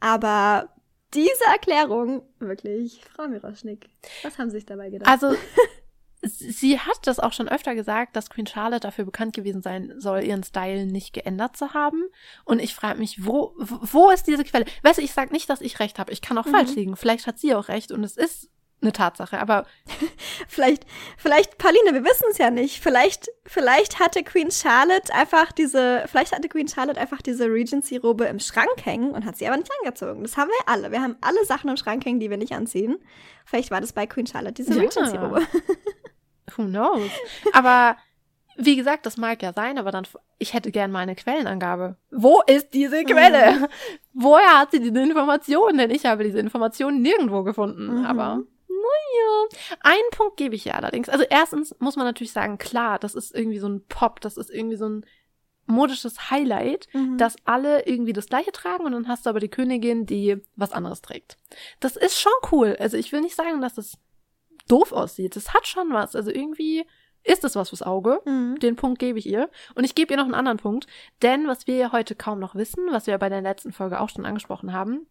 Aber 0.00 0.68
diese 1.14 1.44
Erklärung, 1.50 2.22
wirklich, 2.38 3.00
Frau 3.14 3.28
Miroschnik, 3.28 3.88
was 4.22 4.38
haben 4.38 4.50
Sie 4.50 4.56
sich 4.56 4.66
dabei 4.66 4.90
gedacht? 4.90 5.08
Also, 5.10 5.34
sie 6.22 6.78
hat 6.80 7.06
das 7.06 7.20
auch 7.20 7.32
schon 7.32 7.48
öfter 7.48 7.74
gesagt, 7.74 8.16
dass 8.16 8.30
Queen 8.30 8.46
Charlotte 8.46 8.80
dafür 8.80 9.04
bekannt 9.04 9.34
gewesen 9.34 9.62
sein 9.62 9.94
soll, 9.98 10.24
ihren 10.24 10.42
Style 10.42 10.86
nicht 10.86 11.12
geändert 11.12 11.56
zu 11.56 11.74
haben. 11.74 12.02
Und 12.44 12.60
ich 12.60 12.74
frage 12.74 12.98
mich, 12.98 13.24
wo, 13.24 13.54
wo 13.58 14.10
ist 14.10 14.26
diese 14.26 14.44
Quelle? 14.44 14.64
Weißt 14.82 14.98
du, 14.98 15.02
ich 15.02 15.12
sage 15.12 15.32
nicht, 15.32 15.48
dass 15.48 15.60
ich 15.60 15.78
recht 15.78 15.98
habe. 15.98 16.12
Ich 16.12 16.22
kann 16.22 16.38
auch 16.38 16.46
Mhm. 16.46 16.50
falsch 16.50 16.74
liegen. 16.74 16.96
Vielleicht 16.96 17.26
hat 17.26 17.38
sie 17.38 17.54
auch 17.54 17.68
recht 17.68 17.92
und 17.92 18.02
es 18.02 18.16
ist 18.16 18.50
eine 18.86 18.92
Tatsache. 18.92 19.38
Aber 19.38 19.66
vielleicht, 20.48 20.86
vielleicht, 21.16 21.58
Pauline, 21.58 21.92
wir 21.92 22.04
wissen 22.04 22.26
es 22.30 22.38
ja 22.38 22.50
nicht. 22.50 22.82
Vielleicht, 22.82 23.28
vielleicht 23.44 24.00
hatte 24.00 24.22
Queen 24.22 24.50
Charlotte 24.50 25.12
einfach 25.12 25.52
diese, 25.52 26.04
vielleicht 26.06 26.34
hatte 26.34 26.48
Queen 26.48 26.68
Charlotte 26.68 27.00
einfach 27.00 27.22
diese 27.22 27.46
Regency-Robe 27.46 28.24
im 28.24 28.38
Schrank 28.40 28.84
hängen 28.84 29.10
und 29.10 29.24
hat 29.24 29.36
sie 29.36 29.46
aber 29.46 29.56
nicht 29.56 29.70
angezogen. 29.82 30.22
Das 30.22 30.36
haben 30.36 30.48
wir 30.48 30.72
alle. 30.72 30.90
Wir 30.90 31.02
haben 31.02 31.16
alle 31.20 31.44
Sachen 31.44 31.68
im 31.68 31.76
Schrank 31.76 32.04
hängen, 32.04 32.20
die 32.20 32.30
wir 32.30 32.36
nicht 32.36 32.52
anziehen. 32.52 32.96
Vielleicht 33.44 33.70
war 33.70 33.80
das 33.80 33.92
bei 33.92 34.06
Queen 34.06 34.26
Charlotte 34.26 34.54
diese 34.54 34.74
Ja. 34.74 34.80
Regency-Robe. 34.80 35.42
who 36.56 36.64
knows? 36.64 37.10
aber 37.52 37.96
wie 38.58 38.76
gesagt, 38.76 39.04
das 39.06 39.16
mag 39.16 39.42
ja 39.42 39.52
sein, 39.52 39.78
aber 39.78 39.90
dann, 39.90 40.06
ich 40.38 40.54
hätte 40.54 40.70
gern 40.70 40.90
mal 40.90 41.00
eine 41.00 41.14
Quellenangabe. 41.14 41.96
Wo 42.10 42.40
ist 42.46 42.72
diese 42.72 43.04
Quelle? 43.04 43.68
Woher 44.14 44.60
hat 44.60 44.70
sie 44.70 44.80
diese 44.80 44.98
Informationen? 45.00 45.78
Denn 45.78 45.90
ich 45.90 46.06
habe 46.06 46.24
diese 46.24 46.38
Informationen 46.38 47.02
nirgendwo 47.02 47.42
gefunden. 47.42 48.00
Mhm. 48.00 48.06
Aber 48.06 48.40
naja. 49.12 49.76
Einen 49.80 50.10
Punkt 50.10 50.36
gebe 50.36 50.54
ich 50.54 50.66
ihr 50.66 50.74
allerdings. 50.74 51.08
Also 51.08 51.24
erstens 51.28 51.74
muss 51.78 51.96
man 51.96 52.06
natürlich 52.06 52.32
sagen, 52.32 52.58
klar, 52.58 52.98
das 52.98 53.14
ist 53.14 53.34
irgendwie 53.34 53.58
so 53.58 53.68
ein 53.68 53.84
Pop, 53.86 54.20
das 54.20 54.36
ist 54.36 54.50
irgendwie 54.50 54.76
so 54.76 54.88
ein 54.88 55.06
modisches 55.66 56.30
Highlight, 56.30 56.86
Mhm. 56.94 57.18
dass 57.18 57.36
alle 57.44 57.86
irgendwie 57.86 58.12
das 58.12 58.26
gleiche 58.28 58.52
tragen 58.52 58.84
und 58.84 58.92
dann 58.92 59.08
hast 59.08 59.26
du 59.26 59.30
aber 59.30 59.40
die 59.40 59.48
Königin, 59.48 60.06
die 60.06 60.40
was 60.54 60.72
anderes 60.72 61.02
trägt. 61.02 61.36
Das 61.80 61.96
ist 61.96 62.20
schon 62.20 62.32
cool. 62.52 62.76
Also 62.78 62.96
ich 62.96 63.10
will 63.12 63.20
nicht 63.20 63.34
sagen, 63.34 63.60
dass 63.60 63.74
das 63.74 63.98
doof 64.68 64.92
aussieht. 64.92 65.34
Das 65.36 65.54
hat 65.54 65.66
schon 65.66 65.92
was. 65.92 66.14
Also 66.14 66.30
irgendwie 66.30 66.86
ist 67.24 67.42
es 67.42 67.56
was 67.56 67.70
fürs 67.70 67.82
Auge. 67.82 68.20
Mhm. 68.24 68.60
Den 68.60 68.76
Punkt 68.76 69.00
gebe 69.00 69.18
ich 69.18 69.26
ihr. 69.26 69.50
Und 69.74 69.82
ich 69.82 69.96
gebe 69.96 70.12
ihr 70.12 70.16
noch 70.16 70.24
einen 70.26 70.34
anderen 70.34 70.58
Punkt. 70.58 70.86
Denn 71.22 71.48
was 71.48 71.66
wir 71.66 71.74
ja 71.76 71.90
heute 71.92 72.14
kaum 72.14 72.38
noch 72.38 72.54
wissen, 72.54 72.86
was 72.92 73.08
wir 73.08 73.18
bei 73.18 73.28
der 73.28 73.40
letzten 73.42 73.72
Folge 73.72 74.00
auch 74.00 74.08
schon 74.08 74.24
angesprochen 74.24 74.72
haben, 74.72 75.08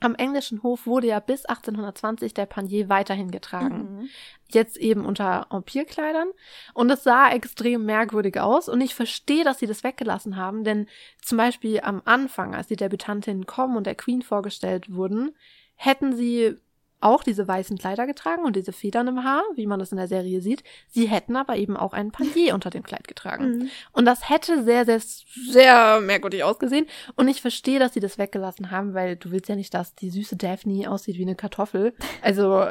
am 0.00 0.14
englischen 0.14 0.62
Hof 0.62 0.86
wurde 0.86 1.08
ja 1.08 1.20
bis 1.20 1.44
1820 1.44 2.32
der 2.34 2.46
Panier 2.46 2.88
weiterhin 2.88 3.30
getragen. 3.30 3.98
Mhm. 3.98 4.08
Jetzt 4.48 4.78
eben 4.78 5.04
unter 5.04 5.46
Empire-Kleidern. 5.50 6.30
Und 6.72 6.90
es 6.90 7.04
sah 7.04 7.30
extrem 7.30 7.84
merkwürdig 7.84 8.40
aus. 8.40 8.68
Und 8.68 8.80
ich 8.80 8.94
verstehe, 8.94 9.44
dass 9.44 9.58
sie 9.58 9.66
das 9.66 9.84
weggelassen 9.84 10.36
haben. 10.36 10.64
Denn 10.64 10.86
zum 11.22 11.38
Beispiel 11.38 11.80
am 11.80 12.00
Anfang, 12.06 12.54
als 12.54 12.66
die 12.66 12.76
Debütantinnen 12.76 13.46
kommen 13.46 13.76
und 13.76 13.86
der 13.86 13.94
Queen 13.94 14.22
vorgestellt 14.22 14.92
wurden, 14.92 15.36
hätten 15.76 16.16
sie 16.16 16.56
auch 17.00 17.22
diese 17.22 17.46
weißen 17.48 17.78
Kleider 17.78 18.06
getragen 18.06 18.44
und 18.44 18.56
diese 18.56 18.72
Federn 18.72 19.08
im 19.08 19.24
Haar, 19.24 19.42
wie 19.54 19.66
man 19.66 19.78
das 19.78 19.92
in 19.92 19.98
der 19.98 20.08
Serie 20.08 20.40
sieht. 20.40 20.62
Sie 20.88 21.08
hätten 21.08 21.36
aber 21.36 21.56
eben 21.56 21.76
auch 21.76 21.92
einen 21.92 22.12
Panier 22.12 22.54
unter 22.54 22.70
dem 22.70 22.82
Kleid 22.82 23.08
getragen. 23.08 23.50
Mhm. 23.50 23.70
Und 23.92 24.04
das 24.04 24.28
hätte 24.28 24.62
sehr, 24.64 24.84
sehr, 24.84 25.00
sehr 25.00 26.00
merkwürdig 26.00 26.44
ausgesehen. 26.44 26.86
Und 27.16 27.28
ich 27.28 27.40
verstehe, 27.40 27.78
dass 27.78 27.94
sie 27.94 28.00
das 28.00 28.18
weggelassen 28.18 28.70
haben, 28.70 28.94
weil 28.94 29.16
du 29.16 29.30
willst 29.30 29.48
ja 29.48 29.56
nicht, 29.56 29.74
dass 29.74 29.94
die 29.94 30.10
süße 30.10 30.36
Daphne 30.36 30.90
aussieht 30.90 31.16
wie 31.16 31.22
eine 31.22 31.36
Kartoffel. 31.36 31.94
Also 32.22 32.66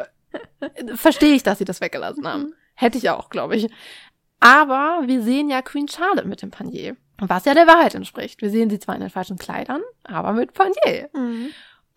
verstehe 0.96 1.34
ich, 1.36 1.44
dass 1.44 1.58
sie 1.58 1.66
das 1.66 1.82
weggelassen 1.82 2.28
haben. 2.28 2.54
Hätte 2.76 2.98
ich 2.98 3.10
auch, 3.10 3.30
glaube 3.30 3.56
ich. 3.56 3.70
Aber 4.40 5.04
wir 5.06 5.22
sehen 5.22 5.50
ja 5.50 5.62
Queen 5.62 5.88
Charlotte 5.88 6.28
mit 6.28 6.42
dem 6.42 6.52
Panier. 6.52 6.96
Was 7.18 7.46
ja 7.46 7.54
der 7.54 7.68
Wahrheit 7.68 7.96
entspricht. 7.96 8.42
Wir 8.42 8.50
sehen 8.50 8.70
sie 8.70 8.80
zwar 8.80 8.96
in 8.96 9.02
den 9.02 9.10
falschen 9.10 9.38
Kleidern, 9.38 9.82
aber 10.04 10.32
mit 10.32 10.54
Panier. 10.54 11.10
Mhm. 11.14 11.50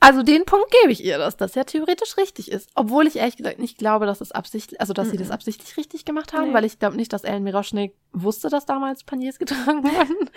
Also 0.05 0.25
den 0.25 0.45
Punkt 0.45 0.73
gebe 0.81 0.91
ich 0.91 1.05
ihr, 1.05 1.17
dass 1.17 1.37
das 1.37 1.55
ja 1.55 1.63
theoretisch 1.63 2.17
richtig 2.17 2.51
ist. 2.51 2.69
Obwohl 2.75 3.07
ich 3.07 3.15
ehrlich 3.15 3.37
gesagt 3.37 3.61
nicht 3.61 3.79
glaube, 3.79 4.05
dass 4.05 4.21
es 4.21 4.33
absichtlich, 4.33 4.81
also 4.81 4.93
dass 4.93 5.11
sie 5.11 5.17
das 5.17 5.31
absichtlich 5.31 5.77
richtig 5.77 6.05
gemacht 6.05 6.33
haben, 6.33 6.49
Nee. 6.49 6.55
weil 6.55 6.65
ich 6.65 6.81
glaube 6.81 6.97
nicht, 6.97 7.13
dass 7.13 7.23
Ellen 7.23 7.45
Miroschnik 7.45 7.95
wusste, 8.13 8.49
dass 8.49 8.67
damals 8.67 9.05
Paniers 9.05 9.39
getragen 9.39 9.85
wurden. 9.85 10.29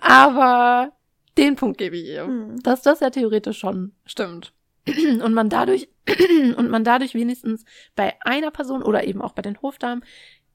Aber 0.00 0.92
den 1.38 1.54
Punkt 1.54 1.78
gebe 1.78 1.96
ich 1.96 2.06
ihr. 2.08 2.26
Mhm. 2.26 2.60
Dass 2.64 2.82
das 2.82 2.98
ja 2.98 3.10
theoretisch 3.10 3.58
schon 3.58 3.92
stimmt. 4.04 4.52
Und 4.86 5.34
man 5.34 5.48
dadurch, 5.48 5.88
und 6.56 6.68
man 6.68 6.82
dadurch 6.82 7.14
wenigstens 7.14 7.64
bei 7.94 8.14
einer 8.22 8.50
Person 8.50 8.82
oder 8.82 9.04
eben 9.04 9.22
auch 9.22 9.34
bei 9.34 9.42
den 9.42 9.62
Hofdamen 9.62 10.04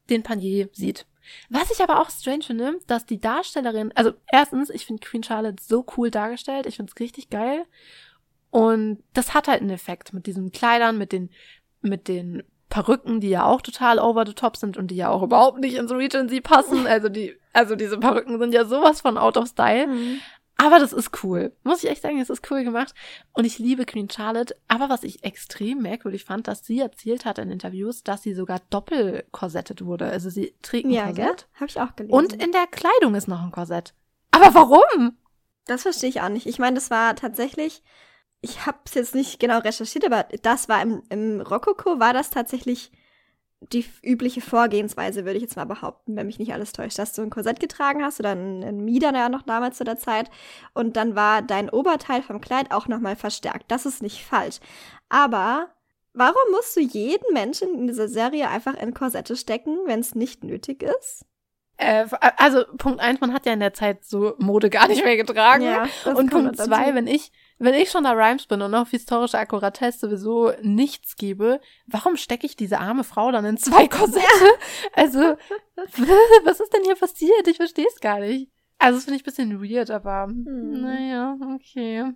den 0.09 0.23
Panier 0.23 0.67
sieht. 0.73 1.05
Was 1.49 1.71
ich 1.71 1.81
aber 1.81 2.01
auch 2.01 2.09
strange 2.09 2.43
finde, 2.43 2.79
dass 2.87 3.05
die 3.05 3.21
Darstellerin, 3.21 3.91
also 3.95 4.11
erstens, 4.29 4.69
ich 4.69 4.85
finde 4.85 5.07
Queen 5.07 5.23
Charlotte 5.23 5.63
so 5.63 5.85
cool 5.95 6.11
dargestellt, 6.11 6.65
ich 6.65 6.75
finde 6.75 6.91
es 6.93 6.99
richtig 6.99 7.29
geil. 7.29 7.65
Und 8.55 9.03
das 9.11 9.33
hat 9.33 9.49
halt 9.49 9.59
einen 9.59 9.69
Effekt 9.69 10.13
mit 10.13 10.27
diesen 10.27 10.53
Kleidern, 10.53 10.97
mit 10.97 11.11
den, 11.11 11.29
mit 11.81 12.07
den 12.07 12.41
Perücken, 12.69 13.19
die 13.19 13.27
ja 13.27 13.45
auch 13.45 13.61
total 13.61 13.99
over 13.99 14.25
the 14.25 14.31
top 14.31 14.55
sind 14.55 14.77
und 14.77 14.91
die 14.91 14.95
ja 14.95 15.09
auch 15.09 15.23
überhaupt 15.23 15.59
nicht 15.59 15.75
ins 15.75 15.91
Regency 15.91 16.39
passen. 16.39 16.87
Also 16.87 17.09
die, 17.09 17.35
also 17.51 17.75
diese 17.75 17.97
Perücken 17.97 18.39
sind 18.39 18.53
ja 18.53 18.63
sowas 18.63 19.01
von 19.01 19.17
out 19.17 19.35
of 19.35 19.49
style. 19.49 19.87
Mhm. 19.87 20.21
Aber 20.55 20.79
das 20.79 20.93
ist 20.93 21.21
cool. 21.21 21.51
Muss 21.63 21.83
ich 21.83 21.89
echt 21.89 22.01
sagen, 22.01 22.17
es 22.21 22.29
ist 22.29 22.49
cool 22.49 22.63
gemacht. 22.63 22.93
Und 23.33 23.43
ich 23.43 23.59
liebe 23.59 23.85
Queen 23.85 24.09
Charlotte. 24.09 24.55
Aber 24.69 24.87
was 24.87 25.03
ich 25.03 25.25
extrem 25.25 25.81
merkwürdig 25.81 26.23
fand, 26.23 26.47
dass 26.47 26.65
sie 26.65 26.79
erzählt 26.79 27.25
hat 27.25 27.39
in 27.39 27.51
Interviews, 27.51 28.03
dass 28.03 28.23
sie 28.23 28.33
sogar 28.33 28.61
doppelkorsettet 28.69 29.83
wurde. 29.83 30.05
Also 30.05 30.29
sie 30.29 30.55
trägt 30.61 30.85
ein 30.85 30.91
Ja? 30.91 31.07
Korsett. 31.07 31.47
Habe 31.55 31.65
ich 31.67 31.81
auch 31.81 31.93
gelesen. 31.97 32.15
Und 32.15 32.31
in 32.41 32.53
der 32.53 32.67
Kleidung 32.67 33.15
ist 33.15 33.27
noch 33.27 33.43
ein 33.43 33.51
Korsett. 33.51 33.93
Aber 34.31 34.55
warum? 34.55 35.17
Das 35.65 35.81
verstehe 35.81 36.07
ich 36.07 36.21
auch 36.21 36.29
nicht. 36.29 36.45
Ich 36.45 36.57
meine, 36.57 36.75
das 36.75 36.89
war 36.89 37.17
tatsächlich, 37.17 37.83
ich 38.45 38.65
habe 38.65 38.77
es 38.85 38.93
jetzt 38.93 39.15
nicht 39.15 39.39
genau 39.39 39.59
recherchiert, 39.59 40.05
aber 40.05 40.25
das 40.41 40.69
war 40.69 40.81
im, 40.81 41.03
im 41.09 41.41
Rokoko, 41.41 41.99
war 41.99 42.13
das 42.13 42.29
tatsächlich 42.29 42.91
die 43.73 43.85
übliche 44.03 44.41
Vorgehensweise, 44.41 45.25
würde 45.25 45.37
ich 45.37 45.41
jetzt 45.43 45.55
mal 45.55 45.65
behaupten, 45.65 46.15
wenn 46.15 46.27
mich 46.27 46.37
nicht 46.37 46.53
alles 46.53 46.71
täuscht, 46.71 46.99
dass 46.99 47.13
du 47.13 47.23
ein 47.23 47.31
Korsett 47.31 47.59
getragen 47.59 48.03
hast 48.03 48.19
oder 48.19 48.31
ein, 48.31 48.63
ein 48.63 48.85
Mieder 48.85 49.11
ja 49.13 49.29
noch 49.29 49.41
damals 49.41 49.77
zu 49.77 49.83
der 49.83 49.97
Zeit 49.97 50.29
und 50.73 50.95
dann 50.97 51.15
war 51.15 51.41
dein 51.41 51.69
Oberteil 51.69 52.21
vom 52.21 52.41
Kleid 52.41 52.71
auch 52.71 52.87
nochmal 52.87 53.15
verstärkt. 53.15 53.71
Das 53.71 53.85
ist 53.85 54.03
nicht 54.03 54.23
falsch. 54.23 54.59
Aber 55.09 55.69
warum 56.13 56.51
musst 56.51 56.75
du 56.75 56.81
jeden 56.81 57.33
Menschen 57.33 57.73
in 57.73 57.87
dieser 57.87 58.07
Serie 58.07 58.49
einfach 58.49 58.75
in 58.75 58.93
Korsette 58.93 59.35
stecken, 59.35 59.77
wenn 59.85 59.99
es 59.99 60.13
nicht 60.13 60.43
nötig 60.43 60.83
ist? 60.83 61.25
Äh, 61.77 62.05
also 62.37 62.63
Punkt 62.77 62.99
eins, 62.99 63.19
man 63.19 63.33
hat 63.33 63.45
ja 63.45 63.53
in 63.53 63.59
der 63.59 63.73
Zeit 63.73 64.05
so 64.05 64.35
Mode 64.37 64.69
gar 64.69 64.87
nicht 64.87 65.03
mehr 65.03 65.17
getragen. 65.17 65.65
das 66.03 66.15
Und 66.15 66.29
Punkt 66.29 66.57
zwei, 66.57 66.93
wenn 66.93 67.07
ich, 67.07 67.31
wenn 67.57 67.73
ich 67.73 67.89
schon 67.89 68.03
da 68.03 68.11
Rhymes 68.11 68.47
bin 68.47 68.61
und 68.61 68.73
auf 68.75 68.89
historische 68.89 69.37
Akkuratesse 69.37 69.99
sowieso 69.99 70.51
nichts 70.61 71.15
gebe, 71.15 71.61
warum 71.87 72.17
stecke 72.17 72.45
ich 72.45 72.55
diese 72.55 72.79
arme 72.79 73.03
Frau 73.03 73.31
dann 73.31 73.45
in 73.45 73.57
zwei 73.57 73.87
Korsette? 73.89 74.25
Also, 74.93 75.19
was 76.43 76.59
ist 76.59 76.73
denn 76.73 76.83
hier 76.83 76.95
passiert? 76.95 77.47
Ich 77.47 77.57
verstehe 77.57 77.87
es 77.87 77.99
gar 77.99 78.19
nicht. 78.19 78.51
Also, 78.77 78.97
das 78.97 79.05
finde 79.05 79.17
ich 79.17 79.23
ein 79.23 79.25
bisschen 79.25 79.63
weird, 79.63 79.89
aber 79.89 80.27
hm. 80.27 80.81
naja, 80.81 81.37
okay. 81.55 82.13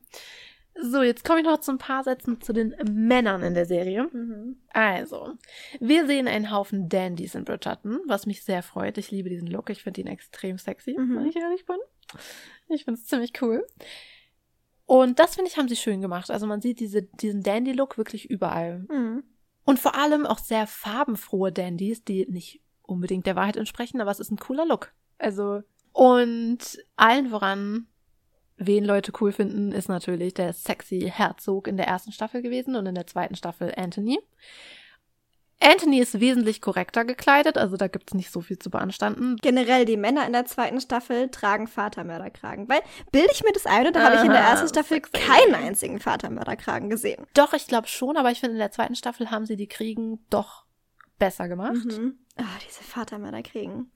So, 0.81 1.01
jetzt 1.01 1.25
komme 1.25 1.39
ich 1.39 1.45
noch 1.45 1.59
zu 1.59 1.71
ein 1.71 1.77
paar 1.77 2.03
Sätzen 2.03 2.39
zu 2.41 2.53
den 2.53 2.73
Männern 2.89 3.43
in 3.43 3.53
der 3.53 3.65
Serie. 3.65 4.07
Mhm. 4.11 4.61
Also, 4.69 5.33
wir 5.79 6.05
sehen 6.05 6.27
einen 6.27 6.51
Haufen 6.51 6.87
Dandys 6.87 7.35
in 7.35 7.43
Bridgerton, 7.43 7.99
was 8.05 8.25
mich 8.25 8.43
sehr 8.43 8.63
freut. 8.63 8.97
Ich 8.97 9.11
liebe 9.11 9.29
diesen 9.29 9.47
Look. 9.47 9.69
Ich 9.69 9.83
finde 9.83 10.01
ihn 10.01 10.07
extrem 10.07 10.57
sexy, 10.57 10.95
mhm. 10.97 11.17
wenn 11.17 11.25
ich 11.25 11.35
ehrlich 11.35 11.65
bin. 11.65 11.77
Ich 12.69 12.85
finde 12.85 12.99
es 12.99 13.07
ziemlich 13.07 13.41
cool. 13.41 13.65
Und 14.89 15.19
das, 15.19 15.35
finde 15.35 15.51
ich, 15.51 15.57
haben 15.57 15.67
sie 15.67 15.75
schön 15.75 16.01
gemacht. 16.01 16.31
Also 16.31 16.47
man 16.47 16.61
sieht 16.61 16.79
diese, 16.79 17.03
diesen 17.03 17.43
Dandy-Look 17.43 17.99
wirklich 17.99 18.27
überall. 18.27 18.87
Mhm. 18.89 19.23
Und 19.63 19.77
vor 19.77 19.93
allem 19.93 20.25
auch 20.25 20.39
sehr 20.39 20.65
farbenfrohe 20.65 21.51
Dandys, 21.51 22.03
die 22.03 22.25
nicht 22.27 22.63
unbedingt 22.81 23.27
der 23.27 23.35
Wahrheit 23.35 23.55
entsprechen, 23.55 24.01
aber 24.01 24.09
es 24.09 24.19
ist 24.19 24.31
ein 24.31 24.37
cooler 24.37 24.65
Look. 24.65 24.91
Also, 25.19 25.61
und 25.91 26.83
allen 26.95 27.29
voran 27.29 27.85
wen 28.57 28.83
Leute 28.83 29.11
cool 29.21 29.31
finden, 29.31 29.73
ist 29.73 29.89
natürlich 29.89 30.33
der 30.33 30.53
sexy 30.53 31.11
Herzog 31.13 31.67
in 31.67 31.77
der 31.77 31.85
ersten 31.85 32.11
Staffel 32.11 32.41
gewesen 32.41 32.75
und 32.75 32.87
in 32.87 32.95
der 32.95 33.05
zweiten 33.05 33.35
Staffel 33.35 33.71
Anthony. 33.77 34.17
Anthony 35.61 35.99
ist 35.99 36.19
wesentlich 36.19 36.61
korrekter 36.61 37.03
gekleidet, 37.03 37.57
also 37.57 37.75
da 37.75 37.87
gibt 37.87 38.09
es 38.09 38.13
nicht 38.13 38.31
so 38.31 38.39
viel 38.39 38.57
zu 38.57 38.69
beanstanden. 38.69 39.35
Generell, 39.41 39.85
die 39.85 39.97
Männer 39.97 40.25
in 40.25 40.31
der 40.31 40.45
zweiten 40.45 40.79
Staffel 40.79 41.29
tragen 41.29 41.67
Vatermörderkragen. 41.67 42.69
Weil, 42.69 42.81
bilde 43.11 43.29
ich 43.33 43.43
mir 43.43 43.51
das 43.51 43.65
ein, 43.65 43.87
oder 43.87 44.03
habe 44.03 44.15
ich 44.15 44.23
in 44.23 44.31
der 44.31 44.39
ersten 44.39 44.69
Staffel 44.69 45.01
keinen 45.01 45.55
einzigen 45.55 45.99
Vatermörderkragen 45.99 46.89
gesehen? 46.89 47.25
Doch, 47.33 47.53
ich 47.53 47.67
glaube 47.67 47.87
schon, 47.87 48.15
aber 48.15 48.31
ich 48.31 48.39
finde, 48.39 48.53
in 48.53 48.59
der 48.59 48.71
zweiten 48.71 48.95
Staffel 48.95 49.31
haben 49.31 49.45
sie 49.45 49.57
die 49.57 49.67
Kriegen 49.67 50.25
doch 50.29 50.65
besser 51.17 51.49
gemacht. 51.49 51.85
Mhm. 51.85 52.17
Oh, 52.39 52.43
diese 52.65 52.83
Vatermörderkriegen. 52.83 53.91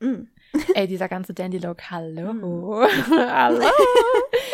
Mm. 0.00 0.28
Ey, 0.74 0.86
dieser 0.86 1.08
ganze 1.08 1.34
Dandy-Look, 1.34 1.90
hallo. 1.90 2.86
Hallo. 3.10 3.64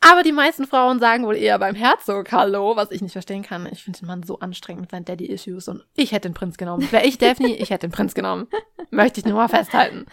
Aber 0.00 0.22
die 0.22 0.32
meisten 0.32 0.66
Frauen 0.66 0.98
sagen 0.98 1.26
wohl 1.26 1.36
eher 1.36 1.58
beim 1.58 1.74
Herzog 1.74 2.32
Hallo, 2.32 2.74
was 2.74 2.90
ich 2.90 3.02
nicht 3.02 3.12
verstehen 3.12 3.42
kann. 3.42 3.68
Ich 3.70 3.84
finde 3.84 3.98
den 3.98 4.06
Mann 4.06 4.22
so 4.22 4.38
anstrengend 4.38 4.80
mit 4.80 4.90
seinen 4.90 5.04
Daddy-Issues 5.04 5.68
und 5.68 5.84
ich 5.94 6.12
hätte 6.12 6.28
den 6.28 6.34
Prinz 6.34 6.56
genommen. 6.56 6.90
Wäre 6.90 7.04
ich 7.04 7.18
Daphne, 7.18 7.54
ich 7.54 7.68
hätte 7.68 7.86
den 7.86 7.92
Prinz 7.92 8.14
genommen. 8.14 8.48
Möchte 8.90 9.20
ich 9.20 9.26
nur 9.26 9.34
mal 9.34 9.48
festhalten. 9.48 10.06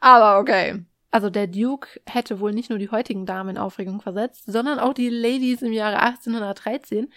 Aber 0.00 0.38
okay. 0.38 0.84
Also 1.10 1.30
der 1.30 1.46
Duke 1.46 2.00
hätte 2.06 2.40
wohl 2.40 2.52
nicht 2.52 2.70
nur 2.70 2.78
die 2.78 2.90
heutigen 2.90 3.26
Damen 3.26 3.50
in 3.50 3.58
Aufregung 3.58 4.00
versetzt, 4.00 4.44
sondern 4.46 4.78
auch 4.78 4.94
die 4.94 5.10
Ladies 5.10 5.62
im 5.62 5.72
Jahre 5.72 6.00
1813. 6.00 7.12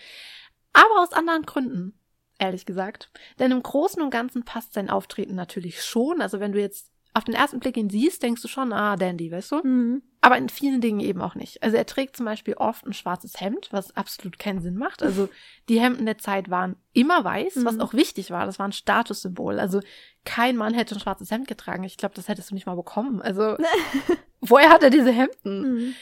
Aber 0.73 1.01
aus 1.01 1.13
anderen 1.13 1.43
Gründen, 1.43 1.97
ehrlich 2.37 2.65
gesagt. 2.65 3.09
Denn 3.39 3.51
im 3.51 3.63
Großen 3.63 4.01
und 4.01 4.11
Ganzen 4.11 4.43
passt 4.43 4.73
sein 4.73 4.89
Auftreten 4.89 5.33
natürlich 5.33 5.81
schon. 5.81 6.21
Also 6.21 6.39
wenn 6.39 6.51
du 6.51 6.59
jetzt 6.59 6.91
auf 7.13 7.23
den 7.23 7.33
ersten 7.33 7.59
Blick 7.59 7.77
ihn 7.77 7.89
siehst, 7.89 8.21
denkst 8.21 8.43
du 8.43 8.47
schon, 8.47 8.71
ah, 8.73 8.95
Dandy, 8.97 9.31
weißt 9.31 9.53
du? 9.53 9.55
Mhm. 9.63 10.03
Aber 10.27 10.37
in 10.37 10.49
vielen 10.49 10.81
Dingen 10.81 10.99
eben 10.99 11.21
auch 11.21 11.35
nicht. 11.35 11.63
Also 11.63 11.77
er 11.77 11.85
trägt 11.85 12.17
zum 12.17 12.25
Beispiel 12.25 12.55
oft 12.55 12.85
ein 12.85 12.91
schwarzes 12.91 13.39
Hemd, 13.39 13.69
was 13.71 13.95
absolut 13.95 14.37
keinen 14.37 14.59
Sinn 14.59 14.75
macht. 14.75 15.01
Also 15.01 15.29
die 15.69 15.79
Hemden 15.79 16.05
der 16.05 16.17
Zeit 16.17 16.49
waren 16.49 16.75
immer 16.91 17.23
weiß, 17.23 17.55
mhm. 17.55 17.65
was 17.65 17.79
auch 17.79 17.93
wichtig 17.93 18.29
war. 18.29 18.45
Das 18.45 18.59
war 18.59 18.67
ein 18.67 18.73
Statussymbol. 18.73 19.57
Also 19.57 19.79
kein 20.25 20.57
Mann 20.57 20.73
hätte 20.73 20.95
ein 20.95 20.99
schwarzes 20.99 21.31
Hemd 21.31 21.47
getragen. 21.47 21.85
Ich 21.85 21.95
glaube, 21.95 22.13
das 22.13 22.27
hättest 22.27 22.51
du 22.51 22.55
nicht 22.55 22.65
mal 22.65 22.75
bekommen. 22.75 23.21
Also 23.21 23.55
woher 24.41 24.69
hat 24.69 24.83
er 24.83 24.89
diese 24.89 25.13
Hemden? 25.13 25.75
Mhm. 25.75 25.95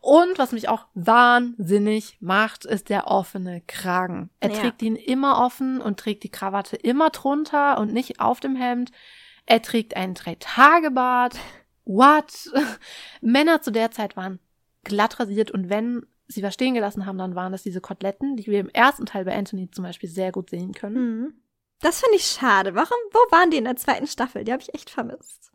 Und 0.00 0.38
was 0.38 0.52
mich 0.52 0.70
auch 0.70 0.86
wahnsinnig 0.94 2.16
macht, 2.20 2.64
ist 2.64 2.88
der 2.88 3.08
offene 3.08 3.60
Kragen. 3.66 4.30
Er 4.40 4.52
ja. 4.52 4.58
trägt 4.58 4.80
ihn 4.80 4.96
immer 4.96 5.44
offen 5.44 5.82
und 5.82 6.00
trägt 6.00 6.22
die 6.22 6.30
Krawatte 6.30 6.76
immer 6.76 7.10
drunter 7.10 7.78
und 7.78 7.92
nicht 7.92 8.20
auf 8.20 8.40
dem 8.40 8.56
Hemd. 8.56 8.90
Er 9.44 9.60
trägt 9.60 9.96
einen 9.96 10.14
Drei-Tage-Bart. 10.14 11.36
What? 11.84 12.50
Männer 13.20 13.62
zu 13.62 13.70
der 13.72 13.90
Zeit 13.90 14.16
waren 14.16 14.38
glatt 14.84 15.20
rasiert 15.20 15.50
und 15.50 15.68
wenn 15.68 16.06
sie 16.26 16.42
was 16.42 16.54
stehen 16.54 16.74
gelassen 16.74 17.06
haben, 17.06 17.18
dann 17.18 17.34
waren 17.34 17.52
das 17.52 17.62
diese 17.62 17.80
Koteletten, 17.80 18.36
die 18.36 18.46
wir 18.46 18.60
im 18.60 18.68
ersten 18.68 19.06
Teil 19.06 19.24
bei 19.24 19.36
Anthony 19.36 19.70
zum 19.70 19.84
Beispiel 19.84 20.08
sehr 20.08 20.32
gut 20.32 20.50
sehen 20.50 20.72
können. 20.72 20.96
Mhm. 20.96 21.34
Das 21.80 22.00
finde 22.00 22.16
ich 22.16 22.26
schade. 22.26 22.74
Warum, 22.74 22.98
wo 23.12 23.18
waren 23.32 23.50
die 23.50 23.56
in 23.56 23.64
der 23.64 23.76
zweiten 23.76 24.06
Staffel? 24.06 24.44
Die 24.44 24.52
habe 24.52 24.62
ich 24.62 24.74
echt 24.74 24.90
vermisst. 24.90 25.50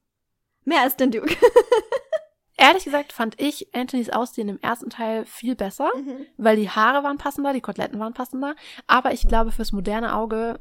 Mehr 0.64 0.81
als 0.81 0.97
den 0.97 1.11
Duke. 1.11 1.35
Ehrlich 2.57 2.85
gesagt 2.85 3.14
fand 3.14 3.39
ich 3.39 3.73
Anthonys 3.76 4.10
Aussehen 4.10 4.49
im 4.49 4.60
ersten 4.60 4.89
Teil 4.89 5.26
viel 5.26 5.56
besser, 5.56 5.89
mhm. 5.95 6.26
weil 6.38 6.56
die 6.56 6.69
Haare 6.69 7.03
waren 7.03 7.18
passender, 7.18 7.53
die 7.53 7.61
Koteletten 7.61 7.99
waren 7.99 8.14
passender. 8.14 8.56
Aber 8.88 9.11
ich 9.14 9.27
glaube, 9.27 9.52
fürs 9.52 9.72
moderne 9.72 10.15
Auge 10.15 10.60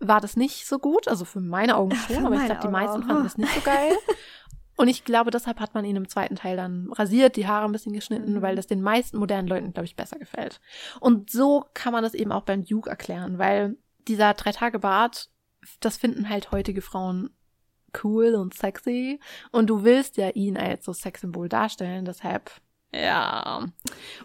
war 0.00 0.20
das 0.20 0.36
nicht 0.36 0.66
so 0.66 0.78
gut. 0.78 1.08
Also 1.08 1.24
für 1.24 1.40
meine 1.40 1.76
Augen 1.76 1.94
schon, 1.94 2.16
ja, 2.16 2.26
aber 2.26 2.36
ich 2.36 2.46
glaube, 2.46 2.62
die 2.62 2.68
meisten 2.68 3.02
fanden 3.04 3.24
das 3.24 3.36
nicht 3.36 3.54
so 3.54 3.60
geil. 3.60 3.96
Und 4.80 4.88
ich 4.88 5.04
glaube, 5.04 5.30
deshalb 5.30 5.60
hat 5.60 5.74
man 5.74 5.84
ihn 5.84 5.96
im 5.96 6.08
zweiten 6.08 6.36
Teil 6.36 6.56
dann 6.56 6.90
rasiert, 6.94 7.36
die 7.36 7.46
Haare 7.46 7.66
ein 7.66 7.72
bisschen 7.72 7.92
geschnitten, 7.92 8.36
mhm. 8.36 8.40
weil 8.40 8.56
das 8.56 8.66
den 8.66 8.80
meisten 8.80 9.18
modernen 9.18 9.46
Leuten, 9.46 9.74
glaube 9.74 9.84
ich, 9.84 9.94
besser 9.94 10.18
gefällt. 10.18 10.58
Und 11.00 11.28
so 11.28 11.66
kann 11.74 11.92
man 11.92 12.02
das 12.02 12.14
eben 12.14 12.32
auch 12.32 12.44
beim 12.44 12.64
Duke 12.64 12.88
erklären, 12.88 13.36
weil 13.36 13.76
dieser 14.08 14.32
Drei-Tage-Bart, 14.32 15.28
das 15.80 15.98
finden 15.98 16.30
halt 16.30 16.50
heutige 16.50 16.80
Frauen 16.80 17.28
cool 18.02 18.34
und 18.34 18.54
sexy. 18.54 19.20
Und 19.52 19.68
du 19.68 19.84
willst 19.84 20.16
ja 20.16 20.30
ihn 20.30 20.56
als 20.56 20.86
so 20.86 20.94
Sexsymbol 20.94 21.50
darstellen, 21.50 22.06
deshalb 22.06 22.50
ja. 22.92 23.66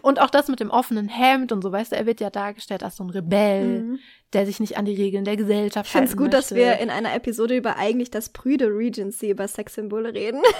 Und 0.02 0.20
auch 0.20 0.30
das 0.30 0.48
mit 0.48 0.60
dem 0.60 0.70
offenen 0.70 1.08
Hemd 1.08 1.52
und 1.52 1.62
so, 1.62 1.70
weißt 1.70 1.92
du, 1.92 1.96
er 1.96 2.06
wird 2.06 2.20
ja 2.20 2.30
dargestellt 2.30 2.82
als 2.82 2.96
so 2.96 3.04
ein 3.04 3.10
Rebell, 3.10 3.82
mhm. 3.82 3.98
der 4.32 4.46
sich 4.46 4.58
nicht 4.60 4.76
an 4.76 4.84
die 4.84 4.94
Regeln 4.94 5.24
der 5.24 5.36
Gesellschaft 5.36 5.92
hält. 5.94 6.04
Ich 6.04 6.10
finde 6.10 6.10
es 6.10 6.16
gut, 6.16 6.32
möchte. 6.32 6.36
dass 6.36 6.54
wir 6.54 6.78
in 6.78 6.90
einer 6.90 7.14
Episode 7.14 7.56
über 7.56 7.76
eigentlich 7.76 8.10
das 8.10 8.30
Prüde 8.30 8.66
Regency 8.66 9.30
über 9.30 9.46
Sexsymbole 9.46 10.12
reden. 10.14 10.42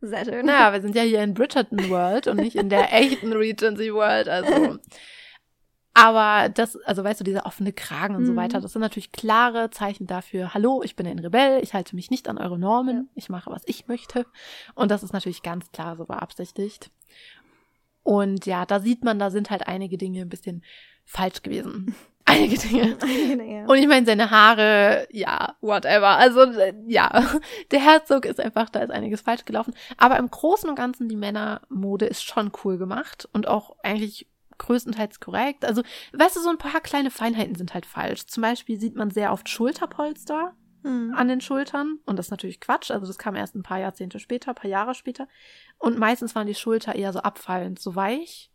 Sehr 0.00 0.24
schön. 0.24 0.46
Naja, 0.46 0.72
wir 0.72 0.80
sind 0.82 0.94
ja 0.94 1.02
hier 1.02 1.22
in 1.22 1.34
Bridgerton 1.34 1.88
World 1.88 2.26
und 2.26 2.36
nicht 2.36 2.56
in 2.56 2.68
der 2.68 2.92
echten 2.98 3.32
Regency 3.32 3.92
World, 3.92 4.28
also. 4.28 4.78
Aber 5.96 6.50
das, 6.50 6.76
also 6.82 7.02
weißt 7.02 7.20
du, 7.20 7.24
dieser 7.24 7.46
offene 7.46 7.72
Kragen 7.72 8.16
und 8.16 8.24
mhm. 8.24 8.26
so 8.26 8.36
weiter, 8.36 8.60
das 8.60 8.74
sind 8.74 8.82
natürlich 8.82 9.12
klare 9.12 9.70
Zeichen 9.70 10.06
dafür, 10.06 10.52
hallo, 10.52 10.82
ich 10.84 10.94
bin 10.94 11.06
ein 11.06 11.18
Rebell, 11.18 11.62
ich 11.62 11.72
halte 11.72 11.96
mich 11.96 12.10
nicht 12.10 12.28
an 12.28 12.36
eure 12.36 12.58
Normen, 12.58 12.96
ja. 12.96 13.12
ich 13.14 13.30
mache, 13.30 13.50
was 13.50 13.62
ich 13.64 13.88
möchte. 13.88 14.26
Und 14.74 14.90
das 14.90 15.02
ist 15.02 15.14
natürlich 15.14 15.42
ganz 15.42 15.72
klar 15.72 15.96
so 15.96 16.04
beabsichtigt. 16.04 16.90
Und 18.02 18.44
ja, 18.44 18.66
da 18.66 18.80
sieht 18.80 19.04
man, 19.04 19.18
da 19.18 19.30
sind 19.30 19.48
halt 19.48 19.66
einige 19.68 19.96
Dinge 19.96 20.20
ein 20.20 20.28
bisschen 20.28 20.62
falsch 21.06 21.40
gewesen. 21.42 21.94
Einige 22.28 22.58
Dinge. 22.58 22.98
Einige 23.00 23.36
Dinge. 23.38 23.66
Und 23.68 23.78
ich 23.78 23.86
meine, 23.86 24.04
seine 24.04 24.32
Haare, 24.32 25.06
ja, 25.12 25.54
whatever. 25.60 26.08
Also, 26.08 26.44
ja, 26.88 27.24
der 27.70 27.80
Herzog 27.80 28.26
ist 28.26 28.40
einfach, 28.40 28.68
da 28.68 28.80
ist 28.80 28.90
einiges 28.90 29.20
falsch 29.20 29.44
gelaufen. 29.44 29.74
Aber 29.96 30.18
im 30.18 30.28
Großen 30.28 30.68
und 30.68 30.74
Ganzen, 30.74 31.08
die 31.08 31.14
Männermode 31.14 32.04
ist 32.06 32.24
schon 32.24 32.50
cool 32.64 32.78
gemacht 32.78 33.28
und 33.32 33.46
auch 33.46 33.76
eigentlich 33.84 34.26
größtenteils 34.58 35.20
korrekt. 35.20 35.64
Also, 35.64 35.82
weißt 36.12 36.36
du, 36.36 36.40
so 36.40 36.50
ein 36.50 36.58
paar 36.58 36.80
kleine 36.80 37.10
Feinheiten 37.10 37.54
sind 37.54 37.74
halt 37.74 37.86
falsch. 37.86 38.26
Zum 38.26 38.42
Beispiel 38.42 38.78
sieht 38.78 38.96
man 38.96 39.10
sehr 39.10 39.32
oft 39.32 39.48
Schulterpolster 39.48 40.54
hm. 40.82 41.14
an 41.14 41.28
den 41.28 41.40
Schultern. 41.40 41.98
Und 42.04 42.18
das 42.18 42.26
ist 42.26 42.30
natürlich 42.30 42.60
Quatsch. 42.60 42.90
Also, 42.90 43.06
das 43.06 43.18
kam 43.18 43.36
erst 43.36 43.54
ein 43.54 43.62
paar 43.62 43.80
Jahrzehnte 43.80 44.18
später, 44.18 44.52
ein 44.52 44.56
paar 44.56 44.70
Jahre 44.70 44.94
später. 44.94 45.28
Und 45.78 45.98
meistens 45.98 46.34
waren 46.34 46.46
die 46.46 46.54
Schulter 46.54 46.94
eher 46.94 47.12
so 47.12 47.20
abfallend, 47.20 47.78
so 47.78 47.94
weich. 47.94 48.50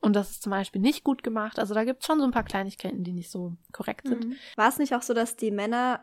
Und 0.00 0.14
das 0.14 0.30
ist 0.30 0.42
zum 0.42 0.50
Beispiel 0.50 0.80
nicht 0.80 1.04
gut 1.04 1.22
gemacht. 1.22 1.58
Also 1.58 1.74
da 1.74 1.84
gibt 1.84 2.02
es 2.02 2.06
schon 2.06 2.18
so 2.18 2.24
ein 2.24 2.30
paar 2.30 2.44
Kleinigkeiten, 2.44 3.02
die 3.02 3.12
nicht 3.12 3.30
so 3.30 3.56
korrekt 3.72 4.06
sind. 4.06 4.26
Mhm. 4.26 4.36
War 4.54 4.68
es 4.68 4.78
nicht 4.78 4.94
auch 4.94 5.02
so, 5.02 5.14
dass 5.14 5.36
die 5.36 5.50
Männer 5.50 6.00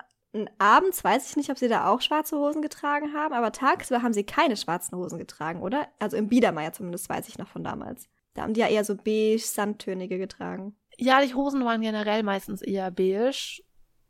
abends, 0.57 1.03
weiß 1.03 1.29
ich 1.29 1.35
nicht, 1.35 1.51
ob 1.51 1.57
sie 1.57 1.67
da 1.67 1.87
auch 1.87 2.01
schwarze 2.01 2.37
Hosen 2.37 2.61
getragen 2.61 3.13
haben, 3.13 3.33
aber 3.33 3.51
tagsüber 3.51 4.01
haben 4.01 4.13
sie 4.13 4.23
keine 4.23 4.57
schwarzen 4.57 4.97
Hosen 4.97 5.19
getragen, 5.19 5.61
oder? 5.61 5.87
Also 5.99 6.17
im 6.17 6.27
Biedermeier 6.27 6.73
zumindest 6.73 7.07
weiß 7.07 7.27
ich 7.27 7.37
noch 7.37 7.47
von 7.47 7.63
damals. 7.63 8.09
Da 8.34 8.43
haben 8.43 8.53
die 8.53 8.61
ja 8.61 8.68
eher 8.68 8.84
so 8.84 8.95
beige, 8.95 9.39
sandtönige 9.39 10.18
getragen. 10.18 10.76
Ja, 10.97 11.22
die 11.22 11.34
Hosen 11.34 11.65
waren 11.65 11.81
generell 11.81 12.23
meistens 12.23 12.61
eher 12.61 12.91
beige, 12.91 13.61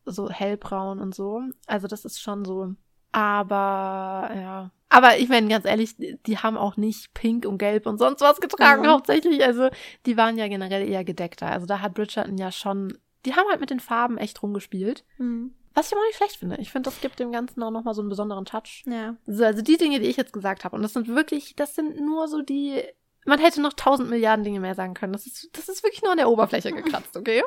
so 0.06 0.30
hellbraun 0.30 1.00
und 1.00 1.16
so. 1.16 1.42
Also 1.68 1.88
das 1.88 2.06
ist 2.06 2.22
schon 2.22 2.46
so. 2.46 2.74
Aber 3.12 4.32
ja. 4.36 4.72
Aber 4.90 5.18
ich 5.18 5.28
meine, 5.28 5.48
ganz 5.48 5.66
ehrlich, 5.66 5.96
die 5.98 6.38
haben 6.38 6.58
auch 6.58 6.78
nicht 6.78 7.14
pink 7.14 7.46
und 7.46 7.58
gelb 7.58 7.88
und 7.88 7.98
sonst 7.98 8.22
was 8.22 8.40
getragen, 8.40 8.84
mhm. 8.84 8.90
hauptsächlich. 8.90 9.44
Also 9.44 9.70
die 10.06 10.18
waren 10.18 10.38
ja 10.38 10.48
generell 10.48 10.88
eher 10.88 11.04
gedeckter. 11.04 11.48
Also 11.48 11.66
da 11.66 11.80
hat 11.80 11.96
Bridgerton 11.96 12.38
ja 12.38 12.52
schon. 12.52 12.98
Die 13.26 13.34
haben 13.34 13.50
halt 13.50 13.62
mit 13.62 13.70
den 13.70 13.80
Farben 13.80 14.18
echt 14.18 14.44
rumgespielt. 14.44 15.04
Mhm. 15.18 15.54
Was 15.74 15.88
ich 15.88 15.94
aber 15.94 16.02
auch 16.02 16.08
nicht 16.08 16.18
schlecht 16.18 16.36
finde. 16.38 16.58
Ich 16.58 16.72
finde, 16.72 16.90
das 16.90 17.02
gibt 17.02 17.20
dem 17.20 17.32
Ganzen 17.32 17.64
auch 17.64 17.72
nochmal 17.72 17.96
so 17.96 18.02
einen 18.02 18.10
besonderen 18.10 18.46
Touch. 18.46 18.84
Ja. 18.86 19.16
So, 19.26 19.44
also 19.44 19.64
die 19.64 19.78
Dinge, 19.78 20.00
die 20.00 20.08
ich 20.08 20.18
jetzt 20.18 20.34
gesagt 20.34 20.66
habe. 20.66 20.76
Und 20.76 20.84
das 20.84 20.94
sind 20.94 21.08
wirklich, 21.08 21.56
das 21.56 21.74
sind 21.74 22.00
nur 22.00 22.28
so 22.28 22.42
die 22.42 22.84
man 23.26 23.40
hätte 23.40 23.62
noch 23.62 23.74
tausend 23.74 24.10
Milliarden 24.10 24.44
Dinge 24.44 24.60
mehr 24.60 24.76
sagen 24.76 24.94
können. 24.94 25.14
Das 25.14 25.26
ist, 25.26 25.50
das 25.54 25.70
ist 25.70 25.84
wirklich 25.84 26.02
nur 26.02 26.12
an 26.12 26.18
der 26.18 26.30
Oberfläche 26.30 26.72
gekratzt, 26.74 27.16
okay? 27.18 27.44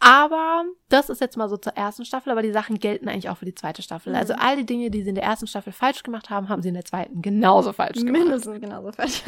Aber 0.00 0.64
das 0.88 1.10
ist 1.10 1.20
jetzt 1.20 1.36
mal 1.36 1.50
so 1.50 1.58
zur 1.58 1.74
ersten 1.74 2.06
Staffel, 2.06 2.30
aber 2.30 2.40
die 2.40 2.52
Sachen 2.52 2.78
gelten 2.78 3.06
eigentlich 3.08 3.28
auch 3.28 3.36
für 3.36 3.44
die 3.44 3.54
zweite 3.54 3.82
Staffel. 3.82 4.14
Also 4.14 4.32
all 4.32 4.56
die 4.56 4.64
Dinge, 4.64 4.90
die 4.90 5.02
sie 5.02 5.10
in 5.10 5.14
der 5.14 5.24
ersten 5.24 5.46
Staffel 5.46 5.74
falsch 5.74 6.02
gemacht 6.02 6.30
haben, 6.30 6.48
haben 6.48 6.62
sie 6.62 6.68
in 6.68 6.74
der 6.74 6.86
zweiten 6.86 7.20
genauso 7.20 7.74
falsch 7.74 7.98
gemacht. 7.98 8.12
Mindestens 8.12 8.60
genauso 8.60 8.92
falsch. 8.92 9.22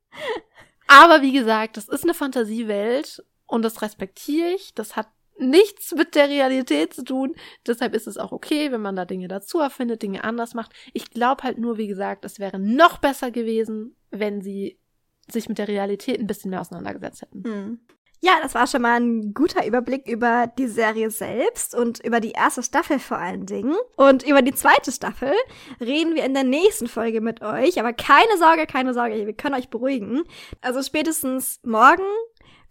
aber 0.86 1.20
wie 1.20 1.32
gesagt, 1.32 1.76
das 1.76 1.88
ist 1.88 2.04
eine 2.04 2.14
Fantasiewelt 2.14 3.22
und 3.46 3.60
das 3.62 3.82
respektiere 3.82 4.48
ich. 4.52 4.72
Das 4.74 4.96
hat 4.96 5.08
nichts 5.38 5.94
mit 5.94 6.14
der 6.14 6.28
Realität 6.28 6.94
zu 6.94 7.04
tun. 7.04 7.34
Deshalb 7.66 7.94
ist 7.94 8.06
es 8.06 8.18
auch 8.18 8.32
okay, 8.32 8.72
wenn 8.72 8.82
man 8.82 8.96
da 8.96 9.04
Dinge 9.04 9.28
dazu 9.28 9.58
erfindet, 9.58 10.02
Dinge 10.02 10.24
anders 10.24 10.54
macht. 10.54 10.72
Ich 10.92 11.10
glaube 11.10 11.42
halt 11.42 11.58
nur, 11.58 11.78
wie 11.78 11.86
gesagt, 11.88 12.24
es 12.24 12.38
wäre 12.38 12.58
noch 12.58 12.98
besser 12.98 13.30
gewesen, 13.30 13.96
wenn 14.10 14.40
sie 14.42 14.78
sich 15.30 15.48
mit 15.48 15.58
der 15.58 15.68
Realität 15.68 16.20
ein 16.20 16.26
bisschen 16.26 16.50
mehr 16.50 16.60
auseinandergesetzt 16.60 17.22
hätten. 17.22 17.44
Hm. 17.44 17.80
Ja, 18.24 18.38
das 18.40 18.54
war 18.54 18.68
schon 18.68 18.82
mal 18.82 19.00
ein 19.00 19.34
guter 19.34 19.66
Überblick 19.66 20.06
über 20.06 20.46
die 20.46 20.68
Serie 20.68 21.10
selbst 21.10 21.74
und 21.74 21.98
über 22.04 22.20
die 22.20 22.30
erste 22.30 22.62
Staffel 22.62 23.00
vor 23.00 23.18
allen 23.18 23.46
Dingen. 23.46 23.74
Und 23.96 24.22
über 24.22 24.42
die 24.42 24.54
zweite 24.54 24.92
Staffel 24.92 25.32
reden 25.80 26.14
wir 26.14 26.24
in 26.24 26.32
der 26.32 26.44
nächsten 26.44 26.86
Folge 26.86 27.20
mit 27.20 27.42
euch. 27.42 27.80
Aber 27.80 27.92
keine 27.92 28.38
Sorge, 28.38 28.66
keine 28.66 28.94
Sorge, 28.94 29.26
wir 29.26 29.32
können 29.32 29.56
euch 29.56 29.70
beruhigen. 29.70 30.22
Also 30.60 30.84
spätestens 30.84 31.58
morgen 31.64 32.06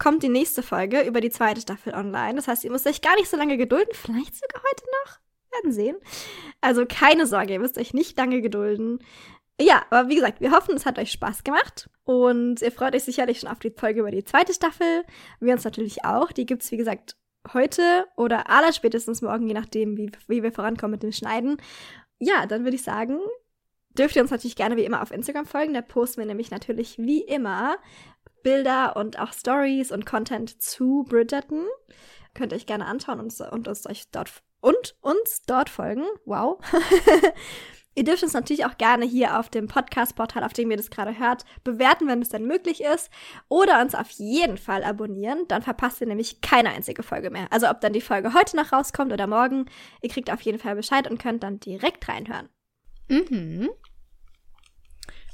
kommt 0.01 0.23
die 0.23 0.29
nächste 0.29 0.63
Folge 0.63 1.01
über 1.01 1.21
die 1.21 1.29
zweite 1.29 1.61
Staffel 1.61 1.93
online. 1.93 2.33
Das 2.33 2.47
heißt, 2.47 2.63
ihr 2.63 2.71
müsst 2.71 2.87
euch 2.87 3.01
gar 3.01 3.15
nicht 3.17 3.29
so 3.29 3.37
lange 3.37 3.55
gedulden. 3.55 3.93
Vielleicht 3.93 4.35
sogar 4.35 4.63
heute 4.63 4.83
noch. 5.05 5.19
Werden 5.51 5.71
sehen. 5.71 5.97
Also 6.59 6.85
keine 6.87 7.27
Sorge, 7.27 7.53
ihr 7.53 7.59
müsst 7.59 7.77
euch 7.77 7.93
nicht 7.93 8.17
lange 8.17 8.41
gedulden. 8.41 8.99
Ja, 9.59 9.83
aber 9.91 10.09
wie 10.09 10.15
gesagt, 10.15 10.41
wir 10.41 10.53
hoffen, 10.53 10.75
es 10.75 10.87
hat 10.87 10.97
euch 10.97 11.11
Spaß 11.11 11.43
gemacht. 11.43 11.87
Und 12.03 12.63
ihr 12.63 12.71
freut 12.71 12.95
euch 12.95 13.03
sicherlich 13.03 13.41
schon 13.41 13.49
auf 13.49 13.59
die 13.59 13.69
Folge 13.69 13.99
über 13.99 14.09
die 14.09 14.23
zweite 14.23 14.55
Staffel. 14.55 15.03
Wir 15.39 15.53
uns 15.53 15.65
natürlich 15.65 16.03
auch. 16.03 16.31
Die 16.31 16.47
gibt's 16.47 16.71
wie 16.71 16.77
gesagt, 16.77 17.15
heute 17.53 18.07
oder 18.15 18.49
aller 18.49 18.73
spätestens 18.73 19.21
morgen, 19.21 19.47
je 19.47 19.53
nachdem, 19.53 19.97
wie, 19.97 20.11
wie 20.27 20.41
wir 20.41 20.51
vorankommen 20.51 20.93
mit 20.93 21.03
dem 21.03 21.11
Schneiden. 21.11 21.57
Ja, 22.17 22.47
dann 22.47 22.63
würde 22.63 22.75
ich 22.75 22.83
sagen, 22.83 23.19
dürft 23.97 24.15
ihr 24.15 24.23
uns 24.23 24.31
natürlich 24.31 24.55
gerne 24.55 24.77
wie 24.77 24.85
immer 24.85 25.03
auf 25.03 25.11
Instagram 25.11 25.45
folgen. 25.45 25.75
Da 25.75 25.81
posten 25.81 26.21
wir 26.21 26.25
nämlich 26.25 26.49
natürlich 26.49 26.97
wie 26.97 27.21
immer 27.21 27.77
Bilder 28.43 28.95
und 28.95 29.19
auch 29.19 29.33
Stories 29.33 29.91
und 29.91 30.05
Content 30.05 30.61
zu 30.61 31.05
Bridgerton. 31.07 31.65
Könnt 32.33 32.53
ihr 32.53 32.55
euch 32.55 32.65
gerne 32.65 32.85
anschauen 32.85 33.19
und, 33.19 33.39
und 33.39 33.67
uns 33.67 33.87
euch 33.87 34.09
dort 34.11 34.43
und 34.61 34.95
uns 35.01 35.41
dort 35.45 35.69
folgen. 35.69 36.05
Wow. 36.25 36.59
Ihr 37.93 38.05
dürft 38.05 38.23
uns 38.23 38.33
natürlich 38.33 38.65
auch 38.65 38.77
gerne 38.77 39.05
hier 39.05 39.37
auf 39.37 39.49
dem 39.49 39.67
Podcast-Portal, 39.67 40.45
auf 40.45 40.53
dem 40.53 40.71
ihr 40.71 40.77
das 40.77 40.91
gerade 40.91 41.19
hört, 41.19 41.43
bewerten, 41.65 42.07
wenn 42.07 42.21
es 42.21 42.29
denn 42.29 42.47
möglich 42.47 42.81
ist. 42.81 43.09
Oder 43.49 43.81
uns 43.81 43.95
auf 43.95 44.09
jeden 44.11 44.57
Fall 44.57 44.85
abonnieren. 44.85 45.45
Dann 45.49 45.61
verpasst 45.61 45.99
ihr 45.99 46.07
nämlich 46.07 46.39
keine 46.39 46.69
einzige 46.69 47.03
Folge 47.03 47.29
mehr. 47.29 47.47
Also 47.49 47.69
ob 47.69 47.81
dann 47.81 47.91
die 47.91 47.99
Folge 47.99 48.33
heute 48.33 48.55
noch 48.55 48.71
rauskommt 48.71 49.11
oder 49.11 49.27
morgen. 49.27 49.65
Ihr 50.01 50.09
kriegt 50.09 50.31
auf 50.31 50.41
jeden 50.41 50.57
Fall 50.57 50.75
Bescheid 50.75 51.09
und 51.09 51.21
könnt 51.21 51.43
dann 51.43 51.59
direkt 51.59 52.07
reinhören. 52.07 52.47
Mhm. 53.09 53.69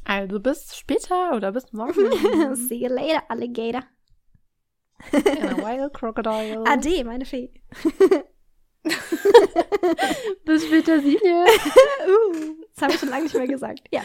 Also 0.07 0.39
bis 0.39 0.73
später 0.73 1.33
oder 1.35 1.51
bis 1.51 1.73
morgen. 1.73 2.55
See 2.55 2.75
you 2.75 2.87
later, 2.87 3.23
Alligator. 3.27 3.83
In 5.11 5.49
a 5.49 5.57
wild 5.57 5.93
crocodile. 5.93 6.63
Ade, 6.67 7.03
meine 7.03 7.25
Fee. 7.25 7.51
Bis 10.45 10.65
später, 10.65 11.01
Silje. 11.01 11.45
uh, 12.07 12.55
das 12.73 12.81
habe 12.81 12.93
ich 12.93 12.99
schon 12.99 13.09
lange 13.09 13.23
nicht 13.23 13.35
mehr 13.35 13.47
gesagt. 13.47 13.81
Ja. 13.91 14.01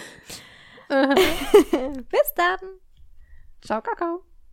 Bis 0.89 2.35
dann. 2.35 2.59
Ciao, 3.65 3.81
Kakao. 3.81 4.25